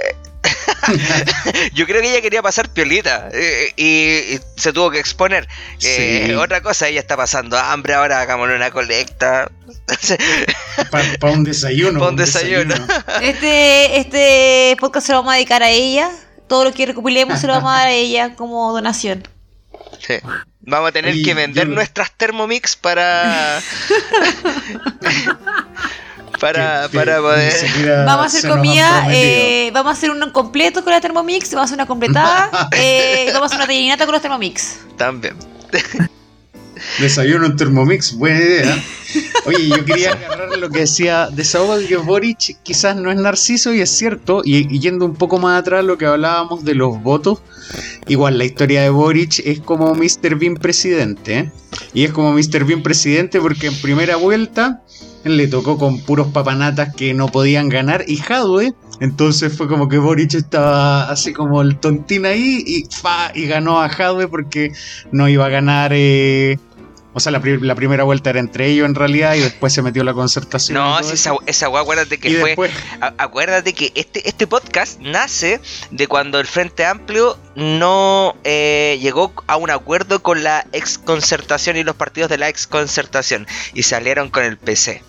Yo 1.75 1.87
creo 1.87 2.03
que 2.03 2.11
ella 2.11 2.21
quería 2.21 2.43
pasar 2.43 2.69
piolita 2.69 3.29
eh, 3.33 3.73
y, 3.77 4.39
se 4.57 4.73
tuvo 4.73 4.91
que 4.91 4.99
exponer. 4.99 5.49
Eh, 5.83 6.37
otra 6.37 6.61
cosa, 6.61 6.89
ella 6.89 7.01
está 7.01 7.17
pasando 7.17 7.59
hambre, 7.59 7.95
ahora 7.95 8.21
hagámosle 8.21 8.57
una 8.57 8.71
colecta. 8.71 9.51
Para 10.91 11.33
un 11.33 11.45
desayuno. 11.45 11.99
Para 11.99 12.11
un 12.11 12.17
desayuno. 12.17 12.75
Este, 13.23 13.99
este 13.99 14.77
podcast 14.81 15.07
se 15.07 15.13
lo 15.13 15.19
vamos 15.19 15.33
a 15.33 15.37
dedicar 15.37 15.63
a 15.63 15.71
ella. 15.71 16.11
Todo 16.47 16.65
lo 16.65 16.73
que 16.73 16.87
recopilemos 16.87 17.41
se 17.41 17.47
lo 17.47 17.55
vamos 17.55 17.73
a 17.73 17.79
dar 17.79 17.89
a 17.89 17.93
ella 17.93 18.35
como 18.35 18.73
donación. 18.73 19.27
Sí. 20.07 20.15
Vamos 20.61 20.91
a 20.91 20.93
tener 20.93 21.15
que 21.23 21.35
vender 21.35 21.69
nuestras 21.69 22.11
Thermomix 22.13 22.77
para 22.77 23.61
para, 26.45 26.89
para 26.91 27.21
poder. 27.23 28.05
Vamos 28.05 28.25
a 28.25 28.27
hacer 28.27 28.51
comida, 28.51 29.07
eh, 29.11 29.71
vamos 29.73 29.91
a 29.91 29.93
hacer 29.95 30.11
un 30.11 30.31
completo 30.31 30.85
con 30.85 30.93
la 30.93 31.01
Thermomix, 31.01 31.51
vamos 31.53 31.63
a 31.63 31.65
hacer 31.65 31.77
una 31.77 31.87
completada, 31.87 32.69
eh, 32.77 33.31
vamos 33.33 33.45
a 33.45 33.47
hacer 33.47 33.59
una 33.61 33.67
tellinata 33.67 34.05
con 34.05 34.13
los 34.13 34.21
Thermomix. 34.21 34.81
También. 34.99 35.37
Desayuno 36.99 37.47
en 37.47 37.57
Thermomix, 37.57 38.15
buena 38.15 38.39
idea. 38.39 38.85
Oye, 39.47 39.69
yo 39.69 39.85
quería 39.87 40.13
agarrar 40.13 40.59
lo 40.59 40.69
que 40.69 40.81
decía 40.81 41.31
de 41.31 41.45
Saúl, 41.45 41.87
que 41.87 41.97
Boric 41.97 42.63
quizás 42.63 42.95
no 42.95 43.11
es 43.11 43.17
narciso 43.17 43.73
y 43.73 43.81
es 43.81 43.89
cierto, 43.89 44.43
y, 44.45 44.79
yendo 44.81 45.07
un 45.07 45.15
poco 45.15 45.39
más 45.39 45.59
atrás 45.59 45.83
lo 45.83 45.97
que 45.97 46.05
hablábamos 46.05 46.63
de 46.65 46.75
los 46.75 47.03
votos, 47.03 47.41
igual 48.07 48.37
la 48.37 48.45
historia 48.45 48.83
de 48.83 48.91
Boric 48.91 49.41
es 49.47 49.61
como 49.61 49.95
Mr. 49.95 50.35
Bean 50.37 50.57
presidente, 50.57 51.39
¿eh? 51.39 51.53
y 51.95 52.05
es 52.05 52.13
como 52.13 52.33
Mr. 52.33 52.65
Bean 52.65 52.83
presidente 52.83 53.41
porque 53.41 53.69
en 53.69 53.81
primera 53.81 54.17
vuelta 54.17 54.83
le 55.25 55.49
tocó 55.49 55.79
con 55.79 56.01
puros 56.01 56.29
papanatas 56.29 56.95
que 56.95 57.15
no 57.15 57.29
podían 57.29 57.69
ganar 57.69 58.05
y 58.07 58.17
Jadwe, 58.17 58.75
entonces 59.01 59.57
fue 59.57 59.69
como 59.69 59.89
que 59.89 59.99
Boric 59.99 60.35
estaba 60.35 61.11
así 61.11 61.33
como 61.33 61.63
el 61.63 61.79
tontín 61.79 62.27
ahí 62.27 62.63
y, 62.67 62.85
fa, 62.91 63.33
y 63.35 63.47
ganó 63.47 63.81
a 63.81 63.89
Jadwe 63.89 64.29
porque 64.29 64.73
no 65.13 65.29
iba 65.29 65.47
a 65.47 65.49
ganar 65.49 65.93
eh, 65.95 66.59
o 67.17 67.21
sea, 67.21 67.31
la, 67.31 67.41
primera 67.41 68.03
vuelta 68.03 68.31
era 68.31 68.41
entre 68.41 68.67
ellos 68.67 68.87
en 68.87 68.97
realidad 68.97 69.37
y 69.37 69.41
después 69.41 69.73
se 69.73 69.83
metió 69.83 70.03
la 70.03 70.15
concertación. 70.15 70.77
No, 70.77 71.01
si 71.05 71.15
esa, 71.15 71.35
esa 71.47 71.67
acuérdate 71.67 72.19
que 72.19 72.55
fue. 72.57 72.71
acuérdate 73.19 73.73
que 73.73 73.93
este, 73.95 74.29
este 74.29 74.49
podcast 74.49 74.99
nace 74.99 75.61
de 75.93 76.09
cuando 76.09 76.41
el 76.41 76.47
Frente 76.49 76.85
Amplio 76.85 77.39
no 77.55 78.35
eh, 78.43 78.99
llegó 79.01 79.33
a 79.47 79.57
un 79.57 79.71
acuerdo 79.71 80.23
con 80.23 80.43
la 80.43 80.67
exconcertación 80.73 81.77
y 81.77 81.85
los 81.85 81.95
partidos 81.95 82.31
de 82.31 82.39
la 82.39 82.49
exconcertación 82.49 83.47
y 83.75 83.85
salieron 83.85 84.29
con 84.29 84.43
el 84.43 84.59
PC. 84.59 85.05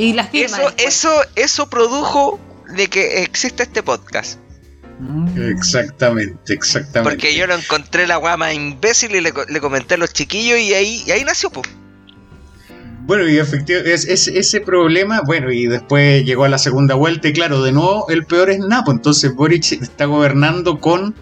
Y 0.00 0.14
las 0.14 0.30
Eso, 0.32 0.72
eso, 0.78 1.10
eso 1.36 1.68
produjo 1.68 2.40
de 2.74 2.88
que 2.88 3.22
exista 3.22 3.64
este 3.64 3.82
podcast. 3.82 4.40
Mm. 4.98 5.50
Exactamente, 5.50 6.54
exactamente. 6.54 7.10
Porque 7.10 7.36
yo 7.36 7.46
lo 7.46 7.54
encontré 7.54 8.06
la 8.06 8.16
guama 8.16 8.54
imbécil 8.54 9.14
y 9.14 9.20
le, 9.20 9.60
comenté 9.60 9.96
a 9.96 9.98
los 9.98 10.14
chiquillos 10.14 10.58
y 10.58 10.72
ahí, 10.72 11.04
ahí 11.10 11.22
nació, 11.22 11.50
pues. 11.50 11.68
Bueno, 13.00 13.28
y 13.28 13.36
efectivamente, 13.36 13.92
es, 13.92 14.26
ese 14.26 14.60
problema, 14.62 15.20
bueno, 15.20 15.52
y 15.52 15.66
después 15.66 16.24
llegó 16.24 16.44
a 16.44 16.48
la 16.48 16.58
segunda 16.58 16.94
vuelta 16.94 17.28
y 17.28 17.34
claro, 17.34 17.62
de 17.62 17.72
nuevo 17.72 18.06
el 18.08 18.24
peor 18.24 18.48
es 18.48 18.60
Napo, 18.60 18.92
entonces 18.92 19.34
Boric 19.34 19.72
está 19.72 20.06
gobernando 20.06 20.80
con 20.80 21.14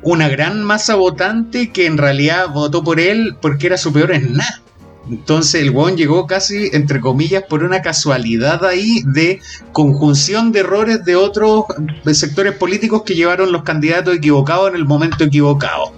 una 0.00 0.28
gran 0.30 0.64
masa 0.64 0.94
votante 0.94 1.70
que 1.70 1.84
en 1.84 1.98
realidad 1.98 2.48
votó 2.48 2.82
por 2.82 2.98
él 2.98 3.36
porque 3.42 3.66
era 3.66 3.76
superior 3.76 4.12
en 4.12 4.38
nada. 4.38 4.63
Entonces 5.08 5.60
el 5.60 5.70
weón 5.70 5.96
llegó 5.96 6.26
casi, 6.26 6.70
entre 6.72 7.00
comillas, 7.00 7.44
por 7.48 7.62
una 7.62 7.82
casualidad 7.82 8.64
ahí 8.64 9.02
de 9.04 9.40
conjunción 9.72 10.50
de 10.50 10.60
errores 10.60 11.04
de 11.04 11.16
otros 11.16 11.64
sectores 12.12 12.54
políticos 12.54 13.02
que 13.04 13.14
llevaron 13.14 13.52
los 13.52 13.64
candidatos 13.64 14.16
equivocados 14.16 14.70
en 14.70 14.76
el 14.76 14.86
momento 14.86 15.24
equivocado. 15.24 15.92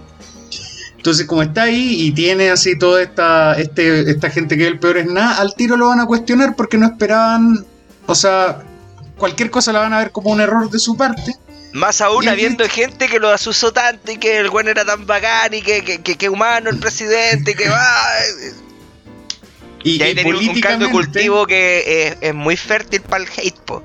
Entonces, 0.96 1.26
como 1.26 1.42
está 1.42 1.64
ahí 1.64 2.02
y 2.02 2.10
tiene 2.10 2.50
así 2.50 2.76
toda 2.76 3.00
esta, 3.00 3.54
este, 3.54 4.10
esta 4.10 4.28
gente 4.28 4.56
que 4.56 4.66
el 4.66 4.80
peor 4.80 4.98
es 4.98 5.06
nada, 5.06 5.40
al 5.40 5.54
tiro 5.54 5.76
lo 5.76 5.86
van 5.86 6.00
a 6.00 6.06
cuestionar 6.06 6.56
porque 6.56 6.78
no 6.78 6.86
esperaban, 6.86 7.64
o 8.06 8.14
sea, 8.16 8.64
cualquier 9.16 9.50
cosa 9.50 9.72
la 9.72 9.80
van 9.80 9.92
a 9.92 9.98
ver 9.98 10.10
como 10.10 10.30
un 10.30 10.40
error 10.40 10.68
de 10.68 10.80
su 10.80 10.96
parte. 10.96 11.36
Más 11.72 12.00
aún 12.00 12.26
habiendo 12.26 12.68
gente 12.68 13.06
que 13.06 13.20
lo 13.20 13.28
asusó 13.28 13.72
tanto 13.72 14.10
y 14.10 14.16
que 14.16 14.38
el 14.38 14.48
weón 14.48 14.66
era 14.66 14.84
tan 14.84 15.06
bacán 15.06 15.54
y 15.54 15.62
que, 15.62 15.84
que, 15.84 16.00
que, 16.00 16.28
humano 16.28 16.70
el 16.70 16.80
presidente 16.80 17.52
y 17.52 17.54
que 17.54 17.68
va... 17.68 17.86
Y, 19.86 20.02
ahí 20.02 20.14
tenía 20.14 20.34
un 20.34 20.60
caldo 20.60 20.86
de 20.86 20.92
cultivo 20.92 21.46
que 21.46 22.16
es, 22.20 22.34
muy 22.34 22.56
fértil 22.56 23.02
para 23.02 23.24
el 23.24 23.30
hate, 23.30 23.58
po. 23.64 23.82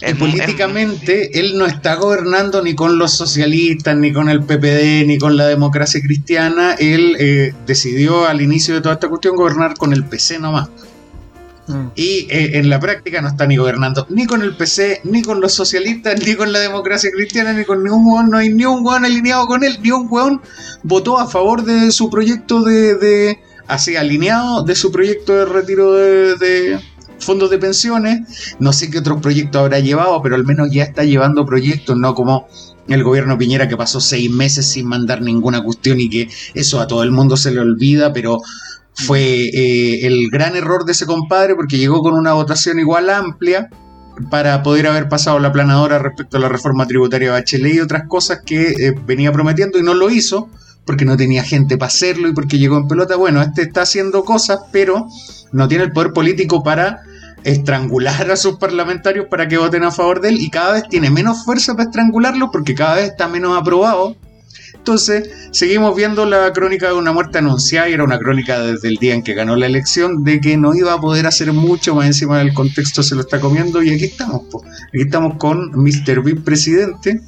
Y 0.00 0.14
políticamente 0.14 1.38
él 1.38 1.58
no 1.58 1.66
está 1.66 1.94
gobernando 1.96 2.62
ni 2.62 2.74
con 2.74 2.98
los 2.98 3.12
socialistas, 3.12 3.96
ni 3.96 4.12
con 4.12 4.28
el 4.28 4.42
PPD, 4.42 5.06
ni 5.06 5.18
con 5.18 5.36
la 5.36 5.46
democracia 5.46 6.00
cristiana. 6.00 6.74
Él 6.78 7.16
eh, 7.18 7.54
decidió 7.66 8.26
al 8.26 8.40
inicio 8.40 8.74
de 8.74 8.80
toda 8.80 8.94
esta 8.94 9.08
cuestión 9.08 9.36
gobernar 9.36 9.76
con 9.76 9.92
el 9.92 10.04
PC 10.04 10.38
nomás. 10.38 10.68
Mm. 11.66 11.88
Y 11.94 12.26
eh, 12.30 12.58
en 12.58 12.70
la 12.70 12.80
práctica 12.80 13.20
no 13.20 13.28
está 13.28 13.46
ni 13.46 13.56
gobernando 13.56 14.06
ni 14.08 14.24
con 14.26 14.42
el 14.42 14.56
PC, 14.56 15.02
ni 15.04 15.22
con 15.22 15.40
los 15.40 15.52
socialistas, 15.52 16.18
ni 16.24 16.34
con 16.34 16.50
la 16.52 16.60
democracia 16.60 17.10
cristiana, 17.14 17.52
ni 17.52 17.64
con 17.64 17.84
ningún 17.84 18.06
hueón. 18.06 18.30
No 18.30 18.38
hay 18.38 18.52
ni 18.52 18.64
un 18.64 18.84
hueón 18.84 19.04
alineado 19.04 19.46
con 19.46 19.64
él, 19.64 19.78
ni 19.82 19.90
un 19.90 20.08
hueón 20.10 20.40
votó 20.82 21.18
a 21.18 21.28
favor 21.28 21.64
de 21.64 21.92
su 21.92 22.08
proyecto 22.08 22.62
de, 22.62 23.38
así 23.68 23.96
alineado 23.96 24.62
de 24.62 24.74
su 24.74 24.90
proyecto 24.90 25.34
de 25.34 25.44
retiro 25.44 25.92
de, 25.92 26.80
fondos 27.20 27.50
de 27.50 27.58
pensiones. 27.58 28.56
No 28.58 28.72
sé 28.72 28.90
qué 28.90 28.98
otros 28.98 29.20
proyectos 29.20 29.60
habrá 29.60 29.78
llevado, 29.78 30.20
pero 30.22 30.34
al 30.34 30.44
menos 30.44 30.70
ya 30.72 30.82
está 30.82 31.04
llevando 31.04 31.46
proyectos, 31.46 31.96
no 31.96 32.14
como 32.14 32.48
el 32.88 33.04
gobierno 33.04 33.36
Piñera 33.36 33.68
que 33.68 33.76
pasó 33.76 34.00
seis 34.00 34.30
meses 34.30 34.66
sin 34.66 34.86
mandar 34.86 35.20
ninguna 35.20 35.62
cuestión 35.62 36.00
y 36.00 36.08
que 36.08 36.28
eso 36.54 36.80
a 36.80 36.86
todo 36.86 37.02
el 37.02 37.10
mundo 37.10 37.36
se 37.36 37.50
le 37.50 37.60
olvida, 37.60 38.12
pero 38.12 38.40
fue 38.94 39.44
eh, 39.44 40.06
el 40.06 40.30
gran 40.30 40.56
error 40.56 40.84
de 40.84 40.92
ese 40.92 41.06
compadre 41.06 41.54
porque 41.54 41.76
llegó 41.76 42.00
con 42.00 42.14
una 42.14 42.32
votación 42.32 42.78
igual 42.78 43.10
amplia 43.10 43.68
para 44.30 44.62
poder 44.62 44.88
haber 44.88 45.08
pasado 45.08 45.38
la 45.38 45.52
planadora 45.52 45.98
respecto 45.98 46.38
a 46.38 46.40
la 46.40 46.48
reforma 46.48 46.86
tributaria 46.86 47.28
de 47.28 47.32
Bachelet 47.38 47.74
y 47.74 47.80
otras 47.80 48.08
cosas 48.08 48.40
que 48.44 48.70
eh, 48.70 48.94
venía 49.06 49.30
prometiendo 49.30 49.78
y 49.78 49.82
no 49.82 49.94
lo 49.94 50.10
hizo 50.10 50.48
porque 50.88 51.04
no 51.04 51.18
tenía 51.18 51.44
gente 51.44 51.76
para 51.76 51.88
hacerlo 51.88 52.28
y 52.28 52.32
porque 52.32 52.56
llegó 52.56 52.78
en 52.78 52.88
pelota. 52.88 53.14
Bueno, 53.14 53.42
este 53.42 53.60
está 53.60 53.82
haciendo 53.82 54.24
cosas, 54.24 54.60
pero 54.72 55.06
no 55.52 55.68
tiene 55.68 55.84
el 55.84 55.92
poder 55.92 56.14
político 56.14 56.62
para 56.62 57.02
estrangular 57.44 58.30
a 58.30 58.36
sus 58.36 58.56
parlamentarios 58.56 59.26
para 59.26 59.46
que 59.48 59.58
voten 59.58 59.84
a 59.84 59.90
favor 59.90 60.22
de 60.22 60.30
él 60.30 60.40
y 60.40 60.48
cada 60.48 60.72
vez 60.72 60.84
tiene 60.88 61.10
menos 61.10 61.44
fuerza 61.44 61.74
para 61.74 61.90
estrangularlo 61.90 62.50
porque 62.50 62.74
cada 62.74 62.94
vez 62.94 63.10
está 63.10 63.28
menos 63.28 63.54
aprobado. 63.54 64.16
Entonces, 64.72 65.28
seguimos 65.50 65.94
viendo 65.94 66.24
la 66.24 66.50
crónica 66.54 66.86
de 66.86 66.94
una 66.94 67.12
muerte 67.12 67.36
anunciada 67.36 67.90
y 67.90 67.92
era 67.92 68.04
una 68.04 68.18
crónica 68.18 68.58
desde 68.60 68.88
el 68.88 68.96
día 68.96 69.12
en 69.12 69.22
que 69.22 69.34
ganó 69.34 69.56
la 69.56 69.66
elección 69.66 70.24
de 70.24 70.40
que 70.40 70.56
no 70.56 70.74
iba 70.74 70.94
a 70.94 71.00
poder 71.02 71.26
hacer 71.26 71.52
mucho, 71.52 71.94
más 71.94 72.06
encima 72.06 72.38
del 72.38 72.54
contexto 72.54 73.02
se 73.02 73.14
lo 73.14 73.20
está 73.20 73.40
comiendo 73.40 73.82
y 73.82 73.90
aquí 73.90 74.06
estamos, 74.06 74.40
aquí 74.88 75.02
estamos 75.02 75.36
con 75.36 75.70
Mr. 75.72 76.22
Big 76.24 76.42
presidente 76.42 77.20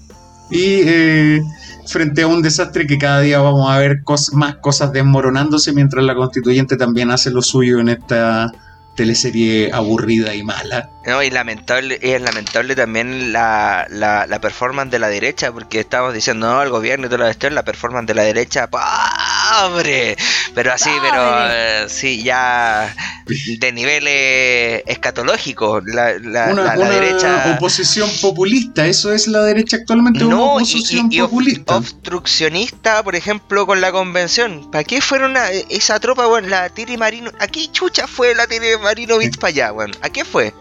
y 0.51 0.81
eh, 0.83 1.43
frente 1.87 2.23
a 2.23 2.27
un 2.27 2.43
desastre 2.43 2.87
que 2.87 2.99
cada 2.99 3.21
día 3.21 3.41
vamos 3.41 3.71
a 3.71 3.79
ver 3.79 4.03
más 4.33 4.57
cosas 4.57 4.93
desmoronándose 4.93 5.73
mientras 5.73 6.05
la 6.05 6.15
constituyente 6.15 6.77
también 6.77 7.11
hace 7.11 7.31
lo 7.31 7.43
suyo 7.43 7.79
en 7.79 7.89
esta 7.89 8.53
teleserie 8.95 9.71
aburrida 9.73 10.35
y 10.35 10.43
mala. 10.43 10.91
No, 11.07 11.23
y 11.23 11.31
lamentable, 11.31 11.99
es 12.03 12.21
lamentable 12.21 12.77
también 12.77 13.33
la, 13.33 13.87
la, 13.89 14.41
performance 14.41 14.91
de 14.91 14.99
la 14.99 15.09
derecha, 15.09 15.51
porque 15.53 15.81
estamos 15.81 16.13
diciendo, 16.13 16.51
no, 16.51 16.63
el 16.63 16.69
gobierno 16.69 17.07
y 17.07 17.09
toda 17.09 17.21
la 17.21 17.25
cuestión, 17.27 17.55
la 17.55 17.65
performance 17.65 18.07
de 18.07 18.15
la 18.15 18.25
derecha, 18.25 18.69
pobre, 18.69 20.17
pero 20.55 20.73
así, 20.73 20.91
pero 21.01 21.51
eh, 21.51 21.85
sí, 21.89 22.23
ya 22.23 22.95
de 23.27 23.73
niveles 23.73 24.83
escatológicos, 24.87 25.83
la, 25.87 26.19
la, 26.19 26.49
una, 26.53 26.75
derecha... 26.75 27.55
oposición 27.57 28.11
populista, 28.21 28.87
eso 28.87 29.13
es 29.13 29.29
la 29.29 29.43
derecha 29.43 29.77
actualmente, 29.77 30.25
una 30.25 30.41
oposición 30.41 31.11
populista. 31.11 31.77
obstruccionista, 31.77 33.03
por 33.03 33.15
ejemplo, 33.15 33.67
con 33.67 33.81
la 33.81 33.93
convención, 33.93 34.71
¿para 34.71 34.85
qué 34.85 35.01
fueron 35.01 35.35
esa 35.69 36.01
tropa, 36.01 36.27
bueno, 36.27 36.49
la 36.49 36.69
Tiri 36.69 36.97
Marino, 36.97 37.31
aquí 37.39 37.69
chucha 37.73 38.07
fue 38.07 38.35
la 38.35 38.47
Tiri 38.47 38.79
Marinovich 38.83 39.39
para 39.39 39.49
allá, 39.49 39.71
bueno, 39.71 39.95
¿a 40.03 40.09
qué 40.09 40.25
fue? 40.25 40.53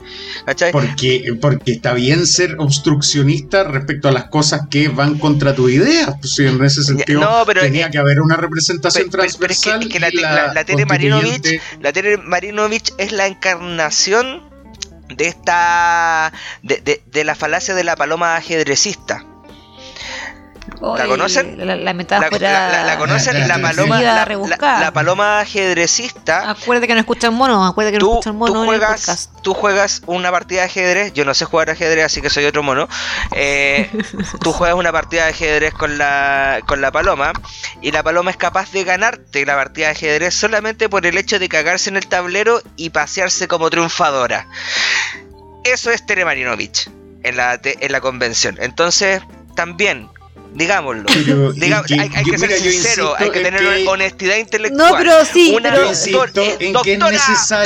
Porque, 0.71 1.33
porque 1.39 1.71
está 1.73 1.93
bien 1.93 2.25
ser 2.25 2.55
obstruccionista 2.57 3.63
respecto 3.63 4.07
a 4.07 4.11
las 4.11 4.25
cosas 4.25 4.61
que 4.69 4.87
van 4.87 5.17
contra 5.17 5.55
tu 5.55 5.69
idea. 5.69 6.15
Pues 6.19 6.39
en 6.39 6.63
ese 6.63 6.83
sentido 6.83 7.45
tenía 7.59 7.89
que 7.89 7.97
haber 7.97 8.21
una 8.21 8.35
representación 8.35 9.09
transversal. 9.09 9.78
que, 9.78 9.78
la, 9.79 10.09
la, 10.21 10.53
la, 10.53 10.63
Tere 10.65 10.85
Marinovich, 10.85 11.61
la 11.79 11.91
Marinovich 12.23 12.93
es 12.97 13.11
la 13.11 13.27
encarnación 13.27 14.49
de 15.07 15.27
esta 15.27 16.31
de, 16.63 16.77
de, 16.77 17.01
de 17.05 17.23
la 17.23 17.35
falacia 17.35 17.75
de 17.75 17.83
la 17.83 17.95
paloma 17.95 18.35
ajedrecista. 18.35 19.25
¿La 20.81 21.07
conocen? 21.07 21.67
La, 21.67 21.75
la 21.75 21.93
metáfora. 21.93 22.83
La, 22.85 22.97
conocen? 22.97 23.47
La 23.47 23.59
paloma. 23.59 24.01
La, 24.01 24.91
paloma 24.93 25.39
ajedrecista. 25.41 26.51
Acuérdate 26.51 26.87
que 26.87 26.93
no 26.93 27.01
escuchan 27.01 27.33
mono. 27.33 27.65
Acuérdate 27.65 27.97
que 27.97 28.03
no 28.03 28.11
escuchan 28.11 28.35
mono. 28.37 28.53
Tú 28.53 28.65
juegas, 28.65 29.29
tú 29.41 29.53
juegas 29.53 30.01
una 30.05 30.31
partida 30.31 30.61
de 30.61 30.65
ajedrez. 30.67 31.13
Yo 31.13 31.25
no 31.25 31.33
sé 31.33 31.45
jugar 31.45 31.69
ajedrez, 31.69 32.05
así 32.05 32.21
que 32.21 32.29
soy 32.29 32.45
otro 32.45 32.63
mono. 32.63 32.87
Eh, 33.33 33.89
tú 34.41 34.53
juegas 34.53 34.77
una 34.77 34.91
partida 34.91 35.25
de 35.25 35.31
ajedrez 35.31 35.73
con 35.73 35.97
la, 35.97 36.61
con 36.65 36.79
la 36.81 36.91
paloma. 36.91 37.33
Y 37.81 37.91
la 37.91 38.01
paloma 38.01 38.31
es 38.31 38.37
capaz 38.37 38.71
de 38.71 38.83
ganarte 38.85 39.45
la 39.45 39.55
partida 39.55 39.87
de 39.87 39.91
ajedrez 39.91 40.33
solamente 40.33 40.87
por 40.87 41.05
el 41.05 41.17
hecho 41.17 41.39
de 41.39 41.49
cagarse 41.49 41.89
en 41.89 41.97
el 41.97 42.07
tablero 42.07 42.61
y 42.77 42.91
pasearse 42.91 43.47
como 43.47 43.69
triunfadora. 43.69 44.47
Eso 45.65 45.91
es 45.91 46.05
Tere 46.05 46.23
Marinovich 46.23 46.89
en 47.23 47.35
la, 47.35 47.59
en 47.61 47.91
la 47.91 47.99
convención. 47.99 48.57
Entonces, 48.61 49.21
también 49.55 50.09
Digámoslo. 50.53 51.05
hay, 51.09 52.23
que 52.23 52.37
ser 52.37 52.51
sincero, 52.59 53.13
hay 53.17 53.29
que 53.29 53.41
tener 53.41 53.87
honestidad 53.87 54.37
intelectual. 54.37 54.91
No, 54.91 54.97
pero 54.97 55.25
sí, 55.25 55.55
una 55.55 55.75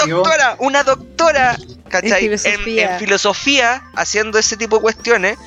doctora, 0.06 0.56
una 0.60 0.84
doctora, 0.84 1.58
¿cachai? 1.90 2.26
En 2.44 3.00
filosofía. 3.00 3.84
haciendo 3.96 4.38
ese 4.38 4.58
tipo 4.58 4.78
de 4.78 4.82
cuestiones. 4.82 5.38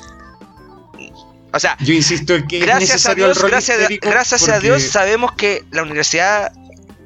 O 1.53 1.59
sea, 1.59 1.77
yo 1.79 1.93
insisto 1.93 2.35
en 2.35 2.47
que 2.47 2.59
gracias 2.59 3.05
a 3.05 3.15
Dios, 3.15 3.41
gracias, 3.41 3.77
gracias 4.01 4.49
a 4.49 4.59
Dios 4.59 4.83
sabemos 4.83 5.31
que 5.33 5.63
la 5.71 5.83
universidad 5.83 6.51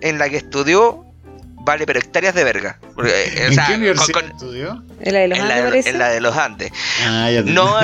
en 0.02 0.18
la 0.18 0.30
que 0.30 0.38
estudió 0.38 1.01
vale, 1.64 1.86
pero 1.86 2.00
hectáreas 2.00 2.36
de 2.36 2.44
verga. 2.44 2.80
Eh, 3.06 3.48
¿En 3.50 3.56
qué 3.56 3.76
universidad 3.76 4.26
estudió? 4.26 4.84
¿En 5.00 5.14
la 5.14 5.20
de 5.20 5.28
los 5.28 5.40
Andes? 5.40 5.86
En 5.86 6.00
la 6.00 6.10
de 6.10 6.22
los 6.22 6.38
Andes. 6.38 6.72
Ah, 7.04 7.30
no, 7.46 7.76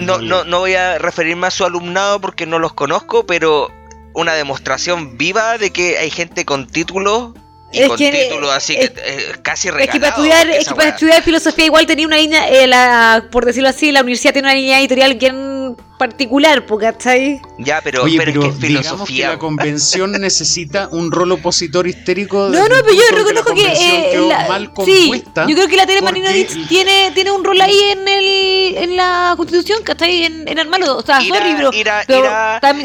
no, 0.20 0.44
no, 0.44 0.58
voy 0.58 0.74
a 0.74 0.98
referirme 0.98 1.46
a 1.46 1.50
su 1.50 1.64
alumnado 1.64 2.20
porque 2.20 2.46
no 2.46 2.58
los 2.58 2.72
conozco, 2.72 3.26
pero 3.26 3.70
una 4.14 4.34
demostración 4.34 5.18
viva 5.18 5.58
de 5.58 5.70
que 5.70 5.98
hay 5.98 6.10
gente 6.10 6.44
con 6.44 6.66
títulos 6.66 7.32
y 7.72 7.88
con 7.88 7.96
títulos 7.96 8.50
así 8.52 8.76
que 8.76 8.92
eh, 8.96 9.32
casi 9.42 9.70
regalado. 9.70 9.84
Es 9.84 9.92
que 9.92 10.00
para 10.00 10.10
estudiar, 10.10 10.50
es 10.50 10.68
que 10.68 10.74
para 10.74 10.88
estudiar 10.90 11.22
filosofía 11.22 11.64
igual 11.64 11.86
tenía 11.86 12.06
una 12.06 12.16
línea, 12.16 12.48
eh, 12.48 12.66
la, 12.68 13.26
por 13.32 13.44
decirlo 13.44 13.68
así, 13.68 13.90
la 13.90 14.02
universidad 14.02 14.32
tiene 14.32 14.48
una 14.48 14.54
línea 14.54 14.78
editorial 14.78 15.14
bien 15.14 15.76
particular, 15.98 16.64
¿cachai? 16.66 17.40
Ya, 17.58 17.80
pero, 17.82 18.04
pero, 18.04 18.42
es 18.42 18.54
que 18.56 18.66
filosofía. 18.66 19.26
Que 19.26 19.32
la 19.34 19.38
convención 19.38 20.12
necesita 20.20 20.88
un 20.90 21.10
rol 21.10 21.32
opositor 21.32 21.86
histérico. 21.86 22.48
No, 22.48 22.68
no, 22.68 22.76
pero 22.82 22.92
yo 22.92 23.02
reconozco 23.16 23.54
que. 23.54 23.66
Eh, 23.66 24.28
mal 24.48 24.72
sí, 24.84 25.24
yo 25.48 25.54
creo 25.54 25.68
que 25.68 25.76
la 25.76 25.86
Tere 25.86 26.02
Marinovich 26.02 26.68
tiene, 26.68 27.10
tiene 27.14 27.30
un 27.30 27.44
rol 27.44 27.60
ahí 27.60 27.80
en 27.90 28.08
el 28.08 28.76
en 28.76 28.96
la 28.96 29.34
constitución, 29.36 29.82
¿cachai? 29.82 30.24
En, 30.24 30.48
en 30.48 30.58
armarlo. 30.58 30.96
O 30.96 31.02
sea, 31.02 31.20
sorry, 31.20 31.54
bro. 31.54 31.70
pero 32.06 32.28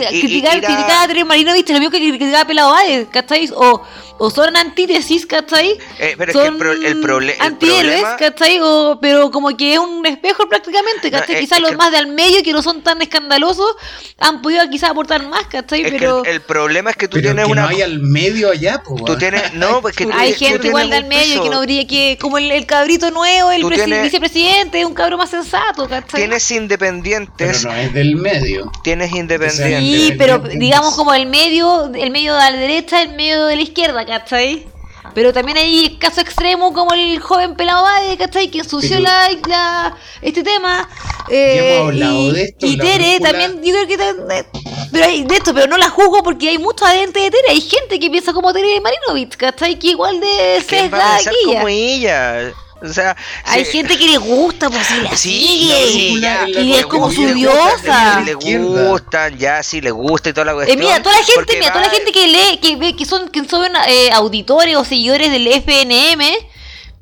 criticar, 0.10 0.61
criticar 0.61 1.03
a 1.03 1.07
Tere 1.07 1.26
Marinovich, 1.26 1.69
lo 1.69 1.80
mismo 1.80 1.91
que 1.91 1.99
criticar 1.99 2.44
a 2.44 2.48
Pelado 2.48 2.72
Báez, 2.72 3.07
¿cachai? 3.11 3.49
O 3.56 3.81
o 4.19 4.30
son 4.30 4.56
antítesis, 4.56 5.26
¿cachai? 5.26 5.77
Eh, 5.98 6.15
pero 6.18 6.34
son 6.34 6.56
es 6.56 6.61
que 6.61 6.72
el, 6.72 6.86
el, 6.86 7.02
problema. 7.02 7.44
Antihéroes, 7.44 8.03
¿cachai? 8.19 8.60
O, 8.61 8.99
pero 9.02 9.31
como 9.31 9.56
que 9.56 9.73
es 9.73 9.80
un 9.80 10.06
espejo 10.06 10.48
prácticamente, 10.48 11.10
¿cachai? 11.10 11.40
Quizás 11.40 11.61
los 11.61 11.76
más 11.77 11.90
de 11.91 11.98
al 11.98 12.07
medio 12.07 12.44
que 12.44 12.52
no 12.52 12.61
son 12.61 12.84
tan 12.84 12.99
tan 13.00 13.08
escandalosos, 13.08 13.76
han 14.20 14.42
podido 14.42 14.68
quizás 14.70 14.90
aportar 14.92 15.26
más, 15.28 15.46
¿cachai? 15.48 15.82
Es 15.82 15.92
que 15.92 16.00
Pero 16.00 16.24
el, 16.24 16.32
el 16.34 16.42
problema 16.42 16.90
es 16.92 16.98
que 16.98 17.08
tú 17.08 17.16
Pero 17.18 17.30
tienes 17.30 17.46
que 17.46 17.52
una. 17.52 17.62
no 17.64 17.68
hay 17.70 17.82
al 17.82 18.00
medio 18.00 18.52
allá, 18.52 18.82
pues. 18.86 19.04
Tú 19.06 19.18
tienes. 19.18 19.54
No, 19.54 19.82
porque 19.82 20.06
tú, 20.06 20.12
hay 20.14 20.34
tú 20.34 20.40
gente 20.40 20.68
igual 20.68 20.90
del 20.90 21.04
un 21.04 21.10
medio 21.10 21.28
peso. 21.34 21.44
que 21.44 21.50
no 21.50 21.62
brilla, 21.62 21.88
que 21.88 22.18
como 22.20 22.38
el, 22.38 22.52
el 22.52 22.66
cabrito 22.66 23.12
nuevo, 23.12 23.52
el 23.52 23.62
Tú 23.62 23.70
presi- 23.70 23.76
tienes- 23.86 24.04
vicepresidente, 24.04 24.86
un 24.86 24.94
cabro 24.94 25.18
más 25.18 25.30
sensato, 25.30 25.88
¿cachai? 25.88 26.22
Tienes 26.22 26.46
Pero 26.48 26.62
independientes. 26.62 27.66
no 27.66 27.74
es 27.74 27.94
del 27.94 28.16
medio. 28.16 28.72
Tienes 28.84 29.12
independientes. 29.14 30.02
Sí, 30.08 30.16
pero 30.18 30.40
digamos 30.40 30.96
como 30.96 31.14
el 31.14 31.26
medio, 31.28 31.92
el 31.94 32.12
medio 32.12 32.34
de 32.34 32.40
la 32.40 32.52
derecha, 32.52 33.02
el 33.02 33.14
medio 33.16 33.46
de 33.46 33.56
la 33.56 33.62
izquierda, 33.62 34.06
¿cachai? 34.06 34.68
Pero 35.14 35.34
también 35.34 35.57
hay 35.57 35.98
casos 35.98 36.19
extremos 36.19 36.73
como 36.73 36.94
el 36.94 37.19
joven 37.19 37.56
pelado 37.56 37.84
Bade, 37.84 38.18
¿cachai? 38.18 38.49
Que 38.49 38.60
ensució 38.60 38.99
la, 38.99 39.30
la- 39.48 39.98
este 40.22 40.44
tema. 40.44 40.88
Eh, 41.30 41.76
hemos 41.76 41.88
hablado 41.90 42.19
y, 42.19 42.31
de 42.31 42.41
esto, 42.44 42.65
y 42.65 42.77
Tere 42.77 43.19
también, 43.19 43.61
yo 43.64 43.73
creo 43.73 43.88
que 43.88 44.45
pero 44.91 45.06
hay 45.06 45.23
de 45.23 45.36
esto, 45.36 45.53
pero 45.53 45.68
no 45.68 45.77
la 45.77 45.90
juzgo 45.90 46.23
porque 46.23 46.49
hay 46.49 46.57
mucho 46.57 46.86
adentro 46.86 47.22
de 47.22 47.30
Tere. 47.30 47.49
Hay 47.49 47.61
gente 47.61 47.99
que 47.99 48.10
piensa 48.10 48.34
como 48.34 48.52
Tere 48.53 48.81
Marinovich, 48.81 49.36
¿cachai? 49.38 49.77
Que 49.77 49.90
igual 49.90 50.19
de 50.19 50.64
¿Quién 50.68 50.86
va 50.86 50.90
sesgada 50.90 51.14
a 51.14 51.18
pensar 51.18 51.34
que 51.34 51.45
como 51.45 51.68
ella. 51.68 52.53
O 52.82 52.88
sea, 52.94 53.16
Hay 53.44 53.66
sí, 53.66 53.72
gente 53.74 53.98
que 53.98 54.08
le 54.08 54.18
gusta, 54.18 54.70
pues 54.70 54.88
si 54.88 55.02
la 55.02 55.18
Sí, 55.18 55.48
sigue. 55.48 55.88
sí, 55.92 56.22
ya. 56.22 56.48
y 56.48 56.74
es 56.76 56.86
como 56.86 57.12
su 57.12 57.24
Le 57.26 57.34
diosa. 57.34 58.22
Le 58.22 58.34
gustan, 58.36 59.38
ya, 59.38 59.62
sí, 59.64 59.82
le 59.82 59.92
gusta 59.92 60.30
y 60.30 60.34
toda 60.34 60.46
la 60.46 60.52
Eh, 60.52 60.56
cuestión. 60.56 60.80
mira, 60.80 61.02
toda 61.04 61.18
la 61.18 61.24
gente, 61.24 61.54
mira, 61.60 61.74
toda 61.74 61.86
la 61.86 61.90
gente 61.92 62.12
que 62.12 62.28
lee, 62.28 62.58
que 62.62 62.76
ve, 62.78 62.96
que 62.96 63.06
son, 63.06 63.28
que 63.30 63.44
son 63.44 63.70
eh, 63.88 64.12
auditores 64.14 64.76
o 64.78 64.86
seguidores 64.86 65.30
del 65.30 65.48
FNM 65.48 66.24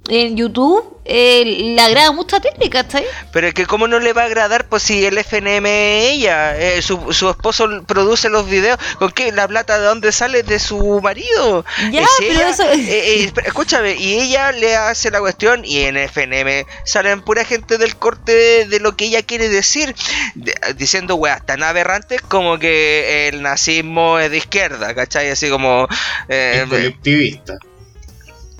en 0.09 0.35
YouTube, 0.37 0.97
eh, 1.09 1.43
le 1.45 1.81
agrada 1.81 2.11
mucho 2.11 2.35
a 2.35 2.39
Tere, 2.41 2.69
¿cachai? 2.69 3.05
Pero 3.31 3.47
es 3.47 3.53
que 3.53 3.65
cómo 3.65 3.87
no 3.87 3.99
le 3.99 4.11
va 4.13 4.23
a 4.23 4.25
agradar 4.25 4.67
pues 4.67 4.83
si 4.83 5.05
el 5.05 5.17
FNM 5.17 5.65
es 5.65 6.11
ella, 6.13 6.57
eh, 6.57 6.81
su, 6.81 7.13
su 7.13 7.29
esposo 7.29 7.67
produce 7.85 8.29
los 8.29 8.49
videos, 8.49 8.77
¿con 8.99 9.11
qué? 9.11 9.31
¿La 9.31 9.47
plata 9.47 9.79
de 9.79 9.85
dónde 9.85 10.11
sale? 10.11 10.43
De 10.43 10.59
su 10.59 10.99
marido. 11.01 11.63
Ya, 11.91 12.01
Es 12.01 12.09
pero 12.19 12.31
ella, 12.33 12.49
eso- 12.49 12.63
eh, 12.71 13.23
eh, 13.23 13.31
escúchame, 13.45 13.95
y 13.95 14.15
ella 14.19 14.51
le 14.51 14.75
hace 14.75 15.09
la 15.11 15.19
cuestión 15.19 15.63
y 15.63 15.79
en 15.83 15.97
FNM 15.97 16.65
salen 16.83 17.21
pura 17.21 17.45
gente 17.45 17.77
del 17.77 17.95
corte 17.95 18.33
de, 18.33 18.65
de 18.65 18.79
lo 18.79 18.95
que 18.97 19.05
ella 19.05 19.21
quiere 19.23 19.47
decir, 19.49 19.95
de- 20.35 20.55
diciendo 20.75 21.15
weas 21.15 21.45
tan 21.45 21.63
aberrantes 21.63 22.21
como 22.21 22.59
que 22.59 23.29
el 23.29 23.41
nazismo 23.41 24.19
es 24.19 24.29
de 24.31 24.37
izquierda, 24.37 24.93
¿cachai? 24.93 25.29
Así 25.29 25.49
como... 25.49 25.87
eh, 26.27 26.61
Es 26.63 26.69
colectivista. 26.69 27.53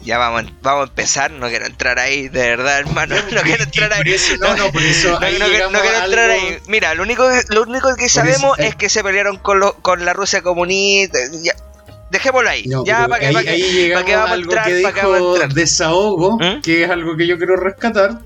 Ya 0.08 0.18
vamos, 0.18 0.52
vamos 0.62 0.86
a 0.86 0.90
empezar, 0.90 1.30
no 1.32 1.48
quiero 1.50 1.66
entrar 1.68 2.00
ahí, 2.00 2.30
de 2.30 2.40
verdad, 2.40 2.80
hermano, 2.80 3.16
no 3.34 3.42
quiero 3.42 3.64
entrar 3.72 3.94
ahí. 3.94 4.16
No, 4.40 4.56
no, 4.56 4.72
por 4.72 4.82
eso. 4.82 5.12
No, 5.12 5.20
quiero 5.20 5.68
entrar 5.68 6.32
algo- 6.32 6.48
ahí. 6.48 6.58
Mira, 6.68 6.94
lo 6.96 7.04
único, 7.04 7.28
que- 7.30 7.54
lo 7.54 7.64
único 7.64 7.96
que 7.96 8.06
eso, 8.06 8.22
sabemos 8.22 8.58
eh. 8.58 8.68
es 8.68 8.76
que 8.76 8.90
se 8.90 9.04
pelearon 9.04 9.38
con, 9.38 9.60
lo- 9.60 9.76
con 9.82 10.04
la 10.06 10.14
Rusia 10.14 10.42
comunista. 10.42 11.20
Ya, 11.44 11.52
dejémoslo 12.10 12.50
ahí. 12.50 12.64
No, 12.68 12.86
ya, 12.86 13.06
para 13.08 13.20
que, 13.20 13.26
ahí, 13.28 13.34
pa' 13.34 13.44
que- 13.44 13.50
ahí 13.50 13.92
vamos 13.92 14.12
a 14.30 14.34
algo 14.34 14.52
entrar, 14.54 14.66
que 14.66 14.82
pa' 14.82 14.94
que 14.94 15.02
vamos 15.02 15.14
a 15.14 15.18
dijo 15.20 15.34
entrar. 15.34 15.54
desahogo, 15.54 16.38
¿Mm? 16.40 16.62
que 16.62 16.84
es 16.86 16.90
algo 16.90 17.18
que 17.18 17.28
yo 17.28 17.38
quiero 17.38 17.58
rescatar, 17.58 18.20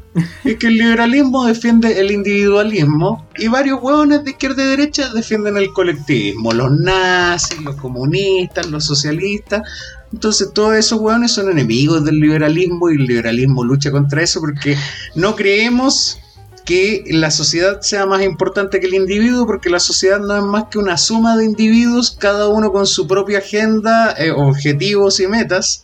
es 0.46 0.58
que 0.58 0.68
el 0.68 0.74
liberalismo 0.78 1.46
defiende 1.48 2.00
el 2.00 2.12
individualismo 2.12 3.28
y 3.38 3.48
varios 3.48 3.80
hueones 3.82 4.24
de 4.24 4.32
izquierda 4.32 4.62
y 4.64 4.68
derecha 4.68 5.10
defienden 5.10 5.58
el 5.58 5.74
colectivismo, 5.74 6.52
los 6.54 6.70
nazis, 6.72 7.60
los 7.62 7.76
comunistas, 7.78 8.68
los 8.68 8.86
socialistas. 8.86 9.62
Entonces 10.12 10.52
todos 10.54 10.76
esos 10.76 11.00
hueones 11.00 11.32
son 11.32 11.50
enemigos 11.50 12.04
del 12.04 12.20
liberalismo 12.20 12.90
y 12.90 12.96
el 12.96 13.06
liberalismo 13.06 13.64
lucha 13.64 13.92
contra 13.92 14.22
eso 14.22 14.40
porque 14.42 14.78
no 15.16 15.36
creemos 15.36 16.20
que 16.66 17.04
la 17.08 17.32
sociedad 17.32 17.82
sea 17.82 18.06
más 18.06 18.24
importante 18.24 18.80
que 18.80 18.88
el 18.88 18.94
individuo, 18.94 19.46
porque 19.46 19.70
la 19.70 19.80
sociedad 19.80 20.20
no 20.20 20.38
es 20.38 20.44
más 20.44 20.66
que 20.70 20.78
una 20.78 20.98
suma 20.98 21.36
de 21.36 21.46
individuos, 21.46 22.16
cada 22.18 22.48
uno 22.48 22.72
con 22.72 22.86
su 22.86 23.08
propia 23.08 23.40
agenda, 23.40 24.14
eh, 24.18 24.32
objetivos 24.32 25.20
y 25.20 25.28
metas, 25.28 25.84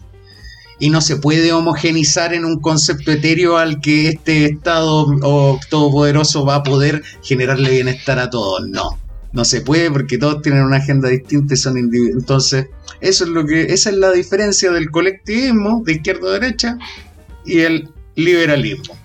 y 0.80 0.90
no 0.90 1.02
se 1.02 1.16
puede 1.16 1.52
homogenizar 1.52 2.34
en 2.34 2.46
un 2.46 2.60
concepto 2.60 3.12
etéreo 3.12 3.58
al 3.58 3.82
que 3.82 4.10
este 4.10 4.46
Estado 4.46 5.08
o 5.24 5.60
todopoderoso 5.70 6.46
va 6.46 6.56
a 6.56 6.64
poder 6.64 7.02
generarle 7.24 7.72
bienestar 7.72 8.20
a 8.20 8.30
todos. 8.30 8.68
No, 8.70 9.00
no 9.38 9.46
se 9.46 9.62
puede 9.62 9.92
porque 9.92 10.18
todos 10.18 10.42
tienen 10.42 10.64
una 10.64 10.78
agenda 10.78 11.10
distinta 11.10 11.54
y 11.54 11.58
son 11.58 11.78
individuos. 11.78 12.22
Entonces, 12.22 12.68
eso 13.02 13.24
es 13.24 13.30
lo 13.30 13.46
que, 13.46 13.62
esa 13.72 13.92
es 13.92 13.98
la 13.98 14.12
diferencia 14.12 14.72
del 14.72 14.90
colectivismo 14.90 15.84
de 15.86 15.94
izquierda 15.94 16.30
a 16.30 16.40
derecha 16.40 16.78
y 17.46 17.60
el 17.60 17.88
liberalismo. 18.16 18.98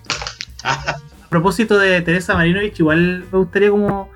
A 0.63 0.95
propósito 1.29 1.77
de 1.77 2.01
Teresa 2.01 2.33
Marinovich, 2.33 2.79
igual 2.79 3.25
me 3.31 3.37
gustaría 3.37 3.69
como. 3.69 4.09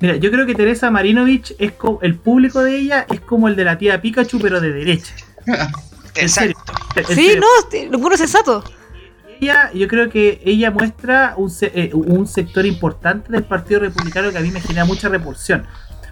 Mira, 0.00 0.14
yo 0.16 0.30
creo 0.30 0.46
que 0.46 0.54
Teresa 0.54 0.92
Marinovich 0.92 1.56
es 1.58 1.72
como. 1.72 2.00
El 2.02 2.14
público 2.14 2.62
de 2.62 2.76
ella 2.76 3.04
es 3.12 3.20
como 3.20 3.48
el 3.48 3.56
de 3.56 3.64
la 3.64 3.76
tía 3.76 4.00
Pikachu, 4.00 4.38
pero 4.38 4.60
de 4.60 4.72
derecha. 4.72 5.12
En 6.16 6.28
serio. 6.28 6.56
Exacto. 6.56 7.00
En 7.00 7.16
Sí, 7.16 7.24
serio. 7.26 7.40
no, 7.40 7.46
este, 7.64 7.88
lo 7.90 7.98
puro 7.98 8.16
sensato. 8.16 8.62
Yo 9.74 9.88
creo 9.88 10.08
que 10.10 10.40
ella 10.44 10.70
muestra 10.70 11.36
eh, 11.62 11.90
un 11.94 12.26
sector 12.26 12.64
importante 12.66 13.30
del 13.32 13.44
Partido 13.44 13.80
Republicano 13.80 14.30
que 14.30 14.38
a 14.38 14.40
mí 14.40 14.50
me 14.50 14.60
genera 14.60 14.84
mucha 14.84 15.08
repulsión. 15.08 15.64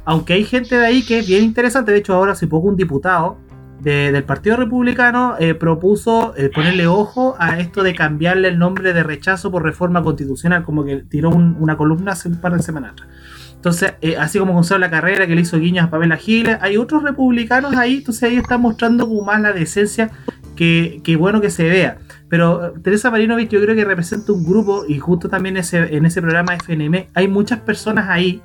Aunque 0.04 0.32
hay 0.34 0.44
gente 0.44 0.76
de 0.76 0.84
ahí 0.86 1.02
que 1.04 1.20
es 1.20 1.26
bien 1.26 1.44
interesante. 1.44 1.92
De 1.92 1.98
hecho, 1.98 2.14
ahora 2.14 2.32
hace 2.32 2.46
poco 2.46 2.68
un 2.68 2.76
diputado 2.76 3.38
de- 3.80 4.12
del 4.12 4.24
Partido 4.24 4.56
Republicano 4.56 5.34
eh, 5.38 5.54
propuso 5.54 6.34
eh, 6.36 6.50
ponerle 6.54 6.86
ojo 6.86 7.34
a 7.38 7.58
esto 7.58 7.82
de 7.82 7.94
cambiarle 7.94 8.48
el 8.48 8.58
nombre 8.58 8.92
de 8.92 9.02
rechazo 9.02 9.50
por 9.50 9.62
reforma 9.64 10.02
constitucional, 10.02 10.62
como 10.64 10.84
que 10.84 10.96
tiró 11.08 11.30
un- 11.30 11.56
una 11.60 11.76
columna 11.76 12.12
hace 12.12 12.28
un 12.28 12.40
par 12.40 12.56
de 12.56 12.62
semanas 12.62 12.92
atrás. 12.92 13.08
Entonces, 13.54 13.94
así 14.18 14.40
como 14.40 14.54
Gonzalo 14.54 14.80
La 14.80 14.90
Carrera, 14.90 15.24
que 15.28 15.36
le 15.36 15.42
hizo 15.42 15.56
guiños 15.60 15.84
a 15.86 15.90
Pamela 15.90 16.16
Giles, 16.16 16.58
hay 16.60 16.76
otros 16.76 17.04
republicanos 17.04 17.76
ahí, 17.76 17.98
entonces 17.98 18.24
ahí 18.24 18.36
están 18.36 18.60
mostrando 18.60 19.06
como 19.06 19.22
más 19.22 19.40
la 19.40 19.52
decencia 19.52 20.10
que, 20.56 21.00
que 21.04 21.14
bueno 21.14 21.40
que 21.40 21.48
se 21.50 21.68
vea. 21.68 21.98
Pero 22.32 22.64
eh, 22.64 22.72
Teresa 22.82 23.10
Marinovich 23.10 23.50
yo 23.50 23.60
creo 23.60 23.76
que 23.76 23.84
representa 23.84 24.32
un 24.32 24.42
grupo, 24.42 24.86
y 24.88 24.98
justo 24.98 25.28
también 25.28 25.58
ese, 25.58 25.94
en 25.94 26.06
ese 26.06 26.22
programa 26.22 26.54
FNM, 26.54 27.08
hay 27.12 27.28
muchas 27.28 27.60
personas 27.60 28.08
ahí 28.08 28.40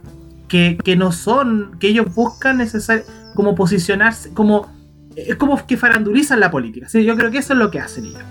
que, 0.50 0.78
que 0.84 0.98
no 0.98 1.14
son, 1.14 1.78
que 1.80 1.88
ellos 1.88 2.14
buscan 2.14 2.58
necesar, 2.58 3.04
como 3.34 3.56
posicionarse, 3.56 4.34
como 4.34 4.70
es 5.16 5.38
como 5.38 5.66
que 5.66 5.78
farandulizan 5.78 6.42
la 6.42 6.52
política. 6.52 6.90
¿sí? 6.90 7.06
Yo 7.06 7.16
creo 7.16 7.32
que 7.32 7.38
eso 7.38 7.54
es 7.54 7.60
lo 7.60 7.72
que 7.72 7.80
hacen 7.80 8.08
ellos. 8.08 8.22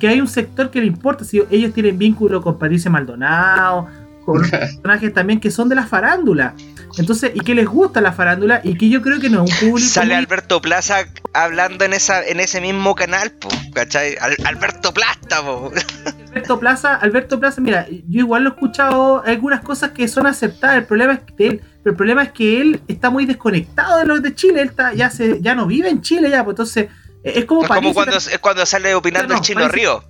Que 0.00 0.08
hay 0.08 0.18
un 0.18 0.28
sector 0.28 0.70
que 0.70 0.80
le 0.80 0.86
importa, 0.86 1.24
si 1.24 1.42
ellos 1.50 1.74
tienen 1.74 1.98
vínculo 1.98 2.40
con 2.40 2.58
Patricia 2.58 2.90
Maldonado, 2.90 3.88
con 4.24 4.40
personajes 4.50 5.12
también 5.12 5.40
que 5.40 5.50
son 5.50 5.68
de 5.68 5.74
la 5.74 5.84
farándula. 5.84 6.54
Entonces, 6.98 7.32
y 7.34 7.40
que 7.40 7.54
les 7.54 7.66
gusta 7.66 8.00
la 8.00 8.12
farándula, 8.12 8.60
y 8.64 8.76
que 8.76 8.88
yo 8.88 9.00
creo 9.02 9.18
que 9.20 9.30
no 9.30 9.44
es 9.44 9.50
un 9.52 9.70
público. 9.70 9.88
Sale 9.88 10.14
muy- 10.14 10.24
Alberto 10.24 10.60
Plaza 10.60 11.06
hablando 11.32 11.84
en 11.84 11.92
esa 11.94 12.24
en 12.26 12.38
ese 12.40 12.60
mismo 12.60 12.94
canal, 12.94 13.30
po, 13.32 13.48
¿cachai? 13.72 14.16
Al- 14.20 14.36
Alberto 14.44 14.92
Plata, 14.92 15.42
po. 15.42 15.72
Alberto 16.32 16.58
Plaza, 16.60 16.94
Alberto 16.96 17.40
Plaza, 17.40 17.60
mira, 17.60 17.86
yo 17.88 18.20
igual 18.20 18.44
lo 18.44 18.50
he 18.50 18.52
escuchado 18.52 19.22
algunas 19.24 19.60
cosas 19.62 19.90
que 19.92 20.08
son 20.08 20.26
aceptadas. 20.26 20.76
El 20.78 20.84
problema 20.84 21.14
es 21.14 21.20
que 21.36 21.46
él, 21.46 21.62
el 21.84 21.94
problema 21.94 22.22
es 22.22 22.32
que 22.32 22.60
él 22.60 22.80
está 22.88 23.10
muy 23.10 23.26
desconectado 23.26 23.98
de 23.98 24.04
los 24.06 24.22
de 24.22 24.34
Chile. 24.34 24.62
Él 24.62 24.68
está, 24.68 24.92
ya 24.94 25.10
se, 25.10 25.40
ya 25.42 25.54
no 25.54 25.66
vive 25.66 25.88
en 25.88 26.00
Chile 26.02 26.30
ya, 26.30 26.44
pues 26.44 26.54
entonces 26.54 26.88
eh, 27.24 27.32
es 27.36 27.44
como 27.44 27.66
cuando, 27.66 27.90
es 28.16 28.38
cuando 28.40 28.64
sale 28.66 28.94
opinando 28.94 29.28
No, 29.28 29.34
el 29.36 29.40
Chino 29.44 29.68
Río. 29.68 30.04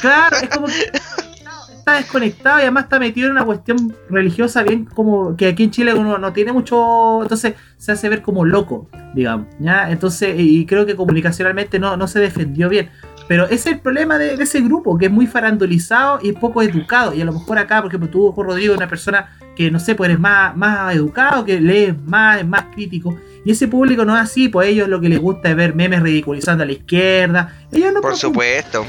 Claro, 0.00 0.36
es 0.36 0.48
como 0.48 0.66
que 0.66 0.90
está 1.84 1.96
desconectado 1.96 2.60
y 2.60 2.62
además 2.62 2.84
está 2.84 2.98
metido 2.98 3.26
en 3.26 3.32
una 3.32 3.44
cuestión 3.44 3.94
religiosa 4.08 4.62
bien 4.62 4.86
como 4.86 5.36
que 5.36 5.48
aquí 5.48 5.64
en 5.64 5.70
Chile 5.70 5.92
uno 5.92 6.16
no 6.16 6.32
tiene 6.32 6.50
mucho, 6.50 7.20
entonces 7.20 7.56
se 7.76 7.92
hace 7.92 8.08
ver 8.08 8.22
como 8.22 8.46
loco, 8.46 8.88
digamos, 9.14 9.48
¿ya? 9.60 9.90
Entonces, 9.90 10.34
y 10.38 10.64
creo 10.64 10.86
que 10.86 10.96
comunicacionalmente 10.96 11.78
no, 11.78 11.98
no 11.98 12.08
se 12.08 12.20
defendió 12.20 12.70
bien. 12.70 12.88
Pero 13.28 13.44
ese 13.44 13.54
es 13.54 13.66
el 13.66 13.80
problema 13.80 14.16
de, 14.16 14.36
de 14.36 14.44
ese 14.44 14.62
grupo, 14.62 14.96
que 14.96 15.06
es 15.06 15.12
muy 15.12 15.26
farandulizado 15.26 16.20
y 16.22 16.32
poco 16.32 16.62
educado. 16.62 17.14
Y 17.14 17.20
a 17.20 17.24
lo 17.26 17.32
mejor 17.32 17.58
acá, 17.58 17.80
por 17.80 17.90
ejemplo, 17.90 18.08
tú, 18.08 18.32
Juan 18.32 18.48
Rodrigo, 18.48 18.74
una 18.74 18.88
persona 18.88 19.36
que, 19.54 19.70
no 19.70 19.78
sé, 19.78 19.94
pues 19.94 20.08
eres 20.08 20.20
más, 20.20 20.56
más 20.56 20.94
educado, 20.94 21.44
que 21.44 21.60
lees 21.60 21.94
más, 22.02 22.40
es 22.40 22.46
más 22.46 22.64
crítico. 22.74 23.18
Y 23.44 23.50
ese 23.50 23.68
público 23.68 24.04
no 24.04 24.14
es 24.14 24.22
así, 24.22 24.48
pues 24.48 24.68
ellos 24.68 24.88
lo 24.88 25.00
que 25.00 25.08
les 25.08 25.18
gusta 25.18 25.50
es 25.50 25.56
ver 25.56 25.74
memes 25.74 26.02
ridiculizando 26.02 26.64
a 26.64 26.66
la 26.66 26.72
izquierda. 26.72 27.54
Ellos 27.72 27.92
no 27.92 28.00
Por 28.00 28.16
supuesto. 28.16 28.84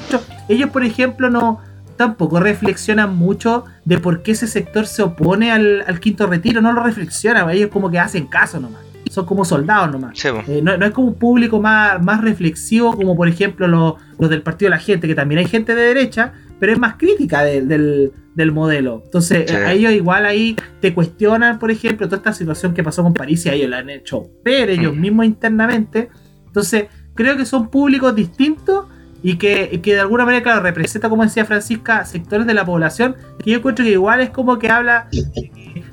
Ellos, 0.49 0.69
por 0.69 0.84
ejemplo, 0.84 1.30
no 1.30 1.59
tampoco 1.95 2.39
reflexionan 2.39 3.15
mucho 3.15 3.65
de 3.85 3.97
por 3.97 4.22
qué 4.23 4.31
ese 4.31 4.47
sector 4.47 4.85
se 4.88 5.01
opone 5.03 5.51
al, 5.51 5.84
al 5.88 5.99
quinto 5.99 6.27
retiro. 6.27 6.61
No 6.61 6.72
lo 6.73 6.84
reflexionan, 6.84 7.49
ellos 7.49 7.69
como 7.72 7.89
que 7.91 7.99
hacen 7.99 8.27
caso 8.27 8.59
nomás. 8.59 8.81
Son 9.11 9.26
como 9.26 9.45
soldados 9.45 9.91
nomás. 9.91 10.17
Sí. 10.17 10.27
Eh, 10.47 10.61
no, 10.63 10.76
no 10.77 10.85
es 10.85 10.91
como 10.91 11.07
un 11.07 11.13
público 11.15 11.61
más, 11.61 12.01
más 12.01 12.22
reflexivo 12.22 12.95
como 12.95 13.15
por 13.15 13.27
ejemplo 13.27 13.67
los, 13.67 13.93
los 14.19 14.30
del 14.30 14.41
Partido 14.41 14.67
de 14.72 14.77
la 14.77 14.81
Gente, 14.81 15.07
que 15.07 15.15
también 15.15 15.39
hay 15.39 15.45
gente 15.45 15.73
de 15.76 15.84
derecha, 15.84 16.34
pero 16.59 16.73
es 16.73 16.80
más 16.80 16.95
crítica 16.95 17.43
de- 17.43 17.61
del, 17.61 18.11
del 18.34 18.51
modelo. 18.51 19.01
Entonces, 19.05 19.45
Sí. 19.49 19.55
a 19.55 19.72
ellos 19.72 19.93
igual 19.93 20.26
ahí 20.26 20.55
te 20.81 20.93
cuestionan, 20.93 21.59
por 21.59 21.72
ejemplo, 21.72 22.07
toda 22.07 22.17
esta 22.17 22.34
situación 22.34 22.73
que 22.73 22.84
pasó 22.84 23.03
con 23.03 23.13
París 23.13 23.45
y 23.45 23.49
a 23.49 23.53
ellos 23.53 23.69
la 23.69 23.77
han 23.77 23.89
hecho 23.89 24.27
ver 24.43 24.69
ellos 24.72 24.93
Mm. 24.95 24.99
mismos 24.99 25.26
internamente. 25.27 26.09
Entonces, 26.47 26.85
creo 27.13 27.38
que 27.38 27.45
son 27.45 27.69
públicos 27.69 28.13
distintos 28.15 28.88
y 29.27 29.38
que, 29.38 29.81
que 29.81 29.95
de 29.95 30.02
alguna 30.02 30.23
manera, 30.23 30.43
claro, 30.43 30.61
representa, 30.61 31.10
como 31.10 31.23
decía 31.23 31.45
Francisca, 31.45 32.06
sectores 32.06 32.45
de 32.45 32.53
la 32.53 32.64
población 32.64 33.15
que 33.43 33.49
yo 33.49 33.57
encuentro 33.57 33.84
que 33.84 33.89
igual 33.89 34.22
es 34.22 34.30
como 34.30 34.60
que 34.60 34.69
habla, 34.69 35.07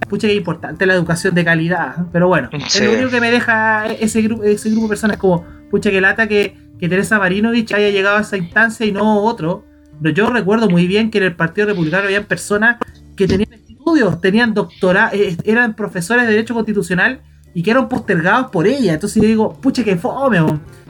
pucha, 0.06 0.26
que 0.26 0.34
es 0.34 0.38
importante 0.38 0.84
la 0.84 0.92
educación 0.92 1.34
de 1.34 1.42
calidad, 1.42 1.96
pero 2.12 2.28
bueno, 2.28 2.50
es 2.52 2.84
lo 2.84 2.92
único 2.92 3.08
que 3.08 3.22
me 3.22 3.30
deja 3.30 3.86
ese 3.86 4.20
grupo, 4.20 4.44
ese 4.44 4.68
grupo 4.68 4.82
de 4.82 4.88
personas 4.90 5.16
como, 5.16 5.46
pucha, 5.70 5.90
que 5.90 6.02
lata 6.02 6.28
que, 6.28 6.58
que 6.78 6.90
Teresa 6.90 7.18
Marinovich 7.18 7.72
haya 7.72 7.88
llegado 7.88 8.18
a 8.18 8.20
esa 8.20 8.36
instancia 8.36 8.84
y 8.84 8.92
no 8.92 9.22
otro. 9.22 9.64
Pero 10.02 10.14
yo 10.14 10.26
recuerdo 10.28 10.68
muy 10.68 10.86
bien 10.86 11.10
que 11.10 11.16
en 11.16 11.24
el 11.24 11.34
Partido 11.34 11.68
Republicano 11.68 12.04
había 12.04 12.28
personas 12.28 12.76
que 13.16 13.26
tenían 13.26 13.50
estudios, 13.54 14.20
tenían 14.20 14.52
doctorado, 14.52 15.16
eh, 15.16 15.38
eran 15.44 15.74
profesores 15.74 16.26
de 16.26 16.32
Derecho 16.32 16.52
Constitucional 16.52 17.22
y 17.54 17.62
que 17.62 17.70
eran 17.70 17.88
postergados 17.88 18.50
por 18.50 18.66
ella. 18.66 18.92
Entonces 18.92 19.22
yo 19.22 19.26
digo, 19.26 19.52
pucha, 19.54 19.84
que 19.84 19.96
fome, 19.96 20.38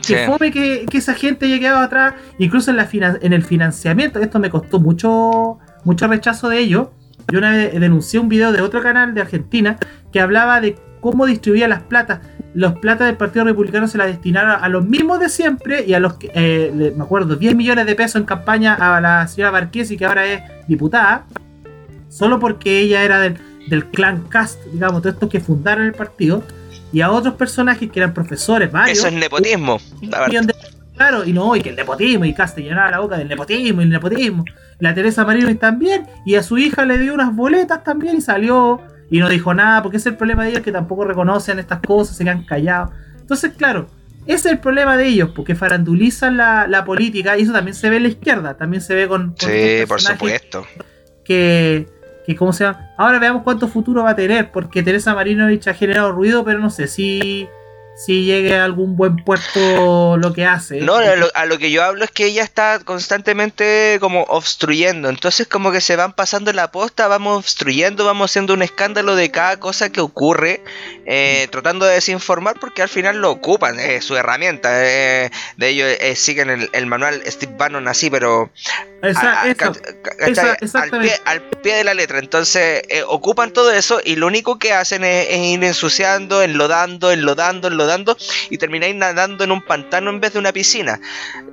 que 0.07 0.27
fome 0.27 0.51
que, 0.51 0.87
esa 0.93 1.15
gente 1.15 1.47
haya 1.47 1.59
quedado 1.59 1.79
atrás, 1.79 2.15
incluso 2.39 2.71
en, 2.71 2.77
la 2.77 2.89
en 2.93 3.33
el 3.33 3.43
financiamiento. 3.43 4.21
Esto 4.21 4.39
me 4.39 4.51
costó 4.51 4.81
mucho, 4.81 5.59
mucho 5.85 6.07
rechazo 6.07 6.49
de 6.49 6.59
ello. 6.59 6.93
Yo 7.31 7.39
una 7.39 7.53
vez 7.53 7.79
denuncié 7.79 8.21
un 8.21 8.29
video 8.29 8.53
de 8.53 8.61
otro 8.61 8.83
canal 8.83 9.15
de 9.15 9.21
Argentina 9.21 9.79
que 10.13 10.21
hablaba 10.21 10.61
de 10.61 10.77
cómo 11.01 11.27
distribuía 11.27 11.69
las 11.69 11.83
platas. 11.83 12.21
Los 12.55 12.75
platas 12.79 13.07
del 13.07 13.17
Partido 13.17 13.45
Republicano 13.45 13.87
se 13.89 13.99
las 13.99 14.09
destinaron 14.09 14.63
a 14.63 14.69
los 14.69 14.85
mismos 14.85 15.21
de 15.21 15.29
siempre 15.29 15.85
y 15.87 15.95
a 15.95 16.01
los 16.01 16.15
que, 16.15 16.31
eh, 16.35 16.93
me 16.97 17.03
acuerdo, 17.03 17.37
10 17.37 17.55
millones 17.55 17.87
de 17.87 17.95
pesos 17.95 18.17
en 18.17 18.25
campaña 18.25 18.75
a 18.75 19.01
la 19.01 19.27
señora 19.27 19.53
Marquesi, 19.53 19.97
que 19.97 20.05
ahora 20.05 20.27
es 20.27 20.43
diputada, 20.69 21.25
solo 22.09 22.39
porque 22.39 22.81
ella 22.81 23.03
era 23.03 23.21
del, 23.21 23.39
del 23.69 23.87
clan 23.87 24.25
Cast, 24.29 24.63
digamos, 24.67 25.03
de 25.03 25.11
estos 25.11 25.29
que 25.29 25.41
fundaron 25.41 25.87
el 25.87 25.93
partido, 25.93 26.45
y 26.93 27.01
a 27.01 27.11
otros 27.11 27.35
personajes 27.35 27.91
que 27.91 28.01
eran 28.01 28.13
profesores, 28.13 28.71
varios. 28.71 28.99
Eso 28.99 29.09
es 29.09 29.15
nepotismo. 29.15 29.81
claro, 30.97 31.25
y 31.25 31.33
no, 31.33 31.57
y 31.57 31.61
que 31.61 31.71
el 31.71 31.77
nepotismo, 31.77 32.25
y 32.25 32.35
Cast 32.35 32.59
llenaba 32.59 32.91
la 32.91 33.01
boca 33.01 33.17
del 33.17 33.29
nepotismo 33.29 33.81
y 33.81 33.85
el 33.85 33.91
nepotismo. 33.91 34.45
La 34.79 34.95
Teresa 34.95 35.25
Marino 35.25 35.55
también, 35.57 36.07
y 36.27 36.35
a 36.35 36.43
su 36.43 36.59
hija 36.59 36.85
le 36.85 36.99
dio 36.99 37.15
unas 37.15 37.35
boletas 37.35 37.83
también 37.83 38.17
y 38.17 38.21
salió 38.21 38.81
y 39.11 39.19
no 39.19 39.29
dijo 39.29 39.53
nada, 39.53 39.83
porque 39.83 39.99
ese 39.99 40.09
es 40.09 40.13
el 40.13 40.19
problema 40.19 40.45
de 40.45 40.51
ellos 40.51 40.63
que 40.63 40.73
tampoco 40.73 41.05
reconocen 41.05 41.59
estas 41.59 41.81
cosas, 41.81 42.17
se 42.17 42.25
quedan 42.25 42.45
callados. 42.45 42.91
Entonces, 43.21 43.53
claro, 43.57 43.87
ese 44.27 44.49
es 44.49 44.53
el 44.55 44.59
problema 44.59 44.97
de 44.97 45.07
ellos, 45.07 45.31
porque 45.35 45.55
farandulizan 45.55 46.37
la, 46.37 46.83
política 46.87 47.37
y 47.37 47.43
eso 47.43 47.53
también 47.53 47.75
se 47.75 47.91
ve 47.91 47.97
en 47.97 48.05
la 48.05 48.09
izquierda, 48.09 48.57
también 48.57 48.83
se 48.83 48.95
ve 48.95 49.09
con... 49.09 49.35
sí, 49.39 49.85
por 49.87 50.01
supuesto. 50.01 50.67
Que, 51.25 51.87
que 52.25 52.37
como 52.37 52.53
sea, 52.53 52.95
ahora 52.97 53.19
veamos 53.19 53.43
cuánto 53.43 53.69
futuro 53.69 54.05
va 54.05 54.11
a 54.11 54.17
tener, 54.17 54.51
porque 54.51 54.83
Teresa 54.83 55.15
Marinovich 55.15 55.67
ha 55.69 55.75
generado 55.75 56.13
ruido, 56.13 56.45
pero 56.45 56.59
no 56.59 56.71
sé 56.71 56.87
si 56.87 57.49
si 57.95 58.25
llegue 58.25 58.57
a 58.57 58.65
algún 58.65 58.97
buen 58.97 59.17
puesto 59.17 60.17
lo 60.17 60.33
que 60.33 60.47
hace. 60.47 60.81
No, 60.81 60.97
a 60.97 61.47
lo, 61.47 61.59
que 61.59 61.71
yo 61.71 61.85
hablo 61.85 62.05
es 62.05 62.11
que 62.11 62.27
ella 62.27 62.43
está 62.43 62.81
constantemente 62.81 63.99
como 64.01 64.23
obstruyendo, 64.23 65.11
entonces 65.11 65.47
como 65.47 65.73
que 65.73 65.81
se 65.81 65.97
van 65.97 66.13
pasando 66.13 66.53
la 66.53 66.71
posta, 66.71 67.07
vamos 67.07 67.39
obstruyendo, 67.39 68.05
vamos 68.05 68.31
haciendo 68.31 68.55
un 68.55 68.63
escándalo 68.63 69.15
de 69.15 69.31
cada 69.31 69.59
cosa 69.59 69.91
que 69.91 70.01
ocurre, 70.01 70.63
eh, 71.05 71.49
tratando 71.51 71.85
de 71.85 71.95
desinformar 71.95 72.59
porque 72.59 72.83
al 72.83 72.89
final 72.89 73.21
lo 73.21 73.31
ocupan, 73.31 73.79
es 73.79 74.05
su 74.05 74.17
herramienta, 74.17 74.71
eh, 74.73 75.31
de 75.57 75.69
ellos 75.69 75.89
eh, 76.01 76.17
siguen 76.17 76.69
el, 76.73 76.87
manual 76.87 77.23
Steve 77.27 77.55
Bannon 77.57 77.89
así, 77.89 78.11
pero 78.11 78.51
al, 79.03 79.15
pie, 81.63 81.77
de 81.77 81.85
la 81.85 81.95
letra, 81.95 82.19
entonces 82.19 82.83
ocupan 83.07 83.53
todo 83.53 83.71
eso 83.71 84.01
y 84.05 84.17
lo 84.17 84.27
único 84.27 84.59
que 84.59 84.73
hacen 84.73 85.05
es, 85.05 85.29
es 85.29 85.39
ir 85.39 85.65
ensuciando, 85.65 86.43
enlodando, 86.43 87.13
enlodando, 87.13 87.69
enlodando 87.69 87.82
dando 87.87 88.17
y 88.51 88.59
termináis 88.59 88.95
nadando 88.95 89.45
en 89.45 89.53
un 89.53 89.63
pantano 89.63 90.11
en 90.11 90.21
vez 90.21 90.33
de 90.33 90.39
una 90.39 90.53
piscina. 90.53 91.01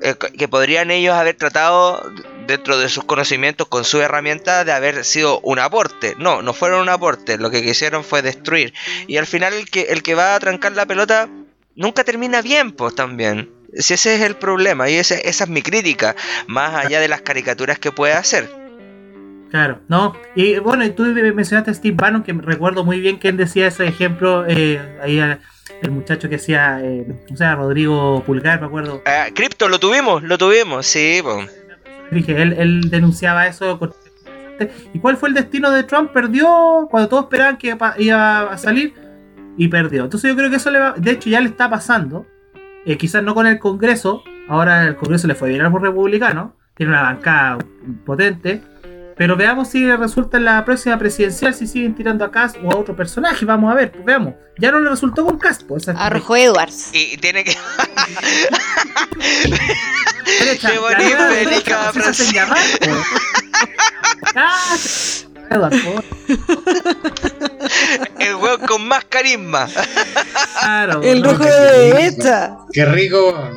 Eh, 0.01 0.15
que 0.15 0.47
podrían 0.47 0.91
ellos 0.91 1.15
haber 1.15 1.35
tratado 1.35 2.01
dentro 2.47 2.77
de 2.77 2.89
sus 2.89 3.03
conocimientos 3.03 3.67
con 3.67 3.85
su 3.85 4.01
herramienta 4.01 4.65
de 4.65 4.71
haber 4.71 5.05
sido 5.05 5.39
un 5.41 5.59
aporte. 5.59 6.15
No, 6.17 6.41
no 6.41 6.53
fueron 6.53 6.81
un 6.81 6.89
aporte, 6.89 7.37
lo 7.37 7.51
que 7.51 7.63
quisieron 7.63 8.03
fue 8.03 8.21
destruir. 8.21 8.73
Y 9.07 9.17
al 9.17 9.27
final 9.27 9.53
el 9.53 9.69
que, 9.69 9.81
el 9.81 10.03
que 10.03 10.15
va 10.15 10.35
a 10.35 10.39
trancar 10.39 10.71
la 10.73 10.85
pelota 10.85 11.29
nunca 11.75 12.03
termina 12.03 12.41
bien, 12.41 12.71
pues 12.71 12.95
también. 12.95 13.51
Si 13.77 13.93
ese 13.93 14.15
es 14.15 14.21
el 14.21 14.35
problema, 14.35 14.89
y 14.89 14.95
esa 14.95 15.15
es 15.15 15.47
mi 15.47 15.61
crítica, 15.61 16.15
más 16.47 16.73
allá 16.73 16.99
de 16.99 17.07
las 17.07 17.21
caricaturas 17.21 17.77
que 17.77 17.91
puede 17.91 18.13
hacer. 18.13 18.49
Claro, 19.49 19.79
¿no? 19.87 20.15
Y 20.35 20.59
bueno, 20.59 20.85
y 20.85 20.91
tú 20.91 21.03
mencionaste 21.03 21.71
a 21.71 21.73
Steve 21.73 21.95
Bannon, 21.99 22.23
que 22.23 22.33
recuerdo 22.33 22.83
muy 22.83 22.99
bien 22.99 23.19
que 23.19 23.29
él 23.29 23.37
decía 23.37 23.67
ese 23.67 23.87
ejemplo 23.87 24.45
eh, 24.47 24.79
ahí 25.01 25.19
el 25.81 25.91
muchacho 25.91 26.29
que 26.29 26.35
hacía, 26.35 26.79
eh, 26.83 27.05
o 27.31 27.35
sea, 27.35 27.55
Rodrigo 27.55 28.23
Pulgar, 28.25 28.59
me 28.59 28.67
acuerdo. 28.67 29.01
Ah, 29.05 29.27
Crypto, 29.33 29.67
lo 29.67 29.79
tuvimos, 29.79 30.21
lo 30.23 30.37
tuvimos, 30.37 30.85
sí. 30.85 31.21
Dije, 32.11 32.41
él, 32.41 32.53
él 32.53 32.89
denunciaba 32.89 33.47
eso. 33.47 33.79
¿Y 34.93 34.99
cuál 34.99 35.17
fue 35.17 35.29
el 35.29 35.35
destino 35.35 35.71
de 35.71 35.83
Trump? 35.83 36.11
Perdió 36.11 36.87
cuando 36.91 37.09
todos 37.09 37.23
esperaban 37.23 37.57
que 37.57 37.75
iba 37.97 38.51
a 38.51 38.57
salir 38.57 38.93
y 39.57 39.67
perdió. 39.67 40.03
Entonces 40.03 40.29
yo 40.29 40.35
creo 40.35 40.49
que 40.49 40.57
eso 40.57 40.69
le 40.69 40.79
va, 40.79 40.93
de 40.95 41.11
hecho 41.11 41.29
ya 41.29 41.39
le 41.39 41.49
está 41.49 41.69
pasando. 41.69 42.25
Eh, 42.85 42.97
quizás 42.97 43.23
no 43.23 43.33
con 43.33 43.47
el 43.47 43.57
Congreso, 43.59 44.23
ahora 44.47 44.83
el 44.83 44.95
Congreso 44.95 45.27
le 45.27 45.35
fue 45.35 45.49
bien 45.49 45.61
a 45.61 45.69
los 45.69 45.81
republicanos, 45.81 46.51
tiene 46.75 46.91
una 46.91 47.01
bancada 47.03 47.57
potente 48.05 48.61
pero 49.19 49.35
veamos 49.35 49.67
si 49.67 49.85
resulta 49.85 50.37
en 50.37 50.45
la 50.45 50.63
próxima 50.63 50.97
presidencial 50.97 51.53
si 51.53 51.67
siguen 51.67 51.93
tirando 51.93 52.23
a 52.23 52.31
Cast 52.31 52.55
o 52.63 52.71
a 52.71 52.77
otro 52.77 52.95
personaje. 52.95 53.43
Vamos 53.43 53.69
a 53.69 53.75
ver, 53.75 53.91
pues 53.91 54.05
veamos. 54.05 54.35
Ya 54.57 54.71
no 54.71 54.79
le 54.79 54.89
resultó 54.89 55.25
con 55.25 55.37
Cast. 55.37 55.63
Pues, 55.63 55.89
a 55.89 56.09
Rojo 56.09 56.37
Edwards. 56.37 56.91
Y 56.93 57.17
tiene 57.17 57.43
que. 57.43 57.51
Qué 60.61 60.79
bonita 60.79 61.91
frase. 61.91 62.31
llamar, 62.31 62.63
El 68.19 68.35
huevo 68.35 68.65
con 68.65 68.87
más 68.87 69.03
carisma. 69.03 69.67
Claro, 70.61 71.01
el 71.03 71.21
rojo 71.25 71.43
de 71.43 71.91
derecha. 71.93 72.55
Qué 72.71 72.85
rico. 72.85 73.51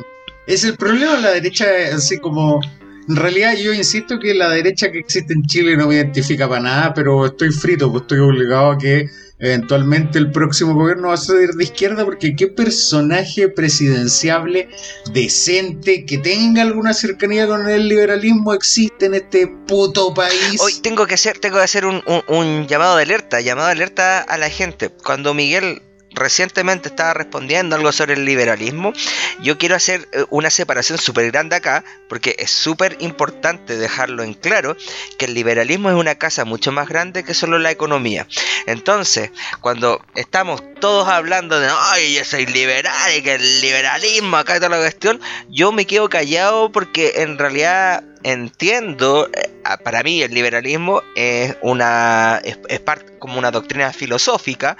Es 0.45 0.65
el 0.65 0.75
problema 0.75 1.15
de 1.15 1.21
la 1.21 1.31
derecha, 1.31 1.65
así 1.95 2.19
como 2.19 2.59
en 3.07 3.15
realidad 3.15 3.55
yo 3.55 3.73
insisto 3.73 4.19
que 4.19 4.33
la 4.33 4.49
derecha 4.49 4.91
que 4.91 4.99
existe 4.99 5.33
en 5.33 5.43
Chile 5.43 5.75
no 5.75 5.87
me 5.87 5.95
identifica 5.95 6.47
para 6.47 6.61
nada, 6.61 6.93
pero 6.93 7.25
estoy 7.25 7.51
frito, 7.51 7.91
pues 7.91 8.03
estoy 8.03 8.19
obligado 8.19 8.71
a 8.71 8.77
que 8.77 9.09
eventualmente 9.39 10.19
el 10.19 10.31
próximo 10.31 10.73
gobierno 10.73 11.09
va 11.09 11.15
a 11.15 11.17
ser 11.17 11.49
de 11.49 11.63
izquierda 11.63 12.05
porque 12.05 12.35
qué 12.35 12.47
personaje 12.47 13.49
presidenciable 13.49 14.69
decente 15.11 16.05
que 16.05 16.17
tenga 16.17 16.61
alguna 16.61 16.93
cercanía 16.93 17.45
con 17.45 17.67
el 17.67 17.89
liberalismo 17.89 18.53
existe 18.53 19.07
en 19.07 19.15
este 19.15 19.47
puto 19.47 20.13
país. 20.13 20.61
Hoy 20.61 20.73
tengo 20.81 21.05
que 21.05 21.15
hacer, 21.15 21.39
tengo 21.39 21.57
que 21.57 21.63
hacer 21.63 21.85
un, 21.85 22.01
un 22.27 22.67
llamado 22.67 22.95
de 22.95 23.03
alerta, 23.03 23.41
llamado 23.41 23.67
de 23.67 23.73
alerta 23.73 24.21
a 24.21 24.37
la 24.37 24.49
gente. 24.49 24.89
Cuando 24.89 25.33
Miguel 25.33 25.81
recientemente 26.13 26.89
estaba 26.89 27.13
respondiendo 27.13 27.75
algo 27.75 27.91
sobre 27.91 28.13
el 28.13 28.25
liberalismo, 28.25 28.93
yo 29.41 29.57
quiero 29.57 29.75
hacer 29.75 30.07
eh, 30.11 30.25
una 30.29 30.49
separación 30.49 30.97
súper 30.97 31.31
grande 31.31 31.55
acá, 31.55 31.83
porque 32.07 32.35
es 32.39 32.51
súper 32.51 32.97
importante 32.99 33.77
dejarlo 33.77 34.23
en 34.23 34.33
claro, 34.33 34.75
que 35.17 35.25
el 35.25 35.33
liberalismo 35.33 35.89
es 35.89 35.95
una 35.95 36.15
casa 36.15 36.45
mucho 36.45 36.71
más 36.71 36.87
grande 36.87 37.23
que 37.23 37.33
solo 37.33 37.59
la 37.59 37.71
economía. 37.71 38.27
Entonces, 38.65 39.31
cuando 39.61 40.01
estamos 40.15 40.61
todos 40.79 41.07
hablando 41.07 41.59
de, 41.59 41.69
ay, 41.71 42.15
yo 42.15 42.25
soy 42.25 42.45
liberal 42.45 43.15
y 43.15 43.21
que 43.21 43.35
el 43.35 43.61
liberalismo 43.61 44.37
acá 44.37 44.55
toda 44.55 44.69
la 44.69 44.77
cuestión, 44.77 45.19
yo 45.49 45.71
me 45.71 45.85
quedo 45.85 46.09
callado 46.09 46.71
porque 46.71 47.13
en 47.17 47.37
realidad 47.37 48.03
entiendo, 48.23 49.29
eh, 49.33 49.49
para 49.83 50.03
mí 50.03 50.21
el 50.21 50.33
liberalismo 50.33 51.01
es 51.15 51.55
una 51.61 52.41
es, 52.43 52.79
parte 52.79 53.17
como 53.19 53.37
una 53.37 53.51
doctrina 53.51 53.91
filosófica, 53.93 54.77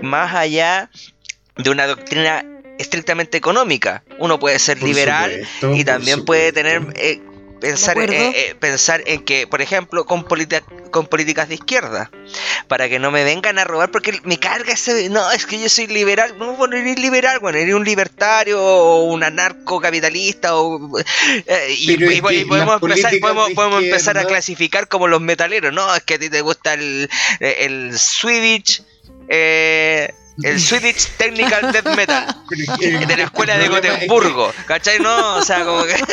más 0.00 0.34
allá 0.34 0.90
de 1.56 1.70
una 1.70 1.86
doctrina 1.86 2.44
estrictamente 2.78 3.38
económica. 3.38 4.04
Uno 4.18 4.38
puede 4.38 4.58
ser 4.58 4.82
liberal 4.82 5.46
y 5.74 5.84
también 5.84 6.24
puede 6.24 6.52
tener 6.52 6.82
eh, 6.96 7.20
pensar, 7.60 7.98
eh, 7.98 8.32
eh, 8.34 8.54
pensar 8.58 9.02
en 9.06 9.24
que, 9.24 9.46
por 9.46 9.62
ejemplo, 9.62 10.04
con, 10.04 10.26
con 10.90 11.06
políticas 11.06 11.48
de 11.48 11.54
izquierda, 11.54 12.10
para 12.68 12.88
que 12.88 12.98
no 12.98 13.10
me 13.10 13.24
vengan 13.24 13.58
a 13.58 13.64
robar, 13.64 13.90
porque 13.90 14.18
me 14.24 14.38
carga 14.38 14.72
ese, 14.72 15.08
no, 15.08 15.30
es 15.32 15.46
que 15.46 15.58
yo 15.60 15.68
soy 15.68 15.86
liberal, 15.86 16.36
no, 16.38 16.54
bueno, 16.54 16.76
eres 16.76 16.98
liberal, 16.98 17.38
bueno, 17.40 17.58
eres 17.58 17.74
un 17.74 17.84
libertario 17.84 18.62
o 18.62 19.04
un 19.04 19.22
anarcocapitalista, 19.22 20.56
o, 20.56 20.98
eh, 20.98 21.74
y, 21.78 21.96
podemos, 22.20 22.82
empezar, 22.82 23.12
podemos, 23.20 23.82
empezar 23.82 24.18
a 24.18 24.24
clasificar 24.24 24.88
como 24.88 25.08
los 25.08 25.20
metaleros, 25.20 25.72
no, 25.72 25.94
es 25.94 26.02
que 26.02 26.14
a 26.14 26.18
ti 26.18 26.28
te 26.28 26.40
gusta 26.40 26.74
el, 26.74 27.08
el 27.40 27.98
Swedish, 27.98 28.82
eh, 29.28 30.12
el 30.42 30.60
Swedish 30.60 31.08
Technical 31.16 31.72
Death 31.72 31.96
Metal 31.96 32.36
de 32.78 33.16
la 33.16 33.24
escuela 33.24 33.56
de 33.56 33.68
Gotemburgo, 33.68 34.52
¿cachai? 34.66 34.98
No, 34.98 35.36
o 35.36 35.42
sea, 35.42 35.64
como 35.64 35.84
que 35.84 35.96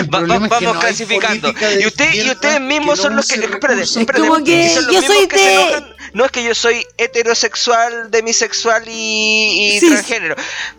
vamos 0.08 0.78
clasificando. 0.78 1.52
Y, 1.80 1.86
usted, 1.86 2.12
y 2.14 2.30
ustedes 2.30 2.60
mismos 2.60 2.98
son 2.98 3.16
los 3.16 3.26
que, 3.26 3.34
espérate, 3.34 3.82
espérate, 3.82 4.20
como 4.20 4.42
que 4.44 4.74
yo 4.92 5.02
soy 5.02 5.26
de 5.26 5.84
no 6.12 6.24
es 6.24 6.32
que 6.32 6.42
yo 6.42 6.54
soy 6.54 6.84
heterosexual, 6.98 8.10
demisexual 8.10 8.82
y, 8.88 9.74
y 9.76 9.80
Sí. 9.80 9.88
transgénero. 9.88 10.34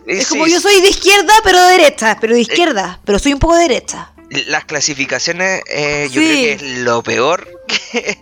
Eh, 0.06 0.18
Es 0.18 0.26
sí, 0.26 0.34
como 0.34 0.46
yo 0.46 0.60
soy 0.60 0.80
de 0.80 0.88
izquierda, 0.88 1.32
pero 1.42 1.62
de 1.62 1.72
derecha. 1.78 2.18
Pero 2.20 2.34
de 2.34 2.40
izquierda, 2.40 3.00
pero 3.04 3.18
soy 3.18 3.32
un 3.32 3.38
poco 3.38 3.54
de 3.54 3.62
derecha. 3.62 4.11
Las 4.46 4.64
clasificaciones, 4.64 5.62
eh, 5.70 6.08
yo 6.10 6.20
creo 6.20 6.32
que 6.32 6.52
es 6.52 6.62
lo 6.78 7.02
peor 7.02 7.46
que, 7.68 8.18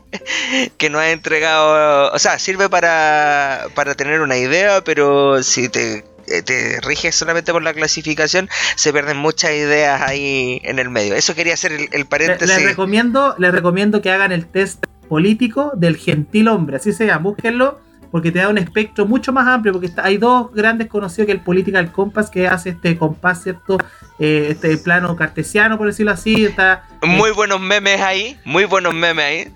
que 0.77 0.91
nos 0.91 1.01
ha 1.03 1.11
entregado. 1.13 2.13
O 2.13 2.19
sea, 2.19 2.39
sirve 2.39 2.69
para, 2.69 3.67
para 3.75 3.95
tener 3.95 4.21
una 4.21 4.37
idea, 4.37 4.83
pero 4.83 5.43
si 5.43 5.69
te, 5.69 6.05
eh, 6.31 6.43
te 6.43 6.81
riges 6.81 7.15
solamente 7.15 7.53
por 7.53 7.63
la 7.63 7.75
clasificación, 7.75 8.49
se 8.77 8.93
pierden 8.93 9.17
muchas 9.17 9.53
ideas 9.53 10.01
ahí 10.03 10.61
en 10.65 10.79
el 10.79 10.89
medio. 10.89 11.15
Eso 11.15 11.35
quería 11.35 11.55
hacer 11.55 11.73
el, 11.91 12.07
paréntesis. 12.07 12.57
les, 12.57 12.65
recomiendo, 12.65 13.35
les 13.39 13.53
recomiendo 13.53 14.01
que 14.01 14.11
hagan 14.11 14.31
el 14.31 14.47
test 14.47 14.87
político 15.09 15.73
del 15.75 15.97
gentil 15.97 16.49
hombre, 16.49 16.77
así 16.77 16.93
se 16.93 17.07
llama, 17.07 17.23
búsquenlo, 17.23 17.81
porque 18.11 18.33
te 18.33 18.39
da 18.41 18.49
un 18.49 18.59
espectro 18.59 19.07
mucho 19.07 19.33
más 19.33 19.47
amplio, 19.47 19.73
porque 19.73 19.87
está- 19.87 20.05
hay 20.05 20.17
dos 20.17 20.53
grandes 20.53 20.89
conocidos, 20.89 21.27
que 21.27 21.33
el 21.33 21.41
Political 21.41 21.93
Compass, 21.93 22.31
que 22.31 22.49
hace 22.49 22.71
este 22.71 22.97
compás, 22.99 23.43
¿cierto? 23.43 23.79
Eh, 24.19 24.49
este 24.51 24.77
plano 24.79 25.15
cartesiano, 25.17 25.79
por 25.79 25.87
decirlo 25.87 26.13
así, 26.13 26.45
está 26.45 26.85
Muy 27.03 27.31
buenos 27.33 27.61
memes 27.61 28.01
ahí, 28.01 28.37
muy 28.45 28.65
buenos 28.65 28.95
memes 28.95 29.25
ahí. 29.25 29.49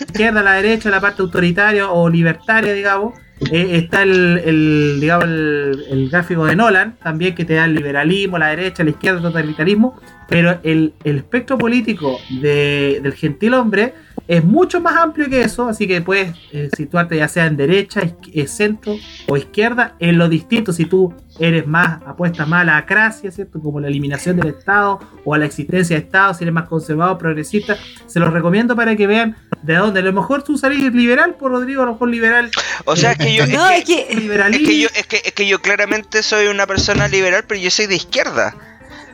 izquierda, 0.00 0.42
la 0.42 0.52
derecha, 0.54 0.90
la 0.90 1.00
parte 1.00 1.22
autoritaria 1.22 1.90
o 1.90 2.08
libertaria, 2.08 2.72
digamos. 2.72 3.14
Eh, 3.50 3.78
está 3.78 4.02
el, 4.02 4.42
el, 4.44 4.98
digamos, 5.00 5.24
el, 5.24 5.84
el 5.90 6.10
gráfico 6.10 6.44
de 6.44 6.54
Nolan, 6.56 6.96
también 7.02 7.34
que 7.34 7.46
te 7.46 7.54
da 7.54 7.64
el 7.64 7.74
liberalismo, 7.74 8.36
la 8.38 8.48
derecha, 8.48 8.84
la 8.84 8.90
izquierda, 8.90 9.16
el 9.18 9.22
totalitarismo. 9.22 9.98
Pero 10.28 10.60
el, 10.62 10.92
el 11.04 11.16
espectro 11.16 11.56
político 11.56 12.18
de- 12.28 13.00
del 13.02 13.14
gentil 13.14 13.54
hombre 13.54 13.94
es 14.30 14.44
mucho 14.44 14.80
más 14.80 14.96
amplio 14.96 15.28
que 15.28 15.42
eso, 15.42 15.68
así 15.68 15.88
que 15.88 16.00
puedes 16.02 16.36
eh, 16.52 16.70
situarte 16.76 17.16
ya 17.16 17.26
sea 17.26 17.46
en 17.46 17.56
derecha, 17.56 18.02
centro 18.46 18.94
o 19.26 19.36
izquierda, 19.36 19.96
en 19.98 20.18
lo 20.18 20.28
distinto. 20.28 20.72
Si 20.72 20.84
tú 20.84 21.12
eres 21.40 21.66
más, 21.66 22.00
apuestas 22.06 22.46
más 22.46 22.62
a 22.62 22.64
la 22.64 22.76
acracia, 22.76 23.32
¿cierto? 23.32 23.60
Como 23.60 23.80
la 23.80 23.88
eliminación 23.88 24.36
del 24.36 24.50
Estado 24.50 25.00
o 25.24 25.34
a 25.34 25.38
la 25.38 25.46
existencia 25.46 25.96
de 25.96 26.04
Estado, 26.04 26.32
si 26.34 26.44
eres 26.44 26.54
más 26.54 26.68
conservador, 26.68 27.18
progresista, 27.18 27.76
se 28.06 28.20
los 28.20 28.32
recomiendo 28.32 28.76
para 28.76 28.94
que 28.94 29.08
vean 29.08 29.36
de 29.62 29.74
dónde. 29.74 29.98
A 29.98 30.04
lo 30.04 30.12
mejor 30.12 30.44
tú 30.44 30.56
salís 30.56 30.94
liberal 30.94 31.34
por 31.34 31.50
Rodrigo, 31.50 31.82
a 31.82 31.86
lo 31.86 31.92
mejor 31.94 32.08
liberal. 32.10 32.52
O 32.84 32.94
sea, 32.94 33.10
es 33.10 33.18
que 33.18 33.34
yo. 33.34 33.48
No, 33.48 33.68
es 33.68 33.80
es 33.80 33.84
que, 33.84 34.06
que. 34.06 34.12
es 34.12 34.16
Liberalismo, 34.16 34.64
que 34.68 34.78
yo, 34.78 34.88
es 34.94 35.06
que, 35.08 35.16
es 35.24 35.32
que 35.32 35.48
yo 35.48 35.60
claramente 35.60 36.22
soy 36.22 36.46
una 36.46 36.68
persona 36.68 37.08
liberal, 37.08 37.42
pero 37.48 37.60
yo 37.60 37.70
soy 37.72 37.86
de 37.86 37.96
izquierda. 37.96 38.54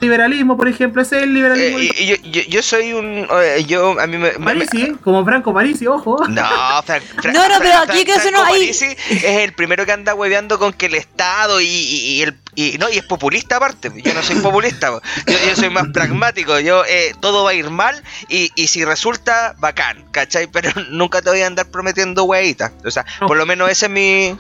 Liberalismo, 0.01 0.57
por 0.57 0.69
ejemplo, 0.69 1.03
ese 1.03 1.17
es 1.19 1.23
el 1.25 1.35
liberalismo. 1.35 1.79
Eh, 1.79 1.91
y 1.99 2.07
yo, 2.07 2.17
yo, 2.25 2.43
yo 2.49 2.63
soy 2.63 2.93
un. 2.93 3.27
eh, 3.43 3.65
yo, 3.67 3.99
a 4.01 4.07
mí 4.07 4.17
me. 4.19 4.33
me- 4.39 4.45
Parisi, 4.45 4.83
¿eh? 4.83 4.95
como 5.03 5.25
Franco 5.25 5.53
Parisi, 5.55 5.87
ojo. 5.87 6.19
No, 6.29 6.43
Fran- 6.83 7.03
Fran- 7.23 7.33
No, 7.33 7.49
no, 7.49 7.55
pero 7.59 7.71
Fran- 7.71 7.83
aquí 7.91 7.99
hay 7.99 8.05
que 8.05 8.13
Franco 8.15 8.29
uno 8.31 8.45
ahí. 8.45 8.53
Parisi 8.53 8.87
es 9.11 9.25
el 9.25 9.53
primero 9.53 9.85
que 9.87 9.93
anda 9.93 10.15
hueveando 10.15 10.59
con 10.59 10.73
que 10.73 10.87
el 10.87 10.95
Estado 10.95 11.61
y, 11.61 11.67
y- 11.67 12.07
y 12.19 12.23
el 12.23 12.35
y 12.57 12.77
no 12.79 12.91
y 12.91 12.99
es 12.99 13.05
populista 13.05 13.57
aparte. 13.59 13.93
Yo 14.03 14.13
no 14.15 14.23
soy 14.23 14.37
populista, 14.37 14.91
po. 14.91 15.01
yo, 15.27 15.37
yo 15.49 15.55
soy 15.55 15.71
más 15.71 15.87
pragmático. 15.93 16.59
Yo 16.59 16.85
eh, 16.87 17.15
todo 17.21 17.45
va 17.45 17.51
a 17.51 17.55
ir 17.55 17.71
mal 17.71 18.03
y, 18.29 18.51
y 18.57 18.67
si 18.67 18.85
resulta 18.85 19.55
bacán, 19.59 20.05
¿cachai? 20.11 20.49
Pero 20.49 20.71
nunca 20.91 21.23
te 21.23 21.31
voy 21.31 21.43
a 21.43 21.47
andar 21.47 21.67
prometiendo 21.71 22.25
huevitas. 22.25 22.73
O 22.85 22.91
sea, 22.91 23.05
No. 23.21 23.29
por 23.29 23.37
lo 23.37 23.47
menos 23.47 23.71
ese 23.71 23.87
es 23.87 23.93
mi. 23.93 24.37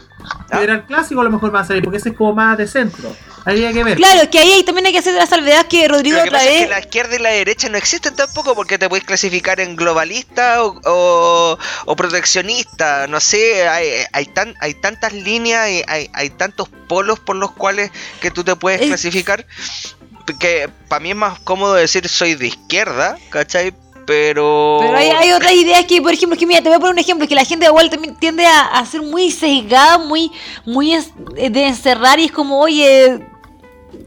¿Ah? 0.50 0.56
Liberal 0.56 0.86
clásico 0.86 1.20
a 1.20 1.24
lo 1.24 1.30
mejor 1.30 1.54
va 1.54 1.60
a 1.60 1.64
salir, 1.64 1.82
porque 1.84 1.98
ese 1.98 2.08
es 2.08 2.16
como 2.16 2.32
más 2.34 2.58
de 2.58 2.66
centro. 2.66 3.14
Ahí 3.44 3.64
hay 3.64 3.72
que 3.72 3.84
ver. 3.84 3.96
Claro, 3.96 4.22
es 4.22 4.28
que 4.28 4.40
ahí 4.40 4.64
también 4.64 4.86
hay 4.86 4.92
que 4.92 4.98
hacer 4.98 5.14
la 5.14 5.24
salvedad 5.26 5.66
que 5.68 5.86
Rodrigo 5.86 6.16
Lo 6.16 6.24
que 6.24 6.28
otra 6.30 6.38
pasa 6.40 6.50
es 6.50 6.54
vez. 6.58 6.66
que 6.66 6.74
la 6.74 6.80
izquierda 6.80 7.14
y 7.14 7.18
la 7.20 7.28
derecha 7.30 7.68
no 7.68 7.78
existen 7.78 8.16
tampoco 8.16 8.56
porque 8.56 8.76
te 8.76 8.88
puedes 8.88 9.04
clasificar 9.04 9.60
en 9.60 9.76
globalista 9.76 10.64
o, 10.64 10.80
o, 10.84 11.58
o 11.84 11.96
proteccionista. 11.96 13.06
No 13.06 13.20
sé, 13.20 13.68
hay, 13.68 13.88
hay, 14.12 14.26
tan, 14.26 14.56
hay 14.60 14.74
tantas 14.74 15.12
líneas 15.12 15.68
y 15.70 15.84
hay, 15.86 16.10
hay 16.12 16.30
tantos 16.30 16.68
polos 16.88 17.20
por 17.20 17.36
los 17.36 17.52
cuales 17.52 17.92
que 18.20 18.30
tú 18.30 18.42
te 18.44 18.56
puedes 18.56 18.80
Es- 18.80 18.88
clasificar 18.88 19.46
que 20.40 20.68
para 20.88 21.00
mí 21.00 21.10
es 21.10 21.16
más 21.16 21.38
cómodo 21.40 21.74
decir 21.74 22.08
soy 22.08 22.34
de 22.34 22.48
izquierda, 22.48 23.16
¿cachai? 23.30 23.72
Pero... 24.06 24.78
Pero 24.80 24.96
hay, 24.96 25.08
hay 25.08 25.32
otras 25.32 25.52
ideas 25.52 25.84
que, 25.84 26.00
por 26.00 26.12
ejemplo, 26.12 26.38
que 26.38 26.46
mira, 26.46 26.62
te 26.62 26.68
voy 26.68 26.76
a 26.76 26.78
poner 26.78 26.92
un 26.92 26.98
ejemplo, 26.98 27.26
que 27.26 27.34
la 27.34 27.44
gente 27.44 27.66
igual 27.66 27.90
también 27.90 28.14
tiende 28.16 28.46
a, 28.46 28.60
a 28.66 28.86
ser 28.86 29.02
muy 29.02 29.30
sesgada, 29.32 29.98
muy, 29.98 30.30
muy 30.64 30.94
es- 30.94 31.10
de 31.34 31.66
encerrar 31.66 32.18
y 32.20 32.24
es 32.26 32.32
como, 32.32 32.60
oye, 32.60 33.20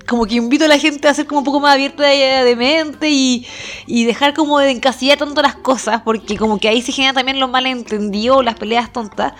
como 0.07 0.25
que 0.25 0.35
invito 0.35 0.65
a 0.65 0.67
la 0.69 0.77
gente 0.79 1.07
a 1.07 1.13
ser 1.13 1.25
como 1.25 1.39
un 1.39 1.45
poco 1.45 1.59
más 1.59 1.73
abierta 1.73 2.03
de, 2.03 2.15
de 2.17 2.55
mente 2.55 3.09
y, 3.09 3.45
y 3.87 4.05
dejar 4.05 4.33
como 4.33 4.59
de 4.59 4.71
encasillar 4.71 5.17
tanto 5.17 5.41
las 5.41 5.55
cosas, 5.55 6.01
porque 6.03 6.37
como 6.37 6.59
que 6.59 6.67
ahí 6.69 6.81
se 6.81 6.91
genera 6.91 7.13
también 7.13 7.39
los 7.39 7.49
malentendidos, 7.49 8.43
las 8.43 8.55
peleas 8.55 8.91
tontas. 8.93 9.33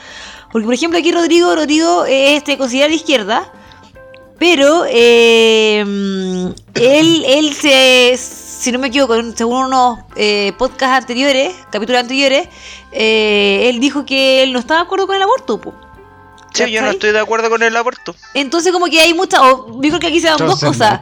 Porque, 0.52 0.65
por 0.65 0.73
ejemplo, 0.73 0.98
aquí 0.99 1.11
Rodrigo, 1.11 1.56
Rodrigo 1.56 2.06
es 2.06 2.38
este, 2.38 2.57
considera 2.57 2.88
de 2.90 2.95
izquierda, 2.95 3.52
pero 4.40 4.86
eh, 4.88 5.80
él, 6.76 7.26
él 7.28 7.53
se, 7.53 8.18
si 8.18 8.72
no 8.72 8.80
me 8.80 8.88
equivoco, 8.88 9.16
según 9.36 9.66
unos 9.66 9.99
eh, 10.16 10.53
podcasts 10.57 10.98
anteriores, 11.02 11.53
capítulos 11.72 12.02
anteriores, 12.02 12.48
eh, 12.91 13.68
él 13.70 13.80
dijo 13.80 14.06
que 14.06 14.44
él 14.44 14.53
no 14.53 14.60
estaba 14.60 14.80
de 14.82 14.86
acuerdo 14.86 15.07
con 15.07 15.16
el 15.16 15.22
aborto. 15.22 15.60
po. 15.60 15.74
Sí, 16.52 16.72
yo 16.72 16.82
no 16.82 16.90
estoy 16.90 17.11
de 17.11 17.20
acuerdo 17.20 17.49
con 17.49 17.61
el 17.61 17.78
aborto. 17.78 18.16
Entonces 18.34 18.72
como 18.74 18.88
que 18.88 18.99
hay 18.99 19.14
muchas, 19.14 19.40
o 19.40 19.68
yo 19.82 19.90
creo 19.90 19.99
que 19.99 20.07
aquí 20.07 20.20
se 20.20 20.28
dan 20.28 20.38
dos 20.40 20.60
cosas. 20.60 20.99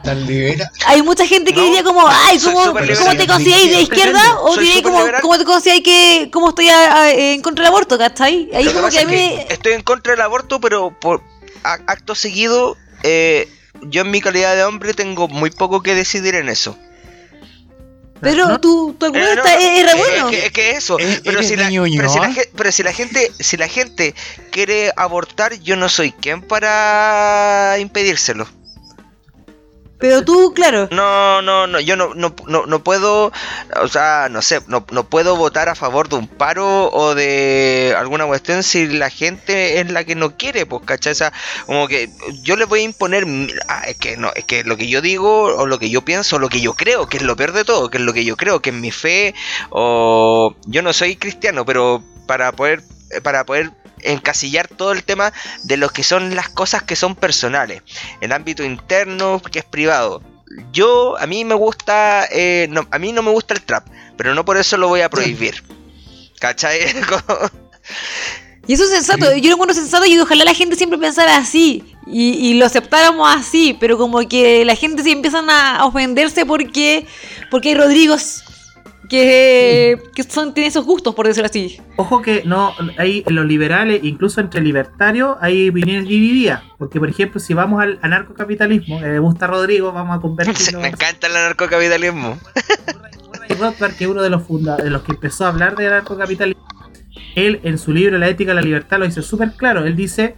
Hay 0.86 1.02
mucha 1.02 1.26
gente 1.26 1.52
que 1.52 1.58
No, 1.58 1.64
diría 1.66 1.82
como, 1.82 2.06
ay, 2.06 2.38
¿cómo, 2.38 2.64
¿cómo 2.66 2.76
te 3.16 3.26
consideráis 3.26 3.70
de 3.70 3.80
izquierda? 3.80 4.40
O 4.42 4.56
diría 4.56 4.82
como. 4.82 4.98
¿cómo 5.22 5.38
te 5.38 5.44
consideráis 5.44 5.82
que, 5.82 6.28
cómo 6.32 6.50
estoy 6.50 6.68
a- 6.68 6.96
a- 7.02 7.10
en 7.12 7.40
contra 7.40 7.64
del 7.64 7.72
aborto, 7.72 7.96
¿cachai? 7.98 8.50
Ahí 8.54 8.64
Lo 8.64 8.70
que 8.72 8.76
como 8.76 8.88
que 8.90 8.96
pasa 8.96 9.08
a 9.08 9.10
mí... 9.10 9.16
que 9.16 9.54
estoy 9.54 9.72
en 9.72 9.82
contra 9.82 10.12
del 10.12 10.20
aborto, 10.20 10.60
pero 10.60 10.90
por 11.00 11.22
acto 11.64 12.14
seguido, 12.14 12.76
eh, 13.02 13.48
yo 13.82 14.02
en 14.02 14.10
mi 14.10 14.20
calidad 14.20 14.56
de 14.56 14.64
hombre 14.64 14.94
tengo 14.94 15.28
muy 15.28 15.50
poco 15.50 15.82
que 15.82 15.94
decidir 15.94 16.34
en 16.34 16.48
eso. 16.48 16.76
Pero 18.20 18.48
¿No? 18.48 18.60
tu, 18.60 18.94
tu 18.98 19.06
argumento 19.06 19.30
Eh, 19.32 19.36
no, 19.36 19.44
está- 19.44 19.58
es, 19.58 19.78
es 19.84 19.92
re 19.92 19.98
bueno. 19.98 20.28
Es 20.30 20.36
que, 20.36 20.46
es 20.46 20.52
que 20.52 20.70
eso. 20.72 20.98
¿Eres- 20.98 21.20
Pero 21.24 21.42
si, 21.44 21.54
la, 21.54 21.66
de 21.66 21.70
Ñuñoa? 21.72 21.96
pero, 22.02 22.12
si 22.12 22.18
la, 22.18 22.32
gen- 22.32 22.48
pero 22.56 22.72
si 22.72 22.82
la 22.82 22.92
gente 22.92 23.32
si 23.38 23.56
la 23.56 23.68
gente 23.68 24.14
quiere 24.50 24.92
abortar, 24.96 25.54
yo 25.60 25.76
no 25.76 25.88
soy 25.88 26.10
quien 26.10 26.42
para 26.42 27.76
impedírselo. 27.78 28.48
Pero 29.98 30.24
tú, 30.24 30.52
claro. 30.54 30.88
No, 30.92 31.42
no, 31.42 31.66
no, 31.66 31.80
yo 31.80 31.96
no, 31.96 32.14
no, 32.14 32.34
no, 32.46 32.66
no 32.66 32.84
puedo, 32.84 33.32
o 33.80 33.88
sea, 33.88 34.28
no 34.30 34.42
sé, 34.42 34.60
no, 34.68 34.86
no 34.92 35.04
puedo 35.08 35.36
votar 35.36 35.68
a 35.68 35.74
favor 35.74 36.08
de 36.08 36.14
un 36.14 36.28
paro 36.28 36.88
o 36.92 37.16
de 37.16 37.94
alguna 37.98 38.24
cuestión 38.26 38.62
si 38.62 38.86
la 38.86 39.10
gente 39.10 39.80
es 39.80 39.90
la 39.90 40.04
que 40.04 40.14
no 40.14 40.36
quiere, 40.36 40.66
pues, 40.66 40.82
¿cachai? 40.84 41.12
O 41.12 41.16
sea, 41.16 41.32
como 41.66 41.88
que 41.88 42.10
yo 42.42 42.54
le 42.54 42.64
voy 42.64 42.80
a 42.80 42.84
imponer, 42.84 43.26
ah, 43.68 43.82
es 43.88 43.96
que 43.96 44.16
no, 44.16 44.30
es 44.36 44.44
que 44.44 44.62
lo 44.62 44.76
que 44.76 44.88
yo 44.88 45.00
digo 45.00 45.42
o 45.42 45.66
lo 45.66 45.80
que 45.80 45.90
yo 45.90 46.02
pienso 46.02 46.36
o 46.36 46.38
lo 46.38 46.48
que 46.48 46.60
yo 46.60 46.74
creo, 46.74 47.08
que 47.08 47.16
es 47.16 47.22
lo 47.24 47.34
peor 47.34 47.52
de 47.52 47.64
todo, 47.64 47.90
que 47.90 47.98
es 47.98 48.04
lo 48.04 48.12
que 48.12 48.24
yo 48.24 48.36
creo, 48.36 48.60
que 48.60 48.70
es 48.70 48.76
mi 48.76 48.92
fe, 48.92 49.34
o 49.70 50.54
yo 50.66 50.82
no 50.82 50.92
soy 50.92 51.16
cristiano, 51.16 51.64
pero 51.66 52.04
para 52.26 52.52
poder, 52.52 52.82
para 53.22 53.44
poder 53.44 53.72
encasillar 54.02 54.68
todo 54.68 54.92
el 54.92 55.02
tema 55.02 55.32
de 55.64 55.76
lo 55.76 55.88
que 55.88 56.02
son 56.02 56.34
las 56.34 56.48
cosas 56.48 56.82
que 56.82 56.96
son 56.96 57.16
personales, 57.16 57.82
el 58.20 58.32
ámbito 58.32 58.64
interno 58.64 59.40
que 59.40 59.60
es 59.60 59.64
privado. 59.64 60.22
Yo, 60.72 61.18
a 61.18 61.26
mí 61.26 61.44
me 61.44 61.54
gusta, 61.54 62.26
eh, 62.30 62.68
no, 62.70 62.86
a 62.90 62.98
mí 62.98 63.12
no 63.12 63.22
me 63.22 63.30
gusta 63.30 63.54
el 63.54 63.62
trap, 63.62 63.86
pero 64.16 64.34
no 64.34 64.44
por 64.44 64.56
eso 64.56 64.76
lo 64.76 64.88
voy 64.88 65.02
a 65.02 65.10
prohibir. 65.10 65.62
¿Cachai? 66.40 66.80
Y 68.66 68.74
eso 68.74 68.84
es 68.84 68.90
sensato, 68.90 69.34
yo 69.34 69.48
lo 69.48 69.54
encuentro 69.54 69.74
sensato 69.74 70.04
y 70.04 70.18
ojalá 70.18 70.44
la 70.44 70.52
gente 70.52 70.76
siempre 70.76 70.98
pensara 70.98 71.38
así 71.38 71.96
y, 72.06 72.32
y 72.32 72.52
lo 72.52 72.66
aceptáramos 72.66 73.26
así, 73.34 73.74
pero 73.80 73.96
como 73.96 74.28
que 74.28 74.62
la 74.66 74.74
gente 74.74 75.02
se 75.02 75.10
empiezan 75.10 75.48
a 75.48 75.86
ofenderse 75.86 76.44
porque, 76.44 77.06
porque 77.50 77.70
hay 77.70 77.76
Rodrigos 77.76 78.44
que, 79.08 79.98
que 80.14 80.22
son, 80.22 80.54
tienen 80.54 80.68
esos 80.68 80.84
gustos, 80.84 81.14
por 81.14 81.26
decirlo 81.26 81.46
así. 81.46 81.80
Ojo 81.96 82.20
que 82.22 82.42
no, 82.44 82.72
hay 82.98 83.24
en 83.26 83.34
los 83.34 83.46
liberales, 83.46 84.00
incluso 84.04 84.40
entre 84.40 84.60
libertarios, 84.60 85.36
hay 85.40 85.68
opiniones 85.70 86.06
divididas. 86.08 86.62
Porque, 86.78 86.98
por 87.00 87.08
ejemplo, 87.08 87.40
si 87.40 87.54
vamos 87.54 87.82
al 87.82 87.98
anarcocapitalismo, 88.02 89.00
que 89.00 89.06
le 89.06 89.18
gusta 89.18 89.46
Rodrigo, 89.46 89.92
vamos 89.92 90.18
a 90.18 90.20
convertirlo. 90.20 90.80
me 90.82 90.88
encanta 90.88 91.26
el 91.26 91.36
anarcocapitalismo. 91.36 92.38
Murray 93.32 93.56
Rothbard, 93.58 93.94
que 93.94 94.04
es 94.04 94.10
uno 94.10 94.22
de 94.22 94.30
los, 94.30 94.42
funda- 94.42 94.76
de 94.76 94.90
los 94.90 95.02
que 95.02 95.12
empezó 95.12 95.44
a 95.46 95.48
hablar 95.48 95.74
del 95.76 95.88
anarcocapitalismo, 95.88 96.62
él 97.34 97.60
en 97.62 97.78
su 97.78 97.92
libro 97.92 98.18
La 98.18 98.28
ética 98.28 98.50
de 98.50 98.56
la 98.56 98.62
libertad 98.62 98.98
lo 98.98 99.04
dice 99.06 99.22
súper 99.22 99.52
claro. 99.52 99.84
Él 99.86 99.96
dice 99.96 100.34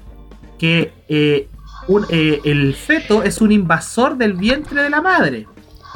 que 0.58 0.92
eh, 1.08 1.48
un- 1.88 2.06
eh, 2.10 2.40
el 2.44 2.74
feto 2.74 3.22
es 3.22 3.40
un 3.40 3.52
invasor 3.52 4.16
del 4.16 4.34
vientre 4.34 4.82
de 4.82 4.90
la 4.90 5.00
madre. 5.00 5.46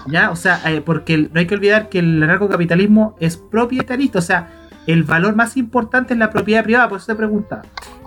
¿Ya? 0.06 0.30
O 0.30 0.36
sea, 0.36 0.60
eh, 0.66 0.80
porque 0.80 1.16
no 1.32 1.40
hay 1.40 1.46
que 1.46 1.54
olvidar 1.54 1.88
que 1.88 1.98
el 1.98 2.22
anarcocapitalismo 2.22 3.16
es 3.20 3.36
propietarista. 3.36 4.18
O 4.18 4.22
sea, 4.22 4.50
el 4.86 5.04
valor 5.04 5.34
más 5.34 5.56
importante 5.56 6.14
es 6.14 6.18
la 6.18 6.30
propiedad 6.30 6.64
privada. 6.64 6.88
Por 6.88 6.98
eso 6.98 7.06
te 7.06 7.14
preguntaba. 7.14 7.62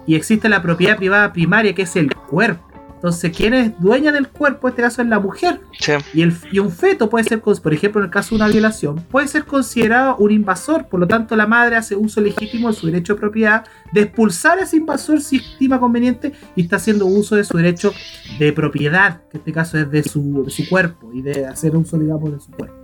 Y 0.05 0.15
existe 0.15 0.47
la 0.47 0.61
propiedad 0.61 0.97
privada 0.97 1.33
primaria, 1.33 1.73
que 1.73 1.81
es 1.83 1.95
el 1.95 2.13
cuerpo. 2.13 2.66
Entonces, 2.97 3.31
¿quién 3.35 3.53
es 3.53 3.79
dueña 3.79 4.11
del 4.11 4.27
cuerpo? 4.27 4.67
En 4.67 4.71
este 4.71 4.81
caso 4.81 5.03
es 5.03 5.07
la 5.07 5.19
mujer. 5.19 5.61
Sí. 5.79 5.91
Y, 6.15 6.23
el, 6.23 6.35
y 6.51 6.57
un 6.57 6.71
feto 6.71 7.09
puede 7.11 7.25
ser, 7.25 7.41
por 7.41 7.73
ejemplo, 7.73 8.01
en 8.01 8.05
el 8.05 8.11
caso 8.11 8.29
de 8.29 8.41
una 8.41 8.47
violación, 8.51 8.95
puede 9.11 9.27
ser 9.27 9.45
considerado 9.45 10.17
un 10.17 10.31
invasor. 10.31 10.87
Por 10.87 10.99
lo 10.99 11.07
tanto, 11.07 11.35
la 11.35 11.45
madre 11.45 11.75
hace 11.75 11.95
uso 11.95 12.21
legítimo 12.21 12.69
de 12.69 12.73
su 12.73 12.87
derecho 12.87 13.13
de 13.13 13.19
propiedad 13.19 13.65
de 13.91 14.01
expulsar 14.01 14.57
a 14.57 14.63
ese 14.63 14.77
invasor 14.77 15.21
si 15.21 15.37
estima 15.37 15.79
conveniente 15.79 16.33
y 16.55 16.63
está 16.63 16.77
haciendo 16.77 17.05
uso 17.05 17.35
de 17.35 17.43
su 17.43 17.55
derecho 17.55 17.93
de 18.39 18.51
propiedad, 18.51 19.21
que 19.29 19.37
en 19.37 19.41
este 19.41 19.53
caso 19.53 19.77
es 19.77 19.91
de 19.91 20.01
su, 20.01 20.43
de 20.45 20.49
su 20.49 20.67
cuerpo 20.67 21.11
y 21.13 21.21
de 21.21 21.45
hacer 21.45 21.75
uso, 21.75 21.99
digamos, 21.99 22.31
de 22.31 22.39
su 22.39 22.51
cuerpo. 22.51 22.75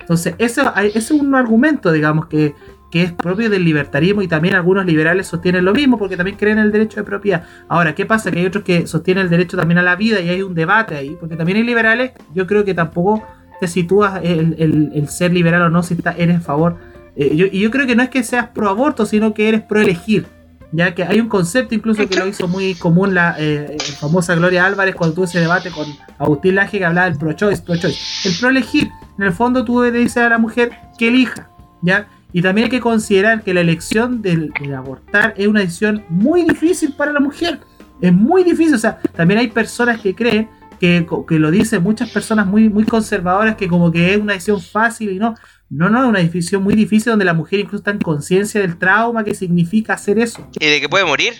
Entonces, 0.00 0.34
ese, 0.36 0.62
ese 0.84 0.98
es 0.98 1.10
un 1.12 1.34
argumento, 1.34 1.90
digamos, 1.92 2.26
que, 2.26 2.54
que 2.92 3.02
es 3.02 3.12
propio 3.12 3.48
del 3.48 3.64
libertarismo 3.64 4.20
y 4.20 4.28
también 4.28 4.54
algunos 4.54 4.84
liberales 4.84 5.26
sostienen 5.26 5.64
lo 5.64 5.72
mismo 5.72 5.98
porque 5.98 6.14
también 6.14 6.36
creen 6.36 6.58
en 6.58 6.66
el 6.66 6.72
derecho 6.72 7.00
de 7.00 7.04
propiedad. 7.04 7.42
Ahora, 7.66 7.94
¿qué 7.94 8.04
pasa? 8.04 8.30
Que 8.30 8.40
hay 8.40 8.46
otros 8.46 8.64
que 8.64 8.86
sostienen 8.86 9.24
el 9.24 9.30
derecho 9.30 9.56
también 9.56 9.78
a 9.78 9.82
la 9.82 9.96
vida 9.96 10.20
y 10.20 10.28
hay 10.28 10.42
un 10.42 10.54
debate 10.54 10.94
ahí, 10.94 11.16
porque 11.18 11.34
también 11.34 11.56
hay 11.56 11.64
liberales, 11.64 12.12
yo 12.34 12.46
creo 12.46 12.66
que 12.66 12.74
tampoco 12.74 13.26
te 13.60 13.66
sitúas 13.66 14.20
el, 14.22 15.08
ser 15.08 15.32
liberal 15.32 15.62
o 15.62 15.70
no 15.70 15.82
si 15.82 15.94
está, 15.94 16.12
eres 16.12 16.36
a 16.36 16.40
favor. 16.40 16.76
Eh, 17.16 17.48
y 17.50 17.60
yo 17.60 17.70
creo 17.70 17.86
que 17.86 17.96
no 17.96 18.02
es 18.02 18.10
que 18.10 18.22
seas 18.22 18.48
pro 18.48 18.68
aborto, 18.68 19.06
sino 19.06 19.32
que 19.32 19.48
eres 19.48 19.62
pro 19.62 19.80
elegir. 19.80 20.26
Ya 20.70 20.94
que 20.94 21.02
hay 21.02 21.18
un 21.18 21.28
concepto 21.28 21.74
incluso 21.74 22.06
que 22.06 22.18
lo 22.18 22.26
hizo 22.26 22.46
muy 22.46 22.74
común 22.74 23.14
la 23.14 23.36
eh, 23.38 23.76
famosa 24.00 24.34
Gloria 24.34 24.66
Álvarez 24.66 24.94
cuando 24.94 25.14
tuvo 25.14 25.24
ese 25.24 25.40
debate 25.40 25.70
con 25.70 25.86
Agustín 26.18 26.56
Laje 26.56 26.78
que 26.78 26.84
hablaba 26.84 27.08
del 27.08 27.18
pro-choice, 27.18 27.62
pro-choice. 27.62 28.28
El 28.28 28.34
pro-elegir, 28.38 28.90
en 29.18 29.24
el 29.24 29.32
fondo 29.32 29.64
tú 29.64 29.82
le 29.82 29.92
dices 29.92 30.18
a 30.18 30.28
la 30.28 30.38
mujer 30.38 30.72
que 30.98 31.08
elija, 31.08 31.48
¿ya? 31.82 32.08
Y 32.32 32.42
también 32.42 32.66
hay 32.66 32.70
que 32.70 32.80
considerar 32.80 33.42
que 33.42 33.52
la 33.54 33.60
elección 33.60 34.22
del, 34.22 34.50
del 34.60 34.74
abortar 34.74 35.34
es 35.36 35.46
una 35.46 35.60
decisión 35.60 36.04
muy 36.08 36.42
difícil 36.44 36.92
para 36.94 37.12
la 37.12 37.20
mujer. 37.20 37.60
Es 38.00 38.12
muy 38.12 38.42
difícil, 38.42 38.74
o 38.74 38.78
sea, 38.78 38.98
también 39.14 39.38
hay 39.40 39.48
personas 39.48 40.00
que 40.00 40.14
creen 40.14 40.48
que, 40.80 41.06
que 41.28 41.38
lo 41.38 41.50
dicen 41.50 41.82
muchas 41.82 42.10
personas 42.10 42.46
muy, 42.46 42.68
muy 42.68 42.84
conservadoras 42.84 43.54
que 43.56 43.68
como 43.68 43.92
que 43.92 44.14
es 44.14 44.20
una 44.20 44.32
decisión 44.32 44.60
fácil 44.60 45.10
y 45.12 45.18
no. 45.18 45.34
No, 45.70 45.88
no, 45.88 46.02
es 46.02 46.08
una 46.08 46.18
decisión 46.18 46.62
muy 46.62 46.74
difícil 46.74 47.10
donde 47.12 47.24
la 47.24 47.32
mujer 47.32 47.60
incluso 47.60 47.78
está 47.78 47.92
en 47.92 47.98
conciencia 47.98 48.60
del 48.60 48.76
trauma 48.76 49.24
que 49.24 49.34
significa 49.34 49.94
hacer 49.94 50.18
eso 50.18 50.46
¿Y 50.60 50.66
de 50.66 50.80
que 50.82 50.88
puede 50.88 51.04
morir? 51.06 51.32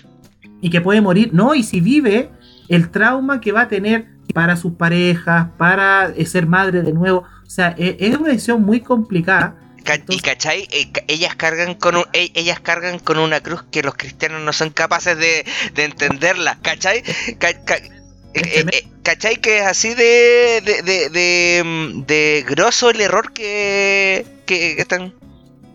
y 0.62 0.70
que 0.70 0.80
puede 0.80 1.00
morir, 1.00 1.30
no, 1.32 1.54
y 1.56 1.64
si 1.64 1.80
vive, 1.80 2.30
el 2.68 2.88
trauma 2.90 3.40
que 3.40 3.50
va 3.50 3.62
a 3.62 3.68
tener 3.68 4.06
para 4.32 4.56
sus 4.56 4.74
parejas, 4.74 5.48
para 5.58 6.10
eh, 6.16 6.24
ser 6.24 6.46
madre 6.46 6.82
de 6.82 6.92
nuevo, 6.92 7.24
o 7.44 7.50
sea, 7.50 7.74
e- 7.76 7.96
es 7.98 8.16
una 8.16 8.28
decisión 8.28 8.62
muy 8.62 8.80
complicada. 8.80 9.56
Entonces- 9.86 10.16
y 10.16 10.20
cachai, 10.20 10.68
Eh, 10.70 10.92
ellas 11.08 11.34
cargan 11.36 11.74
con 11.74 11.96
un- 11.96 12.04
e- 12.12 12.30
ellas 12.34 12.60
cargan 12.60 12.98
con 12.98 13.18
una 13.18 13.40
cruz 13.40 13.62
que 13.70 13.82
los 13.82 13.94
cristianos 13.94 14.40
no 14.42 14.52
son 14.52 14.70
capaces 14.70 15.16
de, 15.18 15.44
de 15.74 15.84
entenderla, 15.84 16.58
¿cachai? 16.62 17.02
Ca- 17.38 17.64
ca- 17.64 17.76
eh, 17.76 17.90
eh, 18.34 18.64
eh, 18.72 18.86
¿Cachai 19.02 19.36
que 19.40 19.58
es 19.58 19.64
así 19.66 19.94
de 19.94 20.62
de, 20.64 20.82
de, 20.82 21.08
de, 21.10 21.62
mm, 21.64 22.06
de 22.06 22.44
grosso 22.48 22.90
el 22.90 23.00
error 23.00 23.32
que, 23.32 24.24
que 24.46 24.72
están? 24.80 25.12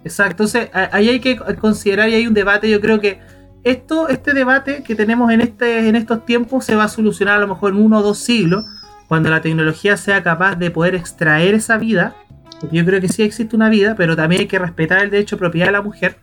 Exacto, 0.05 0.43
entonces 0.43 0.69
ahí 0.93 1.09
hay 1.09 1.19
que 1.19 1.35
considerar 1.59 2.07
y 2.09 2.15
hay 2.15 2.25
un 2.27 2.33
debate, 2.33 2.69
yo 2.69 2.79
creo 2.79 3.01
que 3.01 3.19
esto, 3.65 4.07
este 4.07 4.33
debate 4.33 4.81
que 4.83 4.95
tenemos 4.95 5.29
en, 5.31 5.41
este, 5.41 5.89
en 5.89 5.97
estos 5.97 6.25
tiempos 6.25 6.63
se 6.65 6.75
va 6.75 6.85
a 6.85 6.87
solucionar 6.87 7.35
a 7.35 7.39
lo 7.39 7.47
mejor 7.49 7.73
en 7.73 7.79
uno 7.81 7.99
o 7.99 8.01
dos 8.01 8.19
siglos, 8.19 8.63
cuando 9.09 9.29
la 9.29 9.41
tecnología 9.41 9.97
sea 9.97 10.23
capaz 10.23 10.55
de 10.55 10.71
poder 10.71 10.95
extraer 10.95 11.53
esa 11.53 11.77
vida, 11.77 12.15
porque 12.59 12.77
yo 12.77 12.85
creo 12.85 12.99
que 13.01 13.09
sí 13.09 13.23
existe 13.23 13.55
una 13.55 13.69
vida, 13.69 13.95
pero 13.95 14.15
también 14.15 14.41
hay 14.41 14.47
que 14.47 14.59
respetar 14.59 15.03
el 15.03 15.09
derecho 15.09 15.35
de 15.35 15.39
propiedad 15.39 15.67
de 15.67 15.71
la 15.73 15.81
mujer, 15.81 16.17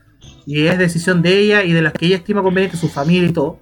y 0.46 0.66
es 0.66 0.78
decisión 0.78 1.22
de 1.22 1.38
ella 1.38 1.62
y 1.64 1.72
de 1.72 1.82
las 1.82 1.92
que 1.92 2.06
ella 2.06 2.16
estima 2.16 2.42
conveniente, 2.42 2.76
su 2.76 2.88
familia 2.88 3.28
y 3.28 3.32
todo. 3.32 3.60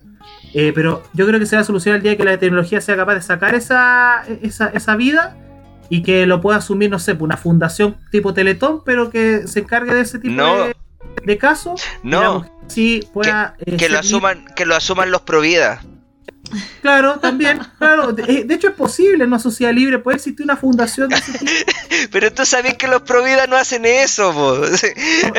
Eh, 0.54 0.72
pero 0.74 1.02
yo 1.14 1.26
creo 1.26 1.38
que 1.40 1.46
se 1.46 1.56
va 1.56 1.62
a 1.62 1.64
solucionar 1.64 1.96
el 1.98 2.02
día 2.02 2.16
que 2.16 2.24
la 2.24 2.38
tecnología 2.38 2.80
sea 2.80 2.94
capaz 2.96 3.14
de 3.14 3.22
sacar 3.22 3.54
esa, 3.54 4.22
esa, 4.42 4.66
esa 4.68 4.96
vida 4.96 5.36
y 5.88 6.02
que 6.02 6.26
lo 6.26 6.40
pueda 6.40 6.58
asumir, 6.58 6.90
no 6.90 6.98
sé, 6.98 7.14
pues, 7.14 7.22
una 7.22 7.36
fundación 7.36 7.96
tipo 8.10 8.34
Teletón, 8.34 8.82
pero 8.84 9.10
que 9.10 9.46
se 9.46 9.60
encargue 9.60 9.94
de 9.94 10.00
ese 10.02 10.18
tipo 10.18 10.34
No. 10.34 10.64
de, 10.66 10.76
de 11.24 11.38
casos. 11.38 11.82
No, 12.02 12.44
sí 12.66 13.00
pueda. 13.12 13.54
eh, 13.64 13.76
que 13.76 13.88
lo 13.88 13.98
asuman, 13.98 14.44
que 14.54 14.66
lo 14.66 14.74
asuman 14.76 15.10
los 15.10 15.22
provida. 15.22 15.82
Claro, 16.80 17.18
también. 17.20 17.60
Claro, 17.78 18.12
de, 18.12 18.22
eh, 18.24 18.44
de 18.44 18.54
hecho 18.54 18.68
es 18.68 18.74
posible 18.74 19.24
en 19.24 19.28
una 19.28 19.38
sociedad 19.38 19.72
libre, 19.72 19.98
puede 19.98 20.16
existir 20.16 20.44
una 20.44 20.56
fundación 20.56 21.08
de 21.08 21.16
ese 21.16 21.32
tipo. 21.38 21.50
Pero 22.12 22.32
tú 22.32 22.44
sabes 22.44 22.74
que 22.74 22.88
los 22.88 23.02
provida 23.02 23.46
no 23.46 23.56
hacen 23.56 23.84
eso, 23.84 24.30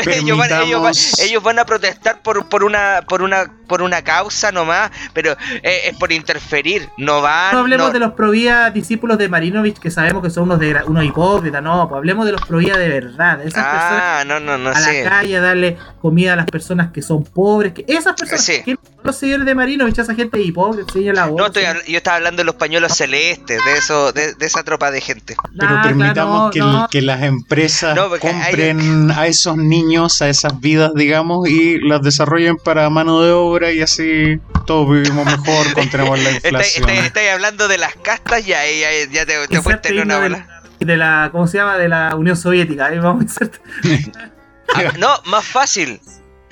ellos, 0.06 0.38
van, 0.38 0.52
ellos, 0.64 0.82
van, 0.82 0.94
Permitamos- 0.94 1.20
ellos 1.22 1.44
van 1.44 1.60
a 1.60 1.66
protestar 1.66 2.22
por, 2.22 2.48
por 2.50 2.64
una 2.64 3.02
por 3.08 3.22
una 3.22 3.46
por 3.68 3.82
una 3.82 4.02
causa 4.04 4.52
nomás, 4.52 4.92
pero 5.14 5.32
eh, 5.64 5.82
es 5.90 5.98
por 5.98 6.12
interferir, 6.12 6.88
no 6.98 7.22
van 7.22 7.54
No 7.54 7.60
hablemos 7.60 7.88
no- 7.88 7.94
de 7.94 8.00
los 8.00 8.14
provías 8.14 8.72
discípulos 8.74 9.18
de 9.18 9.30
Marinovich, 9.30 9.80
que 9.80 9.90
sabemos 9.90 10.22
que 10.22 10.30
son 10.30 10.44
unos, 10.44 10.60
de, 10.60 10.76
unos 10.86 11.04
hipócritas, 11.04 11.64
no, 11.64 11.88
pues 11.90 11.98
hablemos 11.98 12.26
de 12.26 12.34
los 12.34 12.42
provías 12.46 12.78
de 12.78 12.88
verdad, 12.90 13.40
de 13.40 13.48
esas 13.48 13.64
personas 13.64 14.04
Ah, 14.04 14.24
no, 14.28 14.40
no, 14.40 14.58
no 14.58 14.70
a 14.70 14.76
sé. 14.76 15.04
la 15.04 15.10
calle 15.10 15.38
a 15.38 15.42
darle 15.42 15.78
comida 16.02 16.34
a 16.34 16.36
las 16.36 16.46
personas 16.46 16.92
que 16.92 17.02
son 17.02 17.24
pobres, 17.24 17.74
que 17.74 17.84
esas 17.88 18.14
personas, 18.14 18.44
Sí. 18.44 18.62
que 18.64 18.76
los 19.04 19.16
señores 19.18 19.46
de 19.46 19.56
Marinovich, 19.56 19.98
esa 19.98 20.14
gente 20.14 20.40
hipócrita, 20.42 20.92
la 21.12 21.28
No, 21.28 21.48
estoy, 21.48 21.64
yo 21.88 21.98
estaba 21.98 22.18
hablando 22.18 22.38
de 22.42 22.46
los 22.46 22.56
pañuelos 22.56 22.96
celestes, 22.96 23.60
de 23.66 23.74
eso, 23.78 24.12
de, 24.14 24.36
de 24.36 24.46
esa 24.46 24.64
tropa 24.64 24.92
de 24.92 25.02
gente. 25.02 25.36
Pero 25.60 25.78
Ah, 25.78 25.82
permitamos 25.84 26.52
claro, 26.52 26.52
que, 26.52 26.60
no, 26.60 26.88
que 26.90 27.02
las 27.02 27.24
empresas 27.24 27.96
No, 27.96 28.08
porque 28.10 28.28
hay- 28.28 28.34
compren 28.52 29.12
a 29.12 29.28
esos 29.28 29.58
niños, 29.58 30.22
a 30.22 30.30
esas 30.30 30.60
vidas, 30.62 30.92
digamos, 30.96 31.50
y 31.50 31.80
las 31.80 32.02
desarrollen 32.02 32.56
para 32.58 32.90
mano 32.90 33.22
de 33.22 33.32
obra 33.32 33.72
y 33.72 33.82
así 33.82 34.40
todos 34.66 34.90
vivimos 34.90 35.26
mejor, 35.26 35.74
contenemos 35.74 36.18
la 36.20 36.32
inflación. 36.32 36.88
estáis- 36.90 37.06
estáis 37.06 37.32
hablando 37.32 37.68
de 37.68 37.78
las 37.80 37.96
castas 37.96 38.48
y 38.48 38.54
ahí 38.54 38.80
ya, 38.80 39.12
ya 39.12 39.26
te, 39.26 39.48
te 39.48 39.62
fuiste 39.62 39.90
en 39.90 40.00
una 40.04 40.16
de 40.16 40.22
bola. 40.22 40.38
la- 40.48 40.64
de 40.86 40.98
la, 40.98 41.30
¿cómo 41.32 41.48
se 41.48 41.58
llama? 41.58 41.78
De 41.78 41.88
la 41.88 42.14
Unión 42.16 42.36
Soviética, 42.38 42.88
ahí 42.88 43.00
vamos 43.00 43.22
a 43.22 43.24
insertar. 43.24 43.62
Ah, 44.76 44.92
no, 44.98 45.10
más 45.26 45.46
fácil. 45.46 46.00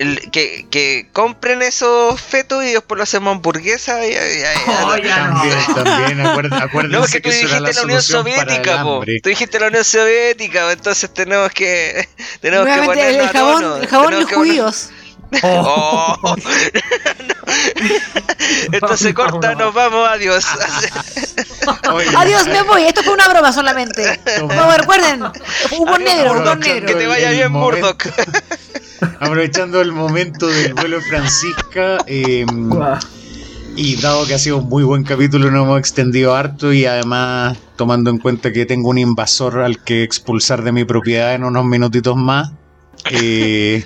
El- 0.02 0.30
que, 0.30 0.66
que 0.70 1.08
compren 1.12 1.62
esos 1.62 2.20
fetos 2.20 2.64
y 2.64 2.72
después 2.72 2.96
lo 2.96 3.02
hacemos 3.04 3.32
hamburguesa 3.36 4.04
y, 4.06 4.10
y- 4.10 4.14
y- 4.14 4.16
Oh, 4.84 4.96
ya 4.96 5.26
no. 5.28 5.40
También, 5.40 5.58
también, 5.74 6.18
acuérd- 6.26 6.62
acuérdense 6.62 6.98
No, 6.98 7.04
tú 7.06 7.10
que 7.10 7.18
era 7.18 7.36
dijiste 7.36 7.60
la 7.60 7.72
la 7.72 7.82
Unión 7.82 8.02
Soviética, 8.02 8.82
po. 8.82 9.00
Tú 9.22 9.28
dijiste 9.28 9.60
la 9.60 9.66
Unión 9.68 9.84
Soviética, 9.84 10.72
entonces 10.72 11.12
tenemos 11.12 11.50
que 11.52 12.08
tenemos 12.40 12.66
que 12.66 12.82
ponernos 12.82 13.14
el 13.14 13.20
a 13.28 13.28
jabón, 13.32 13.62
tono, 13.62 13.76
el 13.76 13.86
jabón 13.88 14.14
los 14.20 14.32
judíos. 14.32 14.90
Oh. 15.42 16.36
Entonces 18.72 19.14
corta, 19.14 19.54
nos 19.54 19.72
vamos, 19.72 20.06
adiós. 20.08 20.44
Oye, 21.92 22.06
Adiós, 22.16 22.46
me 22.48 22.62
voy. 22.62 22.84
Esto 22.84 23.02
fue 23.02 23.14
una 23.14 23.28
broma 23.28 23.52
solamente. 23.52 24.20
No, 24.54 24.76
recuerden. 24.76 25.22
Humor 25.22 25.94
Adiós, 25.94 26.00
negro, 26.00 26.32
humor 26.32 26.58
negro. 26.58 26.86
que 26.86 26.94
te 26.94 27.06
vaya 27.06 27.30
bien. 27.30 27.50
Murdoch. 27.52 28.02
Aprovechando 29.20 29.80
el 29.80 29.92
momento 29.92 30.46
del 30.46 30.74
vuelo 30.74 30.96
de 30.98 31.02
Francisca, 31.02 31.98
eh, 32.06 32.44
y 33.74 33.96
dado 34.00 34.26
que 34.26 34.34
ha 34.34 34.38
sido 34.38 34.58
un 34.58 34.68
muy 34.68 34.84
buen 34.84 35.02
capítulo, 35.04 35.50
nos 35.50 35.64
hemos 35.64 35.78
extendido 35.78 36.34
harto 36.34 36.72
y 36.72 36.84
además 36.84 37.56
tomando 37.76 38.10
en 38.10 38.18
cuenta 38.18 38.52
que 38.52 38.66
tengo 38.66 38.90
un 38.90 38.98
invasor 38.98 39.60
al 39.60 39.82
que 39.82 40.02
expulsar 40.02 40.62
de 40.62 40.72
mi 40.72 40.84
propiedad 40.84 41.34
en 41.34 41.44
unos 41.44 41.64
minutitos 41.64 42.16
más. 42.16 42.52
eh, 43.10 43.84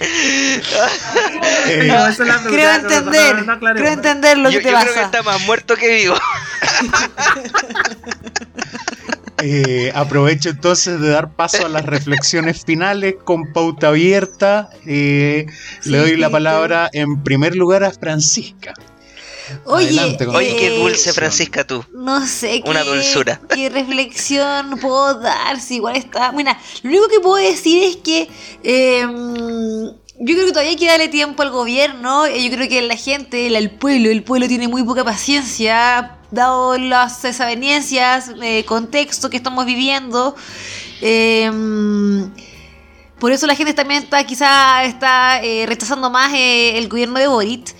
eh, 0.00 1.84
No, 1.86 2.06
es 2.08 2.16
Creo 2.16 2.74
entender, 2.74 3.36
no, 3.36 3.42
no 3.44 3.52
aclaremos. 3.52 3.82
creo 3.82 3.92
entender 3.92 4.38
lo 4.38 4.50
Yo, 4.50 4.58
que 4.58 4.64
te 4.66 4.70
yo 4.72 4.80
creo 4.80 4.94
que 4.94 5.02
está 5.02 5.22
más 5.22 5.40
muerto 5.46 5.76
que 5.76 5.88
vivo. 5.88 6.14
Eh, 9.42 9.92
aprovecho 9.94 10.50
entonces 10.50 11.00
de 11.00 11.08
dar 11.10 11.32
paso 11.34 11.66
a 11.66 11.68
las 11.68 11.86
reflexiones 11.86 12.64
finales 12.64 13.16
con 13.24 13.52
pauta 13.52 13.88
abierta. 13.88 14.70
Eh, 14.86 15.46
le 15.84 15.98
doy 15.98 16.16
la 16.16 16.30
palabra 16.30 16.90
en 16.92 17.22
primer 17.22 17.54
lugar 17.54 17.84
a 17.84 17.92
Francisca. 17.92 18.74
Oye, 19.64 19.98
Oye, 20.34 20.56
qué 20.56 20.66
eh, 20.66 20.78
dulce, 20.78 21.12
Francisca, 21.12 21.66
tú. 21.66 21.84
No 21.92 22.26
sé 22.26 22.62
Una 22.66 22.82
qué, 22.82 22.88
dulzura. 22.88 23.40
qué 23.54 23.70
reflexión 23.70 24.78
puedo 24.78 25.20
dar, 25.20 25.60
si 25.60 25.76
igual 25.76 25.96
está... 25.96 26.32
Mira, 26.32 26.58
lo 26.82 26.90
único 26.90 27.08
que 27.08 27.20
puedo 27.20 27.36
decir 27.36 27.82
es 27.82 27.96
que 27.96 28.28
eh, 28.62 29.06
yo 30.20 30.34
creo 30.34 30.46
que 30.46 30.52
todavía 30.52 30.70
hay 30.70 30.76
que 30.76 30.86
darle 30.86 31.08
tiempo 31.08 31.42
al 31.42 31.50
gobierno, 31.50 32.26
eh, 32.26 32.42
yo 32.42 32.50
creo 32.50 32.68
que 32.68 32.82
la 32.82 32.96
gente, 32.96 33.46
el 33.46 33.70
pueblo, 33.70 34.10
el 34.10 34.22
pueblo 34.22 34.48
tiene 34.48 34.68
muy 34.68 34.82
poca 34.82 35.04
paciencia, 35.04 36.17
dado 36.30 36.76
las 36.78 37.22
desavenencias, 37.22 38.32
eh, 38.42 38.64
contexto 38.64 39.30
que 39.30 39.36
estamos 39.38 39.64
viviendo. 39.66 40.34
Eh, 41.00 41.50
por 43.18 43.32
eso 43.32 43.46
la 43.46 43.54
gente 43.56 43.74
también 43.74 44.02
está 44.04 44.24
quizá 44.24 44.84
está 44.84 45.42
eh, 45.42 45.66
rechazando 45.66 46.08
más 46.10 46.32
eh, 46.34 46.78
el 46.78 46.88
gobierno 46.88 47.18
de 47.18 47.26
Boric. 47.28 47.74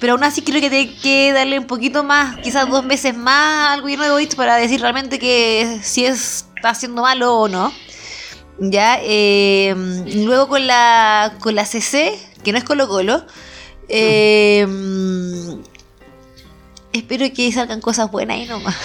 Pero 0.00 0.14
aún 0.14 0.24
así 0.24 0.42
creo 0.42 0.60
que 0.60 0.74
hay 0.74 0.88
que 0.96 1.32
darle 1.32 1.58
un 1.58 1.66
poquito 1.66 2.02
más, 2.02 2.36
quizás 2.38 2.68
dos 2.68 2.84
meses 2.84 3.16
más 3.16 3.70
al 3.72 3.82
gobierno 3.82 4.04
de 4.04 4.10
Boric 4.10 4.34
para 4.34 4.56
decir 4.56 4.80
realmente 4.80 5.18
que 5.18 5.78
si 5.82 6.04
es- 6.04 6.46
está 6.56 6.70
haciendo 6.70 7.02
malo 7.02 7.36
o 7.38 7.48
no. 7.48 7.72
Ya, 8.58 8.98
eh, 9.02 9.74
luego 10.24 10.48
con 10.48 10.66
la, 10.66 11.34
con 11.40 11.54
la 11.54 11.64
CC, 11.66 12.18
que 12.44 12.52
no 12.52 12.58
es 12.58 12.64
Colo 12.64 12.88
Colo, 12.88 13.24
Eh, 13.88 14.64
mm, 14.66 15.71
espero 16.92 17.32
que 17.32 17.52
salgan 17.52 17.80
cosas 17.80 18.10
buenas 18.10 18.36
ahí 18.38 18.46
nomás. 18.46 18.76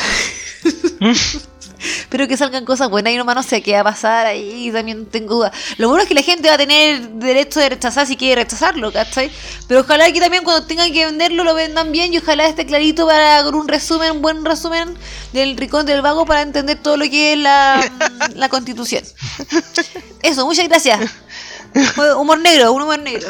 espero 1.80 2.28
que 2.28 2.38
salgan 2.38 2.66
cosas 2.66 2.90
buenas 2.90 3.14
y 3.14 3.18
nomás 3.18 3.36
no 3.36 3.44
sé 3.44 3.62
qué 3.62 3.74
va 3.74 3.82
a 3.82 3.84
pasar 3.84 4.26
ahí. 4.26 4.72
También 4.72 5.06
tengo 5.06 5.36
dudas. 5.36 5.52
Lo 5.78 5.90
bueno 5.90 6.04
es 6.04 6.08
que 6.08 6.16
la 6.16 6.22
gente 6.22 6.48
va 6.48 6.56
a 6.56 6.58
tener 6.58 7.10
derecho 7.10 7.60
de 7.60 7.70
rechazar 7.70 8.08
si 8.08 8.16
quiere 8.16 8.44
rechazarlo, 8.44 8.92
¿cachai? 8.92 9.32
Pero 9.68 9.82
ojalá 9.82 10.12
que 10.12 10.20
también 10.20 10.44
cuando 10.44 10.66
tengan 10.66 10.92
que 10.92 11.06
venderlo 11.06 11.44
lo 11.44 11.54
vendan 11.54 11.92
bien 11.92 12.14
y 12.14 12.18
ojalá 12.18 12.48
esté 12.48 12.66
clarito 12.66 13.06
para 13.06 13.44
con 13.44 13.56
un 13.56 13.68
resumen, 13.68 14.12
un 14.12 14.22
buen 14.22 14.46
resumen 14.46 14.96
del 15.34 15.58
Ricón 15.58 15.86
del 15.86 16.02
Vago 16.02 16.26
para 16.26 16.42
entender 16.42 16.78
todo 16.82 16.98
lo 16.98 17.06
que 17.10 17.34
es 17.34 17.40
la, 17.40 17.90
la 18.36 18.50
constitución. 18.50 19.04
Eso, 20.24 20.46
muchas 20.46 20.68
gracias. 20.68 21.00
Humor 22.18 22.40
negro, 22.40 22.74
un 22.74 22.82
humor 22.84 22.99
negro. 22.99 23.28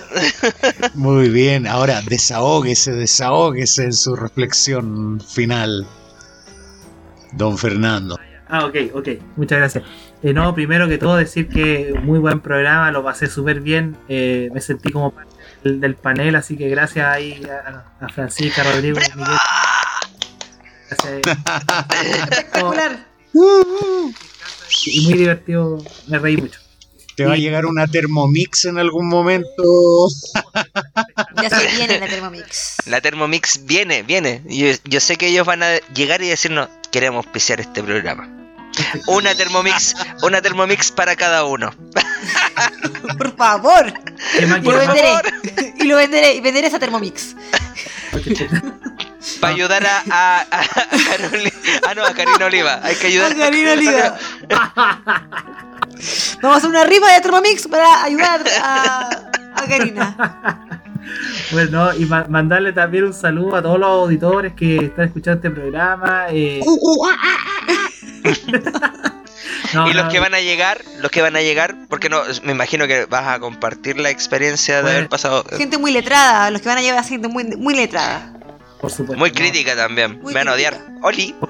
Muy 0.94 1.30
bien, 1.30 1.68
ahora 1.68 2.02
desahógese, 2.02 2.94
desahógese 2.94 3.86
en 3.86 3.94
su 3.94 4.16
reflexión 4.16 5.20
final, 5.22 5.86
don 7.34 7.58
Fernando. 7.58 8.18
Ah, 8.50 8.66
ok, 8.66 8.76
ok. 8.94 9.08
Muchas 9.36 9.58
gracias. 9.58 9.84
Eh, 10.24 10.34
no, 10.34 10.54
primero 10.56 10.88
que 10.88 10.98
todo 10.98 11.18
decir 11.18 11.50
que 11.50 11.94
muy 12.02 12.20
buen 12.20 12.40
programa, 12.40 12.92
lo 12.92 13.04
pasé 13.04 13.28
súper 13.28 13.60
bien. 13.60 13.98
eh, 14.08 14.50
me 14.54 14.62
sentí 14.62 14.92
como 14.92 15.12
parte 15.12 15.34
del, 15.64 15.82
del 15.82 15.96
panel, 15.96 16.36
así 16.36 16.56
que 16.56 16.70
gracias 16.70 17.06
ahí 17.06 17.42
a, 17.46 17.84
a 18.06 18.10
Francisca, 18.10 18.64
Rodrigo, 18.64 19.00
Miguel. 19.16 19.38
Gracias. 20.90 21.38
Espectacular. 22.22 23.06
Y 24.86 25.02
muy 25.02 25.14
divertido, 25.14 25.84
me 26.08 26.18
reí 26.18 26.38
mucho. 26.38 26.60
¿Te 27.18 27.26
va 27.26 27.34
a 27.34 27.38
llegar 27.38 27.66
una 27.66 27.88
Thermomix 27.88 28.66
en 28.66 28.78
algún 28.78 29.10
momento? 29.10 29.64
Ya 31.42 31.50
se 31.50 31.68
viene 31.76 32.00
la 32.00 32.08
Thermomix. 32.08 32.76
La 32.86 33.02
Thermomix 33.02 33.66
viene, 33.66 34.04
viene. 34.04 34.42
Yo, 34.46 34.68
yo 34.86 35.00
sé 35.00 35.16
que 35.16 35.28
ellos 35.28 35.46
van 35.46 35.64
a 35.64 35.78
llegar 35.96 36.22
y 36.22 36.30
decirnos, 36.30 36.70
queremos 36.92 37.26
auspiciar 37.26 37.60
este 37.60 37.84
programa. 37.84 38.28
Una 39.08 39.36
Thermomix, 39.36 39.96
una 40.22 40.42
Thermomix 40.42 40.92
para 40.92 41.16
cada 41.16 41.44
uno. 41.44 41.72
Por 43.18 43.36
favor. 43.36 43.94
¿Qué 44.38 44.46
más 44.46 44.60
Y 44.60 44.64
lo 44.64 44.78
venderé. 44.78 45.12
Y 45.80 45.84
lo 45.84 45.96
venderé. 45.96 46.36
Y 46.36 46.42
venderé 46.42 46.68
esa 46.68 46.80
Thermomix. 46.80 47.36
Para 49.42 49.54
ayudar 49.54 49.86
a, 49.86 50.04
a, 50.10 50.40
a, 50.42 50.62
a 50.62 50.64
Caroli- 50.90 51.54
ah, 51.88 51.94
no, 51.96 52.06
a 52.06 52.14
Karina 52.14 52.46
Oliva. 52.46 52.80
Hay 52.84 52.96
que 52.96 53.08
ayudar 53.08 53.32
A 53.32 53.36
Karina 53.36 53.74
Oliva. 53.74 54.18
Vamos 56.42 56.56
a 56.56 56.58
hacer 56.58 56.70
una 56.70 56.84
rifa 56.84 57.12
de 57.12 57.22
Thermomix 57.22 57.68
para 57.68 58.04
ayudar 58.04 58.44
a, 58.62 59.10
a 59.56 59.66
Karina. 59.68 60.64
Bueno, 61.52 61.94
y 61.96 62.06
ma- 62.06 62.26
mandarle 62.28 62.74
también 62.74 63.06
un 63.06 63.14
saludo 63.14 63.56
a 63.56 63.62
todos 63.62 63.80
los 63.80 63.88
auditores 63.88 64.52
que 64.56 64.76
están 64.88 65.06
escuchando 65.06 65.38
este 65.38 65.50
programa. 65.52 66.26
eh. 66.32 66.60
No, 69.74 69.90
Y 69.90 69.94
los 69.94 70.06
no, 70.06 70.12
que 70.12 70.20
van 70.20 70.34
a 70.34 70.40
llegar, 70.40 70.82
los 71.02 71.12
que 71.12 71.22
van 71.22 71.36
a 71.36 71.42
llegar, 71.42 71.76
porque 71.90 72.10
no, 72.10 72.22
me 72.44 72.52
imagino 72.54 72.88
que 72.88 73.06
vas 73.06 73.28
a 73.28 73.40
compartir 73.40 73.98
la 74.00 74.10
experiencia 74.10 74.78
de 74.78 74.82
Bueno. 74.84 74.98
haber 74.98 75.10
pasado. 75.10 75.44
Gente 75.58 75.78
muy 75.78 75.92
letrada. 75.92 76.50
Los 76.52 76.62
que 76.62 76.70
van 76.70 76.78
a 76.78 76.82
llevar 76.82 77.00
a 77.00 77.04
gente 77.04 77.28
muy, 77.28 77.44
muy 77.44 77.74
letrada. 77.76 78.34
Por 78.88 78.92
supuesto. 78.96 79.20
Muy 79.20 79.30
no. 79.30 79.36
crítica 79.36 79.76
también. 79.76 80.20
Muy 80.22 80.34
me 80.34 80.40
van 80.40 80.48
a 80.50 80.54
odiar. 80.54 80.74
Oli. 81.04 81.36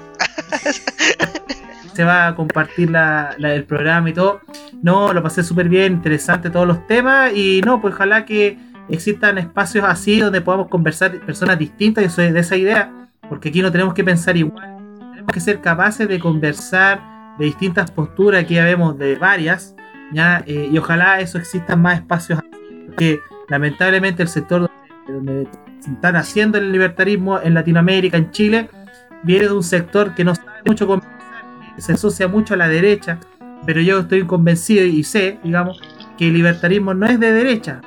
se 1.94 2.04
va 2.04 2.28
a 2.28 2.34
compartir 2.34 2.90
la, 2.90 3.34
la- 3.38 3.54
el 3.54 3.64
programa 3.64 4.10
y 4.10 4.12
todo. 4.12 4.40
No, 4.82 5.12
lo 5.12 5.22
pasé 5.22 5.42
súper 5.42 5.68
bien, 5.68 5.94
interesante 5.94 6.50
todos 6.50 6.66
los 6.66 6.86
temas 6.86 7.32
y 7.34 7.60
no, 7.64 7.80
pues 7.80 7.94
ojalá 7.94 8.24
que 8.24 8.58
existan 8.88 9.38
espacios 9.38 9.84
así 9.84 10.20
donde 10.20 10.40
podamos 10.40 10.68
conversar 10.68 11.18
personas 11.20 11.58
distintas, 11.58 12.04
yo 12.04 12.10
soy 12.10 12.30
de 12.30 12.40
esa 12.40 12.56
idea, 12.56 13.08
porque 13.28 13.48
aquí 13.50 13.60
no 13.60 13.72
tenemos 13.72 13.92
que 13.94 14.04
pensar 14.04 14.36
igual, 14.36 14.78
tenemos 15.10 15.32
que 15.32 15.40
ser 15.40 15.60
capaces 15.60 16.08
de 16.08 16.18
conversar 16.20 17.00
de 17.38 17.44
distintas 17.46 17.90
posturas, 17.90 18.42
aquí 18.44 18.54
ya 18.54 18.64
vemos 18.64 18.96
de 18.98 19.16
varias, 19.16 19.74
¿ya? 20.12 20.42
Eh, 20.46 20.68
y 20.72 20.78
ojalá 20.78 21.20
eso 21.20 21.38
existan 21.38 21.82
más 21.82 21.98
espacios 21.98 22.38
así, 22.38 22.84
porque 22.86 23.20
lamentablemente 23.48 24.22
el 24.22 24.28
sector 24.28 24.70
donde, 25.12 25.44
donde 25.44 25.50
se 25.80 25.90
están 25.90 26.16
haciendo 26.16 26.58
el 26.58 26.72
libertarismo 26.72 27.40
en 27.40 27.54
Latinoamérica, 27.54 28.16
en 28.16 28.30
Chile, 28.30 28.68
viene 29.22 29.46
de 29.46 29.52
un 29.52 29.62
sector 29.62 30.14
que 30.14 30.24
no 30.24 30.34
sabe 30.34 30.62
mucho 30.66 30.86
conversar, 30.86 31.18
que 31.76 31.82
se 31.82 31.92
asocia 31.92 32.28
mucho 32.28 32.54
a 32.54 32.56
la 32.56 32.68
derecha, 32.68 33.18
pero 33.66 33.80
yo 33.80 34.00
estoy 34.00 34.24
convencido 34.24 34.84
y 34.84 35.02
sé, 35.04 35.38
digamos, 35.42 35.80
que 36.16 36.28
el 36.28 36.34
libertarismo 36.34 36.94
no 36.94 37.06
es 37.06 37.18
de 37.18 37.32
derecha. 37.32 37.80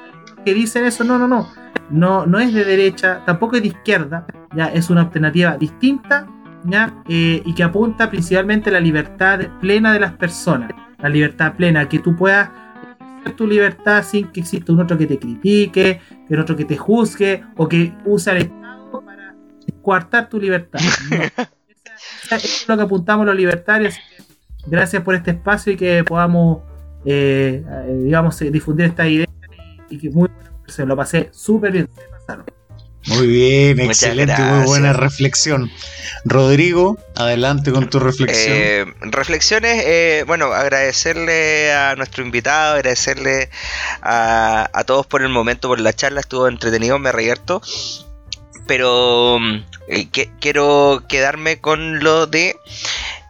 Que 0.45 0.53
dicen 0.53 0.85
eso, 0.85 1.03
no, 1.03 1.17
no, 1.17 1.27
no. 1.27 1.47
No, 1.89 2.25
no 2.25 2.39
es 2.39 2.53
de 2.53 2.63
derecha, 2.63 3.21
tampoco 3.25 3.57
es 3.57 3.63
de 3.63 3.69
izquierda, 3.69 4.25
ya 4.55 4.67
es 4.67 4.89
una 4.89 5.01
alternativa 5.01 5.57
distinta, 5.57 6.27
ya, 6.63 6.93
Eh, 7.07 7.41
y 7.43 7.53
que 7.55 7.63
apunta 7.63 8.09
principalmente 8.09 8.69
a 8.69 8.73
la 8.73 8.79
libertad 8.79 9.39
plena 9.59 9.93
de 9.93 9.99
las 9.99 10.13
personas, 10.13 10.71
la 10.99 11.09
libertad 11.09 11.53
plena, 11.55 11.89
que 11.89 11.99
tú 11.99 12.15
puedas 12.15 12.49
ejercer 13.21 13.35
tu 13.35 13.47
libertad 13.47 14.03
sin 14.03 14.27
que 14.31 14.41
exista 14.41 14.71
un 14.73 14.79
otro 14.79 14.97
que 14.97 15.07
te 15.07 15.19
critique, 15.19 16.01
que 16.27 16.33
un 16.33 16.39
otro 16.39 16.55
que 16.55 16.65
te 16.65 16.77
juzgue 16.77 17.43
o 17.57 17.67
que 17.67 17.93
use 18.05 18.31
al 18.31 18.37
Estado 18.37 19.03
para 19.05 19.35
coartar 19.81 20.29
tu 20.29 20.39
libertad. 20.39 20.79
No. 22.31 22.37
Es 22.37 22.67
lo 22.67 22.77
que 22.77 22.83
apuntamos 22.83 23.25
los 23.25 23.35
libertarios. 23.35 23.95
Gracias 24.65 25.03
por 25.03 25.15
este 25.15 25.31
espacio 25.31 25.73
y 25.73 25.77
que 25.77 26.03
podamos, 26.03 26.59
eh, 27.05 27.63
eh, 27.67 28.01
digamos, 28.05 28.39
difundir 28.39 28.87
esta 28.87 29.07
idea 29.07 29.27
y 29.89 29.97
que 29.97 30.09
muy 30.09 30.29
buena 30.29 30.49
conversación. 30.51 30.87
Lo 30.87 30.95
pasé 30.95 31.29
súper 31.31 31.71
bien. 31.71 31.89
se 31.93 32.01
pasaron. 32.09 32.45
Muy 33.07 33.25
bien, 33.27 33.77
Muchas 33.77 34.03
excelente, 34.03 34.41
muy 34.41 34.65
buena 34.65 34.93
reflexión. 34.93 35.71
Rodrigo, 36.23 36.97
adelante 37.15 37.71
con 37.71 37.89
tu 37.89 37.99
reflexión. 37.99 38.55
Eh, 38.55 38.85
reflexiones, 39.01 39.83
eh, 39.85 40.23
bueno, 40.27 40.53
agradecerle 40.53 41.73
a 41.73 41.95
nuestro 41.95 42.23
invitado, 42.23 42.75
agradecerle 42.75 43.49
a, 44.03 44.69
a 44.71 44.83
todos 44.83 45.07
por 45.07 45.23
el 45.23 45.29
momento, 45.29 45.67
por 45.67 45.79
la 45.79 45.93
charla, 45.93 46.19
estuvo 46.19 46.47
entretenido, 46.47 46.99
me 46.99 47.11
reí 47.11 47.29
harto. 47.29 47.61
Pero 48.67 49.39
mm, 49.39 49.55
eh, 49.89 50.09
que- 50.11 50.29
quiero 50.39 51.03
quedarme 51.09 51.59
con 51.59 52.03
lo 52.03 52.27
de 52.27 52.55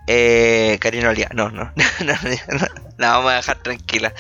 eh, 0.08 0.78
Karina 0.82 1.10
Olía. 1.10 1.30
No, 1.34 1.50
no, 1.50 1.72
no, 2.02 2.14
no, 2.24 2.60
no, 2.60 2.68
la 2.98 3.10
vamos 3.12 3.32
a 3.32 3.36
dejar 3.36 3.58
tranquila. 3.64 4.14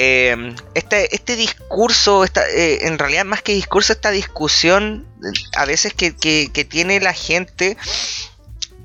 Eh, 0.00 0.54
este, 0.74 1.12
este 1.14 1.34
discurso, 1.34 2.22
esta, 2.22 2.48
eh, 2.48 2.86
en 2.86 2.98
realidad 3.00 3.24
más 3.24 3.42
que 3.42 3.52
discurso, 3.52 3.92
esta 3.92 4.12
discusión 4.12 5.04
eh, 5.24 5.38
a 5.56 5.64
veces 5.64 5.92
que, 5.92 6.14
que- 6.14 6.50
tiene 6.64 7.00
la 7.00 7.12
gente 7.12 7.76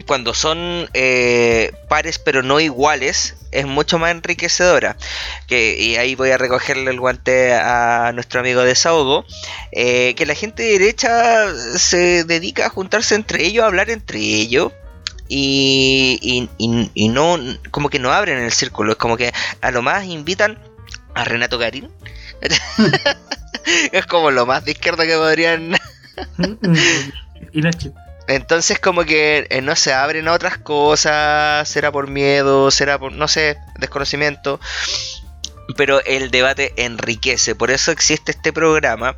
cuando 0.08 0.34
son 0.34 0.90
eh, 0.94 1.72
pares 1.88 2.18
pero 2.20 2.42
no 2.44 2.60
iguales 2.60 3.36
es 3.52 3.66
mucho 3.68 4.00
más 4.00 4.10
enriquecedora. 4.12 4.98
Que, 5.48 5.78
y 5.80 5.96
ahí 5.98 6.16
voy 6.16 6.32
a 6.32 6.38
recogerle 6.40 6.90
el 6.90 7.00
guante 7.00 7.54
a 7.54 8.12
nuestro 8.14 8.40
amigo 8.40 8.62
Desahogo 8.64 9.24
eh, 9.72 10.16
que 10.16 10.26
la 10.26 10.34
gente 10.34 10.64
derecha 10.64 11.46
se 11.78 12.24
dedica 12.24 12.66
a 12.66 12.70
juntarse 12.70 13.14
entre 13.14 13.46
ellos 13.46 13.64
a 13.64 13.68
hablar 13.68 13.92
entre 13.92 14.18
ellos 14.20 14.72
y- 15.30 16.50
y- 16.58 16.90
y 16.96 17.10
no 17.10 17.38
como 17.70 17.90
que 17.90 18.00
no 18.00 18.12
abren 18.12 18.40
el 18.40 18.52
círculo. 18.52 18.94
Es 18.94 18.98
como 18.98 19.16
que 19.16 19.32
a 19.62 19.70
lo 19.70 19.84
más 19.84 20.06
invitan 20.06 20.58
a 21.16 21.24
Renato 21.24 21.58
Garín 21.58 21.90
es 23.92 24.06
como 24.06 24.32
lo 24.32 24.46
más 24.46 24.66
de 24.66 24.72
izquierda 24.72 25.06
que 25.06 25.16
podrían 25.16 25.78
y 27.52 27.62
chiste. 27.62 27.94
entonces 28.28 28.80
como 28.80 29.04
que 29.04 29.48
eh, 29.50 29.62
no 29.62 29.76
se 29.76 29.94
abren 29.94 30.28
a 30.28 30.34
otras 30.34 30.58
cosas, 30.58 31.68
será 31.68 31.92
por 31.92 32.10
miedo, 32.10 32.72
será 32.72 33.00
por, 33.00 33.12
no 33.12 33.28
sé, 33.28 33.58
desconocimiento. 33.80 34.60
Pero 35.78 36.04
el 36.04 36.30
debate 36.30 36.74
enriquece, 36.76 37.56
por 37.56 37.72
eso 37.72 37.92
existe 37.92 38.32
este 38.32 38.52
programa. 38.52 39.16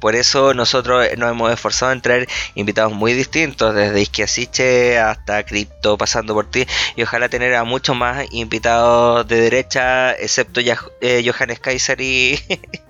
Por 0.00 0.14
eso 0.14 0.54
nosotros 0.54 1.06
eh, 1.06 1.16
nos 1.16 1.30
hemos 1.30 1.52
esforzado 1.52 1.92
en 1.92 2.00
traer 2.00 2.28
invitados 2.54 2.92
muy 2.92 3.12
distintos, 3.14 3.74
desde 3.74 4.00
Isquiasiche 4.00 4.98
hasta 4.98 5.44
Crypto, 5.44 5.98
pasando 5.98 6.34
por 6.34 6.50
ti, 6.50 6.66
y 6.96 7.02
ojalá 7.02 7.28
tener 7.28 7.54
a 7.54 7.64
muchos 7.64 7.96
más 7.96 8.26
invitados 8.30 9.26
de 9.26 9.40
derecha, 9.40 10.12
excepto 10.12 10.60
ya, 10.60 10.78
eh, 11.00 11.22
Johannes 11.28 11.60
Kaiser 11.60 12.00
y, 12.00 12.38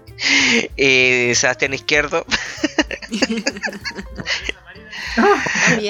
y 0.77 1.35
Sebastián 1.35 1.75
Izquierdo. 1.75 2.25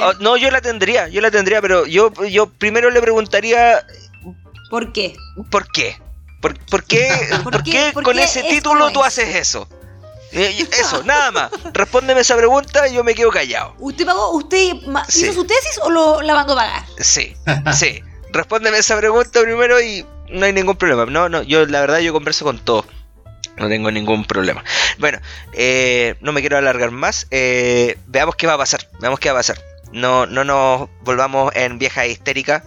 Oh, 0.00 0.12
no, 0.20 0.36
yo 0.36 0.50
la 0.50 0.60
tendría, 0.60 1.08
yo 1.08 1.20
la 1.20 1.30
tendría, 1.30 1.60
pero 1.60 1.86
yo, 1.86 2.12
yo 2.26 2.48
primero 2.48 2.90
le 2.90 3.00
preguntaría 3.00 3.84
¿Por 4.70 4.92
qué? 4.92 5.16
¿por 5.50 5.70
qué? 5.70 5.96
¿Por, 6.40 6.58
por 6.66 6.84
qué, 6.84 7.10
¿Por 7.42 7.52
por 7.52 7.62
qué? 7.62 7.70
qué 7.70 7.90
¿Por 7.92 8.04
con 8.04 8.18
ese 8.18 8.40
es 8.40 8.48
título 8.48 8.90
tú 8.90 9.00
es? 9.00 9.06
haces 9.08 9.34
eso? 9.34 9.68
Eh, 10.32 10.66
Eso, 10.78 11.02
nada 11.04 11.30
más. 11.30 11.50
Respóndeme 11.72 12.20
esa 12.20 12.36
pregunta 12.36 12.86
y 12.88 12.94
yo 12.94 13.04
me 13.04 13.14
quedo 13.14 13.30
callado. 13.30 13.74
¿Usted 13.78 14.04
pagó? 14.06 14.32
¿Usted 14.32 14.74
Sí. 15.08 15.24
hizo 15.24 15.32
su 15.32 15.44
tesis 15.46 15.78
o 15.82 15.90
lo, 15.90 16.20
la 16.22 16.34
mandó 16.34 16.52
a 16.52 16.56
pagar? 16.56 16.82
Sí, 16.98 17.34
sí. 17.74 18.02
Respóndeme 18.32 18.78
esa 18.78 18.96
pregunta 18.98 19.40
primero 19.40 19.80
y 19.80 20.04
no 20.28 20.44
hay 20.44 20.52
ningún 20.52 20.76
problema. 20.76 21.06
No, 21.06 21.28
no, 21.28 21.42
yo 21.42 21.64
la 21.66 21.80
verdad 21.80 21.98
yo 22.00 22.12
converso 22.12 22.44
con 22.44 22.58
todo. 22.58 22.84
No 23.56 23.68
tengo 23.68 23.90
ningún 23.90 24.24
problema. 24.24 24.62
Bueno, 24.98 25.18
eh, 25.54 26.14
no 26.20 26.32
me 26.32 26.40
quiero 26.40 26.58
alargar 26.58 26.90
más. 26.92 27.26
Eh, 27.30 27.98
veamos 28.06 28.36
qué 28.36 28.46
va 28.46 28.52
a 28.54 28.58
pasar. 28.58 28.86
Veamos 29.00 29.18
qué 29.18 29.30
va 29.30 29.38
a 29.38 29.40
pasar. 29.40 29.58
No, 29.92 30.26
no 30.26 30.44
nos 30.44 30.88
volvamos 31.02 31.50
en 31.56 31.78
vieja 31.78 32.06
histérica. 32.06 32.62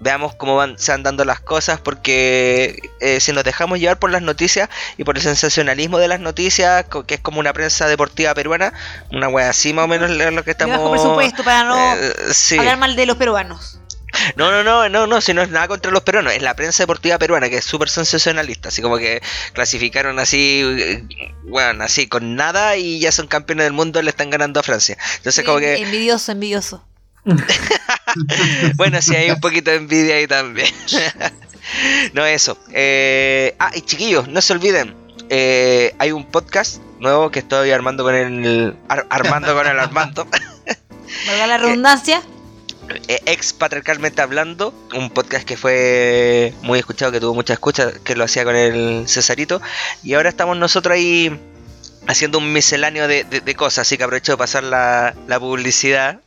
Veamos 0.00 0.34
cómo 0.34 0.56
van, 0.56 0.78
se 0.78 0.92
van 0.92 1.02
dando 1.02 1.24
las 1.24 1.40
cosas, 1.40 1.78
porque 1.80 2.80
eh, 3.00 3.20
si 3.20 3.32
nos 3.32 3.44
dejamos 3.44 3.78
llevar 3.78 3.98
por 3.98 4.10
las 4.10 4.22
noticias 4.22 4.68
y 4.96 5.04
por 5.04 5.16
el 5.16 5.22
sensacionalismo 5.22 5.98
de 5.98 6.08
las 6.08 6.20
noticias, 6.20 6.86
que 7.06 7.14
es 7.14 7.20
como 7.20 7.38
una 7.38 7.52
prensa 7.52 7.86
deportiva 7.86 8.34
peruana, 8.34 8.72
una 9.12 9.28
wea 9.28 9.50
así 9.50 9.72
más 9.72 9.84
o 9.84 9.88
menos 9.88 10.10
es 10.10 10.32
lo 10.32 10.42
que 10.42 10.52
estamos... 10.52 10.78
bajo 10.78 10.90
presupuesto 10.90 11.44
para 11.44 11.64
no 11.64 11.94
Eh, 11.96 12.14
sí. 12.32 12.58
hablar 12.58 12.78
mal 12.78 12.96
de 12.96 13.06
los 13.06 13.16
peruanos. 13.16 13.76
No, 14.36 14.50
no, 14.50 14.64
no, 14.64 14.88
no, 14.88 15.06
no, 15.06 15.20
si 15.20 15.32
no 15.34 15.42
es 15.42 15.50
nada 15.50 15.68
contra 15.68 15.92
los 15.92 16.02
peruanos, 16.02 16.32
es 16.32 16.42
la 16.42 16.54
prensa 16.54 16.82
deportiva 16.82 17.16
peruana 17.18 17.48
que 17.48 17.58
es 17.58 17.64
súper 17.64 17.88
sensacionalista, 17.88 18.68
así 18.68 18.82
como 18.82 18.98
que 18.98 19.22
clasificaron 19.52 20.18
así, 20.18 20.62
eh, 20.64 21.04
bueno, 21.44 21.84
así 21.84 22.08
con 22.08 22.34
nada 22.34 22.76
y 22.76 22.98
ya 23.00 23.12
son 23.12 23.28
campeones 23.28 23.66
del 23.66 23.72
mundo, 23.72 24.02
le 24.02 24.10
están 24.10 24.28
ganando 24.30 24.58
a 24.60 24.62
Francia. 24.62 24.96
Entonces 25.18 25.44
como 25.44 25.58
que, 25.58 25.76
Envidioso, 25.76 26.32
envidioso. 26.32 26.84
bueno, 28.76 29.00
sí 29.02 29.14
hay 29.14 29.30
un 29.30 29.40
poquito 29.40 29.70
de 29.70 29.76
envidia 29.78 30.16
ahí 30.16 30.26
también. 30.26 30.68
no, 32.12 32.24
eso. 32.26 32.58
Eh, 32.72 33.54
ah, 33.58 33.70
y 33.74 33.82
chiquillos, 33.82 34.28
no 34.28 34.40
se 34.40 34.52
olviden, 34.52 34.94
eh, 35.28 35.94
hay 35.98 36.12
un 36.12 36.24
podcast 36.24 36.80
nuevo 36.98 37.30
que 37.30 37.38
estoy 37.40 37.70
armando 37.70 38.02
con 38.04 38.14
el, 38.14 38.76
ar- 38.88 39.06
armando 39.10 39.54
con 39.54 39.66
el 39.66 39.78
Armando. 39.78 40.26
Valga 41.26 41.46
la 41.46 41.58
redundancia. 41.58 42.22
eh, 43.08 43.20
ex 43.26 43.52
patriarcalmente 43.52 44.22
hablando, 44.22 44.74
un 44.94 45.10
podcast 45.10 45.44
que 45.46 45.56
fue 45.56 46.52
muy 46.62 46.78
escuchado, 46.78 47.12
que 47.12 47.20
tuvo 47.20 47.34
mucha 47.34 47.52
escucha, 47.52 47.92
que 48.04 48.16
lo 48.16 48.24
hacía 48.24 48.44
con 48.44 48.56
el 48.56 49.04
Cesarito, 49.08 49.60
y 50.02 50.14
ahora 50.14 50.28
estamos 50.28 50.56
nosotros 50.56 50.94
ahí 50.94 51.38
haciendo 52.06 52.38
un 52.38 52.52
misceláneo 52.52 53.06
de, 53.08 53.24
de- 53.24 53.40
de 53.40 53.54
cosas, 53.54 53.86
así 53.86 53.96
que 53.96 54.04
aprovecho 54.04 54.32
de 54.32 54.38
pasar 54.38 54.64
la, 54.64 55.14
la 55.28 55.38
publicidad 55.40 56.20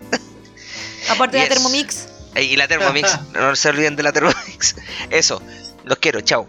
Aparte 1.10 1.38
de 1.38 1.44
la 1.44 1.50
Thermomix. 1.50 2.08
Y 2.36 2.56
la 2.56 2.68
Thermomix, 2.68 3.20
no 3.34 3.56
se 3.56 3.70
olviden 3.70 3.96
de 3.96 4.04
la 4.04 4.12
Thermomix. 4.12 4.76
Eso, 5.10 5.42
los 5.86 5.98
quiero, 6.00 6.22
chao. 6.22 6.48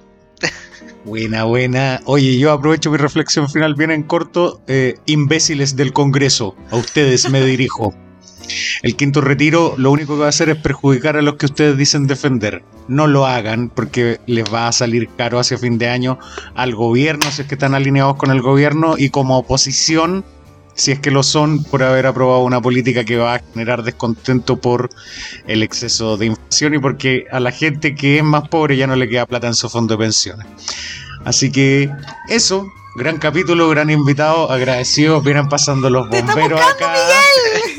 Buena, 1.04 1.44
buena. 1.44 2.00
Oye, 2.06 2.38
yo 2.38 2.50
aprovecho 2.50 2.90
mi 2.90 2.96
reflexión 2.96 3.50
final 3.50 3.74
bien 3.74 3.90
en 3.90 4.02
corto. 4.02 4.62
Eh, 4.66 4.96
imbéciles 5.06 5.76
del 5.76 5.92
Congreso, 5.92 6.56
a 6.70 6.76
ustedes 6.76 7.28
me 7.28 7.42
dirijo. 7.44 7.94
El 8.82 8.96
quinto 8.96 9.20
retiro 9.20 9.74
lo 9.76 9.90
único 9.90 10.14
que 10.14 10.20
va 10.20 10.26
a 10.26 10.30
hacer 10.30 10.48
es 10.50 10.56
perjudicar 10.56 11.16
a 11.16 11.22
los 11.22 11.36
que 11.36 11.46
ustedes 11.46 11.76
dicen 11.76 12.06
defender. 12.06 12.62
No 12.88 13.06
lo 13.06 13.26
hagan 13.26 13.70
porque 13.70 14.20
les 14.26 14.44
va 14.52 14.68
a 14.68 14.72
salir 14.72 15.08
caro 15.16 15.38
hacia 15.38 15.58
fin 15.58 15.78
de 15.78 15.88
año 15.88 16.18
al 16.54 16.74
gobierno, 16.74 17.30
si 17.30 17.42
es 17.42 17.48
que 17.48 17.54
están 17.54 17.74
alineados 17.74 18.16
con 18.16 18.30
el 18.30 18.42
gobierno, 18.42 18.96
y 18.98 19.10
como 19.10 19.38
oposición, 19.38 20.24
si 20.74 20.92
es 20.92 20.98
que 21.00 21.10
lo 21.10 21.22
son, 21.22 21.62
por 21.64 21.82
haber 21.82 22.06
aprobado 22.06 22.40
una 22.40 22.60
política 22.60 23.04
que 23.04 23.16
va 23.16 23.34
a 23.36 23.40
generar 23.52 23.82
descontento 23.82 24.56
por 24.56 24.90
el 25.46 25.62
exceso 25.62 26.16
de 26.16 26.26
inflación 26.26 26.74
y 26.74 26.78
porque 26.78 27.26
a 27.30 27.40
la 27.40 27.52
gente 27.52 27.94
que 27.94 28.18
es 28.18 28.24
más 28.24 28.48
pobre 28.48 28.76
ya 28.76 28.86
no 28.86 28.96
le 28.96 29.08
queda 29.08 29.26
plata 29.26 29.46
en 29.46 29.54
su 29.54 29.68
fondo 29.68 29.94
de 29.94 30.04
pensiones. 30.04 30.46
Así 31.24 31.50
que 31.52 31.90
eso, 32.28 32.66
gran 32.96 33.18
capítulo, 33.18 33.68
gran 33.68 33.88
invitado, 33.90 34.50
agradecidos, 34.50 35.24
vienen 35.24 35.48
pasando 35.48 35.88
los 35.90 36.10
¡Te 36.10 36.18
está 36.18 36.32
bomberos 36.34 36.60
buscando, 36.60 36.84
acá. 36.96 36.98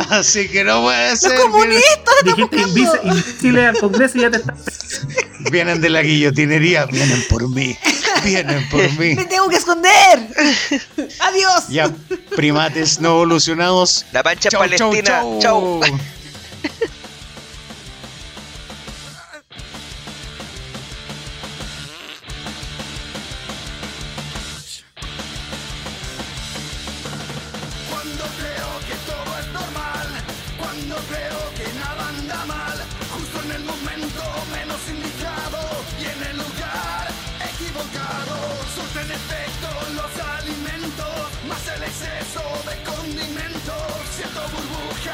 Así 0.19 0.47
que 0.49 0.63
no 0.63 0.81
puede 0.83 1.11
¡Los 1.11 1.19
ser. 1.19 1.31
Vienen, 1.31 1.51
comunistas! 1.51 2.15
Dijiste 2.23 2.57
invis- 2.57 2.99
invisible 3.03 3.65
al 3.67 3.77
Congreso 3.77 4.17
y 4.17 4.21
ya 4.21 4.31
te 4.31 4.37
estás. 4.37 5.05
vienen 5.51 5.81
de 5.81 5.89
la 5.89 6.01
guillotinería, 6.01 6.85
vienen 6.85 7.23
por 7.29 7.49
mí, 7.49 7.77
vienen 8.25 8.67
por 8.69 8.81
mí. 8.99 9.15
¡Me 9.15 9.25
tengo 9.25 9.47
que 9.49 9.55
esconder! 9.57 10.27
¡Adiós! 11.19 11.67
Ya, 11.69 11.89
primates 12.35 12.99
no 12.99 13.09
evolucionados. 13.11 14.05
La 14.11 14.23
pancha 14.23 14.49
Chau, 14.49 14.59
palestina, 14.59 15.23
chau. 15.39 15.79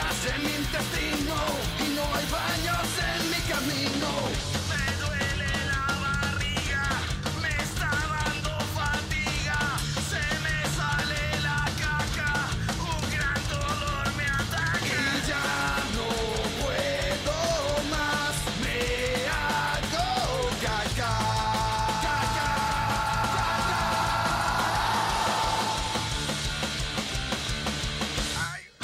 hacen 0.01 0.50